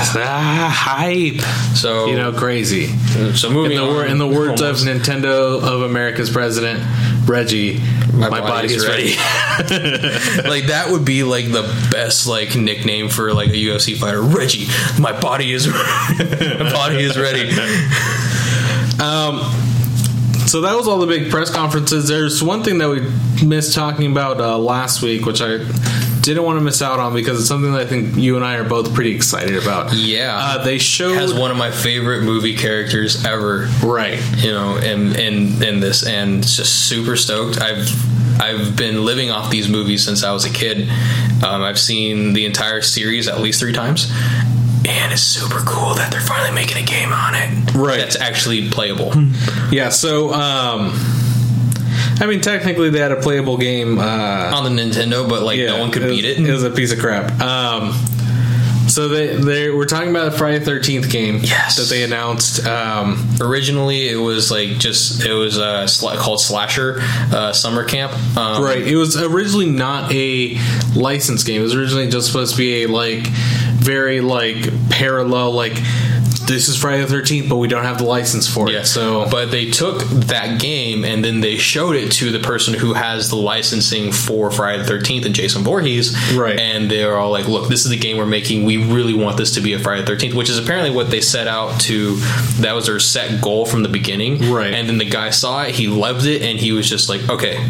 Ah, 0.17 0.71
hype. 0.75 1.41
So 1.77 2.07
You 2.07 2.17
know, 2.17 2.33
crazy. 2.33 2.87
so 3.35 3.51
moving 3.51 3.73
In 3.73 3.77
the, 3.79 3.85
on. 3.85 4.07
in 4.07 4.19
the 4.19 4.27
words 4.27 4.61
almost. 4.63 4.87
of 4.87 4.89
Nintendo 4.89 5.63
of 5.63 5.83
America's 5.83 6.31
president 6.31 6.83
Reggie, 7.27 7.81
my, 8.15 8.29
body, 8.29 8.73
is 8.75 8.87
ready. 8.89 9.11
like 10.49 10.67
that 10.67 10.87
would 10.91 11.05
be 11.05 11.23
like 11.23 11.47
the 11.53 11.63
best 11.93 12.27
like 12.27 12.57
nickname 12.57 13.09
for 13.09 13.33
like 13.33 13.49
a 13.51 13.53
UFC 13.53 13.97
fighter. 13.97 14.21
Reggie, 14.23 14.67
my 14.99 15.19
body 15.21 15.53
is 15.53 15.67
my 15.69 16.71
body 16.73 16.97
is 17.05 17.17
ready. 17.17 17.51
um. 19.01 19.39
so 20.47 20.63
that 20.63 20.75
was 20.77 20.89
all 20.89 20.99
the 20.99 21.07
big 21.07 21.31
press 21.31 21.51
conferences. 21.51 22.09
There's 22.09 22.43
one 22.43 22.63
thing 22.65 22.79
that 22.79 22.89
we 22.89 23.01
missed 23.47 23.75
talking 23.75 24.11
about 24.11 24.41
uh, 24.41 24.59
last 24.59 25.03
week, 25.03 25.25
which 25.27 25.41
I 25.41 25.59
didn't 26.23 26.43
want 26.45 26.59
to 26.59 26.65
miss 26.65 26.83
out 26.83 26.99
on 26.99 27.15
because 27.15 27.39
it's 27.39 27.49
something 27.49 27.73
that 27.73 27.81
I 27.81 27.87
think 27.87 28.17
you 28.17 28.37
and 28.37 28.45
I 28.45 28.57
are 28.57 28.65
both 28.69 28.95
pretty 28.95 29.15
excited 29.15 29.57
about. 29.61 29.93
Yeah. 29.95 30.37
uh, 30.39 30.65
they 30.65 30.79
showed 30.79 31.15
Has 31.17 31.33
one 31.35 31.51
of 31.51 31.57
my 31.57 31.71
favorite 31.71 32.23
movie 32.23 32.57
characters 32.57 33.25
ever. 33.25 33.69
right. 33.83 34.21
You 34.37 34.53
know, 34.53 34.77
in 34.77 35.17
in 35.17 35.63
in 35.63 35.81
this, 35.81 36.07
and 36.07 36.43
it's 36.45 36.57
just 36.57 36.89
super 36.89 37.17
stoked. 37.17 37.61
I've 37.61 37.89
I've 38.41 38.77
been 38.77 39.05
living 39.05 39.31
off 39.31 39.51
these 39.51 39.69
movies 39.69 40.05
since 40.05 40.23
I 40.25 40.33
was 40.33 40.45
a 40.45 40.51
kid. 40.51 40.89
Um, 41.45 41.63
I've 41.63 41.79
seen 41.79 42.33
the 42.33 42.47
entire 42.47 42.81
series 42.83 43.29
at 43.29 43.41
least 43.41 43.61
three 43.61 43.73
times. 43.73 44.11
And 44.89 45.13
it's 45.13 45.23
super 45.23 45.61
cool 45.67 45.95
that 45.95 46.11
they're 46.11 46.23
finally 46.23 46.53
making 46.55 46.83
a 46.83 46.87
game 46.87 47.13
on 47.13 47.35
it. 47.35 47.75
Right. 47.75 47.99
That's 47.99 48.17
actually 48.17 48.71
playable. 48.71 49.13
Yeah. 49.71 49.91
So, 49.91 50.33
um, 50.33 50.93
I 52.21 52.27
mean, 52.27 52.41
technically 52.41 52.91
they 52.91 53.01
had 53.01 53.13
a 53.13 53.21
playable 53.21 53.57
game. 53.57 53.99
Uh, 53.99 54.53
on 54.55 54.65
the 54.65 54.83
Nintendo, 54.83 55.29
but 55.29 55.43
like 55.43 55.59
no 55.59 55.81
one 55.81 55.91
could 55.91 56.03
was- 56.03 56.13
beat 56.13 56.25
it. 56.25 56.39
It 56.39 56.53
was 56.53 56.63
a 56.65 56.71
piece 56.71 56.93
of 56.93 56.99
crap. 56.99 57.41
Um, 57.41 57.93
so 58.89 59.09
they 59.09 59.37
they 59.37 59.71
we're 59.71 59.87
talking 59.87 60.11
about 60.11 60.29
a 60.29 60.31
Friday 60.33 60.65
Thirteenth 60.65 61.11
game 61.11 61.39
Yes. 61.43 61.77
that 61.77 61.89
they 61.95 62.03
announced. 62.03 62.67
Um, 62.67 63.25
Originally, 63.41 64.09
it 64.09 64.17
was 64.17 64.51
like 64.51 64.79
just 64.79 65.25
it 65.25 65.33
was 65.33 65.59
uh, 65.59 65.85
sla- 65.85 66.17
called 66.17 66.41
Slasher 66.41 66.97
uh, 67.33 67.53
Summer 67.53 67.85
Camp. 67.85 68.13
Um, 68.37 68.63
right. 68.65 68.83
It 68.85 68.97
was 68.97 69.17
originally 69.21 69.71
not 69.71 70.13
a 70.13 70.59
licensed 70.97 71.47
game. 71.47 71.61
It 71.61 71.65
was 71.65 71.75
originally 71.77 72.09
just 72.09 72.27
supposed 72.27 72.53
to 72.53 72.59
be 72.59 72.83
a 72.83 72.89
like 72.89 73.27
very 73.81 74.21
like 74.21 74.69
parallel 74.91 75.53
like 75.53 75.75
this 76.51 76.69
is 76.69 76.77
Friday 76.77 77.01
the 77.03 77.09
Thirteenth, 77.09 77.49
but 77.49 77.57
we 77.57 77.69
don't 77.69 77.85
have 77.85 77.99
the 77.99 78.05
license 78.05 78.53
for 78.53 78.69
it. 78.69 78.73
Yeah. 78.73 78.83
So 78.83 79.29
but 79.31 79.51
they 79.51 79.71
took 79.71 80.03
that 80.03 80.61
game 80.61 81.05
and 81.05 81.25
then 81.25 81.41
they 81.41 81.57
showed 81.57 81.95
it 81.95 82.11
to 82.13 82.31
the 82.31 82.41
person 82.41 82.75
who 82.75 82.93
has 82.95 83.31
the 83.31 83.37
licensing 83.37 84.11
for 84.11 84.51
Friday 84.51 84.83
the 84.83 84.89
Thirteenth 84.89 85.25
and 85.25 85.35
Jason 85.35 85.63
Voorhees. 85.63 86.17
Right. 86.35 86.59
And 86.59 86.91
they're 86.91 87.17
all 87.17 87.31
like, 87.31 87.47
"Look, 87.47 87.69
this 87.69 87.85
is 87.85 87.91
the 87.91 87.97
game 87.97 88.17
we're 88.17 88.27
making. 88.27 88.65
We 88.65 88.77
really 88.93 89.15
want 89.15 89.37
this 89.37 89.55
to 89.55 89.61
be 89.61 89.75
a 89.75 89.79
Friday 89.79 90.01
the 90.01 90.07
Thirteenth, 90.09 90.35
which 90.35 90.51
is 90.51 90.59
apparently 90.59 90.91
what 90.91 91.11
they 91.11 91.21
set 91.21 91.47
out 91.47 91.81
to. 91.83 92.17
That 92.61 92.73
was 92.75 92.87
their 92.87 92.99
set 92.99 93.41
goal 93.41 93.65
from 93.65 93.83
the 93.83 93.89
beginning. 93.89 94.51
Right. 94.53 94.75
And 94.75 94.89
then 94.89 94.99
the 94.99 95.05
guy 95.05 95.31
saw 95.31 95.63
it, 95.63 95.75
he 95.75 95.87
loved 95.87 96.27
it, 96.27 96.43
and 96.43 96.59
he 96.59 96.73
was 96.73 96.89
just 96.89 97.09
like, 97.09 97.29
"Okay." 97.29 97.65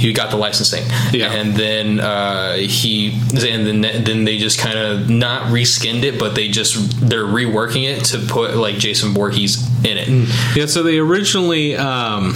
You 0.00 0.14
got 0.14 0.30
the 0.30 0.36
licensing, 0.38 0.84
Yeah. 1.12 1.30
and 1.32 1.54
then 1.54 2.00
uh, 2.00 2.56
he, 2.56 3.12
and 3.32 3.66
then 3.66 3.80
then 4.04 4.24
they 4.24 4.38
just 4.38 4.58
kind 4.58 4.78
of 4.78 5.10
not 5.10 5.52
reskinned 5.52 6.02
it, 6.04 6.18
but 6.18 6.34
they 6.34 6.48
just 6.48 6.74
they're 7.06 7.24
reworking 7.26 7.84
it 7.84 8.04
to 8.06 8.18
put 8.18 8.56
like 8.56 8.76
Jason 8.78 9.12
Voorhees 9.12 9.62
in 9.84 9.98
it. 9.98 10.08
Yeah, 10.56 10.66
so 10.66 10.82
they 10.82 10.98
originally 10.98 11.76
um, 11.76 12.34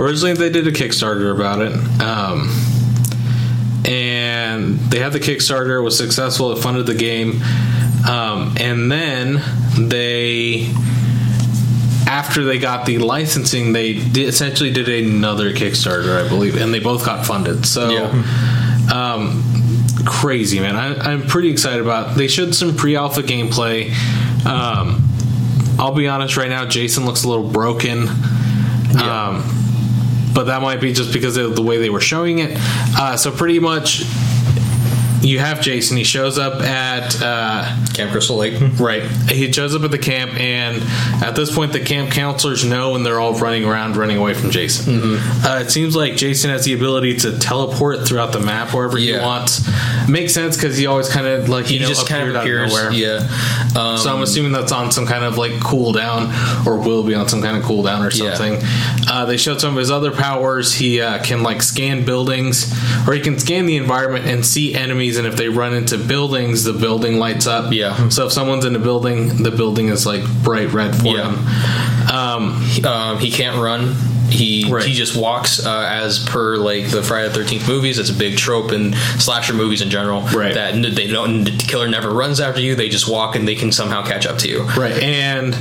originally 0.00 0.34
they 0.34 0.50
did 0.50 0.66
a 0.66 0.72
Kickstarter 0.72 1.32
about 1.34 1.60
it, 1.62 1.72
um, 2.02 2.48
and 3.84 4.78
they 4.90 4.98
had 4.98 5.12
the 5.12 5.20
Kickstarter. 5.20 5.78
It 5.78 5.82
was 5.82 5.96
successful. 5.96 6.52
It 6.52 6.58
funded 6.62 6.86
the 6.86 6.94
game, 6.94 7.40
um, 8.08 8.54
and 8.58 8.90
then 8.90 9.42
they. 9.88 10.68
After 12.12 12.44
they 12.44 12.58
got 12.58 12.84
the 12.84 12.98
licensing, 12.98 13.72
they 13.72 13.94
did, 13.94 14.28
essentially 14.28 14.70
did 14.70 14.88
another 14.88 15.52
Kickstarter, 15.52 16.22
I 16.22 16.28
believe, 16.28 16.56
and 16.60 16.72
they 16.72 16.78
both 16.80 17.04
got 17.06 17.24
funded. 17.26 17.64
So, 17.66 17.90
um, 18.92 19.42
crazy 20.04 20.60
man! 20.60 20.76
I, 20.76 21.12
I'm 21.12 21.26
pretty 21.26 21.50
excited 21.50 21.80
about. 21.80 22.16
They 22.16 22.28
showed 22.28 22.54
some 22.54 22.76
pre-alpha 22.76 23.22
gameplay. 23.22 23.90
Um, 24.44 25.08
I'll 25.78 25.94
be 25.94 26.06
honest 26.06 26.36
right 26.36 26.50
now, 26.50 26.66
Jason 26.66 27.06
looks 27.06 27.24
a 27.24 27.28
little 27.28 27.48
broken. 27.48 28.08
Um, 29.00 29.42
but 30.34 30.44
that 30.44 30.62
might 30.62 30.80
be 30.80 30.92
just 30.92 31.12
because 31.12 31.36
of 31.36 31.56
the 31.56 31.62
way 31.62 31.78
they 31.78 31.90
were 31.90 32.00
showing 32.00 32.38
it. 32.40 32.50
Uh, 32.98 33.16
so 33.16 33.30
pretty 33.30 33.58
much, 33.58 34.02
you 35.22 35.38
have 35.38 35.60
Jason. 35.60 35.96
He 35.96 36.04
shows 36.04 36.38
up 36.38 36.60
at 36.62 37.20
uh, 37.22 37.64
Camp 37.94 38.10
Crystal 38.12 38.36
Lake. 38.36 38.54
right. 38.78 39.02
He 39.30 39.50
shows 39.52 39.74
up 39.74 39.82
at 39.82 39.90
the 39.90 39.98
camp, 39.98 40.32
and 40.38 40.82
at 41.22 41.34
this 41.36 41.54
point, 41.54 41.72
the 41.72 41.80
camp 41.80 42.10
counselors 42.10 42.64
know, 42.64 42.94
and 42.96 43.06
they're 43.06 43.20
all 43.20 43.34
running 43.38 43.64
around, 43.64 43.96
running 43.96 44.16
away 44.18 44.34
from 44.34 44.50
Jason. 44.50 45.00
Mm-hmm. 45.00 45.46
Uh, 45.46 45.60
it 45.60 45.70
seems 45.70 45.94
like 45.96 46.16
Jason 46.16 46.50
has 46.50 46.64
the 46.64 46.74
ability 46.74 47.16
to 47.18 47.38
teleport 47.38 48.06
throughout 48.06 48.32
the 48.32 48.40
map 48.40 48.74
wherever 48.74 48.96
he 48.98 49.10
Yeah. 49.12 49.24
wants. 49.24 49.62
Makes 50.08 50.34
sense 50.34 50.56
because 50.56 50.76
he 50.76 50.86
always 50.86 51.08
kind 51.08 51.26
of 51.26 51.48
like 51.48 51.66
He 51.66 51.74
you 51.74 51.80
know, 51.80 51.88
just 51.88 52.08
kind 52.08 52.28
of 52.28 52.34
appeared 52.34 52.62
out 52.62 52.68
appears. 52.68 52.72
nowhere. 52.74 52.92
Yeah. 52.92 53.80
Um, 53.80 53.98
So 53.98 54.14
I'm 54.14 54.22
assuming 54.22 54.52
that's 54.52 54.72
on 54.72 54.90
some 54.90 55.06
kind 55.06 55.24
of 55.24 55.38
like 55.38 55.52
cooldown, 55.52 56.66
or 56.66 56.78
will 56.78 57.04
be 57.04 57.14
on 57.14 57.28
some 57.28 57.40
kind 57.42 57.56
of 57.56 57.62
cooldown 57.62 58.00
or 58.00 58.10
Yeah. 58.12 58.34
something. 58.34 58.58
Uh, 59.08 59.24
they 59.26 59.36
showed 59.36 59.60
some 59.60 59.70
of 59.74 59.78
his 59.78 59.90
other 59.90 60.10
powers. 60.10 60.74
He 60.74 61.00
uh, 61.00 61.22
can 61.22 61.42
like 61.42 61.62
scan 61.62 62.04
buildings, 62.04 62.72
or 63.06 63.12
he 63.14 63.20
can 63.20 63.38
scan 63.38 63.66
the 63.66 63.76
environment 63.76 64.26
and 64.26 64.44
see 64.44 64.74
enemies 64.74 65.11
enemies, 65.12 65.18
and 65.18 65.26
if 65.26 65.36
they 65.36 65.48
run 65.48 65.74
into 65.74 65.98
buildings, 65.98 66.64
the 66.64 66.72
building 66.72 67.18
lights 67.18 67.46
up. 67.46 67.72
Yeah. 67.72 68.08
So 68.08 68.26
if 68.26 68.32
someone's 68.32 68.64
in 68.64 68.74
a 68.76 68.78
building, 68.78 69.42
the 69.42 69.50
building 69.50 69.88
is 69.88 70.06
like 70.06 70.22
bright 70.42 70.72
red 70.72 70.94
for 70.96 71.08
Yeah. 71.08 71.30
them. 71.30 72.14
Um, 72.14 72.66
Um, 72.84 73.18
he 73.18 73.30
can't 73.30 73.58
run. 73.58 73.94
He 74.30 74.64
Right. 74.70 74.84
he 74.84 74.94
just 74.94 75.14
walks 75.14 75.64
uh, 75.64 75.86
as 75.90 76.18
per 76.20 76.56
like 76.56 76.88
the 76.90 77.02
Friday 77.02 77.28
the 77.28 77.34
Thirteenth 77.34 77.68
movies. 77.68 77.98
It's 77.98 78.08
a 78.08 78.14
big 78.14 78.38
trope 78.38 78.72
in 78.72 78.94
slasher 79.18 79.52
movies 79.52 79.82
in 79.82 79.90
general. 79.90 80.22
Right. 80.32 80.54
That 80.54 80.74
they 80.96 81.06
don't. 81.06 81.44
The 81.44 81.50
killer 81.50 81.86
never 81.88 82.08
runs 82.10 82.40
after 82.40 82.60
you. 82.60 82.74
They 82.74 82.88
just 82.88 83.08
walk 83.08 83.36
and 83.36 83.46
they 83.46 83.54
can 83.54 83.72
somehow 83.72 84.02
catch 84.02 84.26
up 84.26 84.38
to 84.38 84.48
you. 84.48 84.62
right, 84.76 84.96
and 85.02 85.54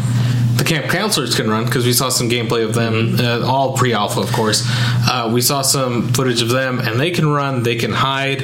the 0.61 0.67
camp 0.69 0.91
counselors 0.91 1.33
can 1.33 1.49
run 1.49 1.65
because 1.65 1.87
we 1.87 1.91
saw 1.93 2.09
some 2.09 2.29
gameplay 2.29 2.63
of 2.63 2.75
them, 2.75 3.15
uh, 3.19 3.43
all 3.47 3.75
pre-alpha, 3.75 4.19
of 4.19 4.31
course. 4.31 4.63
Uh, 5.09 5.27
we 5.33 5.41
saw 5.41 5.63
some 5.63 6.09
footage 6.13 6.43
of 6.43 6.49
them, 6.49 6.77
and 6.79 6.99
they 6.99 7.09
can 7.09 7.27
run, 7.27 7.63
they 7.63 7.75
can 7.75 7.91
hide. 7.91 8.43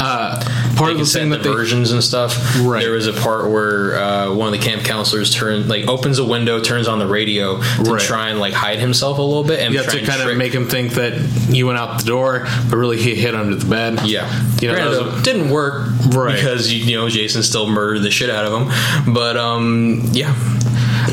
Uh, 0.00 0.40
part 0.74 0.88
They 0.88 0.92
of 0.94 0.98
the 0.98 1.04
thing 1.06 1.30
that 1.30 1.44
they 1.44 1.50
and 1.52 2.02
stuff. 2.02 2.56
Right. 2.60 2.80
There 2.82 2.90
was 2.92 3.06
a 3.06 3.12
part 3.12 3.48
where 3.48 3.94
uh, 3.96 4.34
one 4.34 4.52
of 4.52 4.58
the 4.60 4.66
camp 4.66 4.82
counselors 4.82 5.32
turn 5.32 5.68
like 5.68 5.86
opens 5.86 6.18
a 6.18 6.24
window, 6.24 6.60
turns 6.60 6.88
on 6.88 6.98
the 6.98 7.06
radio 7.06 7.58
to 7.58 7.92
Right. 7.92 8.00
try 8.02 8.28
and 8.30 8.40
like 8.40 8.54
hide 8.54 8.80
himself 8.80 9.18
a 9.18 9.22
little 9.22 9.44
bit 9.44 9.60
and 9.60 9.72
Yeah, 9.72 9.82
to 9.82 10.04
kind 10.04 10.20
of 10.28 10.36
make 10.36 10.52
him 10.52 10.68
think 10.68 10.94
that 10.94 11.12
you 11.48 11.68
went 11.68 11.78
out 11.78 12.00
the 12.00 12.06
door, 12.06 12.44
but 12.68 12.76
really 12.76 13.00
he 13.00 13.14
hid 13.14 13.36
under 13.36 13.54
the 13.54 13.66
bed. 13.66 14.00
Yeah, 14.04 14.26
you 14.60 14.66
know, 14.68 14.74
Granted, 14.74 15.04
was 15.14 15.22
didn't 15.22 15.50
work 15.50 15.90
Right. 16.08 16.34
because 16.34 16.72
you 16.72 16.96
know 16.96 17.08
Jason 17.08 17.44
still 17.44 17.68
murdered 17.68 18.02
the 18.02 18.10
shit 18.10 18.30
out 18.30 18.46
of 18.46 18.52
him. 19.06 19.14
But 19.14 19.36
um, 19.36 20.02
yeah, 20.12 20.34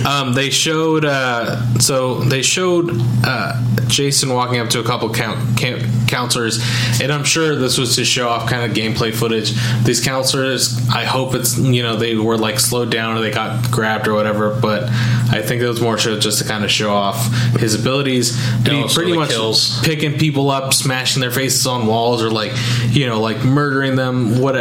Um, 0.06 0.34
they 0.34 0.50
showed 0.50 1.06
uh, 1.06 1.80
so 1.80 2.20
they 2.22 2.41
showed 2.41 2.89
uh, 3.26 3.62
Jason 3.88 4.34
walking 4.34 4.60
up 4.60 4.70
to 4.70 4.80
a 4.80 4.84
couple 4.84 5.14
count, 5.14 5.58
camp 5.58 5.84
counselors, 6.08 6.60
and 7.02 7.12
I'm 7.12 7.24
sure 7.24 7.56
this 7.56 7.78
was 7.78 7.95
to 7.95 8.06
show 8.06 8.28
off 8.28 8.50
kind 8.50 8.70
of 8.70 8.76
gameplay 8.76 9.14
footage. 9.14 9.54
These 9.84 10.04
counselors, 10.04 10.78
I 10.89 11.06
hope 11.06 11.34
it's 11.36 11.58
you 11.58 11.84
know 11.84 11.95
they 11.95 12.16
were 12.16 12.38
like 12.38 12.60
slowed 12.60 12.91
down 12.91 13.18
or 13.18 13.22
they 13.22 13.32
got 13.32 13.72
grabbed 13.72 14.08
or 14.08 14.14
whatever, 14.14 14.58
but 14.60 14.84
I 15.32 15.41
think 15.41 15.62
it 15.62 15.68
was 15.68 15.82
more 15.82 15.97
so 15.97 16.20
just 16.20 16.39
to 16.39 16.47
kind 16.47 16.64
of 16.64 16.72
show 16.72 16.91
off 16.91 17.32
his 17.60 17.80
abilities. 17.80 18.38
But 18.64 18.74
he 18.74 18.88
pretty 18.88 19.14
much 19.14 19.30
kills. 19.30 19.82
picking 19.84 20.18
people 20.18 20.50
up, 20.50 20.74
smashing 20.74 21.22
their 21.22 21.32
faces 21.32 21.66
on 21.68 21.88
walls, 21.88 22.24
or 22.24 22.30
like 22.30 22.52
you 22.89 23.06
know 23.06 23.20
like 23.22 23.43
murdering 23.43 23.95
them. 23.95 24.39
What 24.39 24.56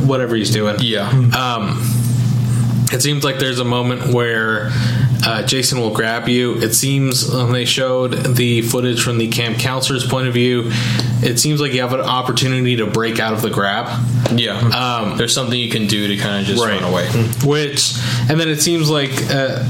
whatever 0.00 0.34
he's 0.34 0.50
doing. 0.50 0.76
yeah. 0.80 1.08
Um, 1.08 1.80
it 2.92 3.00
seems 3.02 3.24
like 3.24 3.38
there's 3.38 3.58
a 3.58 3.64
moment 3.64 4.12
where 4.12 4.68
uh, 5.24 5.42
Jason 5.46 5.78
will 5.80 5.92
grab 5.94 6.28
you. 6.28 6.54
It 6.60 6.72
seems 6.74 7.30
when 7.30 7.52
they 7.52 7.64
showed 7.64 8.12
the 8.36 8.62
footage 8.62 9.02
from 9.02 9.18
the 9.18 9.28
camp 9.28 9.58
counselor's 9.58 10.06
point 10.06 10.28
of 10.28 10.34
view, 10.34 10.70
it 11.22 11.38
seems 11.38 11.60
like 11.60 11.72
you 11.72 11.82
have 11.82 11.92
an 11.92 12.00
opportunity 12.00 12.76
to 12.76 12.86
break 12.86 13.20
out 13.20 13.32
of 13.32 13.42
the 13.42 13.50
grab. 13.50 13.86
Yeah. 14.34 14.58
Um, 14.58 15.16
There's 15.18 15.34
something 15.34 15.58
you 15.58 15.70
can 15.70 15.86
do 15.86 16.08
to 16.08 16.16
kind 16.16 16.40
of 16.40 16.46
just 16.46 16.64
Right. 16.64 16.80
run 16.80 16.90
away. 16.90 17.06
Which, 17.44 17.94
and 18.28 18.40
then 18.40 18.48
it 18.48 18.60
seems 18.62 18.88
like 18.90 19.10
uh, 19.30 19.64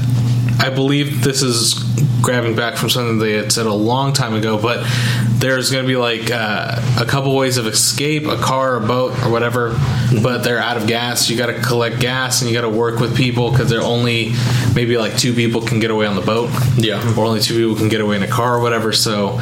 I 0.61 0.69
believe 0.69 1.23
this 1.23 1.41
is 1.41 1.73
grabbing 2.21 2.55
back 2.55 2.77
from 2.77 2.89
something 2.89 3.17
they 3.17 3.33
had 3.33 3.51
said 3.51 3.65
a 3.65 3.73
long 3.73 4.13
time 4.13 4.35
ago, 4.35 4.61
but 4.61 4.85
there's 5.33 5.71
going 5.71 5.83
to 5.83 5.87
be 5.87 5.95
like 5.95 6.29
uh, 6.29 6.79
a 6.99 7.05
couple 7.05 7.35
ways 7.35 7.57
of 7.57 7.65
escape 7.65 8.27
a 8.27 8.37
car, 8.37 8.75
a 8.75 8.79
boat, 8.79 9.11
or 9.25 9.31
whatever, 9.31 9.75
but 10.21 10.43
they're 10.43 10.59
out 10.59 10.77
of 10.77 10.87
gas. 10.87 11.29
You 11.29 11.37
got 11.37 11.47
to 11.47 11.59
collect 11.61 11.99
gas 11.99 12.41
and 12.41 12.49
you 12.49 12.55
got 12.55 12.61
to 12.61 12.69
work 12.69 12.99
with 12.99 13.17
people 13.17 13.49
because 13.49 13.69
they're 13.71 13.81
only 13.81 14.33
maybe 14.75 14.97
like 14.97 15.17
two 15.17 15.33
people 15.33 15.61
can 15.61 15.79
get 15.79 15.89
away 15.89 16.05
on 16.05 16.15
the 16.15 16.21
boat. 16.21 16.51
Yeah. 16.77 17.01
Or 17.17 17.25
only 17.25 17.39
two 17.41 17.55
people 17.55 17.75
can 17.75 17.89
get 17.89 18.01
away 18.01 18.17
in 18.17 18.23
a 18.23 18.27
car 18.27 18.57
or 18.57 18.61
whatever. 18.61 18.93
So. 18.93 19.39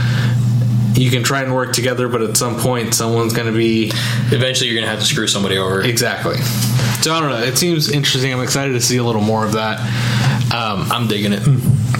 You 0.95 1.09
can 1.09 1.23
try 1.23 1.43
and 1.43 1.55
work 1.55 1.71
together, 1.71 2.09
but 2.09 2.21
at 2.23 2.35
some 2.35 2.59
point, 2.59 2.93
someone's 2.93 3.31
going 3.31 3.49
to 3.49 3.57
be 3.57 3.89
Eventually, 4.31 4.69
you're 4.69 4.79
gonna 4.79 4.91
have 4.91 4.99
to 4.99 5.05
screw 5.05 5.27
somebody 5.27 5.57
over. 5.57 5.81
Exactly. 5.81 6.37
So 7.01 7.13
I 7.13 7.19
don't 7.19 7.29
know. 7.29 7.41
It 7.41 7.57
seems 7.57 7.89
interesting. 7.89 8.31
I'm 8.31 8.41
excited 8.41 8.73
to 8.73 8.81
see 8.81 8.97
a 8.97 9.03
little 9.03 9.21
more 9.21 9.43
of 9.43 9.53
that. 9.53 9.79
Um, 10.53 10.91
I'm 10.91 11.07
digging 11.07 11.33
it. 11.33 11.43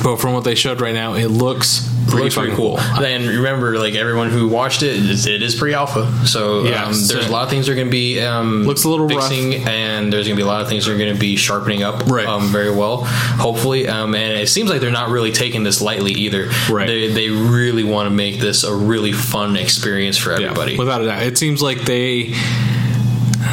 but 0.04 0.18
from 0.18 0.34
what 0.34 0.44
they 0.44 0.56
showed 0.56 0.82
right 0.82 0.94
now, 0.94 1.14
it 1.14 1.28
looks 1.28 1.88
pretty 2.08 2.24
looks 2.24 2.36
pretty 2.36 2.56
cool. 2.56 2.80
And 2.80 3.28
remember, 3.28 3.78
like 3.78 3.94
everyone 3.94 4.30
who 4.32 4.48
watched 4.48 4.82
it, 4.82 4.96
it 4.98 5.10
is- 5.10 5.28
it 5.28 5.44
is 5.44 5.54
pre-alpha. 5.56 6.26
So 6.26 6.64
Yeah, 6.64 6.86
um, 6.86 6.94
there's 6.94 7.10
so- 7.10 7.20
a 7.20 7.30
lot 7.32 7.44
of 7.44 7.50
things 7.52 7.68
they're 7.68 7.76
going 7.76 7.88
to 7.88 7.92
be 7.92 8.20
um, 8.20 8.64
Looks 8.66 8.84
a 8.86 8.90
little 8.90 9.08
rough. 9.08 9.32
and 9.32 10.12
there's 10.12 10.26
going 10.26 10.36
to 10.36 10.42
be 10.42 10.42
a 10.42 10.48
lot 10.48 10.62
of 10.62 10.68
things 10.70 10.86
they're 10.88 10.98
going 10.98 11.14
to 11.14 11.20
be 11.20 11.36
sharpening 11.36 11.84
up 11.84 12.08
Right. 12.08 12.26
um, 12.26 12.48
very 12.48 12.72
well. 12.72 13.04
Hopefully, 13.06 13.88
um, 13.88 14.16
and 14.16 14.34
it 14.40 14.50
seems 14.50 14.70
like 14.72 14.82
they're 14.82 14.90
not 14.90 15.10
really 15.10 15.32
taking 15.32 15.64
this 15.64 15.82
lightly 15.82 16.14
either. 16.14 16.50
Right. 16.70 16.88
They 16.88 17.12
they 17.14 17.30
really 17.30 17.84
want 17.84 18.08
to 18.08 18.12
make 18.16 18.40
this 18.40 18.64
a 18.64 18.74
really 18.74 19.12
fun 19.12 19.56
experience 19.58 20.18
for 20.18 20.32
Yeah, 20.32 20.48
everybody. 20.48 20.78
without 20.78 21.02
a 21.02 21.06
doubt. 21.06 21.22
It 21.24 21.38
seems 21.38 21.62
like 21.62 21.82
they 21.84 22.34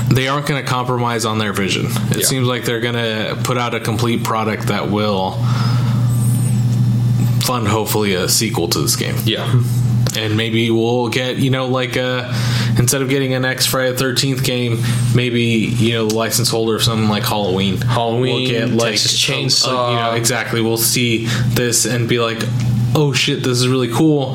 they 0.08 0.28
aren't 0.28 0.46
going 0.46 0.62
to 0.62 0.68
compromise 0.68 1.24
on 1.24 1.38
their 1.38 1.52
vision. 1.52 1.86
It 2.10 2.18
Yeah. 2.18 2.24
seems 2.24 2.46
like 2.46 2.64
they're 2.64 2.80
going 2.80 2.94
to 2.94 3.38
put 3.44 3.58
out 3.58 3.74
a 3.74 3.80
complete 3.80 4.24
product 4.24 4.68
that 4.68 4.90
will 4.90 5.32
fund 7.42 7.68
hopefully 7.68 8.14
a 8.14 8.28
sequel 8.28 8.68
to 8.68 8.80
this 8.80 8.96
game. 8.96 9.14
yeah. 9.24 9.46
Hmm. 9.48 10.18
and 10.18 10.36
maybe 10.36 10.70
we'll 10.70 11.08
get 11.08 11.36
you 11.36 11.50
know 11.50 11.66
like 11.66 11.96
a 11.96 12.32
instead 12.78 13.02
of 13.02 13.08
getting 13.10 13.34
an 13.34 13.42
next 13.42 13.66
Friday 13.66 13.94
Thirteenth 13.96 14.42
game, 14.44 14.78
maybe 15.14 15.42
you 15.42 15.92
know 15.92 16.06
the 16.08 16.14
license 16.14 16.48
holder 16.48 16.74
of 16.76 16.82
something 16.82 17.08
like 17.08 17.22
Halloween. 17.24 17.76
Halloween, 17.78 18.78
Texas 18.78 19.12
a- 19.28 19.32
a- 19.32 19.36
Chainsaw. 19.36 19.90
you 19.90 19.96
know 19.96 20.12
exactly. 20.12 20.60
We'll 20.62 20.76
see 20.78 21.26
this 21.54 21.84
and 21.84 22.08
be 22.08 22.18
like, 22.18 22.38
oh 22.94 23.12
shit, 23.12 23.42
this 23.42 23.58
is 23.58 23.68
really 23.68 23.88
cool. 23.92 24.34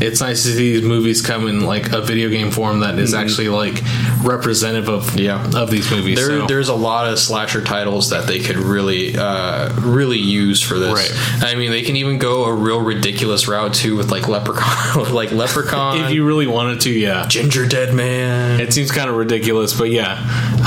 It's 0.00 0.20
nice 0.20 0.42
to 0.42 0.48
see 0.52 0.74
these 0.74 0.82
movies 0.82 1.22
come 1.22 1.48
in 1.48 1.64
like 1.64 1.92
a 1.92 2.02
video 2.02 2.28
game 2.28 2.50
form 2.50 2.80
that 2.80 2.98
is 2.98 3.12
mm-hmm. 3.14 3.22
actually 3.24 3.48
like 3.48 3.80
representative 4.22 4.88
of. 4.88 5.18
Yeah. 5.18 5.44
of 5.54 5.70
these 5.70 5.90
movies. 5.90 6.16
There, 6.16 6.40
so. 6.40 6.46
there's 6.46 6.68
a 6.68 6.74
lot 6.74 7.10
of 7.10 7.18
slasher 7.18 7.62
titles 7.62 8.10
that 8.10 8.26
they 8.26 8.40
could 8.40 8.56
really, 8.56 9.16
uh, 9.16 9.72
really 9.80 10.18
use 10.18 10.62
for 10.62 10.78
this. 10.78 10.92
Right. 10.92 11.44
I 11.44 11.54
mean, 11.54 11.70
they 11.70 11.82
can 11.82 11.96
even 11.96 12.18
go 12.18 12.44
a 12.44 12.54
real 12.54 12.80
ridiculous 12.80 13.48
route 13.48 13.74
too 13.74 13.96
with 13.96 14.10
like 14.10 14.28
Leprechaun, 14.28 15.00
with 15.00 15.10
like 15.10 15.32
Leprechaun, 15.32 16.04
if 16.04 16.12
you 16.12 16.26
really 16.26 16.46
wanted 16.46 16.80
to, 16.82 16.90
yeah. 16.90 17.24
Gingerdead 17.24 17.94
Man. 17.94 18.60
It 18.60 18.72
seems 18.72 18.90
kind 18.90 19.08
of 19.10 19.16
ridiculous, 19.16 19.76
but 19.76 19.90
yeah. 19.90 20.14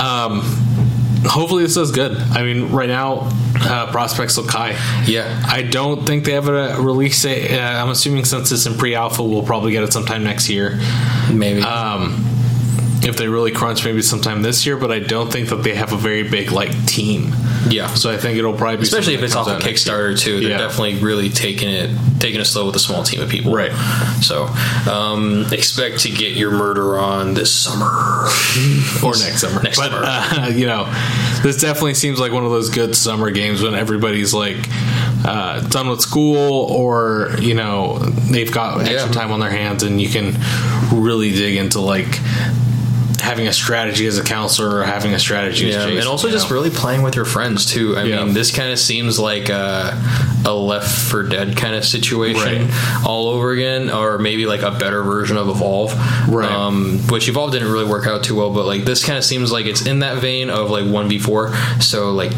Um, 0.01 0.41
hopefully, 1.26 1.64
this 1.64 1.76
does 1.76 1.91
good. 1.91 2.18
I 2.18 2.43
mean, 2.43 2.72
right 2.72 2.89
now, 2.89 3.30
uh, 3.62 3.91
prospects 3.91 4.38
look 4.38 4.49
high. 4.49 4.72
Yeah. 5.06 5.43
I 5.47 5.64
don't 5.64 6.06
think 6.06 6.26
they 6.26 6.34
have 6.34 6.47
a 6.47 6.82
release 6.82 7.22
date. 7.22 7.51
Uh, 7.51 7.62
I'm 7.62 7.89
assuming 7.89 8.26
since 8.26 8.51
it's 8.51 8.66
in 8.66 8.76
pre-alpha, 8.76 9.24
we'll 9.24 9.43
probably 9.43 9.72
get 9.72 9.84
it 9.84 9.93
sometime 9.93 10.24
next 10.24 10.49
year. 10.49 10.80
Maybe. 11.32 11.62
Um, 11.62 12.34
if 13.04 13.18
they 13.18 13.28
really 13.28 13.52
crunch, 13.52 13.84
maybe 13.86 14.02
sometime 14.02 14.41
this 14.41 14.66
year. 14.66 14.78
But 14.78 14.91
I 14.91 15.00
don't 15.00 15.32
think 15.32 15.50
that 15.50 15.58
they 15.64 15.76
have 15.76 15.93
a 15.93 15.98
very 15.98 16.24
big 16.24 16.52
like 16.52 16.72
team. 16.86 17.34
yeah. 17.70 17.88
So 17.93 18.12
I 18.12 18.18
think 18.18 18.38
it'll 18.38 18.54
probably 18.54 18.78
be 18.78 18.84
Especially 18.84 19.14
if 19.16 19.22
it's 19.24 19.36
off 19.36 19.48
of 19.48 19.54
out 19.54 19.64
next 19.64 19.86
year. 19.86 19.96
Kickstarter 19.96 20.20
too, 20.20 20.39
they're 20.39 20.50
Yeah. 20.52 20.58
definitely 20.58 20.96
really 20.96 21.30
taking 21.30 21.70
it 21.70 21.89
taking 22.20 22.39
it 22.41 22.46
slow 22.46 22.66
with 22.66 22.76
a 22.76 22.80
small 22.80 23.04
team 23.04 23.22
of 23.22 23.30
people. 23.30 23.54
Right. 23.54 23.72
So 24.22 24.46
um, 24.91 25.46
expect 25.52 26.00
to 26.02 26.10
get 26.10 26.36
your 26.36 26.52
murder 26.52 26.98
on 26.98 27.34
this 27.36 27.52
summer. 27.52 27.86
or 29.04 29.12
next 29.18 29.41
summer. 29.41 29.62
Next 29.62 29.78
but 29.78 29.91
summer. 29.91 30.04
Uh, 30.06 30.50
you 30.56 30.66
know, 30.66 30.86
this 31.43 31.59
definitely 31.62 31.93
seems 31.93 32.20
like 32.20 32.32
one 32.32 32.43
of 32.46 32.51
those 32.51 32.70
good 32.70 32.96
summer 32.96 33.30
games 33.32 33.62
when 33.62 33.76
everybody's 33.76 34.34
like 34.34 34.58
uh, 35.26 35.59
done 35.67 35.89
with 35.89 36.01
school 36.01 36.66
or 36.72 37.32
you 37.39 37.54
know 37.54 37.97
they've 38.32 38.51
got 38.51 38.80
extra 38.82 39.08
Yeah. 39.08 39.12
time 39.12 39.32
on 39.32 39.39
their 39.39 39.50
hands 39.51 39.84
and 39.84 40.01
you 40.01 40.08
can 40.09 40.36
really 40.93 41.32
dig 41.32 41.58
into 41.58 41.80
like 41.82 42.08
having 43.21 43.47
a 43.47 43.54
strategy 43.54 44.05
as 44.08 44.17
a 44.17 44.24
counselor 44.24 44.78
or 44.79 44.83
having 44.83 45.13
a 45.13 45.20
strategy 45.20 45.67
as 45.70 45.75
Yeah, 45.75 45.82
Jason, 45.86 45.97
and 46.00 46.08
also 46.08 46.29
just 46.29 46.50
know? 46.50 46.55
really 46.55 46.70
playing 46.70 47.01
with 47.01 47.16
your 47.16 47.25
friends 47.25 47.66
too. 47.66 47.96
I 47.97 48.04
Yeah. 48.04 48.24
mean, 48.24 48.33
this 48.33 48.51
kind 48.55 48.71
of 48.71 48.79
seems 48.79 49.17
like 49.20 49.50
a, 49.50 50.01
a 50.46 50.54
Left 50.54 50.87
4 51.09 51.24
Dead 51.24 51.55
kind 51.58 51.75
of 51.75 51.86
situation 51.86 52.70
all 53.05 53.29
over 53.29 53.51
again, 53.51 53.89
or 53.89 54.17
maybe 54.20 54.46
like 54.46 54.62
a 54.62 54.71
better 54.71 55.04
version 55.04 55.37
of 55.37 55.47
Evolve, 55.50 55.93
Right. 56.29 56.50
Um, 56.51 57.00
which 57.09 57.28
Evolve 57.29 57.51
didn't 57.51 57.71
really 57.71 57.86
work 57.89 58.08
out 58.08 58.24
too 58.24 58.36
well, 58.36 58.51
but 58.54 58.66
like 58.66 58.86
this 58.86 59.04
kind 59.04 59.17
of 59.17 59.24
seems 59.24 59.51
like 59.51 59.66
it's 59.66 59.86
in 59.86 60.00
that 60.00 60.17
vein 60.17 60.50
of 60.50 60.70
like 60.70 60.86
one 60.86 61.08
v 61.09 61.20
four. 61.20 61.54
So 61.79 62.12
like 62.12 62.32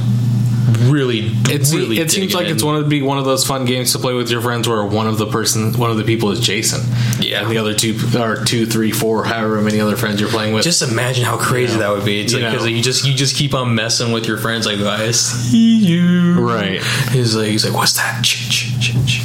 really, 0.90 1.32
It's, 1.50 1.74
really 1.74 2.00
it 2.00 2.12
seems 2.12 2.34
like 2.34 2.48
it's 2.48 2.62
in. 2.62 2.68
one 2.68 2.76
of 2.78 2.88
be 2.90 3.02
one 3.02 3.18
of 3.18 3.26
those 3.26 3.46
fun 3.46 3.66
games 3.66 3.92
to 3.94 4.00
play 4.00 4.14
with 4.14 4.30
your 4.32 4.42
friends 4.42 4.68
where 4.68 4.86
one 4.86 5.08
of 5.08 5.18
the 5.18 5.28
person 5.28 5.74
one 5.78 5.92
of 5.92 5.98
the 5.98 6.04
people 6.04 6.32
is 6.32 6.40
Jason. 6.40 6.82
Yeah. 7.20 7.42
And 7.42 7.52
the 7.52 7.58
other 7.58 7.74
two 7.74 7.98
or 8.18 8.44
two, 8.46 8.66
three, 8.66 8.92
four, 8.92 9.24
however 9.26 9.62
many 9.62 9.80
other 9.80 9.96
friends 9.96 10.20
you're 10.22 10.30
playing 10.30 10.54
with. 10.54 10.64
Just 10.64 10.82
imagine 10.82 11.24
how 11.26 11.38
crazy 11.38 11.74
You 11.74 11.80
know, 11.80 11.92
that 11.92 11.98
would 11.98 12.06
be. 12.06 12.22
It's 12.22 12.34
you 12.34 12.40
like 12.40 12.52
because 12.52 12.66
know. 12.66 12.72
you 12.72 12.82
just 12.82 13.06
you 13.06 13.14
just 13.14 13.36
keep 13.36 13.54
on 13.54 13.74
messing 13.76 14.12
with 14.12 14.26
your 14.26 14.38
friends. 14.38 14.66
Like 14.66 14.80
I 14.80 15.12
see 15.12 15.78
you, 15.78 16.40
Right. 16.42 16.82
He's 17.12 17.36
like 17.36 17.48
he's 17.48 17.66
like, 17.66 17.74
what's 17.74 17.94
that? 17.94 18.24
Ch- 18.24 18.50
ch- 18.50 18.80
ch- 18.80 18.94
ch- 18.94 19.06
ch- 19.08 19.22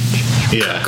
yeah. 0.53 0.85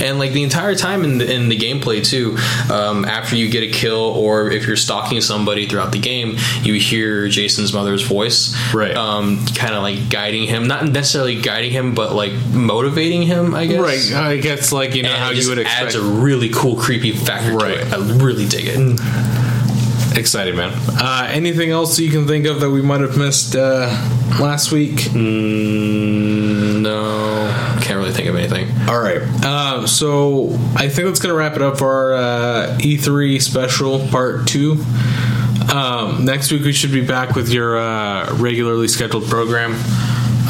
and 0.00 0.18
like 0.18 0.32
the 0.32 0.42
entire 0.42 0.74
time 0.74 1.04
in 1.04 1.18
the, 1.18 1.32
in 1.32 1.48
the 1.48 1.56
gameplay 1.58 2.04
too 2.04 2.36
um, 2.72 3.04
after 3.04 3.36
you 3.36 3.48
get 3.48 3.62
a 3.62 3.70
kill 3.70 3.98
or 4.00 4.50
if 4.50 4.66
you're 4.66 4.76
stalking 4.76 5.20
somebody 5.20 5.66
throughout 5.66 5.92
the 5.92 5.98
game 5.98 6.36
you 6.62 6.74
hear 6.74 7.28
jason's 7.28 7.72
mother's 7.72 8.02
voice 8.02 8.54
Right. 8.74 8.94
um, 8.96 9.44
kind 9.54 9.74
of 9.74 9.82
like 9.82 10.08
guiding 10.10 10.44
him 10.48 10.66
not 10.66 10.84
necessarily 10.86 11.40
guiding 11.40 11.70
him 11.72 11.94
but 11.94 12.14
like 12.14 12.32
motivating 12.52 13.22
him 13.22 13.54
i 13.54 13.66
guess 13.66 14.10
Right. 14.12 14.20
I 14.22 14.36
guess 14.38 14.72
like 14.72 14.94
you 14.94 15.02
know 15.02 15.10
and 15.10 15.18
how 15.18 15.30
you 15.30 15.48
would 15.48 15.58
expect 15.58 15.82
adds 15.82 15.94
a 15.94 16.02
really 16.02 16.48
cool 16.50 16.76
creepy 16.76 17.12
factor 17.12 17.56
Right. 17.56 17.76
to 17.78 17.86
it 17.86 17.92
i 17.92 17.96
really 18.22 18.46
dig 18.46 18.64
it 18.66 18.76
Excited, 20.16 20.56
man. 20.56 20.72
Uh, 20.88 21.28
anything 21.30 21.70
else 21.70 21.98
you 21.98 22.10
can 22.10 22.26
think 22.26 22.46
of 22.46 22.60
that 22.60 22.70
we 22.70 22.82
might 22.82 23.00
have 23.00 23.16
missed 23.16 23.54
uh, 23.54 23.86
last 24.40 24.72
week? 24.72 24.96
Mm, 24.96 26.82
no, 26.82 27.78
can't 27.80 27.98
really 27.98 28.12
think 28.12 28.28
of 28.28 28.34
anything. 28.36 28.68
All 28.88 29.00
right. 29.00 29.22
Uh, 29.44 29.86
so 29.86 30.48
I 30.76 30.88
think 30.88 31.06
that's 31.06 31.20
going 31.20 31.32
to 31.32 31.34
wrap 31.34 31.54
it 31.56 31.62
up 31.62 31.78
for 31.78 31.90
our 31.90 32.14
uh, 32.14 32.78
E3 32.80 33.40
special 33.40 34.06
part 34.08 34.46
two. 34.48 34.84
Um, 35.72 36.24
next 36.24 36.50
week 36.50 36.62
we 36.62 36.72
should 36.72 36.92
be 36.92 37.06
back 37.06 37.36
with 37.36 37.48
your 37.48 37.78
uh, 37.78 38.34
regularly 38.36 38.88
scheduled 38.88 39.26
program. 39.28 39.74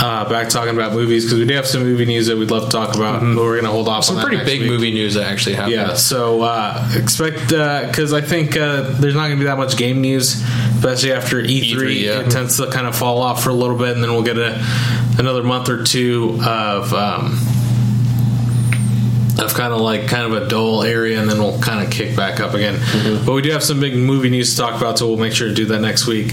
Uh, 0.03 0.27
back 0.31 0.49
talking 0.49 0.73
about 0.75 0.93
movies 0.95 1.25
because 1.27 1.39
we 1.39 1.45
do 1.45 1.53
have 1.55 1.67
some 1.67 1.83
movie 1.83 2.07
news 2.07 2.27
that 2.29 2.39
we'd 2.39 2.51
love 2.51 2.65
to 2.65 2.71
talk 2.71 2.95
about, 2.97 3.21
but 3.21 3.37
we're 3.37 3.53
going 3.61 3.65
to 3.65 3.71
hold 3.71 3.87
off 3.87 4.05
Some 4.07 4.17
on 4.17 4.23
that 4.23 4.29
pretty 4.29 4.45
big 4.47 4.61
week. 4.63 4.71
movie 4.71 4.93
news 4.93 5.13
that 5.13 5.25
actually 5.25 5.57
happened. 5.57 5.75
Yeah, 5.75 5.93
so 5.95 6.41
uh, 6.41 6.91
expect 6.97 7.49
because 7.49 8.15
I 8.15 8.23
think 8.23 8.57
uh, 8.57 8.83
there's 8.99 9.15
not 9.15 9.27
going 9.27 9.33
to 9.33 9.37
be 9.41 9.45
that 9.45 9.59
much 9.59 9.77
game 9.77 10.01
news, 10.01 10.43
especially 10.77 11.13
after 11.13 11.37
E3. 11.43 11.75
E3, 11.75 12.01
yeah. 12.01 12.21
It 12.21 12.31
tends 12.31 12.57
to 12.57 12.71
kind 12.71 12.87
of 12.87 12.97
fall 12.97 13.21
off 13.21 13.43
for 13.45 13.51
a 13.51 13.55
little 13.55 13.77
bit, 13.77 13.91
and 13.91 14.03
then 14.03 14.13
we'll 14.13 14.23
get 14.23 14.39
a, 14.39 14.65
another 15.19 15.43
month 15.43 15.69
or 15.69 15.85
two 15.85 16.39
of 16.47 16.95
um, 16.95 17.37
of 19.41 19.55
kind 19.55 19.73
of 19.73 19.81
like 19.81 20.07
kind 20.09 20.33
of 20.33 20.43
a 20.43 20.49
dull 20.49 20.83
area, 20.83 21.21
and 21.21 21.29
then 21.29 21.39
we'll 21.39 21.59
kind 21.61 21.85
of 21.85 21.91
kick 21.93 22.17
back 22.17 22.41
up 22.41 22.55
again. 22.55 22.79
But 23.25 23.33
we 23.35 23.43
do 23.43 23.51
have 23.53 23.63
some 23.65 23.81
big 23.81 23.95
movie 23.97 24.29
news 24.31 24.51
to 24.55 24.61
talk 24.61 24.81
about, 24.81 24.99
so 24.99 25.09
we'll 25.09 25.17
make 25.17 25.33
sure 25.33 25.49
to 25.49 25.55
do 25.55 25.67
that 25.67 25.81
next 25.81 26.07
week. 26.07 26.33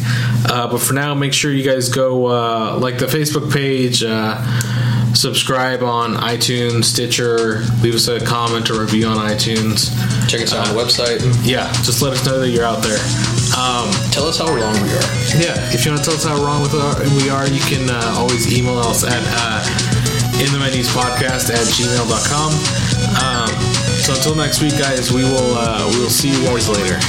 Uh, 0.49 0.67
but 0.69 0.79
for 0.79 0.93
now, 0.93 1.13
make 1.13 1.33
sure 1.33 1.51
you 1.51 1.63
guys 1.63 1.89
go 1.89 2.25
uh, 2.27 2.77
like 2.79 2.97
the 2.99 3.05
Facebook 3.07 3.51
page. 3.51 4.03
Uh, 4.03 4.41
Subscribe 5.13 5.81
on 5.81 6.13
iTunes, 6.13 6.83
Stitcher, 6.83 7.61
leave 7.81 7.95
us 7.95 8.07
a 8.07 8.23
comment 8.23 8.69
or 8.69 8.79
review 8.81 9.07
on 9.07 9.17
iTunes. 9.17 9.89
Check 10.29 10.41
us 10.41 10.53
out 10.53 10.67
on 10.67 10.75
the 10.75 10.79
website. 10.83 11.17
Yeah, 11.43 11.71
just 11.81 12.03
let 12.03 12.13
us 12.13 12.23
know 12.27 12.37
that 12.39 12.49
you're 12.49 12.65
out 12.65 12.83
there. 12.83 12.99
Um, 13.57 13.89
Tell 14.11 14.25
us 14.27 14.37
how 14.37 14.45
wrong 14.45 14.75
we 14.83 14.89
are. 14.93 15.09
yeah, 15.41 15.57
if 15.73 15.85
you 15.85 15.91
want 15.91 16.03
to 16.03 16.09
tell 16.11 16.13
us 16.19 16.23
how 16.23 16.37
wrong 16.45 16.61
with 16.61 16.75
our, 16.75 17.01
we 17.17 17.29
are, 17.31 17.47
you 17.47 17.61
can 17.61 17.89
uh, 17.89 18.13
always 18.15 18.45
email 18.55 18.77
us 18.77 19.03
at 19.03 19.23
uh, 19.41 19.65
in 20.37 20.51
the 20.53 20.59
menus 20.59 20.89
podcast 20.93 21.49
at 21.49 21.65
gmail.com. 21.65 22.86
Um, 23.21 23.49
so 24.01 24.13
until 24.13 24.35
next 24.35 24.61
week, 24.61 24.77
guys, 24.77 25.11
we 25.11 25.23
will 25.23 25.55
uh, 25.55 25.89
we 25.93 25.99
will 25.99 26.09
see 26.09 26.29
you 26.29 26.43
guys 26.45 26.69
later. 26.69 26.99